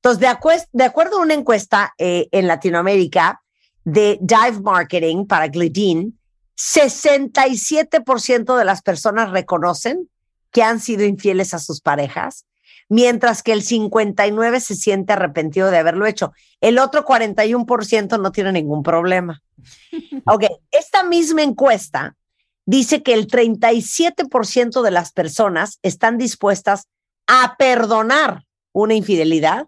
Entonces, 0.03 0.67
de, 0.73 0.85
acuerdo 0.85 1.19
a 1.19 1.23
una 1.23 1.35
encuesta 1.35 1.93
eh, 1.99 2.29
en 2.33 2.47
Latinoamérica 2.47 3.43
de 3.85 4.19
Dive 4.23 4.61
Marketing 4.63 5.27
para 5.27 5.49
Glidin, 5.49 6.19
67% 6.57 8.57
de 8.57 8.65
las 8.65 8.81
personas 8.81 9.31
reconocen 9.31 10.09
que 10.53 10.63
han 10.63 10.81
sido 10.81 11.05
infieles 11.05 11.53
a 11.53 11.59
sus 11.59 11.83
parejas, 11.83 12.47
mientras 12.89 13.43
que 13.43 13.53
el 13.53 13.63
59% 13.63 14.61
se 14.61 14.75
siente 14.75 15.13
arrepentido 15.13 15.71
de 15.71 15.79
haberlo 15.79 16.07
hecho. 16.07 16.33
El 16.63 16.79
otro 16.79 17.05
41% 17.05 18.19
no 18.21 18.33
tiene 18.33 18.53
ningún 18.53 18.83
problema. 18.83 19.43
Ok, 20.27 20.45
esta 20.71 21.03
misma 21.03 21.43
encuesta 21.43 22.15
dice 22.67 23.03
que 23.03 23.15
el 23.15 23.27
37% 23.27 24.83
de 24.83 24.91
las 24.91 25.13
personas 25.13 25.79
están 25.83 26.19
dispuestas 26.19 26.89
a 27.27 27.57
perdonar 27.57 28.45
una 28.73 28.95
infidelidad 28.95 29.67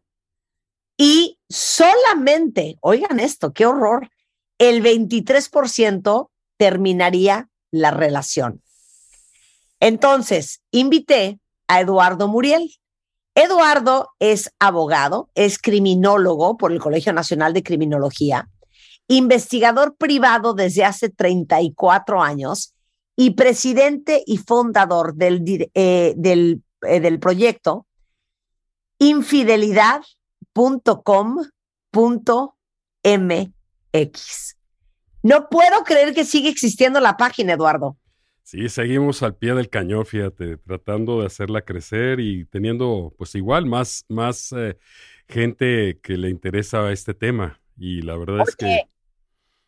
y 0.97 1.39
solamente, 1.49 2.77
oigan 2.81 3.21
esto, 3.21 3.53
qué 3.53 3.67
horror, 3.67 4.11
el 4.59 4.83
23% 4.83 6.31
terminaría 6.57 7.49
la 7.71 7.91
relación. 7.91 8.63
Entonces, 9.81 10.63
invité 10.71 11.41
a 11.67 11.81
Eduardo 11.81 12.29
Muriel. 12.29 12.71
Eduardo 13.35 14.11
es 14.21 14.51
abogado, 14.61 15.31
es 15.35 15.59
criminólogo 15.59 16.57
por 16.57 16.71
el 16.71 16.79
Colegio 16.79 17.13
Nacional 17.13 17.53
de 17.55 17.63
Criminología, 17.63 18.49
investigador 19.09 19.97
privado 19.97 20.55
desde 20.55 20.85
hace 20.85 21.09
34 21.09 22.23
años 22.23 22.75
y 23.17 23.31
presidente 23.31 24.23
y 24.27 24.37
fundador 24.37 25.15
del, 25.15 25.43
eh, 25.75 26.15
eh, 26.15 27.01
del 27.01 27.19
proyecto 27.19 27.87
No 35.23 35.49
puedo 35.49 35.85
creer 35.85 36.15
que 36.15 36.25
sigue 36.25 36.49
existiendo 36.49 37.01
la 37.01 37.17
página, 37.17 37.53
Eduardo. 37.53 37.97
Sí, 38.43 38.69
seguimos 38.69 39.23
al 39.23 39.37
pie 39.37 39.55
del 39.55 39.71
cañón, 39.71 40.05
fíjate, 40.05 40.57
tratando 40.59 41.21
de 41.21 41.27
hacerla 41.27 41.63
crecer 41.63 42.19
y 42.21 42.45
teniendo, 42.47 43.15
pues 43.17 43.35
igual, 43.35 43.67
más, 43.67 44.05
más 44.09 44.53
eh, 44.53 44.77
gente 45.29 46.01
que 46.03 46.17
le 46.17 46.29
interesa 46.29 46.91
este 46.91 47.15
tema. 47.15 47.61
Y 47.79 48.03
la 48.03 48.17
verdad 48.17 48.45
es 48.47 48.57
que 48.57 48.89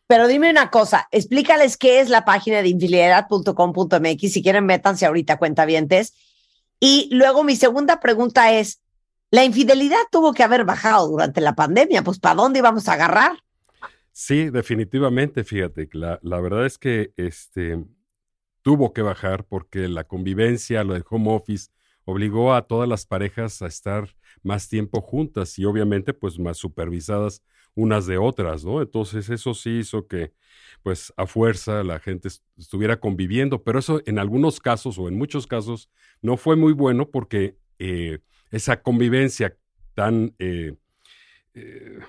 Pero 0.07 0.27
dime 0.27 0.49
una 0.49 0.69
cosa, 0.69 1.07
explícales 1.11 1.77
qué 1.77 1.99
es 1.99 2.09
la 2.09 2.25
página 2.25 2.61
de 2.61 2.69
infidelidad.com.mx. 2.69 4.31
Si 4.31 4.43
quieren, 4.43 4.65
métanse 4.65 5.05
ahorita, 5.05 5.37
cuentavientes. 5.37 6.13
Y 6.79 7.09
luego 7.11 7.43
mi 7.43 7.55
segunda 7.55 7.99
pregunta 7.99 8.51
es, 8.51 8.81
la 9.35 9.43
infidelidad 9.45 9.99
tuvo 10.11 10.33
que 10.33 10.43
haber 10.43 10.65
bajado 10.65 11.07
durante 11.09 11.41
la 11.41 11.55
pandemia, 11.55 12.03
pues 12.03 12.19
¿para 12.19 12.35
dónde 12.35 12.59
íbamos 12.59 12.87
a 12.89 12.93
agarrar? 12.93 13.33
sí, 14.11 14.49
definitivamente, 14.49 15.43
fíjate, 15.43 15.89
la, 15.93 16.19
la 16.23 16.39
verdad 16.41 16.65
es 16.65 16.77
que 16.77 17.13
este 17.17 17.83
tuvo 18.63 18.93
que 18.93 19.01
bajar 19.03 19.45
porque 19.47 19.89
la 19.89 20.05
convivencia, 20.05 20.83
lo 20.83 20.93
del 20.95 21.05
home 21.09 21.31
office, 21.35 21.69
obligó 22.05 22.53
a 22.55 22.67
todas 22.67 22.89
las 22.89 23.05
parejas 23.05 23.61
a 23.61 23.67
estar 23.67 24.09
más 24.43 24.69
tiempo 24.69 25.01
juntas 25.01 25.59
y 25.59 25.65
obviamente 25.65 26.13
pues 26.13 26.39
más 26.39 26.57
supervisadas 26.57 27.43
unas 27.75 28.07
de 28.07 28.17
otras, 28.19 28.65
¿no? 28.65 28.81
Entonces 28.81 29.29
eso 29.29 29.53
sí 29.55 29.79
hizo 29.79 30.07
que 30.07 30.33
pues 30.83 31.13
a 31.17 31.25
fuerza 31.27 31.83
la 31.83 31.99
gente 31.99 32.27
est- 32.29 32.43
estuviera 32.57 32.99
conviviendo, 32.99 33.63
pero 33.63 33.79
eso 33.79 34.01
en 34.05 34.19
algunos 34.19 34.59
casos 34.59 34.97
o 34.99 35.07
en 35.07 35.17
muchos 35.17 35.47
casos 35.47 35.89
no 36.21 36.37
fue 36.37 36.55
muy 36.55 36.73
bueno 36.73 37.09
porque 37.09 37.57
eh, 37.79 38.19
esa 38.51 38.81
convivencia 38.81 39.55
tan... 39.93 40.33
eh, 40.39 40.73
eh, 41.53 41.99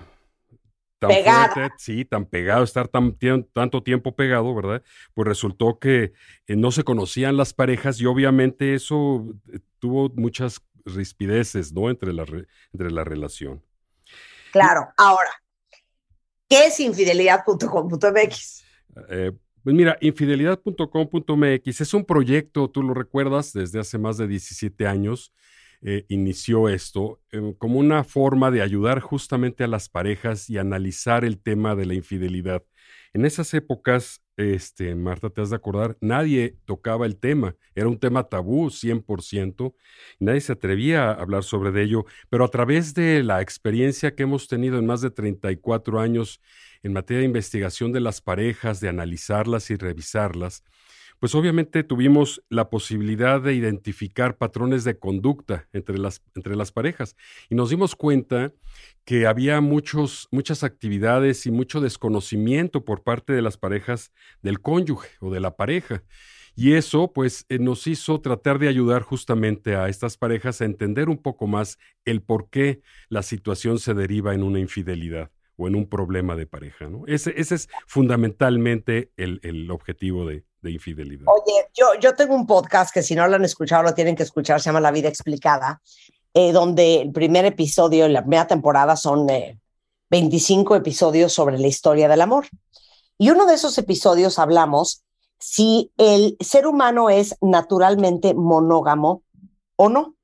tan 0.99 1.09
Pegada. 1.11 1.53
fuerte, 1.53 1.75
sí, 1.77 2.05
tan 2.05 2.25
pegado, 2.25 2.63
estar 2.63 2.87
tan, 2.87 3.15
tanto 3.53 3.83
tiempo 3.83 4.15
pegado, 4.15 4.55
¿verdad? 4.55 4.81
Pues 5.13 5.27
resultó 5.27 5.77
que 5.77 6.13
eh, 6.47 6.55
no 6.55 6.71
se 6.71 6.83
conocían 6.83 7.37
las 7.37 7.53
parejas 7.53 8.01
y 8.01 8.07
obviamente 8.07 8.73
eso 8.73 9.27
tuvo 9.77 10.09
muchas 10.15 10.59
rispideces, 10.85 11.71
¿no? 11.71 11.91
Entre 11.91 12.13
la, 12.13 12.25
re- 12.25 12.47
entre 12.73 12.89
la 12.89 13.03
relación. 13.03 13.63
Claro, 14.51 14.87
ahora, 14.97 15.29
¿qué 16.49 16.65
es 16.65 16.79
infidelidad.com.mx? 16.79 18.63
Pues 18.95 19.75
mira, 19.75 19.97
infidelidad.com.mx 20.01 21.81
es 21.81 21.93
un 21.93 22.05
proyecto, 22.05 22.69
tú 22.71 22.81
lo 22.81 22.95
recuerdas, 22.95 23.53
desde 23.53 23.79
hace 23.79 23.97
más 23.99 24.17
de 24.17 24.27
17 24.27 24.87
años 24.87 25.31
eh, 25.81 26.05
inició 26.09 26.69
esto 26.69 27.21
eh, 27.31 27.53
como 27.57 27.79
una 27.79 28.03
forma 28.03 28.51
de 28.51 28.61
ayudar 28.61 28.99
justamente 28.99 29.63
a 29.63 29.67
las 29.67 29.89
parejas 29.89 30.49
y 30.49 30.57
analizar 30.57 31.23
el 31.23 31.39
tema 31.39 31.75
de 31.75 31.85
la 31.85 31.93
infidelidad. 31.93 32.63
En 33.13 33.25
esas 33.25 33.53
épocas, 33.53 34.21
este, 34.37 34.93
Marta, 34.95 35.29
te 35.29 35.41
has 35.41 35.49
de 35.49 35.55
acordar, 35.55 35.97
nadie 36.01 36.57
tocaba 36.65 37.05
el 37.05 37.17
tema, 37.17 37.55
era 37.73 37.87
un 37.87 37.99
tema 37.99 38.23
tabú 38.23 38.69
100%, 38.69 39.73
y 40.19 40.25
nadie 40.25 40.41
se 40.41 40.51
atrevía 40.53 41.09
a 41.09 41.13
hablar 41.13 41.43
sobre 41.43 41.81
ello, 41.81 42.05
pero 42.29 42.45
a 42.45 42.49
través 42.49 42.93
de 42.93 43.23
la 43.23 43.41
experiencia 43.41 44.15
que 44.15 44.23
hemos 44.23 44.47
tenido 44.47 44.77
en 44.77 44.85
más 44.85 45.01
de 45.01 45.09
34 45.09 45.99
años 45.99 46.41
en 46.83 46.93
materia 46.93 47.19
de 47.19 47.25
investigación 47.25 47.91
de 47.91 48.01
las 48.01 48.21
parejas, 48.21 48.79
de 48.79 48.89
analizarlas 48.89 49.71
y 49.71 49.75
revisarlas, 49.75 50.63
pues 51.19 51.33
obviamente 51.35 51.83
tuvimos 51.83 52.43
la 52.49 52.69
posibilidad 52.69 53.41
de 53.41 53.53
identificar 53.53 54.37
patrones 54.37 54.83
de 54.83 54.99
conducta 54.99 55.67
entre 55.73 55.97
las, 55.97 56.21
entre 56.35 56.55
las 56.55 56.71
parejas 56.71 57.15
y 57.49 57.55
nos 57.55 57.69
dimos 57.69 57.95
cuenta 57.95 58.53
que 59.05 59.25
había 59.25 59.61
muchos, 59.61 60.27
muchas 60.31 60.63
actividades 60.63 61.45
y 61.45 61.51
mucho 61.51 61.81
desconocimiento 61.81 62.85
por 62.85 63.03
parte 63.03 63.33
de 63.33 63.41
las 63.41 63.57
parejas 63.57 64.11
del 64.41 64.61
cónyuge 64.61 65.09
o 65.19 65.31
de 65.31 65.39
la 65.39 65.55
pareja. 65.55 66.03
Y 66.55 66.73
eso 66.73 67.13
pues 67.13 67.45
eh, 67.49 67.59
nos 67.59 67.85
hizo 67.85 68.19
tratar 68.19 68.57
de 68.57 68.67
ayudar 68.67 69.03
justamente 69.03 69.75
a 69.75 69.89
estas 69.89 70.17
parejas 70.17 70.59
a 70.59 70.65
entender 70.65 71.07
un 71.07 71.17
poco 71.17 71.45
más 71.45 71.77
el 72.03 72.21
por 72.21 72.49
qué 72.49 72.81
la 73.09 73.21
situación 73.21 73.77
se 73.77 73.93
deriva 73.93 74.33
en 74.33 74.43
una 74.43 74.59
infidelidad 74.59 75.31
o 75.57 75.67
en 75.67 75.75
un 75.75 75.89
problema 75.89 76.35
de 76.35 76.47
pareja. 76.47 76.87
¿no? 76.87 77.03
Ese, 77.07 77.33
ese 77.35 77.55
es 77.55 77.69
fundamentalmente 77.87 79.11
el, 79.17 79.39
el 79.43 79.69
objetivo 79.71 80.25
de, 80.25 80.45
de 80.61 80.71
infidelidad. 80.71 81.25
Oye, 81.27 81.67
yo, 81.73 81.87
yo 81.99 82.15
tengo 82.15 82.35
un 82.35 82.45
podcast 82.45 82.93
que 82.93 83.03
si 83.03 83.15
no 83.15 83.27
lo 83.27 83.35
han 83.35 83.45
escuchado, 83.45 83.83
lo 83.83 83.93
tienen 83.93 84.15
que 84.15 84.23
escuchar, 84.23 84.61
se 84.61 84.69
llama 84.69 84.79
La 84.79 84.91
Vida 84.91 85.09
Explicada, 85.09 85.81
eh, 86.33 86.51
donde 86.51 87.01
el 87.01 87.11
primer 87.11 87.45
episodio, 87.45 88.07
la 88.07 88.21
primera 88.21 88.47
temporada 88.47 88.95
son 88.95 89.29
eh, 89.29 89.59
25 90.09 90.75
episodios 90.75 91.33
sobre 91.33 91.57
la 91.57 91.67
historia 91.67 92.07
del 92.07 92.21
amor. 92.21 92.45
Y 93.17 93.31
uno 93.31 93.45
de 93.47 93.55
esos 93.55 93.77
episodios 93.77 94.37
hablamos 94.37 95.03
si 95.39 95.91
el 95.97 96.37
ser 96.39 96.67
humano 96.67 97.09
es 97.09 97.35
naturalmente 97.41 98.33
monógamo 98.33 99.23
o 99.75 99.89
no. 99.89 100.15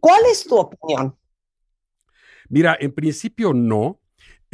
¿Cuál 0.00 0.22
es 0.30 0.44
tu 0.44 0.58
opinión? 0.58 1.16
Mira, 2.48 2.76
en 2.78 2.92
principio 2.92 3.52
no. 3.54 3.98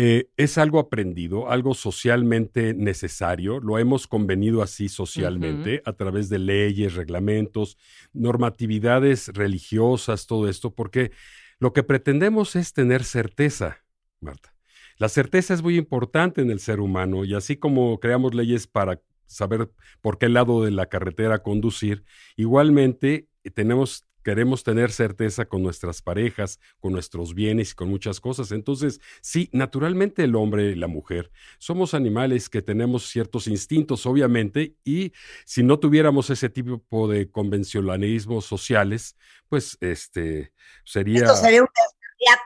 Eh, 0.01 0.31
es 0.37 0.59
algo 0.59 0.79
aprendido, 0.79 1.51
algo 1.51 1.75
socialmente 1.75 2.73
necesario, 2.73 3.59
lo 3.59 3.81
hemos 3.81 4.07
convenido 4.07 4.63
así 4.63 4.89
socialmente 4.89 5.83
a 5.85 5.93
través 5.93 6.29
de 6.29 6.39
leyes, 6.39 6.95
reglamentos, 6.95 7.77
normatividades 8.13 9.27
religiosas, 9.35 10.29
todo 10.29 10.49
esto, 10.49 10.73
porque 10.73 11.11
lo 11.59 11.73
que 11.73 11.83
pretendemos 11.83 12.55
es 12.55 12.73
tener 12.73 13.03
certeza, 13.03 13.79
Marta. 14.21 14.55
La 14.99 15.09
certeza 15.09 15.53
es 15.53 15.63
muy 15.63 15.77
importante 15.77 16.43
en 16.43 16.51
el 16.53 16.61
ser 16.61 16.79
humano 16.79 17.25
y 17.25 17.35
así 17.35 17.57
como 17.57 17.99
creamos 17.99 18.35
leyes 18.35 18.69
para 18.69 19.03
saber 19.27 19.69
por 20.01 20.19
qué 20.19 20.29
lado 20.29 20.63
de 20.65 20.71
la 20.71 20.87
carretera 20.87 21.43
conducir, 21.43 22.05
igualmente 22.37 23.27
eh, 23.43 23.51
tenemos 23.51 24.08
queremos 24.23 24.65
tener 24.65 24.91
certeza 24.91 25.47
con 25.47 25.63
nuestras 25.63 26.03
parejas, 26.03 26.61
con 26.81 26.93
nuestros 26.93 27.35
bienes 27.35 27.73
y 27.73 27.75
con 27.75 27.89
muchas 27.89 28.21
cosas. 28.21 28.53
Entonces, 28.53 29.01
sí, 29.21 29.49
naturalmente 29.53 30.25
el 30.25 30.37
hombre 30.37 30.71
y 30.71 30.75
la 30.75 30.89
mujer 30.89 31.31
somos 31.59 31.95
animales 31.95 32.49
que 32.49 32.63
tenemos 32.63 33.07
ciertos 33.09 33.47
instintos, 33.47 34.07
obviamente, 34.07 34.75
y 34.85 35.13
si 35.45 35.63
no 35.63 35.79
tuviéramos 35.79 36.31
ese 36.31 36.49
tipo 36.49 37.09
de 37.09 37.31
convencionalismos 37.31 38.45
sociales, 38.45 39.17
pues 39.49 39.77
este 39.81 40.53
sería... 40.85 41.21
Esto 41.21 41.37
sería 41.37 41.63
un 41.63 41.69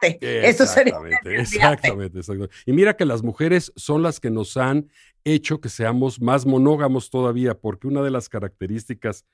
desviate. 0.02 0.48
Esto 0.48 0.66
sería 0.66 0.98
un 0.98 1.06
Exactamente, 1.06 1.28
desviate. 1.28 1.72
exactamente, 1.74 2.18
exactamente. 2.18 2.54
Y 2.66 2.72
mira 2.72 2.96
que 2.96 3.04
las 3.04 3.22
mujeres 3.22 3.72
son 3.76 4.02
las 4.02 4.20
que 4.20 4.30
nos 4.30 4.56
han 4.56 4.88
hecho 5.24 5.60
que 5.60 5.68
seamos 5.68 6.20
más 6.20 6.46
monógamos 6.46 7.10
todavía, 7.10 7.54
porque 7.58 7.86
una 7.86 8.02
de 8.02 8.10
las 8.10 8.28
características 8.28 9.24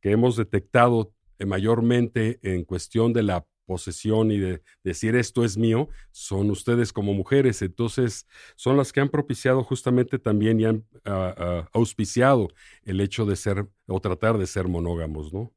que 0.00 0.12
hemos 0.12 0.36
detectado 0.36 1.12
eh, 1.38 1.46
mayormente 1.46 2.38
en 2.42 2.64
cuestión 2.64 3.12
de 3.12 3.22
la 3.22 3.46
posesión 3.66 4.32
y 4.32 4.38
de 4.38 4.62
decir 4.82 5.14
esto 5.14 5.44
es 5.44 5.58
mío, 5.58 5.88
son 6.10 6.50
ustedes 6.50 6.92
como 6.92 7.12
mujeres. 7.12 7.60
Entonces, 7.60 8.26
son 8.56 8.76
las 8.78 8.92
que 8.92 9.00
han 9.00 9.10
propiciado 9.10 9.62
justamente 9.62 10.18
también 10.18 10.58
y 10.58 10.64
han 10.64 10.84
ah, 11.04 11.34
ah, 11.36 11.68
auspiciado 11.72 12.48
el 12.84 13.00
hecho 13.00 13.26
de 13.26 13.36
ser 13.36 13.66
o 13.86 14.00
tratar 14.00 14.38
de 14.38 14.46
ser 14.46 14.66
monógamos, 14.68 15.32
¿no? 15.32 15.52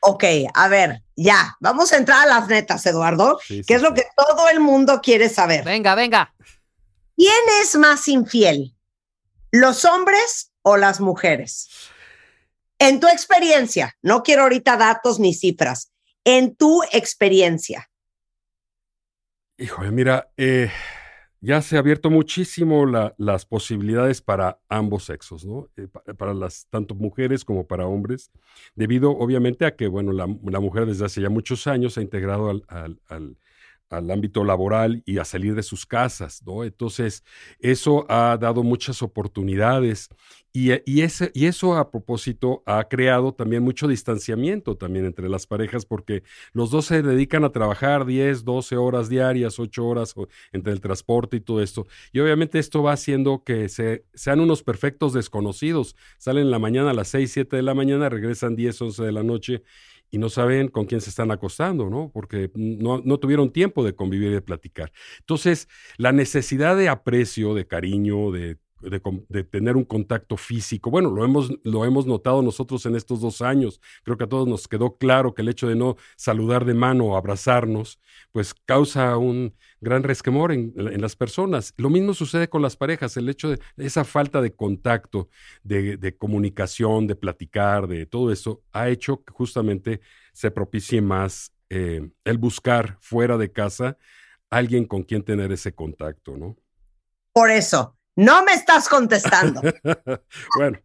Ok, 0.00 0.24
a 0.54 0.68
ver, 0.68 1.02
ya, 1.16 1.56
vamos 1.58 1.92
a 1.92 1.96
entrar 1.96 2.22
a 2.22 2.38
las 2.38 2.48
netas, 2.48 2.86
Eduardo, 2.86 3.40
Sí, 3.44 3.58
que 3.58 3.64
sí, 3.64 3.74
es 3.74 3.82
lo 3.82 3.88
sí. 3.88 3.94
que 3.96 4.04
todo 4.16 4.48
el 4.48 4.60
mundo 4.60 5.00
quiere 5.02 5.28
saber. 5.28 5.64
Venga, 5.64 5.96
venga. 5.96 6.32
¿Quién 7.16 7.34
es 7.60 7.74
más 7.74 8.06
infiel? 8.06 8.76
¿Los 9.50 9.84
hombres 9.84 10.52
o 10.62 10.76
las 10.76 11.00
mujeres? 11.00 11.68
En 12.78 13.00
tu 13.00 13.08
experiencia, 13.08 13.94
no 14.02 14.22
quiero 14.22 14.42
ahorita 14.42 14.76
datos 14.76 15.18
ni 15.18 15.34
cifras, 15.34 15.92
en 16.24 16.54
tu 16.54 16.82
experiencia. 16.92 17.90
Híjole, 19.56 19.90
mira, 19.90 20.30
eh, 20.36 20.70
ya 21.40 21.60
se 21.62 21.76
ha 21.76 21.80
abierto 21.80 22.10
muchísimo 22.10 22.86
la- 22.86 23.14
las 23.18 23.44
posibilidades 23.46 24.22
para 24.22 24.60
ambos 24.68 25.04
sexos, 25.04 25.44
¿no? 25.44 25.68
Eh, 25.76 25.88
pa- 25.88 26.02
para 26.14 26.34
las 26.34 26.66
tanto 26.70 26.94
mujeres 26.94 27.44
como 27.44 27.66
para 27.66 27.86
hombres, 27.86 28.30
debido 28.76 29.10
obviamente 29.10 29.64
a 29.66 29.74
que, 29.74 29.88
bueno, 29.88 30.12
la, 30.12 30.28
mujer 30.60 30.86
desde 30.86 31.06
hace 31.06 31.20
ya 31.20 31.28
muchos 31.30 31.66
años 31.66 31.98
ha 31.98 32.02
integrado 32.02 32.50
al, 32.50 32.62
al- 32.68 33.00
al- 33.08 33.36
al 33.90 34.10
ámbito 34.10 34.44
laboral 34.44 35.02
y 35.06 35.18
a 35.18 35.24
salir 35.24 35.54
de 35.54 35.62
sus 35.62 35.86
casas, 35.86 36.42
¿no? 36.44 36.64
Entonces, 36.64 37.24
eso 37.58 38.06
ha 38.08 38.36
dado 38.38 38.62
muchas 38.62 39.02
oportunidades 39.02 40.10
y, 40.52 40.72
eh, 40.72 40.82
y, 40.86 41.02
ese, 41.02 41.30
y 41.34 41.46
eso 41.46 41.76
a 41.76 41.90
propósito 41.90 42.62
ha 42.66 42.88
creado 42.88 43.32
también 43.32 43.62
mucho 43.62 43.86
distanciamiento 43.86 44.76
también 44.76 45.04
entre 45.04 45.28
las 45.28 45.46
parejas 45.46 45.84
porque 45.84 46.22
los 46.52 46.70
dos 46.70 46.86
se 46.86 47.02
dedican 47.02 47.44
a 47.44 47.52
trabajar 47.52 48.06
10, 48.06 48.44
12 48.44 48.76
horas 48.76 49.08
diarias, 49.08 49.58
8 49.58 49.86
horas 49.86 50.14
entre 50.52 50.72
el 50.72 50.80
transporte 50.80 51.36
y 51.36 51.40
todo 51.40 51.62
esto. 51.62 51.86
Y 52.12 52.20
obviamente 52.20 52.58
esto 52.58 52.82
va 52.82 52.92
haciendo 52.92 53.44
que 53.44 53.68
se, 53.68 54.04
sean 54.14 54.40
unos 54.40 54.62
perfectos 54.62 55.12
desconocidos. 55.12 55.94
Salen 56.18 56.44
en 56.44 56.50
la 56.50 56.58
mañana 56.58 56.90
a 56.90 56.94
las 56.94 57.08
6, 57.08 57.30
7 57.30 57.56
de 57.56 57.62
la 57.62 57.74
mañana, 57.74 58.08
regresan 58.08 58.56
10, 58.56 58.82
11 58.82 59.04
de 59.04 59.12
la 59.12 59.22
noche 59.22 59.62
y 60.10 60.18
no 60.18 60.28
saben 60.28 60.68
con 60.68 60.86
quién 60.86 61.00
se 61.00 61.10
están 61.10 61.30
acostando, 61.30 61.90
¿no? 61.90 62.10
Porque 62.12 62.50
no, 62.54 63.02
tuvieron 63.18 63.52
tiempo 63.52 63.84
de 63.84 63.94
convivir 63.94 64.30
y 64.30 64.34
de 64.34 64.42
platicar. 64.42 64.92
Entonces, 65.20 65.68
la 65.96 66.12
necesidad 66.12 66.76
de 66.76 66.88
aprecio, 66.88 67.54
de 67.54 67.66
cariño, 67.66 68.30
de 68.30 68.58
de, 68.80 69.44
tener 69.44 69.76
un 69.76 69.84
contacto 69.84 70.36
físico. 70.36 70.90
Bueno, 70.90 71.10
lo 71.10 71.24
hemos, 71.24 71.50
lo 71.64 71.84
hemos 71.84 72.06
notado 72.06 72.42
nosotros 72.42 72.84
en 72.86 72.96
estos 72.96 73.20
dos 73.20 73.42
años. 73.42 73.80
Creo 74.04 74.16
que 74.16 74.24
a 74.24 74.28
todos 74.28 74.46
nos 74.46 74.68
quedó 74.68 74.96
claro 74.96 75.34
que 75.34 75.42
el 75.42 75.48
hecho 75.48 75.68
de 75.68 75.76
no 75.76 75.96
saludar 76.16 76.64
de 76.64 76.74
mano 76.74 77.06
o 77.06 77.16
abrazarnos, 77.16 78.00
pues 78.32 78.54
causa 78.54 79.16
un 79.16 79.54
gran 79.80 80.02
resquemor 80.02 80.52
en, 80.52 80.72
en 80.76 81.00
las 81.00 81.16
personas. 81.16 81.74
Lo 81.76 81.90
mismo 81.90 82.14
sucede 82.14 82.48
con 82.48 82.62
las 82.62 82.76
parejas, 82.76 83.16
el 83.16 83.28
hecho 83.28 83.50
de 83.50 83.58
esa 83.76 84.04
falta 84.04 84.40
de 84.40 84.54
contacto, 84.54 85.28
de, 85.62 85.96
de 85.96 86.16
comunicación, 86.16 87.06
de 87.06 87.16
platicar, 87.16 87.86
de 87.86 88.06
todo 88.06 88.32
eso, 88.32 88.62
ha 88.72 88.88
hecho 88.88 89.22
que 89.24 89.32
justamente 89.32 90.00
se 90.32 90.50
propicie 90.50 91.00
más 91.00 91.52
eh, 91.70 92.08
el 92.24 92.38
buscar 92.38 92.96
fuera 93.00 93.36
de 93.36 93.52
casa 93.52 93.98
alguien 94.50 94.86
con 94.86 95.02
quien 95.02 95.22
tener 95.22 95.52
ese 95.52 95.74
contacto, 95.74 96.36
¿no? 96.36 96.56
Por 97.32 97.50
eso, 97.50 97.97
no 98.18 98.44
me 98.44 98.52
estás 98.52 98.88
contestando. 98.88 99.60
bueno, 100.58 100.78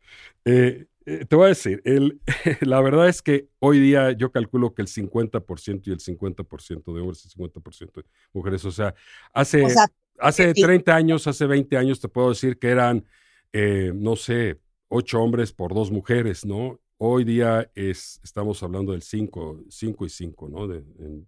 eh, 0.45 0.85
eh, 1.05 1.25
te 1.25 1.35
voy 1.35 1.45
a 1.45 1.49
decir, 1.49 1.81
el, 1.83 2.21
la 2.61 2.79
verdad 2.81 3.09
es 3.09 3.21
que 3.21 3.47
hoy 3.59 3.79
día 3.79 4.11
yo 4.11 4.31
calculo 4.31 4.73
que 4.73 4.83
el 4.83 4.87
50% 4.87 5.81
y 5.87 5.91
el 5.91 5.99
50% 5.99 6.93
de 6.93 7.01
hombres 7.01 7.25
y 7.25 7.27
el 7.27 7.51
50% 7.51 8.01
de 8.01 8.03
mujeres, 8.33 8.63
o 8.65 8.71
sea, 8.71 8.93
hace, 9.33 9.65
O 9.65 9.69
sea, 9.69 9.87
hace 10.19 10.53
sí. 10.53 10.61
30 10.61 10.95
años, 10.95 11.25
hace 11.27 11.45
20 11.47 11.75
años, 11.75 11.99
te 11.99 12.07
puedo 12.07 12.29
decir 12.29 12.59
que 12.59 12.69
eran, 12.69 13.03
eh, 13.51 13.91
no 13.95 14.15
sé, 14.15 14.59
ocho 14.87 15.19
hombres 15.21 15.51
por 15.51 15.73
dos 15.73 15.89
mujeres, 15.91 16.45
¿no? 16.45 16.79
Hoy 16.97 17.23
día 17.23 17.69
es, 17.73 18.21
estamos 18.23 18.61
hablando 18.61 18.91
del 18.91 19.01
5, 19.01 19.63
5 19.69 20.05
y 20.05 20.09
5, 20.09 20.49
¿no? 20.49 20.67
De- 20.67 20.83
en- 20.99 21.27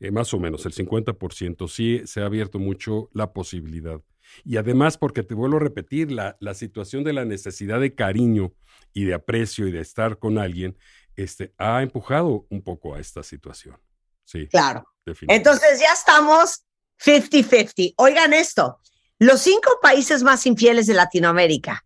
eh, 0.00 0.10
más 0.10 0.32
o 0.34 0.38
menos, 0.38 0.64
el 0.66 0.72
50%. 0.72 1.66
Sí, 1.68 2.02
se 2.04 2.20
ha 2.20 2.26
abierto 2.26 2.58
mucho 2.58 3.08
la 3.12 3.32
posibilidad. 3.32 4.00
Y 4.44 4.56
además, 4.56 4.98
porque 4.98 5.22
te 5.22 5.34
vuelvo 5.34 5.56
a 5.56 5.60
repetir, 5.60 6.10
la, 6.12 6.36
la 6.40 6.54
situación 6.54 7.04
de 7.04 7.12
la 7.12 7.24
necesidad 7.24 7.80
de 7.80 7.94
cariño 7.94 8.52
y 8.92 9.04
de 9.04 9.14
aprecio 9.14 9.66
y 9.66 9.72
de 9.72 9.80
estar 9.80 10.18
con 10.18 10.38
alguien, 10.38 10.76
este, 11.16 11.52
ha 11.58 11.82
empujado 11.82 12.46
un 12.50 12.62
poco 12.62 12.94
a 12.94 13.00
esta 13.00 13.22
situación. 13.22 13.76
Sí, 14.24 14.46
Claro. 14.48 14.84
definitivamente. 15.04 15.50
Entonces 15.50 15.80
ya 15.80 15.92
estamos 15.92 16.64
50-50. 17.04 17.94
Oigan 17.96 18.32
esto, 18.32 18.78
los 19.18 19.40
cinco 19.40 19.78
países 19.82 20.22
más 20.22 20.46
infieles 20.46 20.86
de 20.86 20.94
Latinoamérica, 20.94 21.84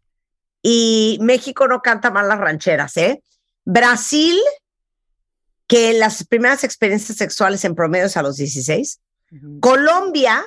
y 0.68 1.18
México 1.20 1.68
no 1.68 1.80
canta 1.80 2.10
mal 2.10 2.28
las 2.28 2.38
rancheras, 2.40 2.96
¿eh? 2.96 3.22
Brasil, 3.64 4.36
que 5.68 5.92
las 5.92 6.24
primeras 6.26 6.64
experiencias 6.64 7.18
sexuales 7.18 7.64
en 7.64 7.76
promedio 7.76 8.06
es 8.06 8.16
a 8.16 8.22
los 8.22 8.36
16. 8.36 9.00
Colombia, 9.60 10.44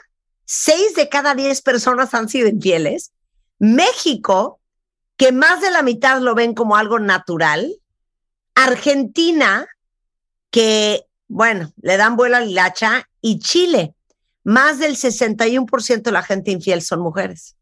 seis 0.51 0.95
de 0.95 1.09
cada 1.09 1.35
10 1.35 1.61
personas 1.61 2.15
han 2.15 2.27
sido 2.27 2.47
infieles. 2.47 3.11
México, 3.59 4.59
que 5.15 5.31
más 5.31 5.61
de 5.61 5.69
la 5.69 5.83
mitad 5.83 6.19
lo 6.21 6.33
ven 6.33 6.55
como 6.55 6.75
algo 6.75 6.97
natural. 6.97 7.75
Argentina, 8.55 9.67
que, 10.49 11.05
bueno, 11.27 11.71
le 11.83 11.97
dan 11.97 12.15
vuelo 12.15 12.37
a 12.37 12.39
la 12.39 12.47
hilacha. 12.47 13.07
Y 13.21 13.37
Chile, 13.37 13.93
más 14.43 14.79
del 14.79 14.95
61% 14.95 16.01
de 16.01 16.11
la 16.11 16.23
gente 16.23 16.49
infiel 16.49 16.81
son 16.81 17.01
mujeres. 17.01 17.55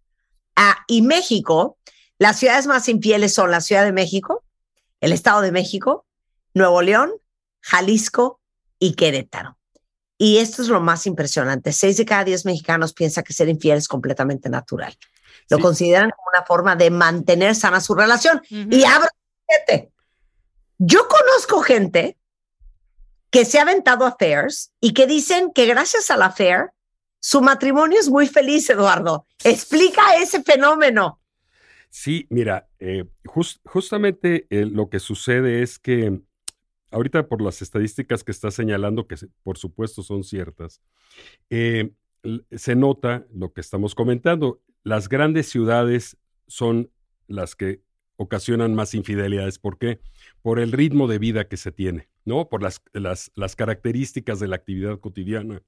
Ah, 0.56 0.78
y 0.88 1.02
México, 1.02 1.78
las 2.20 2.40
ciudades 2.40 2.68
más 2.68 2.88
infieles 2.88 3.34
son 3.34 3.52
la 3.52 3.60
Ciudad 3.60 3.84
de 3.84 3.92
México, 3.92 4.46
el 5.02 5.12
Estado 5.12 5.42
de 5.42 5.52
México, 5.52 6.06
Nuevo 6.54 6.82
León, 6.82 7.12
Jalisco 7.60 8.40
y 8.80 8.94
Querétaro. 8.94 9.57
Y 10.18 10.38
esto 10.38 10.62
es 10.62 10.70
lo 10.70 10.80
más 10.82 11.06
impresionante. 11.06 11.72
Seis 11.74 11.98
de 11.98 12.06
cada 12.06 12.24
diez 12.24 12.46
mexicanos 12.46 12.94
piensa 12.94 13.24
que 13.24 13.34
ser 13.34 13.50
infiel 13.50 13.78
es 13.78 13.88
completamente 13.88 14.50
natural. 14.50 14.96
Lo 15.50 15.58
Sí. 15.58 15.64
consideran 15.64 16.10
como 16.10 16.30
una 16.34 16.46
forma 16.46 16.76
de 16.76 16.90
mantener 16.90 17.54
sana 17.56 17.80
su 17.80 17.94
relación. 17.94 18.38
Ujú. 18.50 18.68
Y 18.72 18.84
abro, 18.84 19.08
yo 20.80 21.08
conozco 21.08 21.62
gente 21.62 22.18
que 23.30 23.46
se 23.46 23.60
ha 23.60 23.64
aventado 23.64 24.06
affairs 24.06 24.72
y 24.80 24.94
que 24.94 25.06
dicen 25.08 25.52
que 25.54 25.66
gracias 25.66 26.10
al 26.12 26.22
affair, 26.22 26.72
su 27.20 27.42
matrimonio 27.42 28.00
es 28.00 28.10
muy 28.10 28.28
feliz, 28.28 28.70
Eduardo. 28.70 29.26
Explica 29.44 30.16
ese 30.18 30.44
fenómeno. 30.44 31.20
Sí, 31.90 32.28
mira, 32.30 32.68
eh, 32.80 33.06
jus- 33.26 33.60
justamente 33.66 34.46
eh, 34.50 34.66
lo 34.66 34.90
que 34.90 35.00
sucede 35.00 35.62
es 35.64 35.80
que 35.80 36.22
ahorita 36.92 37.28
por 37.28 37.42
las 37.42 37.62
estadísticas 37.62 38.24
que 38.24 38.32
está 38.32 38.52
señalando, 38.52 39.08
que 39.08 39.16
por 39.44 39.58
supuesto 39.58 40.04
son 40.04 40.24
ciertas, 40.24 40.82
eh, 41.50 41.92
se 42.52 42.76
nota 42.76 43.26
lo 43.34 43.54
que 43.54 43.62
estamos 43.62 43.96
comentando. 43.96 44.62
Las 44.84 45.10
grandes 45.10 45.50
ciudades 45.50 46.18
son 46.48 46.90
las 47.28 47.56
que 47.56 47.82
ocasionan 48.18 48.74
más 48.76 48.94
infidelidades. 48.94 49.60
¿Por 49.60 49.78
qué? 49.78 50.00
Por 50.42 50.60
el 50.60 50.72
ritmo 50.72 51.08
de 51.08 51.20
vida 51.20 51.48
que 51.48 51.58
se 51.58 51.72
tiene, 51.72 52.10
¿no? 52.26 52.50
Por 52.50 52.64
las, 52.64 52.82
las, 52.94 53.56
características 53.56 54.40
de 54.40 54.48
la 54.48 54.56
actividad 54.56 55.00
cotidiana. 55.00 55.62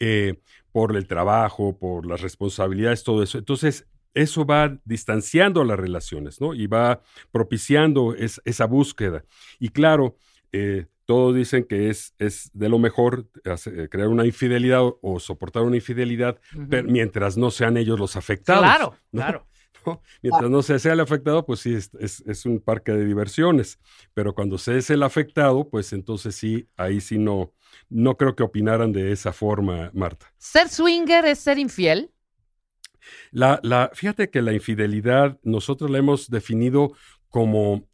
eh, 0.00 0.40
por 0.72 0.96
el 0.96 1.06
trabajo, 1.06 1.78
por 1.78 2.06
las 2.06 2.20
responsabilidades, 2.20 3.04
todo 3.04 3.22
eso. 3.22 3.38
Entonces, 3.38 3.86
eso 4.12 4.44
va 4.46 4.78
distanciando 4.84 5.64
las 5.64 5.78
relaciones, 5.78 6.40
¿no? 6.40 6.54
Y 6.54 6.66
va 6.66 7.02
propiciando 7.32 8.14
es- 8.14 8.40
esa 8.44 8.66
búsqueda. 8.66 9.24
Y 9.58 9.68
claro, 9.70 10.16
eh, 10.56 10.86
todos 11.04 11.34
dicen 11.34 11.64
que 11.64 11.90
es, 11.90 12.14
es 12.18 12.50
de 12.54 12.68
lo 12.68 12.78
mejor 12.78 13.28
crear 13.90 14.08
una 14.08 14.24
infidelidad 14.24 14.82
o, 14.82 14.98
o 15.02 15.20
soportar 15.20 15.62
una 15.64 15.76
infidelidad, 15.76 16.38
pero 16.70 16.88
mientras 16.88 17.36
no 17.36 17.50
sean 17.50 17.76
ellos 17.76 17.98
los 17.98 18.16
afectados. 18.16 18.62
Claro, 18.62 18.96
¿no? 19.12 19.20
claro. 19.20 19.46
¿no? 19.86 20.00
Mientras 20.22 20.50
no 20.50 20.62
se 20.62 20.78
sea 20.78 20.94
el 20.94 21.00
afectado, 21.00 21.44
pues 21.44 21.60
sí, 21.60 21.74
es, 21.74 21.90
es- 22.00 22.22
es 22.26 22.46
un 22.46 22.58
parque 22.60 22.92
de 22.92 23.04
diversiones. 23.04 23.78
Pero 24.14 24.34
cuando 24.34 24.56
se 24.56 24.78
es 24.78 24.88
el 24.88 25.02
afectado, 25.02 25.68
pues 25.68 25.92
entonces 25.92 26.34
sí, 26.36 26.66
ahí 26.76 27.02
sí 27.02 27.18
no, 27.18 27.52
no 27.90 28.16
creo 28.16 28.34
que 28.34 28.42
opinaran 28.42 28.92
de 28.92 29.12
esa 29.12 29.32
forma, 29.34 29.90
Marta. 29.92 30.32
¿Ser 30.38 30.70
swinger 30.70 31.26
es 31.26 31.38
ser 31.40 31.58
infiel? 31.58 32.10
La, 33.30 33.60
la, 33.62 33.90
fíjate 33.92 34.30
que 34.30 34.40
la 34.40 34.54
infidelidad 34.54 35.38
nosotros 35.42 35.90
la 35.90 35.98
hemos 35.98 36.30
definido 36.30 36.92
como 37.28 37.86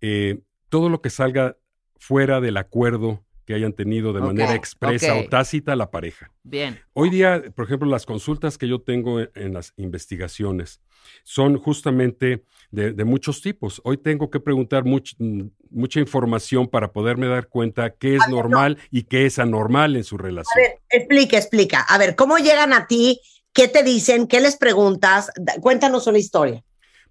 eh, 0.00 0.40
todo 0.70 0.88
lo 0.88 1.02
que 1.02 1.10
salga 1.10 1.58
fuera 1.98 2.40
del 2.40 2.56
acuerdo 2.56 3.22
que 3.44 3.54
hayan 3.54 3.72
tenido 3.72 4.12
de 4.12 4.20
manera 4.20 4.54
expresa 4.56 5.14
o 5.14 5.24
tácita 5.28 5.76
la 5.76 5.92
pareja. 5.92 6.32
Bien. 6.42 6.80
Hoy 6.94 7.10
día, 7.10 7.44
por 7.54 7.66
ejemplo, 7.66 7.88
las 7.88 8.04
consultas 8.04 8.58
que 8.58 8.66
yo 8.66 8.80
tengo 8.80 9.20
en, 9.20 9.30
en 9.36 9.54
las 9.54 9.72
investigaciones 9.76 10.80
son 11.22 11.56
justamente 11.56 12.42
de, 12.72 12.92
de 12.92 13.04
muchos 13.04 13.40
tipos. 13.42 13.80
Hoy 13.84 13.98
tengo 13.98 14.30
que 14.30 14.40
preguntar 14.40 14.82
much- 14.84 15.14
mm, 15.18 15.46
mucha 15.70 16.00
información 16.00 16.66
para 16.66 16.92
poderme 16.92 17.28
dar 17.28 17.46
cuenta 17.46 17.90
qué 17.94 18.16
es 18.16 18.28
normal 18.28 18.78
y 18.90 19.04
qué 19.04 19.26
es 19.26 19.38
anormal 19.38 19.94
en 19.94 20.02
su 20.02 20.16
A 20.16 20.22
relación. 20.22 20.60
ver, 20.64 20.80
explica, 20.90 21.36
explica. 21.36 21.80
A 21.82 21.98
ver, 21.98 22.16
¿cómo 22.16 22.38
llegan 22.38 22.72
a 22.72 22.88
ti? 22.88 23.20
¿Qué 23.52 23.68
te 23.68 23.84
dicen? 23.84 24.26
¿Qué 24.26 24.40
les 24.40 24.56
preguntas? 24.56 25.30
Cuéntanos 25.60 26.08
una 26.08 26.18
historia. 26.18 26.64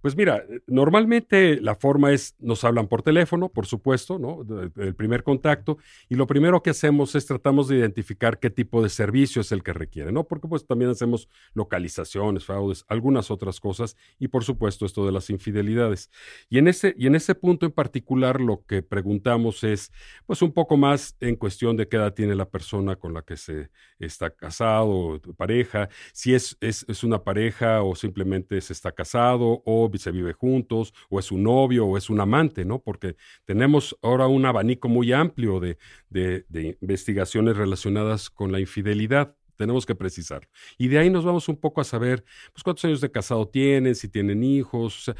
Pues 0.05 0.15
mira, 0.15 0.45
normalmente 0.67 1.59
la 1.59 1.73
forma 1.73 2.13
es, 2.13 2.35
nos 2.37 2.63
hablan 2.63 2.87
por 2.87 3.01
teléfono, 3.01 3.49
por 3.49 3.65
supuesto, 3.65 4.19
¿no? 4.19 4.45
El 4.77 4.93
primer 4.93 5.23
contacto, 5.23 5.79
y 6.09 6.13
lo 6.13 6.27
primero 6.27 6.61
que 6.61 6.69
hacemos 6.69 7.15
es 7.15 7.25
tratamos 7.25 7.67
de 7.67 7.77
identificar 7.77 8.37
qué 8.37 8.51
tipo 8.51 8.83
de 8.83 8.89
servicio 8.89 9.41
es 9.41 9.51
el 9.51 9.63
que 9.63 9.73
requiere, 9.73 10.11
¿no? 10.11 10.25
Porque 10.25 10.47
pues 10.47 10.67
también 10.67 10.91
hacemos 10.91 11.27
localizaciones, 11.55 12.45
fraudes, 12.45 12.85
algunas 12.87 13.31
otras 13.31 13.59
cosas, 13.59 13.97
y 14.19 14.27
por 14.27 14.43
supuesto 14.43 14.85
esto 14.85 15.07
de 15.07 15.11
las 15.11 15.31
infidelidades. 15.31 16.11
Y 16.51 16.59
en 16.59 16.67
ese, 16.67 16.93
y 16.99 17.07
en 17.07 17.15
ese 17.15 17.33
punto 17.33 17.65
en 17.65 17.71
particular 17.71 18.39
lo 18.39 18.63
que 18.63 18.83
preguntamos 18.83 19.63
es, 19.63 19.91
pues 20.27 20.43
un 20.43 20.53
poco 20.53 20.77
más 20.77 21.17
en 21.19 21.35
cuestión 21.35 21.77
de 21.77 21.87
qué 21.87 21.97
edad 21.97 22.13
tiene 22.13 22.35
la 22.35 22.47
persona 22.47 22.95
con 22.95 23.15
la 23.15 23.23
que 23.23 23.37
se 23.37 23.71
está 23.97 24.29
casado, 24.29 25.19
pareja, 25.35 25.89
si 26.13 26.35
es, 26.35 26.59
es, 26.61 26.85
es 26.87 27.03
una 27.03 27.23
pareja 27.23 27.81
o 27.81 27.95
simplemente 27.95 28.61
se 28.61 28.73
está 28.73 28.91
casado 28.91 29.63
o 29.65 29.89
se 29.97 30.11
vive 30.11 30.33
juntos 30.33 30.93
o 31.09 31.19
es 31.19 31.31
un 31.31 31.43
novio 31.43 31.85
o 31.85 31.97
es 31.97 32.09
un 32.09 32.19
amante, 32.19 32.65
¿no? 32.65 32.79
Porque 32.79 33.15
tenemos 33.45 33.97
ahora 34.01 34.27
un 34.27 34.45
abanico 34.45 34.87
muy 34.89 35.11
amplio 35.13 35.59
de, 35.59 35.77
de- 36.09 36.45
investigaciones 36.81 37.57
relacionadas 37.57 38.29
con 38.29 38.51
la 38.51 38.59
infidelidad. 38.59 39.35
Tenemos 39.57 39.85
que 39.85 39.95
precisarlo. 39.95 40.49
Y 40.77 40.89
de 40.89 40.99
ahí 40.99 41.09
nos 41.09 41.23
vamos 41.23 41.47
un 41.47 41.55
poco 41.55 41.79
a 41.79 41.85
saber 41.85 42.25
pues, 42.53 42.63
cuántos 42.63 42.83
años 42.85 42.99
de 43.01 43.09
casado 43.11 43.47
tienen, 43.47 43.95
si 43.95 44.09
tienen 44.09 44.43
hijos, 44.43 45.11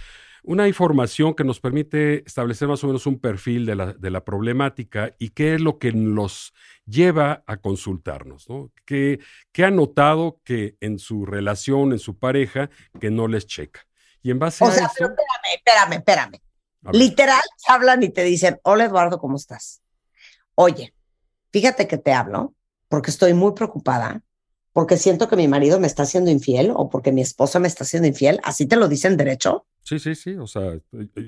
una 0.43 0.67
información 0.67 1.33
que 1.33 1.43
nos 1.43 1.59
permite 1.59 2.23
establecer 2.27 2.67
más 2.67 2.83
o 2.83 2.87
menos 2.87 3.07
un 3.07 3.19
perfil 3.19 3.65
de 3.65 3.75
la, 3.75 3.93
de 3.93 4.11
la 4.11 4.23
problemática 4.23 5.15
y 5.17 5.29
qué 5.29 5.55
es 5.55 5.61
lo 5.61 5.79
que 5.79 5.91
los 5.91 6.53
lleva 6.85 7.43
a 7.47 7.57
consultarnos, 7.57 8.47
¿no? 8.49 8.71
¿Qué, 8.85 9.19
qué 9.51 9.63
ha 9.63 9.71
notado 9.71 10.41
que 10.43 10.75
en 10.81 10.99
su 10.99 11.25
relación, 11.25 11.93
en 11.93 11.99
su 11.99 12.19
pareja, 12.19 12.69
que 12.99 13.09
no 13.09 13.27
les 13.27 13.47
checa? 13.47 13.87
Y 14.25 14.31
en 14.31 14.39
base 14.39 14.63
O 14.63 14.67
a 14.67 14.71
sea, 14.71 14.85
eso... 14.85 14.93
pero 14.97 15.09
espérame, 15.11 15.53
espérame, 15.55 15.93
espérame. 15.97 16.41
Literal, 16.91 17.41
te 17.63 17.71
hablan 17.71 18.01
y 18.01 18.09
te 18.09 18.23
dicen, 18.23 18.59
hola 18.63 18.85
Eduardo, 18.85 19.19
¿cómo 19.19 19.35
estás? 19.35 19.83
Oye, 20.55 20.95
fíjate 21.51 21.87
que 21.87 21.99
te 21.99 22.11
hablo 22.11 22.55
porque 22.87 23.11
estoy 23.11 23.35
muy 23.35 23.53
preocupada, 23.53 24.23
porque 24.75 24.97
siento 24.97 25.29
que 25.29 25.37
mi 25.37 25.47
marido 25.47 25.79
me 25.79 25.87
está 25.87 26.03
haciendo 26.03 26.29
infiel 26.29 26.73
o 26.75 26.89
porque 26.89 27.13
mi 27.13 27.21
esposa 27.21 27.59
me 27.59 27.67
está 27.69 27.85
haciendo 27.85 28.09
infiel. 28.09 28.41
¿Así 28.43 28.65
te 28.65 28.75
lo 28.75 28.89
dicen 28.89 29.15
derecho? 29.15 29.65
Sí, 29.83 29.99
sí, 29.99 30.15
sí, 30.15 30.35
o 30.35 30.47
sea, 30.47 30.77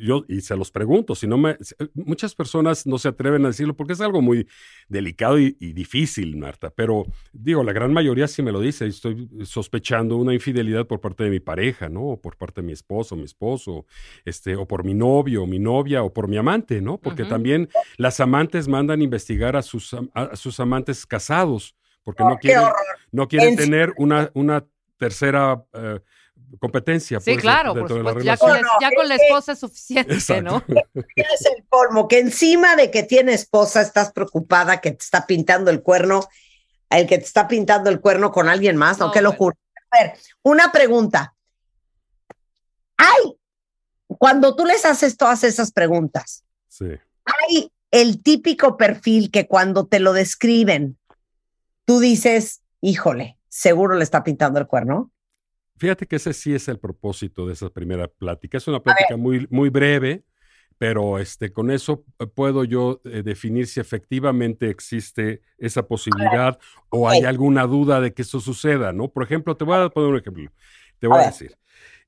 yo 0.01 0.25
y 0.27 0.41
se 0.41 0.57
los 0.57 0.69
pregunto, 0.69 1.15
si 1.15 1.27
no 1.27 1.37
me, 1.37 1.55
muchas 1.93 2.35
personas 2.35 2.85
no 2.85 2.97
se 2.97 3.07
atreven 3.07 3.45
a 3.45 3.49
decirlo 3.49 3.73
porque 3.73 3.93
es 3.93 4.01
algo 4.01 4.21
muy 4.21 4.47
delicado 4.89 5.39
y, 5.39 5.55
y 5.61 5.71
difícil, 5.71 6.35
Marta, 6.35 6.71
pero 6.71 7.05
digo, 7.31 7.63
la 7.63 7.71
gran 7.71 7.93
mayoría 7.93 8.27
sí 8.27 8.41
me 8.41 8.51
lo 8.51 8.59
dice, 8.59 8.87
estoy 8.87 9.29
sospechando 9.45 10.17
una 10.17 10.33
infidelidad 10.33 10.85
por 10.85 10.99
parte 10.99 11.23
de 11.23 11.29
mi 11.29 11.39
pareja, 11.39 11.87
¿no? 11.87 12.01
O 12.01 12.19
por 12.19 12.35
parte 12.35 12.59
de 12.59 12.67
mi 12.67 12.73
esposo, 12.73 13.15
mi 13.15 13.23
esposo, 13.23 13.85
este, 14.25 14.57
o 14.57 14.67
por 14.67 14.83
mi 14.83 14.93
novio, 14.93 15.45
mi 15.45 15.59
novia, 15.59 16.03
o 16.03 16.11
por 16.11 16.27
mi 16.27 16.35
amante, 16.35 16.81
¿no? 16.81 16.97
Porque 16.97 17.23
también 17.23 17.69
las 17.95 18.19
amantes 18.19 18.67
mandan 18.67 19.01
investigar 19.01 19.55
a 19.55 19.61
sus, 19.61 19.95
a 20.13 20.35
sus 20.35 20.59
amantes 20.59 21.05
casados, 21.05 21.75
porque 22.07 22.23
no 22.23 22.37
¡Qué 22.37 22.47
quieren, 22.47 22.63
no 23.11 23.27
quieren 23.27 23.49
En- 23.49 23.55
tener 23.57 23.93
una, 23.97 24.31
una 24.33 24.63
tercera 24.97 25.61
eh, 25.73 25.99
competencia. 26.57 27.19
Sí, 27.19 27.31
pues, 27.33 27.41
claro, 27.41 27.71
por 27.73 27.79
dentro 27.79 27.97
de 27.97 28.03
la 28.03 28.09
supuesto. 28.11 28.25
Ya 28.25 28.35
relación. 28.37 28.49
con, 28.49 28.61
la- 28.61 28.89
ya 28.89 28.95
con 28.95 29.07
la 29.09 29.15
esposa 29.15 29.51
es 29.51 29.59
suficiente, 29.59 30.13
Exacto. 30.13 30.63
¿no? 30.69 31.03
Es 31.17 31.45
el 31.53 31.65
colmo, 31.67 32.07
que 32.07 32.19
encima 32.19 32.77
de 32.77 32.89
que 32.91 33.03
tiene 33.03 33.33
esposa 33.33 33.81
estás 33.81 34.13
preocupada 34.13 34.79
que 34.79 34.91
te 34.91 35.03
está 35.03 35.27
pintando 35.27 35.69
el 35.69 35.81
cuerno, 35.81 36.21
el 36.89 37.07
que 37.07 37.17
te 37.17 37.25
está 37.25 37.45
pintando 37.49 37.89
el 37.89 37.99
cuerno 37.99 38.31
con 38.31 38.47
alguien 38.47 38.77
más, 38.77 38.97
¿no? 38.99 39.07
No, 39.07 39.11
Qué 39.11 39.19
bueno. 39.19 39.31
locura. 39.31 39.57
A 39.91 40.03
ver, 40.03 40.13
una 40.43 40.71
pregunta. 40.71 41.35
Ay, 42.95 43.37
cuando 44.07 44.55
tú 44.55 44.63
les 44.65 44.85
haces 44.85 45.17
todas 45.17 45.43
esas 45.43 45.73
preguntas, 45.73 46.45
Sí. 46.69 46.85
hay 47.25 47.69
el 47.91 48.23
típico 48.23 48.77
perfil 48.77 49.29
que 49.29 49.45
cuando 49.47 49.85
te 49.85 49.99
lo 49.99 50.13
describen, 50.13 50.97
tú 51.87 52.01
dices, 52.01 52.61
híjole, 52.81 53.39
seguro 53.47 53.95
le 53.95 54.03
está 54.03 54.23
pintando 54.23 54.59
el 54.59 54.67
cuerno. 54.67 55.11
Fíjate 55.77 56.05
que 56.05 56.17
ese 56.17 56.33
sí 56.33 56.53
es 56.53 56.67
el 56.67 56.79
propósito 56.79 57.47
de 57.47 57.53
esa 57.53 57.69
primera 57.69 58.09
plática. 58.09 58.57
Es 58.57 58.67
una 58.67 58.81
plática 58.81 59.15
muy, 59.15 59.47
muy 59.49 59.69
breve, 59.69 60.25
pero 60.77 61.17
este, 61.17 61.53
con 61.53 61.71
eso 61.71 62.03
eh, 62.19 62.27
puedo 62.27 62.65
yo 62.65 62.99
eh, 63.05 63.23
definir 63.23 63.67
si 63.67 63.79
efectivamente 63.79 64.69
existe 64.69 65.41
esa 65.57 65.87
posibilidad 65.87 66.59
o 66.89 67.07
hay 67.07 67.23
alguna 67.23 67.65
duda 67.65 68.01
de 68.01 68.13
que 68.13 68.23
eso 68.23 68.41
suceda, 68.41 68.91
¿no? 68.91 69.07
Por 69.07 69.23
ejemplo, 69.23 69.55
te 69.55 69.63
voy 69.63 69.77
a 69.77 69.89
poner 69.89 70.09
un 70.09 70.17
ejemplo. 70.17 70.51
Te 70.99 71.07
voy 71.07 71.21
A 71.21 71.27
decir, 71.27 71.57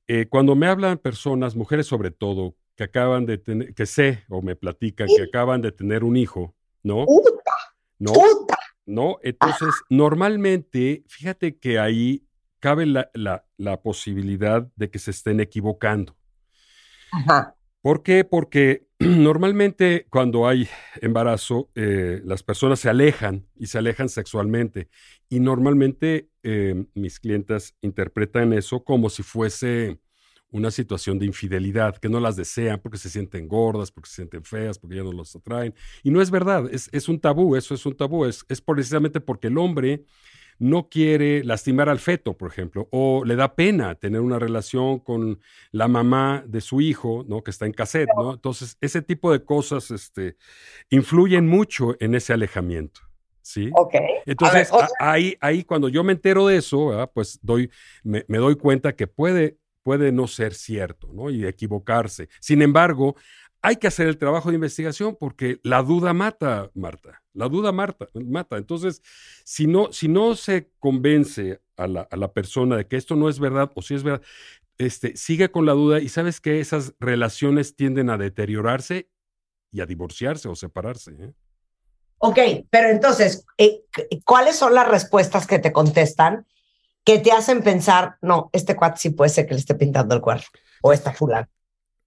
eh, 0.08 0.26
cuando 0.28 0.54
me 0.56 0.66
hablan 0.66 0.98
personas, 0.98 1.56
mujeres 1.56 1.86
sobre 1.86 2.10
todo, 2.10 2.54
que 2.76 2.84
acaban 2.84 3.24
de 3.24 3.38
tener, 3.38 3.74
que 3.74 3.86
sé 3.86 4.24
o 4.28 4.42
me 4.42 4.56
platican 4.56 5.06
que 5.06 5.22
acaban 5.22 5.62
de 5.62 5.72
tener 5.72 6.04
un 6.04 6.16
hijo, 6.16 6.54
¿no? 6.82 7.06
¡Puta! 7.06 7.52
¿No? 7.98 8.12
¡Puta! 8.12 8.59
¿No? 8.86 9.18
Entonces, 9.22 9.74
normalmente, 9.90 11.04
fíjate 11.08 11.56
que 11.58 11.78
ahí 11.78 12.24
cabe 12.58 12.86
la, 12.86 13.10
la- 13.14 13.44
la 13.56 13.80
posibilidad 13.82 14.68
de 14.76 14.90
que 14.90 14.98
se 14.98 15.10
estén 15.12 15.40
equivocando. 15.40 16.16
Ajá. 17.12 17.56
¿Por 17.82 18.02
qué? 18.02 18.24
Porque 18.24 18.86
normalmente 18.98 20.06
cuando 20.10 20.46
hay 20.46 20.68
embarazo, 21.00 21.70
eh, 21.74 22.20
las 22.24 22.42
personas 22.42 22.80
se 22.80 22.88
alejan 22.90 23.46
y 23.56 23.66
se 23.66 23.78
alejan 23.78 24.08
sexualmente. 24.08 24.88
Y 25.28 25.40
normalmente 25.40 26.28
eh, 26.42 26.84
mis 26.94 27.20
clientas 27.20 27.74
interpretan 27.80 28.52
eso 28.52 28.84
como 28.84 29.08
si 29.10 29.22
fuese 29.22 29.98
una 30.50 30.70
situación 30.70 31.18
de 31.18 31.26
infidelidad, 31.26 31.96
que 31.96 32.08
no 32.08 32.20
las 32.20 32.36
desean 32.36 32.80
porque 32.80 32.98
se 32.98 33.10
sienten 33.10 33.48
gordas, 33.48 33.90
porque 33.90 34.08
se 34.08 34.16
sienten 34.16 34.44
feas, 34.44 34.78
porque 34.78 34.96
ya 34.96 35.02
no 35.02 35.12
los 35.12 35.34
atraen. 35.36 35.74
Y 36.02 36.10
no 36.10 36.20
es 36.20 36.30
verdad, 36.30 36.68
es, 36.72 36.88
es 36.92 37.08
un 37.08 37.20
tabú, 37.20 37.56
eso 37.56 37.74
es 37.74 37.86
un 37.86 37.96
tabú, 37.96 38.24
es, 38.24 38.44
es 38.48 38.60
precisamente 38.60 39.20
porque 39.20 39.48
el 39.48 39.58
hombre 39.58 40.04
no 40.60 40.88
quiere 40.90 41.42
lastimar 41.42 41.88
al 41.88 41.98
feto, 41.98 42.36
por 42.36 42.50
ejemplo, 42.50 42.86
o 42.92 43.24
le 43.24 43.34
da 43.34 43.54
pena 43.54 43.94
tener 43.94 44.20
una 44.20 44.38
relación 44.38 44.98
con 45.00 45.40
la 45.72 45.88
mamá 45.88 46.44
de 46.46 46.60
su 46.60 46.82
hijo, 46.82 47.24
¿no? 47.26 47.42
Que 47.42 47.50
está 47.50 47.64
en 47.64 47.72
cassette, 47.72 48.10
¿no? 48.14 48.34
Entonces, 48.34 48.76
ese 48.82 49.00
tipo 49.00 49.32
de 49.32 49.42
cosas 49.42 49.90
este, 49.90 50.36
influyen 50.90 51.48
mucho 51.48 51.96
en 51.98 52.14
ese 52.14 52.34
alejamiento, 52.34 53.00
¿sí? 53.40 53.70
Ok. 53.74 53.94
Entonces, 54.26 54.70
ahí, 54.98 55.34
ahí 55.40 55.64
cuando 55.64 55.88
yo 55.88 56.04
me 56.04 56.12
entero 56.12 56.46
de 56.46 56.58
eso, 56.58 56.88
¿verdad? 56.88 57.10
pues 57.12 57.38
doy, 57.40 57.70
me, 58.04 58.26
me 58.28 58.36
doy 58.36 58.54
cuenta 58.56 58.94
que 58.94 59.06
puede, 59.06 59.56
puede 59.90 60.12
no 60.12 60.28
ser 60.28 60.54
cierto, 60.54 61.10
¿no? 61.12 61.30
Y 61.30 61.44
equivocarse. 61.44 62.28
Sin 62.38 62.62
embargo, 62.62 63.16
hay 63.60 63.74
que 63.74 63.88
hacer 63.88 64.06
el 64.06 64.18
trabajo 64.18 64.48
de 64.48 64.54
investigación 64.54 65.16
porque 65.18 65.58
la 65.64 65.82
duda 65.82 66.12
mata, 66.12 66.70
Marta. 66.74 67.24
La 67.32 67.48
duda 67.48 67.72
mata. 67.72 68.06
mata. 68.14 68.56
Entonces, 68.56 69.02
si 69.42 69.66
no, 69.66 69.92
si 69.92 70.06
no 70.06 70.36
se 70.36 70.70
convence 70.78 71.60
a 71.76 71.88
la, 71.88 72.02
a 72.02 72.16
la 72.16 72.32
persona 72.32 72.76
de 72.76 72.86
que 72.86 72.96
esto 72.96 73.16
no 73.16 73.28
es 73.28 73.40
verdad 73.40 73.72
o 73.74 73.82
si 73.82 73.96
es 73.96 74.04
verdad, 74.04 74.22
este, 74.78 75.16
sigue 75.16 75.50
con 75.50 75.66
la 75.66 75.72
duda 75.72 75.98
y 75.98 76.08
sabes 76.08 76.40
que 76.40 76.60
esas 76.60 76.94
relaciones 77.00 77.74
tienden 77.74 78.10
a 78.10 78.16
deteriorarse 78.16 79.10
y 79.72 79.80
a 79.80 79.86
divorciarse 79.86 80.46
o 80.48 80.54
separarse. 80.54 81.16
¿eh? 81.18 81.32
Ok, 82.18 82.38
pero 82.70 82.90
entonces, 82.90 83.44
eh, 83.58 83.82
¿cuáles 84.24 84.54
son 84.54 84.72
las 84.72 84.86
respuestas 84.86 85.48
que 85.48 85.58
te 85.58 85.72
contestan 85.72 86.46
que 87.10 87.18
te 87.18 87.32
hacen 87.32 87.60
pensar, 87.62 88.18
no, 88.22 88.50
este 88.52 88.76
cuate 88.76 89.00
sí 89.00 89.10
puede 89.10 89.30
ser 89.30 89.44
que 89.44 89.54
le 89.54 89.60
esté 89.60 89.74
pintando 89.74 90.14
el 90.14 90.20
cuerno 90.20 90.44
o 90.80 90.92
esta 90.92 91.12
fulana? 91.12 91.48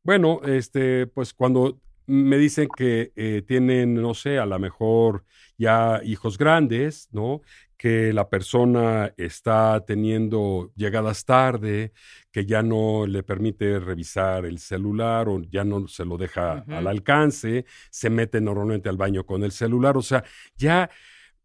Bueno, 0.01 0.39
este, 0.45 1.07
pues 1.07 1.34
cuando 1.34 1.81
me 2.05 2.38
dicen 2.38 2.69
que 2.73 3.11
eh, 3.17 3.43
tienen, 3.45 3.95
no 3.95 4.13
sé, 4.13 4.39
a 4.39 4.45
lo 4.45 4.57
mejor 4.59 5.25
ya 5.57 5.99
hijos 6.05 6.38
grandes, 6.38 7.09
¿no? 7.11 7.41
Que 7.77 8.13
la 8.13 8.30
persona 8.30 9.13
está 9.17 9.84
teniendo 9.85 10.71
llegadas 10.75 11.25
tarde, 11.25 11.91
que 12.31 12.45
ya 12.45 12.63
no 12.63 13.05
le 13.05 13.23
permite 13.23 13.80
revisar 13.80 14.45
el 14.45 14.57
celular 14.59 15.27
o 15.27 15.41
ya 15.41 15.65
no 15.65 15.85
se 15.89 16.05
lo 16.05 16.17
deja 16.17 16.63
al 16.69 16.88
alcance, 16.88 17.65
se 17.91 18.09
mete 18.09 18.39
normalmente 18.39 18.88
al 18.88 18.95
baño 18.95 19.25
con 19.25 19.43
el 19.43 19.51
celular, 19.51 19.97
o 19.97 20.01
sea, 20.01 20.23
ya 20.55 20.89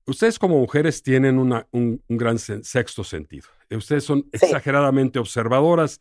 ustedes 0.08 0.38
como 0.38 0.58
mujeres 0.58 1.02
tienen 1.02 1.38
una, 1.38 1.66
un, 1.70 2.02
un 2.08 2.16
gran 2.16 2.38
sexto 2.38 3.04
sentido. 3.04 3.48
Ustedes 3.70 4.04
son 4.04 4.26
exageradamente 4.32 5.18
observadoras, 5.18 6.00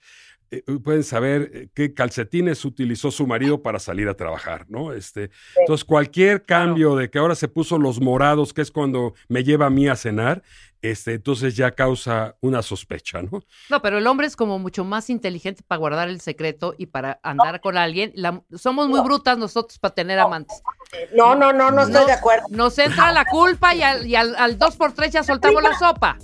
eh, 0.52 0.64
pueden 0.84 1.04
saber 1.04 1.52
eh, 1.54 1.70
qué 1.74 1.94
calcetines 1.94 2.64
utilizó 2.66 3.12
su 3.12 3.26
marido 3.28 3.62
para 3.62 3.80
salir 3.80 4.08
a 4.10 4.14
trabajar, 4.16 4.66
¿no? 4.70 4.94
Este, 4.94 5.30
Entonces, 5.60 5.84
cualquier 5.86 6.44
cambio 6.46 6.96
de 6.96 7.10
que 7.10 7.20
ahora 7.20 7.36
se 7.36 7.48
puso 7.48 7.78
los 7.78 8.00
morados, 8.02 8.54
que 8.54 8.62
es 8.62 8.72
cuando 8.72 9.14
me 9.28 9.44
lleva 9.44 9.68
a 9.68 9.70
mí 9.70 9.88
a 9.88 9.96
cenar, 9.96 10.44
este, 10.82 11.16
entonces 11.16 11.56
ya 11.56 11.72
causa 11.72 12.36
una 12.40 12.62
sospecha, 12.62 13.22
¿no? 13.24 13.42
No, 13.70 13.82
pero 13.82 13.98
el 13.98 14.06
hombre 14.06 14.28
es 14.28 14.36
como 14.36 14.60
mucho 14.60 14.84
más 14.84 15.10
inteligente 15.10 15.64
para 15.68 15.80
guardar 15.80 16.08
el 16.08 16.22
secreto 16.22 16.76
y 16.78 16.86
para 16.86 17.20
andar 17.24 17.62
con 17.62 17.78
alguien. 17.78 18.12
La- 18.14 18.44
somos 18.56 18.88
muy 18.88 19.02
brutas 19.02 19.38
nosotros 19.40 19.80
para 19.80 19.96
tener 19.96 20.20
amantes. 20.20 20.62
No, 21.16 21.36
no, 21.36 21.52
no, 21.52 21.72
no 21.72 21.82
estoy 21.82 22.06
de 22.06 22.12
acuerdo. 22.14 22.46
Nos 22.52 22.78
entra 22.78 23.12
la 23.12 23.26
culpa 23.26 23.74
y 23.74 23.82
al, 23.82 24.06
y 24.06 24.16
al, 24.16 24.36
al 24.36 24.58
dos 24.60 24.76
por 24.76 24.94
tres 24.94 25.12
ya 25.12 25.24
soltamos 25.24 25.64
la 25.64 25.78
sopa. 25.78 26.18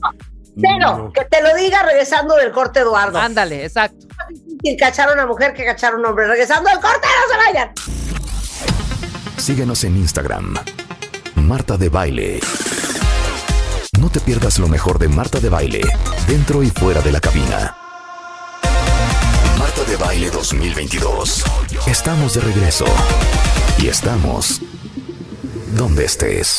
Pero, 0.61 1.11
que 1.13 1.25
te 1.25 1.41
lo 1.41 1.55
diga 1.55 1.83
regresando 1.83 2.35
del 2.35 2.51
corte, 2.51 2.81
Eduardo. 2.81 3.17
Ándale, 3.19 3.65
exacto. 3.65 4.07
Y 4.61 4.77
cachar 4.77 5.09
a 5.09 5.13
una 5.13 5.25
mujer 5.25 5.53
que 5.53 5.65
cachar 5.65 5.93
a 5.93 5.97
un 5.97 6.05
hombre. 6.05 6.27
Regresando 6.27 6.69
del 6.69 6.79
corte, 6.79 7.07
no 7.07 7.33
se 7.33 7.37
vayan. 7.37 7.71
Síguenos 9.37 9.83
en 9.83 9.97
Instagram. 9.97 10.55
Marta 11.35 11.77
de 11.77 11.89
Baile. 11.89 12.39
No 13.99 14.09
te 14.09 14.19
pierdas 14.19 14.59
lo 14.59 14.67
mejor 14.67 14.99
de 14.99 15.07
Marta 15.07 15.39
de 15.39 15.49
Baile, 15.49 15.81
dentro 16.27 16.61
y 16.61 16.69
fuera 16.69 17.01
de 17.01 17.11
la 17.11 17.19
cabina. 17.19 17.75
Marta 19.57 19.83
de 19.89 19.95
Baile 19.97 20.29
2022. 20.29 21.43
Estamos 21.87 22.35
de 22.35 22.41
regreso. 22.41 22.85
Y 23.79 23.87
estamos 23.87 24.61
donde 25.75 26.05
estés. 26.05 26.57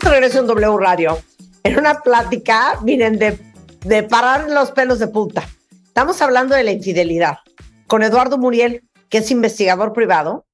Regreso 0.00 0.40
en 0.40 0.46
W 0.46 0.76
Radio. 0.78 1.18
En 1.64 1.78
una 1.78 2.02
plática, 2.02 2.78
miren, 2.82 3.18
de, 3.18 3.38
de 3.84 4.02
parar 4.02 4.50
los 4.50 4.70
pelos 4.70 4.98
de 4.98 5.08
punta. 5.08 5.48
Estamos 5.86 6.20
hablando 6.20 6.54
de 6.54 6.62
la 6.62 6.72
infidelidad 6.72 7.38
con 7.86 8.02
Eduardo 8.02 8.36
Muriel, 8.36 8.84
que 9.08 9.16
es 9.18 9.30
investigador 9.30 9.94
privado 9.94 10.44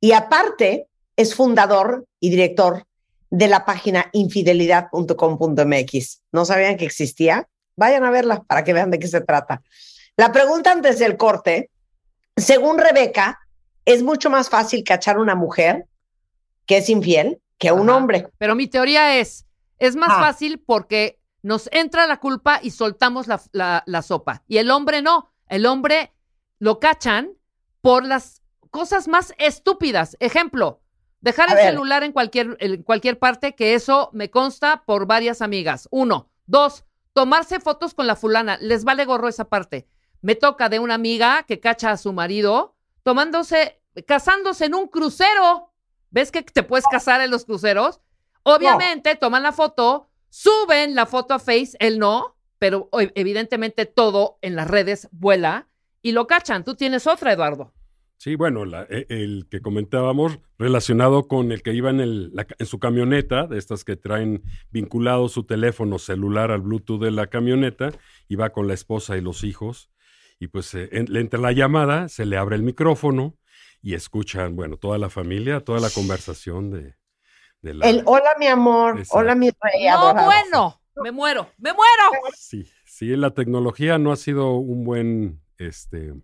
y 0.00 0.12
aparte 0.12 0.86
es 1.16 1.34
fundador 1.34 2.06
y 2.18 2.30
director 2.30 2.84
de 3.30 3.48
la 3.48 3.66
página 3.66 4.08
infidelidad.com.mx. 4.12 6.22
¿No 6.32 6.46
sabían 6.46 6.78
que 6.78 6.86
existía? 6.86 7.46
Vayan 7.76 8.04
a 8.04 8.10
verla 8.10 8.42
para 8.44 8.64
que 8.64 8.72
vean 8.72 8.90
de 8.90 8.98
qué 8.98 9.08
se 9.08 9.20
trata. 9.20 9.60
La 10.16 10.32
pregunta 10.32 10.72
antes 10.72 10.98
del 10.98 11.18
corte, 11.18 11.68
según 12.36 12.78
Rebeca, 12.78 13.38
es 13.84 14.02
mucho 14.02 14.30
más 14.30 14.48
fácil 14.48 14.82
cachar 14.82 15.18
una 15.18 15.34
mujer 15.34 15.84
que 16.64 16.78
es 16.78 16.88
infiel 16.88 17.42
que 17.58 17.70
un 17.72 17.90
hombre. 17.90 18.28
Pero 18.38 18.54
mi 18.54 18.66
teoría 18.66 19.18
es, 19.18 19.44
es 19.78 19.96
más 19.96 20.10
Ah. 20.12 20.20
fácil 20.20 20.58
porque 20.58 21.20
nos 21.42 21.68
entra 21.72 22.06
la 22.06 22.18
culpa 22.20 22.60
y 22.62 22.70
soltamos 22.70 23.26
la, 23.26 23.40
la- 23.52 23.82
la 23.86 24.02
sopa. 24.02 24.42
Y 24.48 24.58
el 24.58 24.70
hombre 24.70 25.02
no. 25.02 25.30
El 25.46 25.66
hombre 25.66 26.12
lo 26.58 26.78
cachan 26.80 27.30
por 27.80 28.04
las 28.04 28.42
cosas 28.70 29.08
más 29.08 29.32
estúpidas. 29.38 30.16
Ejemplo, 30.20 30.80
dejar 31.20 31.48
A 31.48 31.52
el 31.52 31.56
ver. 31.58 31.66
celular 31.70 32.02
en 32.04 32.12
cualquier, 32.12 32.56
en 32.60 32.82
cualquier 32.82 33.18
parte, 33.18 33.54
que 33.54 33.74
eso 33.74 34.10
me 34.12 34.30
consta 34.30 34.82
por 34.84 35.06
varias 35.06 35.40
amigas. 35.42 35.88
Uno. 35.90 36.28
Dos, 36.46 36.84
tomarse 37.12 37.60
fotos 37.60 37.94
con 37.94 38.06
la 38.06 38.16
fulana. 38.16 38.58
Les 38.60 38.84
vale 38.84 39.04
gorro 39.04 39.28
esa 39.28 39.48
parte. 39.48 39.88
Me 40.20 40.34
toca 40.34 40.68
de 40.68 40.80
una 40.80 40.94
amiga 40.94 41.44
que 41.44 41.60
cacha 41.60 41.92
a 41.92 41.96
su 41.96 42.12
marido 42.12 42.74
tomándose, 43.04 43.80
casándose 44.06 44.66
en 44.66 44.74
un 44.74 44.88
crucero. 44.88 45.72
¿Ves 46.10 46.32
que 46.32 46.42
te 46.42 46.62
puedes 46.62 46.84
casar 46.90 47.20
en 47.20 47.30
los 47.30 47.44
cruceros? 47.44 48.00
Obviamente 48.56 49.16
toman 49.16 49.42
la 49.42 49.52
foto, 49.52 50.08
suben 50.30 50.94
la 50.94 51.06
foto 51.06 51.34
a 51.34 51.38
Face, 51.38 51.76
él 51.80 51.98
no, 51.98 52.36
pero 52.58 52.88
o- 52.92 53.00
evidentemente 53.14 53.86
todo 53.86 54.38
en 54.42 54.56
las 54.56 54.68
redes 54.68 55.08
vuela 55.12 55.68
y 56.02 56.12
lo 56.12 56.26
cachan. 56.26 56.64
Tú 56.64 56.74
tienes 56.74 57.06
otra, 57.06 57.32
Eduardo. 57.32 57.72
Sí, 58.16 58.34
bueno, 58.34 58.64
la- 58.64 58.82
e- 58.90 59.06
el 59.10 59.46
que 59.48 59.60
comentábamos 59.60 60.40
relacionado 60.58 61.28
con 61.28 61.52
el 61.52 61.62
que 61.62 61.72
iba 61.72 61.90
en, 61.90 62.00
su 62.66 62.80
camioneta, 62.80 63.46
de 63.46 63.58
estas 63.58 63.84
que 63.84 63.94
traen 63.94 64.42
vinculado 64.72 65.28
su 65.28 65.44
teléfono 65.44 66.00
celular 66.00 66.50
al 66.50 66.62
Bluetooth 66.62 67.00
de 67.00 67.12
la 67.12 67.28
camioneta, 67.28 67.90
va 68.34 68.50
con 68.50 68.66
la 68.66 68.74
esposa 68.74 69.16
y 69.16 69.20
los 69.20 69.44
hijos, 69.44 69.88
y 70.40 70.48
pues 70.48 70.74
eh, 70.74 70.88
en- 70.90 71.06
la 71.38 71.52
llamada, 71.52 72.08
se 72.08 72.26
le 72.26 72.36
abre 72.36 72.56
el 72.56 72.62
micrófono 72.64 73.36
y 73.82 73.94
escuchan, 73.94 74.56
bueno, 74.56 74.76
toda 74.78 74.98
la 74.98 75.10
familia, 75.10 75.60
toda 75.60 75.78
la 75.78 75.90
conversación 75.90 76.70
de, 76.72 76.96
de 77.62 77.74
la... 77.74 77.88
El 77.88 78.02
hola, 78.06 78.30
mi 78.38 78.46
amor. 78.46 78.98
Exacto. 78.98 79.18
Hola, 79.18 79.34
mi 79.34 79.50
rey. 79.50 79.86
No, 79.86 79.98
adorado. 79.98 80.26
bueno, 80.26 80.80
me 81.02 81.12
muero, 81.12 81.48
me 81.58 81.72
muero. 81.72 82.32
Sí, 82.36 82.68
sí, 82.84 83.14
la 83.16 83.30
tecnología 83.30 83.98
no 83.98 84.12
ha 84.12 84.16
sido 84.16 84.52
un 84.54 84.84
buen 84.84 85.40
este, 85.58 86.14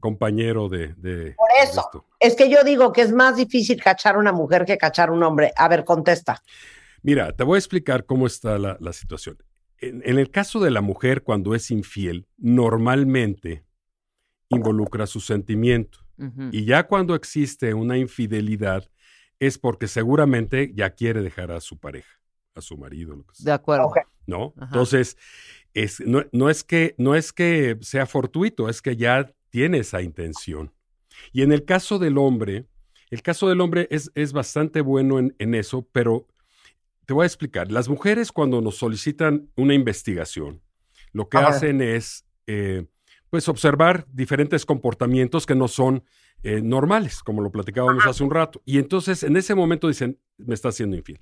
compañero 0.00 0.68
de... 0.68 0.94
de- 0.94 1.32
Por 1.32 1.48
eso. 1.62 1.80
esto. 1.80 2.06
Es 2.20 2.34
que 2.36 2.50
yo 2.50 2.64
digo 2.64 2.92
que 2.92 3.02
es 3.02 3.12
más 3.12 3.36
difícil 3.36 3.82
cachar 3.82 4.16
a 4.16 4.18
una 4.18 4.32
mujer 4.32 4.64
que 4.64 4.78
cachar 4.78 5.08
a 5.08 5.12
un 5.12 5.22
hombre. 5.22 5.52
A 5.56 5.68
ver, 5.68 5.84
contesta. 5.84 6.42
Mira, 7.02 7.32
te 7.32 7.44
voy 7.44 7.56
a 7.56 7.58
explicar 7.58 8.04
cómo 8.06 8.26
está 8.26 8.58
la, 8.58 8.76
la 8.80 8.92
situación. 8.92 9.38
En, 9.80 10.02
en 10.04 10.18
el 10.18 10.30
caso 10.30 10.58
de 10.58 10.70
la 10.72 10.80
mujer, 10.80 11.22
cuando 11.22 11.54
es 11.54 11.70
infiel, 11.70 12.26
normalmente 12.36 13.64
involucra 14.48 15.06
su 15.06 15.20
sentimiento. 15.20 15.98
Y 16.50 16.64
ya 16.64 16.88
cuando 16.88 17.14
existe 17.14 17.74
una 17.74 17.96
infidelidad, 17.96 18.88
es 19.40 19.58
porque 19.58 19.88
seguramente 19.88 20.72
ya 20.74 20.90
quiere 20.90 21.22
dejar 21.22 21.50
a 21.52 21.60
su 21.60 21.78
pareja, 21.78 22.20
a 22.54 22.60
su 22.60 22.76
marido, 22.76 23.16
lo 23.16 23.24
que 23.26 23.34
sea. 23.34 23.44
De 23.44 23.52
acuerdo. 23.52 23.92
¿no? 24.26 24.54
Ajá. 24.56 24.66
Entonces, 24.66 25.16
es, 25.74 26.00
no, 26.00 26.24
no 26.32 26.50
es 26.50 26.64
que, 26.64 26.94
no 26.98 27.14
es 27.14 27.32
que 27.32 27.78
sea 27.80 28.06
fortuito, 28.06 28.68
es 28.68 28.82
que 28.82 28.96
ya 28.96 29.32
tiene 29.50 29.78
esa 29.78 30.02
intención. 30.02 30.72
Y 31.32 31.42
en 31.42 31.52
el 31.52 31.64
caso 31.64 31.98
del 31.98 32.18
hombre, 32.18 32.66
el 33.10 33.22
caso 33.22 33.48
del 33.48 33.60
hombre 33.60 33.88
es, 33.90 34.10
es 34.14 34.32
bastante 34.32 34.80
bueno 34.80 35.18
en, 35.18 35.34
en 35.38 35.54
eso, 35.54 35.88
pero 35.92 36.26
te 37.06 37.14
voy 37.14 37.24
a 37.24 37.26
explicar. 37.26 37.72
Las 37.72 37.88
mujeres 37.88 38.32
cuando 38.32 38.60
nos 38.60 38.76
solicitan 38.76 39.50
una 39.56 39.74
investigación, 39.74 40.60
lo 41.12 41.28
que 41.28 41.38
Ajá. 41.38 41.48
hacen 41.48 41.80
es, 41.80 42.26
eh, 42.46 42.84
pues, 43.30 43.48
observar 43.48 44.06
diferentes 44.12 44.66
comportamientos 44.66 45.46
que 45.46 45.54
no 45.54 45.68
son 45.68 46.04
eh, 46.42 46.60
normales, 46.62 47.22
como 47.22 47.42
lo 47.42 47.50
platicábamos 47.50 48.06
hace 48.06 48.22
un 48.22 48.30
rato. 48.30 48.62
Y 48.64 48.78
entonces, 48.78 49.22
en 49.22 49.36
ese 49.36 49.54
momento 49.54 49.88
dicen, 49.88 50.18
me 50.36 50.54
está 50.54 50.68
haciendo 50.68 50.96
infiel. 50.96 51.18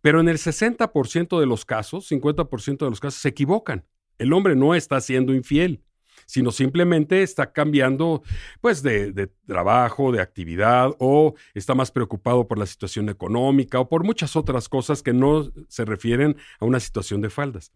Pero 0.00 0.20
en 0.20 0.28
el 0.28 0.38
60% 0.38 1.38
de 1.38 1.46
los 1.46 1.64
casos, 1.64 2.10
50% 2.10 2.78
de 2.84 2.90
los 2.90 3.00
casos, 3.00 3.20
se 3.20 3.28
equivocan. 3.28 3.84
El 4.18 4.32
hombre 4.32 4.56
no 4.56 4.74
está 4.74 5.00
siendo 5.00 5.34
infiel, 5.34 5.82
sino 6.24 6.50
simplemente 6.50 7.22
está 7.22 7.52
cambiando, 7.52 8.22
pues, 8.60 8.82
de, 8.82 9.12
de 9.12 9.28
trabajo, 9.46 10.10
de 10.10 10.20
actividad, 10.20 10.90
o 10.98 11.34
está 11.54 11.74
más 11.74 11.90
preocupado 11.92 12.48
por 12.48 12.58
la 12.58 12.66
situación 12.66 13.08
económica, 13.08 13.78
o 13.78 13.88
por 13.88 14.02
muchas 14.02 14.34
otras 14.34 14.68
cosas 14.68 15.02
que 15.02 15.12
no 15.12 15.52
se 15.68 15.84
refieren 15.84 16.36
a 16.58 16.64
una 16.64 16.80
situación 16.80 17.20
de 17.20 17.30
faldas. 17.30 17.72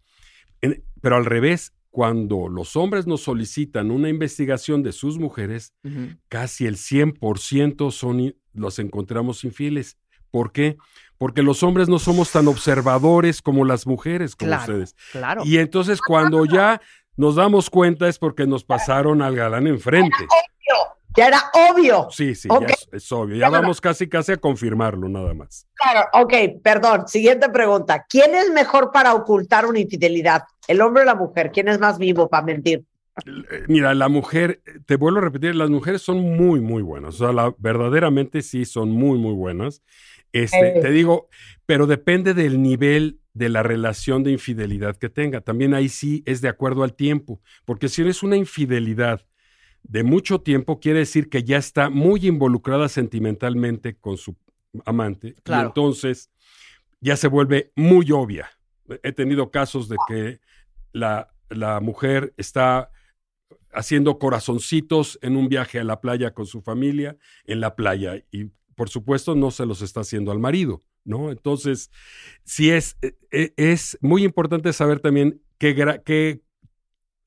En- 0.61 0.83
pero 1.01 1.15
al 1.15 1.25
revés, 1.25 1.73
cuando 1.91 2.47
los 2.47 2.75
hombres 2.75 3.05
nos 3.05 3.21
solicitan 3.21 3.91
una 3.91 4.09
investigación 4.09 4.81
de 4.81 4.93
sus 4.93 5.19
mujeres, 5.19 5.73
casi 6.29 6.65
el 6.65 6.77
100% 6.77 7.91
son, 7.91 8.19
i- 8.21 8.35
los 8.53 8.79
encontramos 8.79 9.43
infieles. 9.43 9.97
¿Por 10.31 10.51
qué? 10.53 10.77
Porque 11.17 11.43
los 11.43 11.61
hombres 11.63 11.89
no 11.89 11.99
somos 11.99 12.31
tan 12.31 12.47
observadores 12.47 13.41
como 13.41 13.65
las 13.65 13.85
mujeres, 13.85 14.35
como 14.37 14.47
Claro, 14.49 14.61
ustedes. 14.73 14.95
claro. 15.11 15.41
Y 15.45 15.57
entonces 15.57 15.99
cuando 16.01 16.45
ya 16.45 16.81
nos 17.17 17.35
damos 17.35 17.69
cuenta 17.69 18.07
es 18.07 18.17
porque 18.17 18.47
nos 18.47 18.63
pasaron 18.63 19.21
al 19.21 19.35
galán 19.35 19.67
enfrente. 19.67 20.15
Ya 21.17 21.27
era 21.27 21.41
obvio. 21.71 22.07
Sí, 22.09 22.35
sí, 22.35 22.47
ya 22.49 22.67
es, 22.67 22.87
es 22.91 23.11
obvio. 23.11 23.35
Ya 23.35 23.49
vamos 23.49 23.81
casi, 23.81 24.07
casi 24.07 24.31
a 24.31 24.37
confirmarlo 24.37 25.09
nada 25.09 25.33
más. 25.33 25.67
Claro, 25.75 26.07
ok, 26.13 26.33
perdón. 26.63 27.07
Siguiente 27.07 27.49
pregunta. 27.49 28.05
¿Quién 28.07 28.33
es 28.35 28.49
mejor 28.51 28.91
para 28.91 29.13
ocultar 29.13 29.65
una 29.65 29.79
infidelidad? 29.79 30.43
¿El 30.67 30.79
hombre 30.81 31.03
o 31.03 31.05
la 31.05 31.15
mujer? 31.15 31.51
¿Quién 31.51 31.67
es 31.67 31.79
más 31.79 31.97
vivo 31.97 32.29
para 32.29 32.45
mentir? 32.45 32.83
Eh, 33.25 33.63
Mira, 33.67 33.93
la 33.93 34.07
mujer, 34.07 34.61
te 34.85 34.95
vuelvo 34.95 35.19
a 35.19 35.23
repetir, 35.23 35.53
las 35.55 35.69
mujeres 35.69 36.01
son 36.01 36.19
muy, 36.21 36.61
muy 36.61 36.81
buenas. 36.81 37.15
O 37.15 37.17
sea, 37.25 37.33
la- 37.33 37.53
verdaderamente 37.57 38.41
sí 38.41 38.63
son 38.65 38.89
muy, 38.91 39.19
muy 39.19 39.33
buenas. 39.33 39.81
Este, 40.31 40.77
Eh. 40.77 40.81
te 40.81 40.91
digo, 40.91 41.27
pero 41.65 41.87
depende 41.87 42.33
del 42.33 42.61
nivel 42.61 43.19
de 43.33 43.49
la 43.49 43.63
relación 43.63 44.23
de 44.23 44.31
infidelidad 44.31 44.95
que 44.95 45.09
tenga. 45.09 45.41
También 45.41 45.73
ahí 45.73 45.89
sí 45.89 46.23
es 46.25 46.39
de 46.41 46.47
acuerdo 46.49 46.83
al 46.83 46.93
tiempo, 46.93 47.41
porque 47.65 47.89
si 47.89 48.01
es 48.07 48.23
una 48.23 48.37
infidelidad 48.37 49.21
de 49.91 50.03
mucho 50.03 50.39
tiempo, 50.39 50.79
quiere 50.79 50.99
decir 50.99 51.27
que 51.29 51.43
ya 51.43 51.57
está 51.57 51.89
muy 51.89 52.25
involucrada 52.25 52.87
sentimentalmente 52.87 53.97
con 53.97 54.15
su 54.15 54.37
amante. 54.85 55.27
Y 55.37 55.41
Claro. 55.41 55.67
entonces 55.67 56.31
ya 57.01 57.17
se 57.17 57.27
vuelve 57.27 57.73
muy 57.75 58.09
obvia. 58.13 58.49
He 59.03 59.11
tenido 59.11 59.51
casos 59.51 59.89
de 59.89 59.97
que 60.07 60.39
la, 60.93 61.33
la 61.49 61.81
mujer 61.81 62.33
está 62.37 62.89
haciendo 63.73 64.17
corazoncitos 64.17 65.19
en 65.21 65.35
un 65.35 65.49
viaje 65.49 65.77
a 65.77 65.83
la 65.83 65.99
playa 65.99 66.33
con 66.33 66.45
su 66.45 66.61
familia, 66.61 67.17
en 67.43 67.59
la 67.59 67.75
playa, 67.75 68.23
y 68.31 68.45
por 68.75 68.87
supuesto 68.87 69.35
no 69.35 69.51
se 69.51 69.65
los 69.65 69.81
está 69.81 69.99
haciendo 70.01 70.31
al 70.31 70.39
marido, 70.39 70.81
¿no? 71.03 71.31
Entonces, 71.31 71.91
sí 72.45 72.71
es, 72.71 72.95
eh, 73.01 73.17
eh, 73.31 73.53
es 73.57 73.97
muy 73.99 74.23
importante 74.23 74.71
saber 74.71 75.01
también 75.01 75.41
qué, 75.57 75.75
qué 76.05 76.41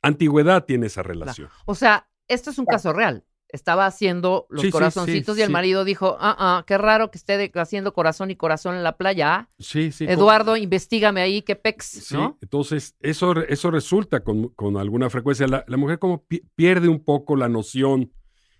antigüedad 0.00 0.64
tiene 0.64 0.86
esa 0.86 1.02
relación. 1.02 1.50
O 1.66 1.74
sea, 1.74 2.08
esto 2.28 2.50
es 2.50 2.58
un 2.58 2.66
caso 2.66 2.92
real. 2.92 3.24
Estaba 3.48 3.86
haciendo 3.86 4.46
los 4.50 4.62
Sí, 4.62 4.70
corazoncitos 4.72 5.36
sí, 5.36 5.40
y 5.40 5.42
el 5.42 5.48
sí. 5.48 5.52
marido 5.52 5.84
dijo, 5.84 6.16
ah, 6.18 6.34
ah, 6.38 6.64
qué 6.66 6.76
raro 6.76 7.10
que 7.12 7.18
esté 7.18 7.52
haciendo 7.54 7.92
corazón 7.92 8.30
y 8.32 8.36
corazón 8.36 8.74
en 8.74 8.82
la 8.82 8.96
playa. 8.96 9.34
¿ah? 9.34 9.48
Sí, 9.60 9.92
sí. 9.92 10.06
Eduardo, 10.08 10.56
investigame 10.56 11.20
ahí, 11.22 11.42
qué 11.42 11.54
pex, 11.54 11.84
Sí, 11.84 12.16
¿no? 12.16 12.36
entonces 12.42 12.96
eso, 13.00 13.32
eso 13.42 13.70
resulta 13.70 14.24
con, 14.24 14.48
con 14.48 14.76
alguna 14.76 15.08
frecuencia. 15.08 15.46
La, 15.46 15.64
la 15.68 15.76
mujer 15.76 16.00
como 16.00 16.24
pi- 16.24 16.42
pierde 16.56 16.88
un 16.88 17.04
poco 17.04 17.36
la 17.36 17.48
noción 17.48 18.12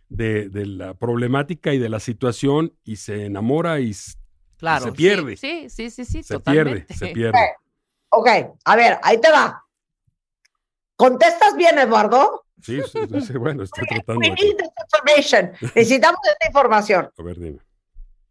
de, 0.09 0.49
de 0.49 0.67
la 0.67 0.95
problemática 0.95 1.75
y 1.75 1.79
de 1.79 1.89
la 1.89 1.99
situación 1.99 2.73
y 2.85 2.97
se 2.97 3.25
enamora 3.27 3.81
y, 3.81 3.95
se 3.95 4.93
pierde. 4.95 5.37
Sí, 5.37 5.69
sí, 5.69 5.91
sí, 5.91 6.05
sí, 6.05 6.23
se 6.23 6.37
totalmente. 6.37 6.83
pierde, 6.95 6.95
se 6.95 7.07
pierde. 7.09 7.39
Ok, 8.11 8.29
a 8.65 8.77
ver, 8.77 8.99
ahí 9.03 9.21
te 9.21 9.31
va. 9.33 9.65
¿Contestas 10.97 11.57
bien, 11.57 11.79
Eduardo? 11.79 12.44
Sí, 12.65 12.81
sí, 12.91 12.99
sí, 13.13 13.21
sí, 13.21 13.33
bueno, 13.39 13.63
estoy 13.63 13.85
tratando. 13.87 14.19
We 14.21 14.31
de- 14.31 14.35
need 14.35 14.57
this 14.57 14.71
information. 14.85 15.53
Necesitamos 15.61 16.19
esta 16.33 16.47
información. 16.47 17.11
A 17.17 17.23
ver, 17.23 17.39
dime. 17.39 17.59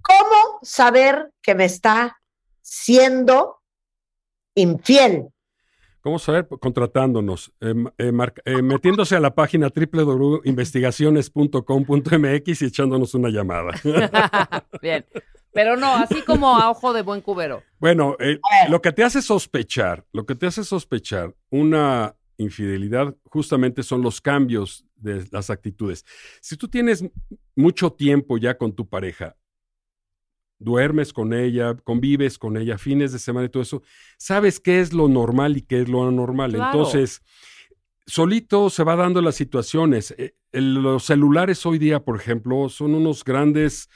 ¿Cómo 0.01 0.59
saber 0.63 1.31
que 1.41 1.55
me 1.55 1.63
está 1.65 2.19
siendo 2.61 3.61
infiel? 4.55 5.29
¿Cómo 6.01 6.19
saber? 6.19 6.47
Contratándonos, 6.59 7.53
eh, 7.61 7.73
eh, 7.97 8.11
marca- 8.11 8.41
eh, 8.43 8.61
metiéndose 8.61 9.15
a 9.15 9.21
la 9.21 9.33
página 9.33 9.69
www.investigaciones.com.mx 9.73 12.61
y 12.61 12.65
echándonos 12.65 13.13
una 13.13 13.29
llamada. 13.29 13.71
Bien. 14.81 15.05
Pero 15.53 15.77
no, 15.77 15.93
así 15.95 16.21
como 16.23 16.57
a 16.57 16.69
ojo 16.71 16.93
de 16.93 17.03
buen 17.03 17.21
cubero. 17.21 17.61
Bueno, 17.77 18.15
eh, 18.19 18.39
lo 18.69 18.81
que 18.81 18.91
te 18.91 19.03
hace 19.03 19.21
sospechar, 19.21 20.03
lo 20.11 20.25
que 20.25 20.33
te 20.35 20.47
hace 20.47 20.63
sospechar 20.63 21.35
una 21.51 22.15
infidelidad 22.37 23.15
justamente 23.25 23.83
son 23.83 24.01
los 24.01 24.21
cambios 24.21 24.85
de 24.95 25.25
las 25.31 25.49
actitudes. 25.49 26.05
Si 26.41 26.57
tú 26.57 26.67
tienes 26.67 27.03
mucho 27.55 27.91
tiempo 27.91 28.37
ya 28.37 28.57
con 28.57 28.73
tu 28.73 28.87
pareja, 28.87 29.35
duermes 30.59 31.13
con 31.13 31.33
ella, 31.33 31.75
convives 31.83 32.37
con 32.37 32.57
ella, 32.57 32.77
fines 32.77 33.11
de 33.11 33.19
semana 33.19 33.47
y 33.47 33.49
todo 33.49 33.63
eso, 33.63 33.83
sabes 34.17 34.59
qué 34.59 34.79
es 34.79 34.93
lo 34.93 35.07
normal 35.07 35.57
y 35.57 35.61
qué 35.61 35.81
es 35.81 35.89
lo 35.89 36.07
anormal. 36.07 36.53
Claro. 36.53 36.71
Entonces, 36.71 37.21
solito 38.05 38.69
se 38.69 38.83
va 38.83 38.95
dando 38.95 39.21
las 39.21 39.35
situaciones. 39.35 40.13
Eh, 40.17 40.35
los 40.51 41.05
celulares 41.05 41.65
hoy 41.65 41.79
día, 41.79 42.03
por 42.03 42.15
ejemplo, 42.15 42.69
son 42.69 42.93
unos 42.93 43.23
grandes 43.23 43.89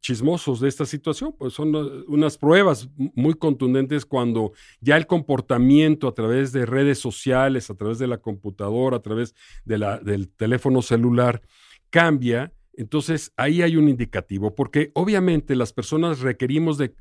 chismosos 0.00 0.60
de 0.60 0.68
esta 0.68 0.86
situación, 0.86 1.34
pues 1.36 1.54
son 1.54 1.74
uh, 1.74 2.04
unas 2.06 2.38
pruebas 2.38 2.88
muy 2.96 3.34
contundentes 3.34 4.06
cuando 4.06 4.52
ya 4.80 4.96
el 4.96 5.06
comportamiento 5.06 6.06
a 6.06 6.14
través 6.14 6.52
de 6.52 6.64
redes 6.64 6.98
sociales, 6.98 7.70
a 7.70 7.74
través 7.74 7.98
de 7.98 8.06
la 8.06 8.18
computadora, 8.18 8.98
a 8.98 9.02
través 9.02 9.34
del 9.64 10.28
teléfono 10.36 10.80
celular 10.80 11.42
cambia. 11.90 12.52
Entonces 12.74 13.32
ahí 13.36 13.62
hay 13.62 13.76
un 13.76 13.88
indicativo, 13.88 14.54
porque 14.54 14.90
obviamente 14.94 15.56
las 15.56 15.72
personas 15.72 16.20
requerimos 16.20 16.78
de, 16.78 16.94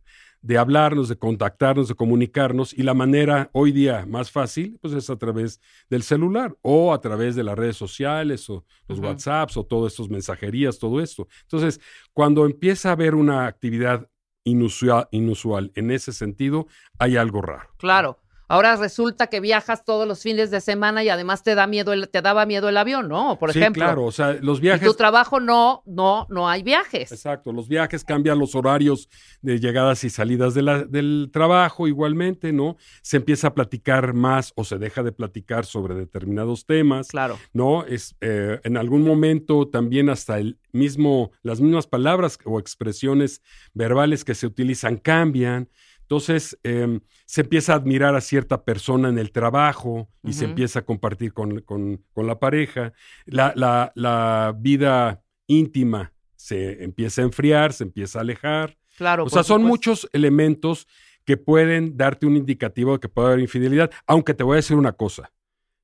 de 0.45 0.59
hablarnos, 0.59 1.09
de 1.09 1.17
contactarnos, 1.17 1.87
de 1.87 1.95
comunicarnos, 1.95 2.71
y 2.71 2.83
la 2.83 2.93
manera 2.93 3.49
hoy 3.51 3.71
día 3.71 4.05
más 4.07 4.29
fácil, 4.29 4.77
pues 4.79 4.93
es 4.93 5.09
a 5.09 5.17
través 5.17 5.59
del 5.89 6.03
celular 6.03 6.55
o 6.61 6.93
a 6.93 7.01
través 7.01 7.35
de 7.35 7.43
las 7.43 7.57
redes 7.57 7.77
sociales 7.77 8.47
o 8.51 8.63
los 8.87 8.99
Ujú. 8.99 9.07
WhatsApps 9.07 9.57
o 9.57 9.65
todas 9.65 9.93
estas 9.93 10.09
mensajerías, 10.09 10.77
todo 10.77 11.01
esto. 11.01 11.27
Entonces, 11.41 11.81
cuando 12.13 12.45
empieza 12.45 12.89
a 12.89 12.91
haber 12.91 13.15
una 13.15 13.47
actividad 13.47 14.07
inusual, 14.43 15.07
inusual 15.09 15.71
en 15.73 15.89
ese 15.89 16.13
sentido, 16.13 16.67
hay 16.99 17.17
algo 17.17 17.41
raro. 17.41 17.69
Claro. 17.77 18.19
Ahora 18.47 18.75
resulta 18.75 19.27
que 19.27 19.39
viajas 19.39 19.83
todos 19.85 20.07
los 20.07 20.21
fines 20.21 20.51
de 20.51 20.61
semana 20.61 21.03
y 21.03 21.09
además 21.09 21.41
te 21.43 21.55
da 21.55 21.65
miedo 21.67 21.93
el, 21.93 22.09
te 22.09 22.21
daba 22.21 22.45
miedo 22.45 22.69
el 22.69 22.77
avión, 22.77 23.07
¿no? 23.07 23.37
Por 23.39 23.51
sí, 23.53 23.59
ejemplo. 23.59 23.83
claro, 23.83 24.03
o 24.05 24.11
sea, 24.11 24.33
los 24.41 24.59
viajes... 24.59 24.87
tu 24.87 24.93
trabajo 24.93 25.39
no, 25.39 25.81
no, 25.85 26.27
no 26.29 26.47
hay 26.47 26.61
viajes. 26.63 27.11
Exacto, 27.11 27.51
los 27.51 27.67
viajes 27.67 28.03
cambian 28.03 28.37
los 28.37 28.53
horarios 28.55 29.09
de 29.41 29.59
llegadas 29.59 30.03
y 30.03 30.09
salidas 30.09 30.53
de 30.53 30.61
la- 30.61 30.83
del 30.83 31.29
trabajo 31.33 31.87
igualmente, 31.87 32.53
¿no? 32.53 32.77
Se 33.01 33.17
empieza 33.17 33.47
a 33.47 33.53
platicar 33.55 34.13
más 34.13 34.53
o 34.55 34.63
se 34.63 34.77
deja 34.77 35.01
de 35.03 35.11
platicar 35.11 35.65
sobre 35.65 35.95
determinados 35.95 36.65
temas, 36.65 37.07
Claro. 37.07 37.37
¿no? 37.53 37.83
Es, 37.85 38.15
eh, 38.21 38.59
en 38.63 38.77
algún 38.77 39.03
momento 39.03 39.67
también 39.67 40.09
hasta 40.09 40.37
el 40.39 40.59
mismo, 40.71 41.31
las 41.41 41.61
mismas 41.61 41.87
palabras 41.87 42.37
o 42.45 42.59
expresiones 42.59 43.41
verbales 43.73 44.23
que 44.23 44.35
se 44.35 44.45
utilizan 44.45 44.97
cambian. 44.97 45.69
Entonces, 46.05 46.57
em, 46.63 46.99
se 47.25 47.41
empieza 47.41 47.73
a 47.73 47.77
admirar 47.77 48.15
a 48.15 48.21
cierta 48.21 48.63
persona 48.63 49.09
en 49.09 49.17
el 49.17 49.31
trabajo 49.31 50.07
y 50.23 50.33
se 50.33 50.45
empieza 50.45 50.79
a 50.79 50.85
compartir 50.85 51.33
con, 51.33 51.61
con- 51.61 52.03
con 52.13 52.27
la 52.27 52.39
pareja. 52.39 52.93
La, 53.25 53.53
la- 53.55 53.91
la 53.95 54.55
vida 54.57 55.23
íntima 55.47 56.13
se 56.35 56.83
empieza 56.83 57.21
a 57.21 57.25
enfriar, 57.25 57.73
se 57.73 57.83
empieza 57.85 58.19
a 58.19 58.21
alejar. 58.21 58.77
Claro. 58.97 59.25
o 59.25 59.29
sea, 59.29 59.43
son 59.43 59.61
supuesto. 59.61 59.67
muchos 59.67 60.09
elementos 60.13 60.87
que 61.25 61.37
pueden 61.37 61.97
darte 61.97 62.27
un 62.27 62.37
indicativo 62.37 62.93
de 62.93 62.99
que 62.99 63.09
puede 63.09 63.27
haber 63.29 63.39
infidelidad. 63.39 63.89
Aunque 64.05 64.33
te 64.35 64.43
voy 64.43 64.53
a 64.53 64.57
decir 64.57 64.77
una 64.77 64.91
cosa. 64.93 65.33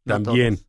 No 0.06 0.22
También, 0.22 0.56
todos. 0.58 0.68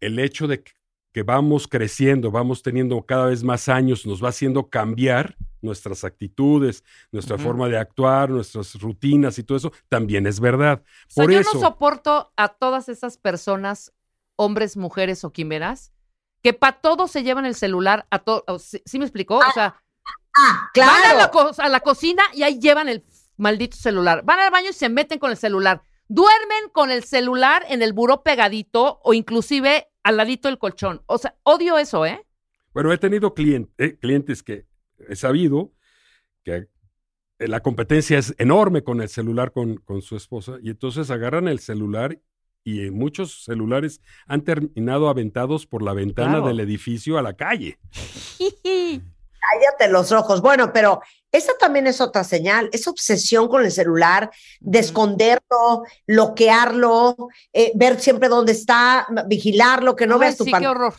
el 0.00 0.18
hecho 0.20 0.46
de 0.46 0.62
que, 0.62 0.72
que 1.12 1.22
vamos 1.24 1.66
creciendo, 1.66 2.30
vamos 2.30 2.62
teniendo 2.62 3.02
cada 3.04 3.26
vez 3.26 3.42
más 3.42 3.68
años, 3.68 4.06
nos 4.06 4.22
va 4.22 4.28
haciendo 4.28 4.68
cambiar 4.70 5.36
nuestras 5.66 6.04
actitudes, 6.04 6.82
nuestra 7.12 7.36
forma 7.36 7.68
de 7.68 7.76
actuar, 7.78 8.30
nuestras 8.30 8.74
rutinas 8.80 9.38
y 9.38 9.42
todo 9.42 9.58
eso, 9.58 9.72
también 9.90 10.26
es 10.26 10.40
verdad. 10.40 10.82
O 10.82 11.10
sea, 11.10 11.24
Por 11.24 11.32
yo 11.32 11.40
eso, 11.40 11.50
no 11.54 11.60
soporto 11.60 12.32
a 12.36 12.48
todas 12.48 12.88
esas 12.88 13.18
personas, 13.18 13.92
hombres, 14.36 14.76
mujeres 14.78 15.22
o 15.24 15.32
quimeras, 15.32 15.92
que 16.42 16.52
para 16.54 16.80
todo 16.80 17.08
se 17.08 17.22
llevan 17.22 17.44
el 17.44 17.54
celular 17.54 18.06
a 18.10 18.20
todo. 18.20 18.44
¿Sí, 18.58 18.80
sí 18.86 18.98
me 18.98 19.04
explicó? 19.04 19.36
O 19.38 19.52
sea, 19.52 19.74
Ah, 20.38 20.70
van 20.76 20.88
a 20.88 21.00
claro. 21.02 21.18
la, 21.18 21.30
co- 21.30 21.50
a 21.62 21.68
la 21.70 21.80
cocina 21.80 22.22
y 22.34 22.42
ahí 22.42 22.60
llevan 22.60 22.88
el 22.90 23.04
maldito 23.38 23.76
celular. 23.76 24.22
Van 24.24 24.38
al 24.38 24.50
baño 24.50 24.68
y 24.70 24.74
se 24.74 24.88
meten 24.90 25.18
con 25.18 25.30
el 25.30 25.36
celular. 25.38 25.82
Duermen 26.08 26.68
con 26.72 26.90
el 26.90 27.04
celular 27.04 27.64
en 27.68 27.80
el 27.82 27.92
buró 27.94 28.22
pegadito 28.22 29.00
o 29.02 29.14
inclusive 29.14 29.88
al 30.04 30.18
ladito 30.18 30.48
del 30.48 30.58
colchón. 30.58 31.02
O 31.06 31.16
sea, 31.18 31.34
odio 31.42 31.78
eso, 31.78 32.04
¿eh? 32.04 32.24
Bueno, 32.74 32.92
he 32.92 32.98
tenido 32.98 33.34
clien- 33.34 33.70
eh, 33.78 33.96
clientes 33.98 34.42
que 34.42 34.66
he 35.08 35.16
sabido 35.16 35.72
que 36.44 36.68
eh, 37.38 37.48
la 37.48 37.60
competencia 37.60 38.18
es 38.18 38.34
enorme 38.38 38.82
con 38.82 39.00
el 39.02 39.08
celular 39.08 39.52
con, 39.52 39.76
con 39.78 40.02
su 40.02 40.16
esposa 40.16 40.54
y 40.62 40.70
entonces 40.70 41.10
agarran 41.10 41.48
el 41.48 41.58
celular 41.60 42.18
y 42.64 42.86
eh, 42.86 42.90
muchos 42.90 43.44
celulares 43.44 44.00
han 44.26 44.42
terminado 44.42 45.08
aventados 45.08 45.66
por 45.66 45.82
la 45.82 45.92
ventana 45.92 46.30
Claro. 46.38 46.46
del 46.48 46.60
edificio 46.60 47.16
a 47.18 47.22
la 47.22 47.34
calle. 47.34 47.78
Cállate 49.40 49.92
los 49.92 50.10
ojos. 50.10 50.40
Bueno, 50.42 50.72
pero 50.72 51.00
esa 51.30 51.52
también 51.58 51.86
es 51.86 52.00
otra 52.00 52.24
señal, 52.24 52.68
esa 52.72 52.90
obsesión 52.90 53.46
con 53.48 53.64
el 53.64 53.70
celular, 53.70 54.30
de 54.60 54.78
esconderlo, 54.80 55.84
bloquearlo, 56.06 57.14
eh, 57.52 57.70
ver 57.76 58.00
siempre 58.00 58.28
dónde 58.28 58.52
está, 58.52 59.06
vigilarlo, 59.28 59.94
que 59.94 60.06
no 60.08 60.14
Ay, 60.14 60.20
veas 60.22 60.36
tu 60.36 60.44
sí, 60.44 60.50
qué 60.50 60.52
pantalla. 60.52 60.70
horror. 60.72 60.94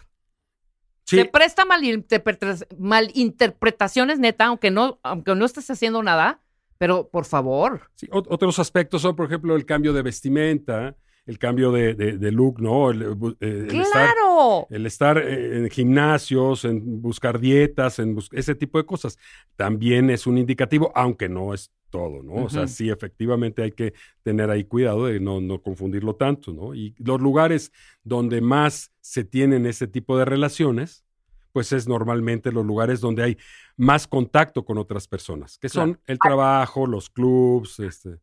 Sí, 1.08 1.16
Se 1.16 1.26
presta 1.26 1.64
malinterpreta- 1.66 2.68
malinterpretaciones, 2.78 4.20
neta, 4.20 4.46
aunque 4.46 4.72
no, 4.72 5.00
aunque 5.04 5.34
no 5.36 5.46
estés 5.46 5.70
haciendo 5.70 6.04
nada, 6.04 6.42
pero 6.78 7.08
por 7.10 7.24
favor. 7.26 7.90
sí, 7.96 8.08
otros 8.12 8.60
aspectos 8.60 9.02
son, 9.02 9.16
por 9.16 9.26
ejemplo, 9.28 9.56
el 9.56 9.66
cambio 9.66 9.94
de 9.94 10.02
vestimenta, 10.02 10.96
el 11.28 11.38
cambio 11.38 11.72
de, 11.72 11.94
de- 11.94 12.18
de 12.18 12.32
look, 12.32 12.60
¿no? 12.62 12.90
El, 12.90 13.02
eh, 13.04 13.68
el 13.70 13.82
estar- 13.82 13.92
¡Claro! 14.14 14.68
el 14.70 14.86
estar 14.86 15.18
eh, 15.20 15.58
en 15.60 15.70
gimnasios, 15.70 16.66
en 16.66 17.02
buscar 17.02 17.40
dietas, 17.40 18.00
en 18.00 18.16
bus- 18.16 18.30
ese 18.32 18.56
tipo 18.56 18.78
de 18.80 18.86
cosas, 18.86 19.18
también 19.56 20.10
es 20.10 20.26
un 20.26 20.38
indicativo, 20.38 20.92
aunque 20.96 21.30
no 21.30 21.54
es 21.54 21.72
todo, 21.90 22.24
¿no? 22.24 22.34
O 22.46 22.50
sea, 22.50 22.68
sí, 22.68 22.90
efectivamente 22.90 23.62
hay 23.62 23.72
que 23.72 23.94
tener 24.24 24.50
ahí 24.50 24.64
cuidado 24.66 25.06
de 25.06 25.20
no, 25.20 25.40
no 25.40 25.62
confundirlo 25.62 26.16
tanto, 26.16 26.52
¿no? 26.52 26.74
Y 26.76 26.94
los 26.98 27.22
lugares 27.22 27.72
donde 28.04 28.42
más 28.42 28.92
se 29.00 29.24
tienen 29.24 29.66
ese 29.66 29.88
tipo 29.88 30.18
de 30.18 30.26
relaciones, 30.26 31.06
pues 31.54 31.72
es 31.72 31.88
normalmente 31.88 32.52
los 32.52 32.66
lugares 32.66 33.00
donde 33.02 33.24
hay 33.24 33.38
más 33.78 34.06
contacto 34.08 34.64
con 34.66 34.78
otras 34.78 35.08
personas, 35.08 35.58
que 35.60 35.70
son 35.70 36.00
el 36.08 36.20
trabajo, 36.20 36.86
los 36.88 37.10
clubs, 37.10 37.80
este, 37.80 38.20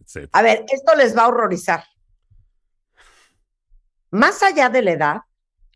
etc. 0.00 0.28
A 0.32 0.42
ver, 0.42 0.64
esto 0.72 0.94
les 0.96 1.16
va 1.16 1.22
a 1.24 1.28
horrorizar. 1.28 1.84
Más 4.10 4.42
allá 4.42 4.68
de 4.68 4.82
la 4.82 4.92
edad, 4.92 5.16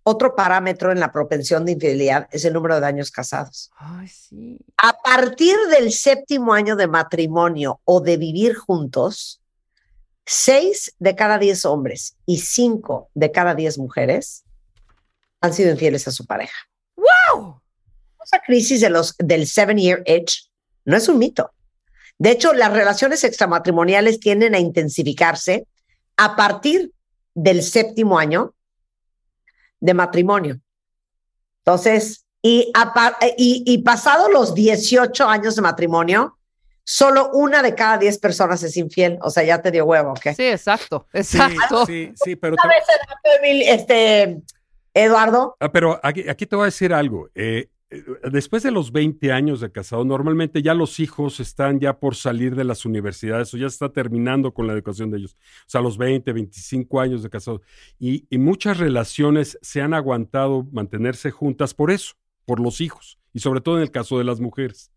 otro 0.04 0.34
parámetro 0.34 0.90
en 0.90 1.00
la 1.00 1.12
propensión 1.12 1.64
de 1.64 1.72
infidelidad 1.72 2.28
es 2.32 2.44
el 2.44 2.52
número 2.52 2.80
de 2.80 2.86
años 2.86 3.10
casados. 3.10 3.70
Ay, 3.76 4.08
sí. 4.08 4.58
A 4.76 4.94
partir 4.94 5.56
del 5.70 5.92
séptimo 5.92 6.52
año 6.52 6.74
de 6.74 6.88
matrimonio 6.88 7.80
o 7.84 8.00
de 8.00 8.16
vivir 8.16 8.56
juntos, 8.56 9.40
seis 10.26 10.94
de 10.98 11.14
cada 11.14 11.38
diez 11.38 11.64
hombres 11.64 12.16
y 12.26 12.38
cinco 12.38 13.10
de 13.14 13.30
cada 13.30 13.54
diez 13.54 13.78
mujeres 13.78 14.44
han 15.40 15.52
sido 15.52 15.70
infieles 15.70 16.08
a 16.08 16.12
su 16.12 16.26
pareja. 16.26 16.56
¡Wow! 16.96 17.60
Esa 18.24 18.40
crisis 18.40 18.80
de 18.80 18.90
los, 18.90 19.16
del 19.18 19.46
seven 19.46 19.78
year 19.78 20.02
itch 20.06 20.48
no 20.84 20.96
es 20.96 21.08
un 21.08 21.18
mito. 21.18 21.50
De 22.18 22.30
hecho, 22.30 22.52
las 22.52 22.72
relaciones 22.72 23.24
extramatrimoniales 23.24 24.20
tienden 24.20 24.54
a 24.54 24.58
intensificarse 24.58 25.66
a 26.16 26.36
partir 26.36 26.92
del 27.34 27.62
séptimo 27.62 28.18
año 28.18 28.54
de 29.80 29.94
matrimonio. 29.94 30.60
Entonces, 31.64 32.24
y, 32.42 32.70
apa- 32.74 33.16
y, 33.36 33.62
y 33.66 33.78
pasado 33.78 34.28
los 34.28 34.54
18 34.54 35.28
años 35.28 35.56
de 35.56 35.62
matrimonio, 35.62 36.38
solo 36.84 37.30
una 37.32 37.62
de 37.62 37.74
cada 37.74 37.98
10 37.98 38.18
personas 38.18 38.62
es 38.62 38.76
infiel. 38.76 39.18
O 39.22 39.30
sea, 39.30 39.42
ya 39.44 39.62
te 39.62 39.70
dio 39.70 39.84
huevo, 39.84 40.10
¿ok? 40.10 40.34
Sí, 40.36 40.44
exacto, 40.46 41.06
Sí, 41.14 41.38
exacto. 41.38 41.86
sí, 41.86 42.12
sí, 42.16 42.36
pero, 42.36 42.56
¿Sabes 42.60 42.82
el 42.88 43.08
dato, 43.08 43.42
Emil- 43.42 43.64
este, 43.68 44.42
Eduardo? 44.94 45.56
Ah, 45.60 45.70
pero 45.70 46.00
aquí, 46.02 46.28
aquí 46.28 46.46
te 46.46 46.56
voy 46.56 46.64
a 46.64 46.66
decir 46.66 46.92
algo. 46.92 47.28
eh, 47.28 47.32
eh, 47.34 47.70
después 48.30 48.62
de 48.62 48.70
los 48.70 48.92
20 48.92 49.32
años 49.32 49.60
de 49.60 49.70
casado, 49.70 50.04
normalmente 50.04 50.62
ya 50.62 50.74
los 50.74 51.00
hijos 51.00 51.40
están 51.40 51.80
ya 51.80 51.98
por 51.98 52.14
salir 52.14 52.54
de 52.54 52.64
las 52.64 52.84
universidades 52.84 53.52
o 53.52 53.56
ya 53.56 53.66
está 53.66 53.90
terminando 53.92 54.52
con 54.54 54.66
la 54.66 54.72
educación 54.72 55.10
de 55.10 55.18
ellos. 55.18 55.36
O 55.66 55.70
sea, 55.70 55.80
los 55.80 55.98
20, 55.98 56.32
25 56.32 57.00
años 57.00 57.22
de 57.22 57.30
casado. 57.30 57.62
Y, 57.98 58.26
y 58.30 58.38
muchas 58.38 58.78
relaciones 58.78 59.58
se 59.62 59.80
han 59.80 59.94
aguantado 59.94 60.66
mantenerse 60.72 61.30
juntas 61.30 61.74
por 61.74 61.90
eso, 61.90 62.14
por 62.44 62.60
los 62.60 62.80
hijos. 62.80 63.18
Y 63.32 63.40
sobre 63.40 63.60
todo 63.60 63.76
en 63.76 63.82
el 63.82 63.90
caso 63.90 64.18
de 64.18 64.24
las 64.24 64.40
mujeres. 64.40 64.90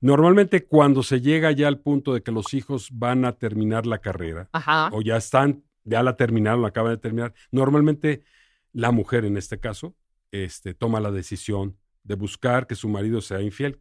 Normalmente 0.00 0.64
cuando 0.64 1.02
se 1.02 1.20
llega 1.20 1.50
ya 1.52 1.68
al 1.68 1.78
punto 1.78 2.14
de 2.14 2.22
que 2.22 2.32
los 2.32 2.52
hijos 2.52 2.88
van 2.92 3.24
a 3.24 3.38
terminar 3.38 3.86
la 3.86 3.98
carrera, 3.98 4.48
Ajá. 4.52 4.90
o 4.92 5.00
ya 5.00 5.16
están, 5.16 5.64
ya 5.84 6.02
la 6.02 6.16
terminaron, 6.16 6.62
la 6.62 6.68
acaban 6.68 6.92
de 6.92 6.98
terminar. 6.98 7.32
Normalmente 7.50 8.22
la 8.72 8.90
mujer 8.90 9.24
en 9.24 9.36
este 9.36 9.60
caso 9.60 9.94
este, 10.30 10.74
toma 10.74 11.00
la 11.00 11.10
decisión 11.10 11.78
de 12.04 12.14
buscar 12.14 12.66
que 12.66 12.74
su 12.76 12.88
marido 12.88 13.20
sea 13.20 13.40
infiel, 13.40 13.80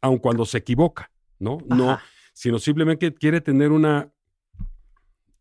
aun 0.00 0.18
cuando 0.18 0.44
se 0.46 0.58
equivoca, 0.58 1.10
¿no? 1.38 1.58
No, 1.66 1.98
sino 2.32 2.58
simplemente 2.58 3.12
quiere 3.14 3.40
tener 3.40 3.72
una 3.72 4.12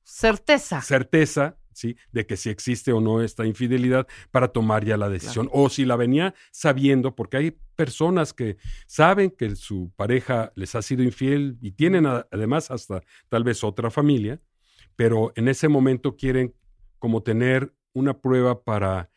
Certeza. 0.04 0.82
certeza, 0.82 1.58
¿sí? 1.74 1.98
De 2.12 2.26
que 2.26 2.38
si 2.38 2.50
existe 2.50 2.92
o 2.94 3.02
no 3.02 3.22
esta 3.22 3.46
infidelidad 3.46 4.08
para 4.32 4.48
tomar 4.50 4.86
ya 4.86 4.98
la 4.98 5.10
decisión. 5.10 5.50
O 5.52 5.68
si 5.70 5.84
la 5.84 5.96
venía 5.96 6.34
sabiendo, 6.52 7.16
porque 7.16 7.38
hay 7.38 7.58
personas 7.76 8.34
que 8.34 8.58
saben 8.88 9.32
que 9.32 9.56
su 9.56 9.92
pareja 9.96 10.52
les 10.56 10.76
ha 10.76 10.82
sido 10.82 11.04
infiel 11.04 11.58
y 11.62 11.72
tienen 11.72 12.06
a- 12.06 12.28
además 12.32 12.70
hasta 12.72 13.02
tal 13.30 13.44
vez 13.44 13.64
otra 13.64 13.90
familia, 13.90 14.40
pero 14.96 15.34
en 15.36 15.48
ese 15.48 15.68
momento 15.68 16.16
quieren 16.16 16.54
como 17.00 17.24
tener 17.24 17.74
una 17.94 18.20
prueba 18.22 18.64
para 18.64 19.10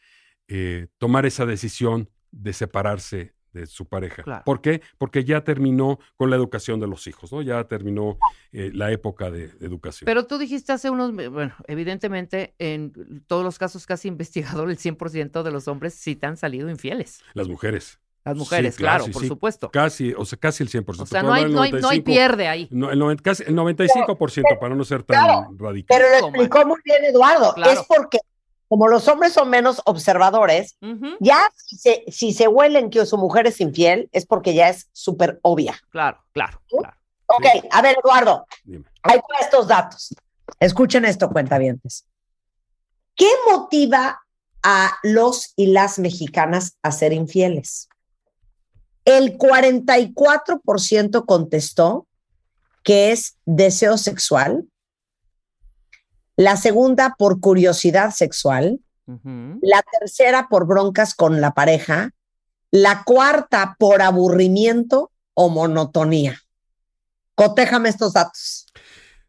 eh, 0.49 0.89
tomar 0.99 1.27
esa 1.27 1.45
decisión 1.45 2.09
de 2.39 2.53
separarse 2.53 3.35
de 3.53 3.67
su 3.67 3.87
pareja. 3.87 4.23
Claro. 4.23 4.43
¿Por 4.45 4.61
qué? 4.61 4.83
Porque 4.99 5.25
ya 5.25 5.43
terminó 5.43 5.99
con 6.17 6.29
la 6.31 6.37
educación 6.37 6.81
de 6.81 6.87
los 6.87 7.07
hijos, 7.07 7.33
¿no? 7.33 7.41
Ya 7.43 7.65
terminó 7.65 8.19
eh, 8.53 8.71
la 8.75 8.93
época 8.93 9.31
de, 9.31 9.49
de 9.49 9.67
educación. 9.67 10.05
Pero 10.07 10.27
tú 10.27 10.39
dijiste 10.39 10.73
hace 10.73 10.91
unos, 10.91 11.13
bueno, 11.15 11.55
evidentemente 11.67 12.55
en 12.59 13.25
todos 13.27 13.43
los 13.45 13.59
casos 13.59 13.87
que 13.87 13.95
has 13.95 14.05
investigado, 14.05 14.65
el 14.65 14.79
100% 14.79 15.43
de 15.43 15.51
los 15.51 15.67
hombres 15.67 15.95
sí 15.95 16.15
te 16.15 16.27
han 16.27 16.37
salido 16.37 16.69
infieles. 16.69 17.23
Las 17.35 17.49
mujeres. 17.49 17.99
Las 18.25 18.37
mujeres, 18.37 18.75
Sí, 18.75 18.83
claro, 18.83 19.05
casi, 19.05 19.13
por 19.13 19.23
sí. 19.23 19.29
supuesto. 19.29 19.71
Casi, 19.71 20.13
o 20.13 20.25
sea, 20.27 20.39
casi 20.39 20.63
el 20.63 20.69
100%. 20.69 21.01
O 21.01 21.07
sea, 21.07 21.23
no 21.23 21.33
hay, 21.33 21.51
no 21.51 21.63
hay, 21.63 21.71
el 21.71 21.81
no 21.81 21.89
hay 21.89 22.01
95, 22.01 22.05
pierde 22.05 22.49
ahí. 22.49 22.69
no, 22.71 22.91
el, 22.91 22.99
90 22.99 23.23
casi 23.23 23.45
el 23.45 23.57
95% 23.57 24.59
para 24.61 24.75
no 24.75 24.85
ser 24.85 25.03
tan 25.03 25.25
Claro, 25.25 25.49
radical. 25.57 25.99
Pero 25.99 26.21
lo 26.21 26.29
explicó 26.29 26.67
muy 26.67 26.79
bien 26.85 27.05
Eduardo. 27.07 27.55
Claro. 27.55 27.73
Es 27.81 27.87
porque, 27.89 28.19
como 28.69 28.89
los 28.89 29.09
hombres 29.09 29.33
son 29.33 29.49
menos 29.49 29.81
observadores, 29.85 30.77
ya 31.21 31.51
si 31.57 31.77
se, 31.77 32.05
si 32.09 32.33
se 32.33 32.49
huelen 32.49 32.91
que 32.91 33.05
su 33.07 33.17
mujer 33.17 33.47
es 33.47 33.61
infiel, 33.61 34.09
es 34.13 34.27
porque 34.27 34.55
ya 34.55 34.69
es 34.69 34.89
súper 34.93 35.39
obvia. 35.43 35.81
Claro, 35.91 36.19
claro, 36.33 36.61
claro. 36.69 36.97
Ok, 37.27 37.45
a 37.71 37.83
ver, 37.83 37.97
Eduardo, 38.03 38.47
Dime. 38.65 38.85
ahí 39.03 39.21
con 39.21 39.37
estos 39.41 39.69
datos. 39.69 40.15
Escuchen 40.61 41.05
esto, 41.05 41.29
cuentavientes. 41.29 42.07
¿Qué 43.15 43.29
motiva 43.51 44.21
a 44.63 44.93
los 45.03 45.53
y 45.57 45.67
las 45.67 45.99
mexicanas 45.99 46.79
a 46.83 46.93
ser 46.93 47.13
infieles? 47.13 47.89
El 49.05 49.39
44% 49.39 51.25
contestó 51.27 52.07
que 52.85 53.13
es 53.13 53.37
deseo 53.45 53.99
sexual. 53.99 54.65
La 56.39 56.57
segunda 56.57 57.17
por 57.19 57.41
curiosidad 57.41 58.13
sexual. 58.13 58.79
La 59.61 59.83
tercera 59.99 60.47
por 60.49 60.69
broncas 60.69 61.17
con 61.17 61.41
la 61.41 61.53
pareja. 61.53 62.13
La 62.71 63.03
cuarta 63.03 63.75
por 63.77 64.03
aburrimiento 64.03 65.11
o 65.35 65.49
monotonía. 65.49 66.39
Cotéjame 67.35 67.89
estos 67.89 68.13
datos. 68.13 68.67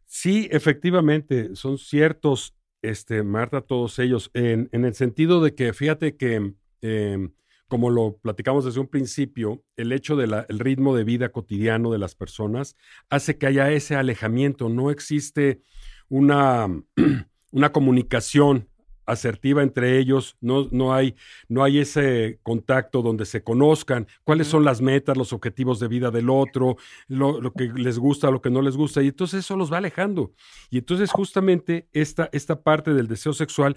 Sí, 0.06 0.48
efectivamente, 0.52 1.56
son 1.56 1.78
ciertos, 1.78 2.54
este, 2.80 3.24
Marta, 3.24 3.60
todos 3.60 3.98
ellos, 3.98 4.30
en, 4.32 4.68
en 4.70 4.84
el 4.84 4.94
sentido 4.94 5.42
de 5.42 5.56
que, 5.56 5.72
fíjate 5.72 6.16
que, 6.16 6.54
eh, 6.80 7.28
como 7.66 7.90
lo 7.90 8.18
platicamos 8.18 8.64
desde 8.64 8.78
un 8.78 8.88
principio, 8.88 9.64
el 9.76 9.90
hecho 9.90 10.14
del 10.14 10.44
ritmo 10.60 10.94
de 10.94 11.02
vida 11.02 11.30
cotidiano 11.30 11.90
de 11.90 11.98
las 11.98 12.14
personas 12.14 12.76
hace 13.08 13.36
que 13.36 13.48
haya 13.48 13.68
ese 13.72 13.96
alejamiento, 13.96 14.68
no 14.68 14.92
existe 14.92 15.62
una, 16.10 16.68
una 17.52 17.72
comunicación 17.72 18.68
asertiva 19.10 19.62
entre 19.62 19.98
ellos, 19.98 20.36
no, 20.40 20.68
no, 20.70 20.94
hay, 20.94 21.16
no 21.48 21.64
hay 21.64 21.78
ese 21.78 22.38
contacto 22.42 23.02
donde 23.02 23.26
se 23.26 23.42
conozcan 23.42 24.06
cuáles 24.24 24.46
son 24.46 24.64
las 24.64 24.80
metas, 24.80 25.16
los 25.16 25.32
objetivos 25.32 25.80
de 25.80 25.88
vida 25.88 26.10
del 26.10 26.30
otro, 26.30 26.76
lo, 27.08 27.40
lo 27.40 27.52
que 27.52 27.64
les 27.74 27.98
gusta, 27.98 28.30
lo 28.30 28.40
que 28.40 28.50
no 28.50 28.62
les 28.62 28.76
gusta, 28.76 29.02
y 29.02 29.08
entonces 29.08 29.40
eso 29.40 29.56
los 29.56 29.72
va 29.72 29.78
alejando. 29.78 30.32
Y 30.70 30.78
entonces 30.78 31.10
justamente 31.10 31.88
esta, 31.92 32.28
esta 32.32 32.62
parte 32.62 32.94
del 32.94 33.08
deseo 33.08 33.32
sexual, 33.32 33.76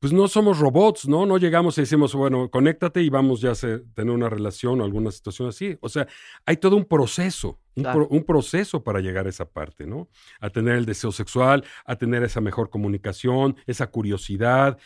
pues 0.00 0.12
no 0.12 0.28
somos 0.28 0.58
robots, 0.58 1.08
¿no? 1.08 1.26
No 1.26 1.38
llegamos 1.38 1.78
y 1.78 1.82
decimos, 1.82 2.14
bueno, 2.14 2.50
conéctate 2.50 3.02
y 3.02 3.08
vamos 3.10 3.40
ya 3.40 3.52
a 3.52 3.54
tener 3.54 4.10
una 4.14 4.28
relación 4.28 4.80
o 4.80 4.84
alguna 4.84 5.10
situación 5.10 5.48
así. 5.48 5.76
O 5.80 5.88
sea, 5.88 6.06
hay 6.46 6.56
todo 6.58 6.76
un 6.76 6.84
proceso, 6.84 7.58
un, 7.74 7.82
Claro. 7.84 8.06
pro- 8.08 8.16
un 8.16 8.24
proceso 8.24 8.82
para 8.84 9.00
llegar 9.00 9.26
a 9.26 9.30
esa 9.30 9.46
parte, 9.48 9.86
¿no? 9.86 10.08
A 10.40 10.50
tener 10.50 10.76
el 10.76 10.84
deseo 10.86 11.12
sexual, 11.12 11.64
a 11.84 11.96
tener 11.96 12.22
esa 12.22 12.40
mejor 12.40 12.70
comunicación, 12.70 13.56
esa 13.66 13.86
curiosidad. 13.90 14.78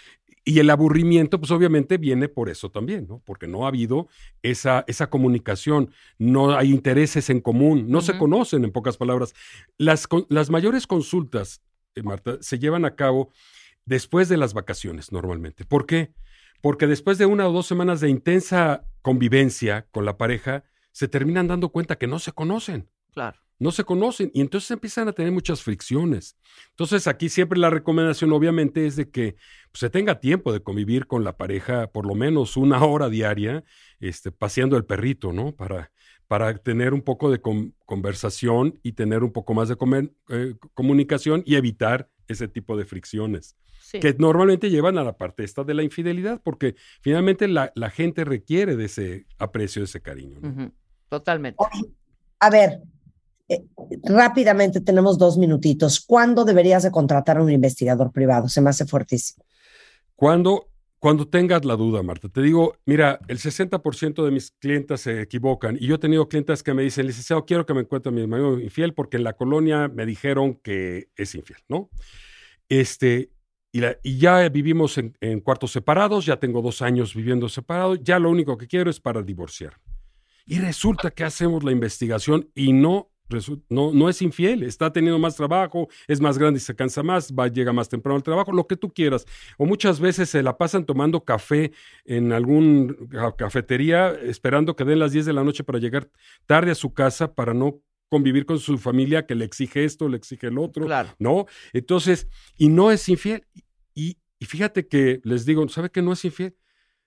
Y 0.44 0.60
el 0.60 0.70
aburrimiento, 0.70 1.39
pues 1.39 1.51
obviamente 1.51 1.98
viene 1.98 2.28
por 2.28 2.48
eso 2.48 2.70
también, 2.70 3.06
¿no? 3.06 3.20
Porque 3.26 3.47
no 3.47 3.64
ha 3.66 3.68
habido 3.68 4.09
esa, 4.43 4.82
esa 4.86 5.10
comunicación, 5.10 5.90
no 6.16 6.56
hay 6.56 6.70
intereses 6.70 7.28
en 7.28 7.40
común, 7.43 7.86
no 7.90 8.01
se 8.01 8.16
conocen, 8.16 8.64
en 8.64 8.72
pocas 8.72 8.97
palabras. 8.97 9.35
Las, 9.76 10.09
las 10.30 10.48
mayores 10.48 10.86
consultas, 10.86 11.60
eh, 11.94 12.02
Marta, 12.02 12.39
se 12.40 12.59
llevan 12.59 12.86
a 12.86 12.94
cabo 12.94 13.30
después 13.89 14.28
de 14.28 14.36
las 14.36 14.55
vacaciones 14.55 15.10
normalmente. 15.12 15.65
¿Por 15.65 15.86
qué? 15.86 16.12
Porque 16.60 16.86
después 16.86 17.19
de 17.19 17.27
una 17.27 17.48
o 17.48 17.52
dos 17.52 17.66
semanas 17.66 18.01
de 18.01 18.09
intensa 18.10 18.85
convivencia 19.02 19.86
con 19.90 20.05
la 20.05 20.16
pareja, 20.19 20.65
se 20.93 21.09
terminan 21.09 21.47
dando 21.48 21.70
cuenta 21.70 21.97
que 21.97 22.06
no 22.06 22.19
se 22.19 22.32
conocen 22.32 22.89
Claro. 23.15 23.39
no 23.59 23.73
se 23.73 23.82
conocen 23.85 24.31
y 24.35 24.40
entonces 24.40 24.70
empiezan 24.70 25.09
a 25.09 25.12
tener 25.12 25.32
muchas 25.32 25.62
fricciones. 25.62 26.36
Entonces 26.70 27.06
aquí 27.09 27.28
siempre 27.28 27.59
la 27.59 27.70
recomendación 27.70 28.32
obviamente 28.32 28.86
es 28.86 28.94
de 28.97 29.10
que 29.10 29.35
pues, 29.73 29.81
se 29.81 29.90
tenga 29.90 30.20
tiempo 30.20 30.52
de 30.52 30.62
convivir 30.62 31.06
con 31.06 31.24
la 31.24 31.36
pareja 31.36 31.90
por 31.90 32.06
lo 32.06 32.15
menos 32.15 32.56
una 32.56 32.85
hora 32.85 33.09
diaria, 33.09 33.65
este, 33.98 34.31
paseando 34.31 34.77
el 34.77 34.85
perrito, 34.85 35.32
¿no? 35.32 35.52
Para, 35.52 35.90
para 36.28 36.56
tener 36.59 36.93
un 36.94 37.02
poco 37.02 37.31
de 37.31 37.40
con- 37.40 37.74
conversación 37.86 38.78
y 38.82 38.93
tener 38.93 39.24
un 39.24 39.32
poco 39.32 39.55
más 39.55 39.69
de 39.69 39.77
comer- 39.77 40.12
eh, 40.28 40.55
comunicación 40.74 41.43
y 41.47 41.56
evitar 41.56 42.09
ese 42.28 42.48
tipo 42.48 42.76
de 42.76 42.84
fricciones 42.84 43.56
Sí. 43.80 44.00
que 44.00 44.14
normalmente 44.18 44.68
llevan 44.68 44.98
a 44.98 45.05
la 45.05 45.16
parte 45.16 45.44
esta 45.44 45.64
de 45.64 45.72
la 45.72 45.82
infidelidad, 45.82 46.42
porque 46.44 46.74
finalmente 47.00 47.48
la, 47.48 47.72
la 47.74 47.88
gente 47.88 48.22
requiere 48.22 48.76
de 48.76 48.84
ese 48.84 49.24
aprecio, 49.38 49.80
de 49.80 49.86
ese 49.86 50.02
cariño. 50.02 50.40
Totalmente. 51.09 51.56
A 52.38 52.50
ver, 52.50 52.82
eh, 53.48 53.64
rápidamente 54.05 54.82
tenemos 54.82 55.16
dos 55.16 55.38
minutitos. 55.38 56.00
¿Cuándo 56.00 56.44
deberías 56.44 56.82
de 56.82 56.90
contratar 56.90 57.38
a 57.38 57.42
un 57.42 57.50
investigador 57.50 58.12
privado? 58.12 58.46
Se 58.48 58.60
me 58.60 58.68
hace 58.68 58.84
fuertísimo. 58.84 59.42
Cuando 60.14 60.68
Cuando 60.98 61.28
tengas 61.28 61.64
la 61.64 61.76
duda, 61.76 62.02
Marta, 62.02 62.28
te 62.28 62.42
digo, 62.42 62.76
mira, 62.84 63.20
el 63.28 63.38
60% 63.38 64.24
de 64.24 64.30
mis 64.32 64.50
clientes 64.50 65.02
se 65.02 65.22
equivocan 65.22 65.76
y 65.78 65.86
yo 65.86 65.94
he 65.94 65.98
tenido 65.98 66.28
clientes 66.28 66.64
que 66.64 66.74
me 66.74 66.82
dicen, 66.82 67.06
licenciado, 67.06 67.44
quiero 67.44 67.64
que 67.64 67.74
me 67.74 67.82
encuentre 67.82 68.10
mi 68.10 68.26
marido 68.26 68.58
infiel 68.58 68.94
porque 68.94 69.16
en 69.16 69.24
la 69.24 69.34
colonia 69.34 69.86
me 69.86 70.04
dijeron 70.06 70.54
que 70.56 71.08
es 71.14 71.36
infiel, 71.36 71.60
¿no? 71.68 71.88
Este, 72.68 73.30
y, 73.70 74.18
ya 74.18 74.48
vivimos 74.48 74.98
en, 74.98 75.16
en 75.20 75.40
cuartos 75.40 75.70
separados, 75.70 76.26
ya 76.26 76.38
tengo 76.40 76.62
dos 76.62 76.82
años 76.82 77.14
viviendo 77.14 77.48
separados, 77.48 78.00
ya 78.02 78.18
lo 78.18 78.30
único 78.30 78.58
que 78.58 78.66
quiero 78.66 78.90
es 78.90 78.98
para 78.98 79.22
divorciar. 79.22 79.78
Y 80.46 80.58
resulta 80.58 81.12
que 81.12 81.22
hacemos 81.22 81.62
la 81.62 81.70
investigación 81.70 82.50
y 82.56 82.72
no, 82.72 83.12
no, 83.68 83.92
no 83.92 84.09
es 84.09 84.22
infiel, 84.22 84.62
está 84.62 84.92
teniendo 84.92 85.18
más 85.18 85.36
trabajo, 85.36 85.88
es 86.06 86.20
más 86.20 86.38
grande 86.38 86.59
y 86.59 86.60
se 86.60 86.74
cansa 86.74 87.02
más, 87.02 87.32
va, 87.32 87.48
llega 87.48 87.72
más 87.72 87.88
temprano 87.88 88.16
al 88.16 88.22
trabajo, 88.22 88.52
lo 88.52 88.66
que 88.66 88.76
tú 88.76 88.92
quieras. 88.92 89.26
O 89.56 89.66
muchas 89.66 90.00
veces 90.00 90.30
se 90.30 90.42
la 90.42 90.56
pasan 90.56 90.84
tomando 90.86 91.24
café 91.24 91.72
en 92.05 92.32
algún 92.32 93.09
ca- 93.10 93.36
cafetería 93.36 94.10
esperando 94.22 94.74
que 94.76 94.84
den 94.84 94.98
las 94.98 95.12
10 95.12 95.26
de 95.26 95.32
la 95.32 95.44
noche 95.44 95.64
para 95.64 95.78
llegar 95.78 96.10
tarde 96.46 96.70
a 96.70 96.74
su 96.74 96.92
casa 96.94 97.34
para 97.34 97.55
no 97.55 97.80
convivir 98.09 98.46
con 98.46 98.59
su 98.59 98.78
familia 98.78 99.26
que 99.26 99.34
le 99.34 99.44
exige 99.44 99.84
esto, 99.84 100.09
le 100.09 100.16
exige 100.16 100.46
el 100.46 100.56
otro, 100.59 100.86
Claro. 100.86 101.10
¿no? 101.18 101.44
Entonces, 101.74 102.26
y 102.56 102.68
no 102.68 102.90
es 102.90 103.06
infiel. 103.09 103.44
Y, 103.94 104.16
y 104.38 104.46
fíjate 104.46 104.88
que 104.88 105.20
les 105.24 105.44
digo, 105.44 105.68
¿sabe 105.68 105.90
que 105.90 106.00
no 106.00 106.12
es 106.14 106.24
infiel? 106.24 106.56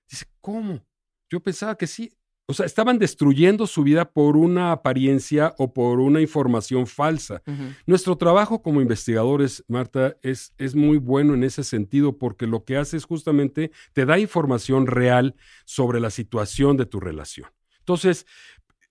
Dice, 0.10 0.26
¿cómo? 0.42 0.86
Yo 1.30 1.40
pensaba 1.42 1.76
que 1.76 1.88
sí. 1.88 2.14
O 2.48 2.54
sea, 2.54 2.66
estaban 2.66 3.00
destruyendo 3.00 3.66
su 3.66 3.84
vida 3.84 4.12
por 4.12 4.36
una 4.36 4.74
apariencia 4.74 5.54
o 5.58 5.74
por 5.74 6.00
una 6.02 6.20
información 6.20 6.86
falsa. 6.86 7.42
Nuestro 7.86 8.18
trabajo 8.18 8.62
como 8.62 8.82
investigadores, 8.82 9.64
Marta, 9.70 10.18
es, 10.22 10.54
es 10.58 10.76
muy 10.76 10.98
bueno 10.98 11.34
en 11.34 11.44
ese 11.46 11.64
sentido 11.64 12.18
porque 12.18 12.48
lo 12.48 12.66
que 12.66 12.76
hace 12.76 12.98
es 12.98 13.06
justamente 13.06 13.72
te 13.94 14.06
da 14.06 14.20
información 14.20 14.86
real 14.88 15.36
sobre 15.66 16.02
la 16.02 16.10
situación 16.10 16.76
de 16.76 16.86
tu 16.86 17.00
relación. 17.00 17.50
Entonces, 17.80 18.26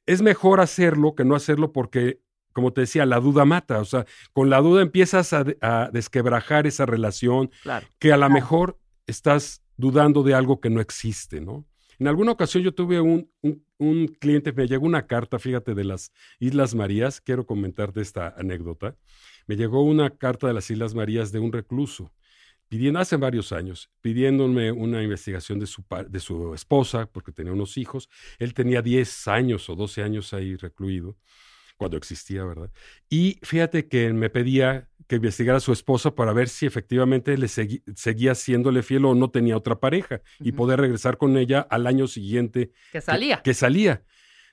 es 0.07 0.23
mejor 0.23 0.61
hacerlo 0.61 1.15
que 1.15 1.25
no 1.27 1.35
hacerlo 1.35 1.71
porque, 1.73 2.21
como 2.55 2.73
te 2.73 2.81
decía, 2.83 3.05
la 3.05 3.21
duda 3.21 3.45
mata. 3.45 3.79
O 3.81 3.85
sea, 3.85 4.07
con 4.33 4.49
la 4.49 4.61
duda 4.61 4.81
empiezas 4.81 5.33
a, 5.35 5.45
de- 5.45 5.59
a 5.61 5.91
desquebrajar 5.93 6.67
esa 6.67 6.87
relación 6.87 7.51
Claro. 7.63 7.87
que 7.99 8.13
a 8.13 8.17
lo 8.17 8.31
mejor 8.31 8.79
estás 9.07 9.63
dudando 9.77 10.23
de 10.23 10.33
algo 10.35 10.61
que 10.61 10.71
no 10.71 10.81
existe, 10.81 11.41
¿no? 11.43 11.67
En 12.01 12.09
alguna 12.09 12.33
ocasión 12.33 12.65
yo 12.65 12.75
tuve 12.75 13.01
un, 13.01 13.31
un- 13.43 13.65
un 13.79 14.09
cliente, 14.09 14.53
me 14.53 14.67
llegó 14.69 14.87
una 14.87 15.07
carta, 15.07 15.39
fíjate, 15.39 15.75
de 15.75 15.85
las 15.85 16.13
Islas 16.41 16.75
Marías, 16.75 17.21
quiero 17.21 17.47
comentarte 17.47 18.01
esta 18.03 18.35
anécdota. 18.39 18.97
Me 19.47 19.57
llegó 19.57 19.83
una 19.85 20.11
carta 20.11 20.49
de 20.49 20.55
las 20.55 20.71
Islas 20.71 20.95
Marías 20.95 21.33
de 21.33 21.41
un 21.41 21.53
recluso, 21.53 22.13
pidiendo, 22.69 23.01
hace 23.01 23.17
varios 23.17 23.53
años, 23.53 23.91
pidiéndome 24.03 24.73
una 24.73 25.03
investigación 25.03 25.59
de 25.61 25.67
su, 25.67 25.85
de 26.09 26.21
su 26.21 26.55
esposa, 26.55 27.07
porque 27.13 27.33
tenía 27.33 27.53
unos 27.55 27.79
hijos. 27.79 28.09
Él 28.39 28.55
tenía 28.55 28.83
10 28.83 29.29
años 29.29 29.69
o 29.71 29.77
12 29.77 30.03
años 30.03 30.35
ahí 30.35 30.57
recluido, 30.57 31.17
cuando 31.79 31.97
existía, 31.99 32.45
¿verdad? 32.45 32.71
Y 33.11 33.39
fíjate 33.43 33.89
que 33.89 34.13
me 34.13 34.31
pedía 34.31 34.90
que 35.11 35.17
investigara 35.17 35.57
a 35.59 35.61
su 35.61 35.73
esposa 35.73 36.15
para 36.15 36.33
ver 36.33 36.49
si 36.49 36.67
efectivamente 36.67 37.37
le 37.37 37.49
segui- 37.49 37.83
seguía 37.97 38.37
siéndole 38.37 38.85
fiel 38.85 39.05
o 39.07 39.15
no 39.17 39.29
tenía 39.29 39.57
otra 39.57 39.81
pareja 39.81 40.23
y 40.39 40.53
poder 40.53 40.79
regresar 40.79 41.17
con 41.19 41.37
ella 41.37 41.67
al 41.69 41.89
año 41.89 42.07
siguiente 42.07 42.71
Que 42.93 43.01
salía. 43.01 43.43
que 43.43 43.53
salía. 43.53 44.05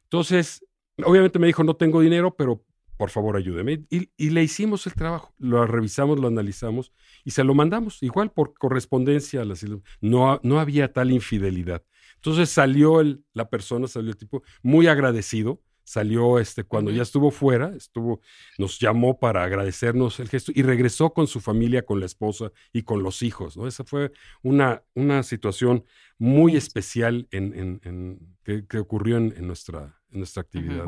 Entonces, 0.05 0.65
obviamente 1.03 1.37
me 1.37 1.45
dijo, 1.45 1.63
no 1.63 1.75
tengo 1.75 2.01
dinero, 2.01 2.35
pero 2.35 2.63
por 2.97 3.11
favor 3.11 3.37
ayúdeme. 3.37 3.83
Y, 3.91 4.09
y 4.17 4.31
le 4.31 4.41
hicimos 4.41 4.87
el 4.87 4.95
trabajo, 4.95 5.31
lo 5.37 5.63
revisamos, 5.67 6.19
lo 6.19 6.27
analizamos 6.27 6.91
y 7.23 7.29
se 7.29 7.43
lo 7.43 7.53
mandamos, 7.53 8.01
igual 8.01 8.31
por 8.31 8.55
correspondencia 8.55 9.41
a 9.41 9.45
las. 9.45 9.63
No, 10.01 10.39
no 10.41 10.59
había 10.59 10.91
tal 10.91 11.11
infidelidad. 11.11 11.83
Entonces 12.15 12.49
salió 12.49 12.99
el, 12.99 13.23
la 13.33 13.47
persona, 13.47 13.87
salió 13.87 14.09
el 14.09 14.17
tipo 14.17 14.41
muy 14.63 14.87
agradecido, 14.87 15.61
salió 15.87 16.37
este, 16.37 16.65
cuando 16.65 16.91
ya 16.91 17.01
estuvo 17.03 17.31
fuera, 17.31 17.73
estuvo, 17.75 18.19
nos 18.57 18.77
llamó 18.77 19.17
para 19.19 19.43
agradecernos 19.45 20.19
el 20.19 20.27
gesto 20.27 20.51
y 20.53 20.61
regresó 20.61 21.13
con 21.13 21.27
su 21.27 21.39
familia, 21.39 21.85
con 21.85 22.01
la 22.01 22.05
esposa 22.05 22.51
y 22.73 22.83
con 22.83 23.01
los 23.03 23.23
hijos. 23.23 23.55
¿no? 23.55 23.67
Esa 23.67 23.85
fue 23.85 24.11
una, 24.43 24.83
una 24.95 25.23
situación 25.23 25.85
muy 26.17 26.57
especial 26.57 27.25
en, 27.31 27.53
en- 27.57 27.79
en- 27.85 28.19
que, 28.43 28.65
que 28.67 28.79
ocurrió 28.79 29.15
en, 29.17 29.33
en 29.37 29.47
nuestra, 29.47 29.97
en 30.11 30.19
nuestra 30.19 30.41
actividad. 30.41 30.83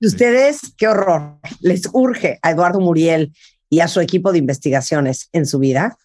Ustedes, 0.00 0.74
qué 0.76 0.86
horror, 0.86 1.38
les 1.60 1.88
urge 1.92 2.38
a 2.42 2.52
Eduardo 2.52 2.78
Muriel 2.80 3.34
y 3.68 3.80
a 3.80 3.88
su 3.88 3.98
equipo 4.00 4.30
de 4.32 4.38
investigaciones 4.38 5.28
en 5.32 5.44
su 5.44 5.58
vida, 5.58 5.98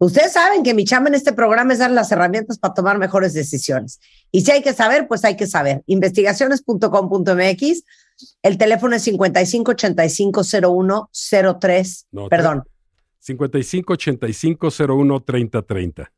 Ustedes 0.00 0.32
saben 0.32 0.62
que 0.62 0.72
mi 0.72 0.86
chamba 0.86 1.10
en 1.10 1.14
este 1.14 1.34
programa 1.34 1.74
es 1.74 1.78
dar 1.78 1.90
las 1.90 2.10
herramientas 2.10 2.58
para 2.58 2.72
tomar 2.72 2.96
mejores 2.96 3.34
decisiones. 3.34 4.00
Y 4.32 4.40
si 4.40 4.50
hay 4.50 4.62
que 4.62 4.72
saber, 4.72 5.06
pues 5.06 5.26
hay 5.26 5.36
que 5.36 5.46
saber. 5.46 5.82
Investigaciones.com.mx. 5.84 7.84
El 8.42 8.56
teléfono 8.56 8.96
es 8.96 9.06
55850103. 9.06 12.06
No, 12.12 12.30
Perdón, 12.30 12.64
55 13.18 13.92
85 13.92 14.68
01 14.88 15.22
30 15.22 15.62
30. 15.62 16.10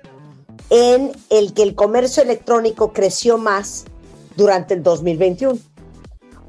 en 0.70 1.12
el 1.30 1.54
que 1.54 1.64
el 1.64 1.76
comercio 1.76 2.24
electrónico 2.24 2.94
creció 2.94 3.38
más 3.38 3.86
durante 4.36 4.74
el 4.74 4.84
2021? 4.84 5.58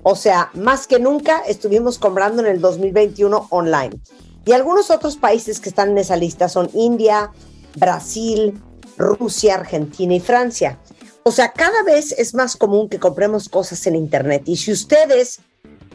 O 0.03 0.17
sea, 0.17 0.51
más 0.55 0.87
que 0.87 0.99
nunca 0.99 1.41
estuvimos 1.47 1.99
comprando 1.99 2.43
en 2.43 2.49
el 2.49 2.61
2021 2.61 3.49
online. 3.51 4.01
Y 4.47 4.53
algunos 4.53 4.91
otros 4.91 5.17
países 5.17 5.61
que 5.61 5.69
están 5.69 5.91
en 5.91 5.99
esa 5.99 6.17
lista 6.17 6.49
son 6.49 6.71
India, 6.73 7.31
Brasil, 7.77 8.61
Rusia, 8.97 9.57
Argentina 9.57 10.15
y 10.15 10.21
Francia. 10.21 10.79
O 11.23 11.33
sea, 11.33 11.53
cada 11.53 11.83
vez 11.83 12.13
es 12.13 12.35
más 12.35 12.57
común 12.57 12.89
que 12.89 12.99
compremos 12.99 13.49
cosas 13.49 13.87
en 13.87 13.97
Internet. 13.97 14.45
Y 14.47 14.57
si 14.57 14.73
ustedes 14.73 15.41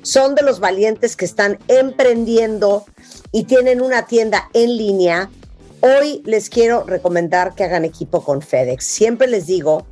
son 0.03 0.35
de 0.35 0.43
los 0.43 0.59
valientes 0.59 1.15
que 1.15 1.25
están 1.25 1.57
emprendiendo 1.67 2.85
y 3.31 3.45
tienen 3.45 3.81
una 3.81 4.05
tienda 4.05 4.49
en 4.53 4.77
línea, 4.77 5.31
hoy 5.85 6.23
les 6.25 6.49
quiero 6.49 6.83
recomendar 6.83 7.53
que 7.53 7.63
hagan 7.63 7.85
equipo 7.85 8.23
con 8.23 8.41
FedEx. 8.41 8.83
Siempre 8.83 9.27
les 9.27 9.45
digo 9.45 9.85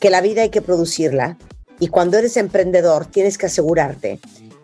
que 0.00 0.10
la 0.10 0.20
vida 0.20 0.42
hay 0.42 0.50
que 0.50 0.62
producirla 0.62 1.38
y 1.78 1.88
cuando 1.88 2.18
eres 2.18 2.36
emprendedor 2.36 3.06
tienes 3.06 3.38
que 3.38 3.46
asegurarte 3.46 4.18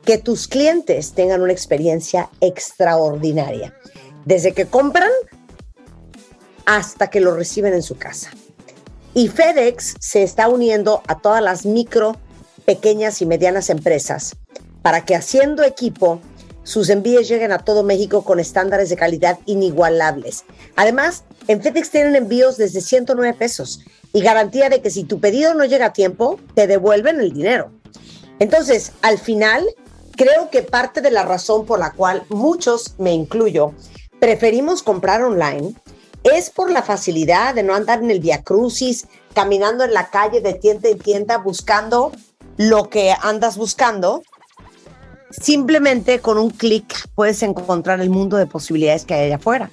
que 0.05 0.19
tus 0.19 0.49
clientes 0.49 1.13
tengan 1.13 1.43
una 1.43 1.53
experiencia 1.53 2.29
extraordinaria. 2.41 3.73
Desde 4.25 4.53
que 4.53 4.67
compran 4.67 5.11
hasta 6.67 7.09
que 7.09 7.21
lo 7.21 7.37
reciben 7.37 7.73
en 7.73 7.83
su 7.83 7.97
casa. 7.97 8.31
Y 9.15 9.29
FedEx 9.29 9.95
se 10.01 10.25
está 10.25 10.49
uniendo 10.49 11.03
a 11.07 11.21
todas 11.21 11.43
las 11.43 11.67
micro, 11.67 12.17
pequeñas 12.65 13.23
y 13.23 13.27
medianas 13.27 13.71
empresas 13.71 14.37
para 14.83 15.05
que 15.05 15.15
haciendo 15.15 15.63
equipo 15.63 16.21
sus 16.65 16.89
envíos 16.89 17.29
lleguen 17.29 17.53
a 17.53 17.59
todo 17.59 17.83
México 17.85 18.25
con 18.25 18.41
estándares 18.41 18.89
de 18.89 18.97
calidad 18.97 19.39
inigualables. 19.47 20.45
Además, 20.77 21.25
en 21.47 21.63
FedEx 21.63 21.91
tienen 21.91 22.17
envíos 22.17 22.57
desde 22.57 22.81
109 22.81 23.37
pesos 23.39 23.81
y 24.13 24.21
garantía 24.21 24.69
de 24.69 24.81
que 24.81 24.91
si 24.91 25.05
tu 25.05 25.21
pedido 25.21 25.55
no 25.55 25.65
llega 25.65 25.87
a 25.87 25.93
tiempo, 25.93 26.41
te 26.55 26.67
devuelven 26.67 27.21
el 27.21 27.33
dinero. 27.33 27.71
Entonces, 28.39 28.93
al 29.03 29.19
final, 29.19 29.65
creo 30.17 30.51
que 30.51 30.63
parte 30.63 31.01
de 31.01 31.11
la 31.11 31.23
razón 31.23 31.67
por 31.67 31.79
la 31.79 31.93
cual 31.93 32.25
muchos, 32.29 32.95
me 32.99 33.13
incluyo, 33.13 33.73
preferimos 34.19 34.83
comprar 34.83 35.23
online 35.23 35.75
es 36.25 36.49
por 36.49 36.71
la 36.71 36.83
facilidad 36.83 37.55
de 37.55 37.63
no 37.63 37.75
andar 37.75 38.03
en 38.03 38.11
el 38.11 38.21
Via 38.21 38.43
Crucis, 38.43 39.07
caminando 39.35 39.85
en 39.85 39.93
la 39.93 40.09
calle 40.09 40.41
de 40.41 40.55
tienda 40.55 40.89
en 40.89 40.99
tienda 40.99 41.37
buscando 41.39 42.13
lo 42.57 42.89
que 42.89 43.15
andas 43.21 43.57
buscando. 43.57 44.23
Simplemente 45.41 46.21
con 46.21 46.39
un 46.39 46.51
clic 46.51 47.09
puedes 47.15 47.43
encontrar 47.43 48.01
el 48.01 48.11
mundo 48.11 48.37
de 48.37 48.47
posibilidades 48.47 49.05
que 49.05 49.15
hay 49.15 49.27
allá 49.27 49.37
afuera. 49.37 49.71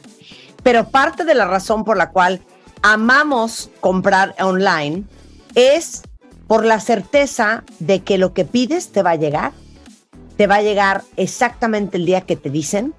Pero 0.64 0.90
parte 0.90 1.24
de 1.24 1.36
la 1.36 1.46
razón 1.46 1.84
por 1.84 1.98
la 1.98 2.12
cual 2.12 2.42
amamos 2.82 3.70
comprar 3.80 4.36
online 4.40 5.04
es 5.56 6.04
por 6.48 6.66
la 6.66 6.80
certeza 6.80 7.64
de 7.80 8.02
que 8.02 8.18
lo 8.18 8.34
que 8.34 8.46
pides 8.46 8.92
te 8.92 9.04
va 9.04 9.12
a 9.12 9.16
llegar, 9.16 9.54
te 10.38 10.48
va 10.48 10.56
a 10.56 10.62
llegar 10.62 11.04
exactamente 11.16 11.98
el 11.98 12.06
día 12.06 12.22
que 12.22 12.36
te 12.36 12.50
dicen 12.50 12.94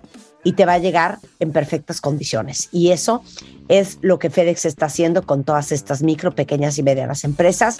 y 0.44 0.52
te 0.52 0.66
va 0.66 0.74
a 0.74 0.78
llegar 0.78 1.18
en 1.38 1.52
perfectas 1.52 2.00
condiciones. 2.00 2.68
Y 2.72 2.90
eso 2.90 3.22
es 3.68 3.98
lo 4.02 4.18
que 4.18 4.30
FedEx 4.30 4.64
está 4.64 4.86
haciendo 4.86 5.22
con 5.22 5.44
todas 5.44 5.72
estas 5.72 6.02
micro, 6.02 6.34
pequeñas 6.34 6.78
y 6.78 6.82
medianas 6.82 7.24
empresas. 7.24 7.78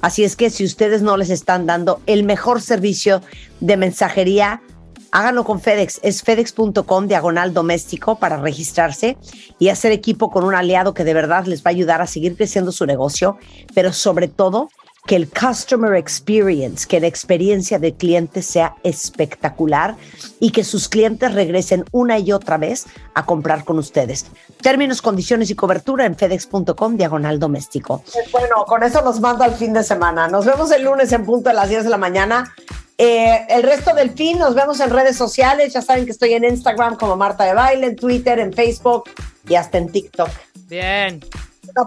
Así 0.00 0.24
es 0.24 0.36
que 0.36 0.50
si 0.50 0.64
ustedes 0.64 1.02
no 1.02 1.16
les 1.16 1.30
están 1.30 1.66
dando 1.66 2.00
el 2.06 2.24
mejor 2.24 2.60
servicio 2.60 3.20
de 3.60 3.76
mensajería 3.76 4.62
Háganlo 5.14 5.44
con 5.44 5.60
FedEx. 5.60 6.00
Es 6.02 6.24
fedex.com 6.24 7.06
diagonal 7.06 7.54
doméstico 7.54 8.18
para 8.18 8.36
registrarse 8.36 9.16
y 9.60 9.68
hacer 9.68 9.92
equipo 9.92 10.28
con 10.28 10.42
un 10.42 10.56
aliado 10.56 10.92
que 10.92 11.04
de 11.04 11.14
verdad 11.14 11.46
les 11.46 11.60
va 11.60 11.66
a 11.66 11.70
ayudar 11.70 12.02
a 12.02 12.08
seguir 12.08 12.36
creciendo 12.36 12.72
su 12.72 12.84
negocio, 12.84 13.38
pero 13.76 13.92
sobre 13.92 14.26
todo 14.26 14.70
que 15.06 15.16
el 15.16 15.28
customer 15.28 15.94
experience, 15.94 16.86
que 16.86 16.98
la 16.98 17.06
experiencia 17.06 17.78
del 17.78 17.94
cliente 17.94 18.40
sea 18.40 18.76
espectacular 18.82 19.96
y 20.40 20.50
que 20.50 20.64
sus 20.64 20.88
clientes 20.88 21.34
regresen 21.34 21.84
una 21.92 22.18
y 22.18 22.32
otra 22.32 22.56
vez 22.56 22.86
a 23.14 23.26
comprar 23.26 23.64
con 23.64 23.78
ustedes. 23.78 24.26
Términos, 24.62 25.02
condiciones 25.02 25.50
y 25.50 25.54
cobertura 25.54 26.06
en 26.06 26.16
fedex.com 26.16 26.96
diagonal 26.96 27.38
doméstico. 27.38 28.02
Bueno, 28.32 28.64
con 28.66 28.82
eso 28.82 29.02
nos 29.02 29.20
manda 29.20 29.44
al 29.44 29.54
fin 29.54 29.74
de 29.74 29.84
semana. 29.84 30.26
Nos 30.28 30.46
vemos 30.46 30.70
el 30.70 30.84
lunes 30.84 31.12
en 31.12 31.24
punto 31.24 31.50
de 31.50 31.54
las 31.54 31.68
10 31.68 31.84
de 31.84 31.90
la 31.90 31.98
mañana. 31.98 32.54
Eh, 32.96 33.46
el 33.50 33.62
resto 33.62 33.94
del 33.94 34.10
fin 34.10 34.38
nos 34.38 34.54
vemos 34.54 34.80
en 34.80 34.88
redes 34.88 35.16
sociales. 35.16 35.74
Ya 35.74 35.82
saben 35.82 36.06
que 36.06 36.12
estoy 36.12 36.32
en 36.32 36.44
Instagram 36.44 36.96
como 36.96 37.16
Marta 37.16 37.44
de 37.44 37.52
Baile, 37.52 37.88
en 37.88 37.96
Twitter, 37.96 38.38
en 38.38 38.54
Facebook 38.54 39.04
y 39.46 39.54
hasta 39.54 39.76
en 39.76 39.90
TikTok. 39.90 40.30
Bien. 40.66 41.20
No, 41.76 41.86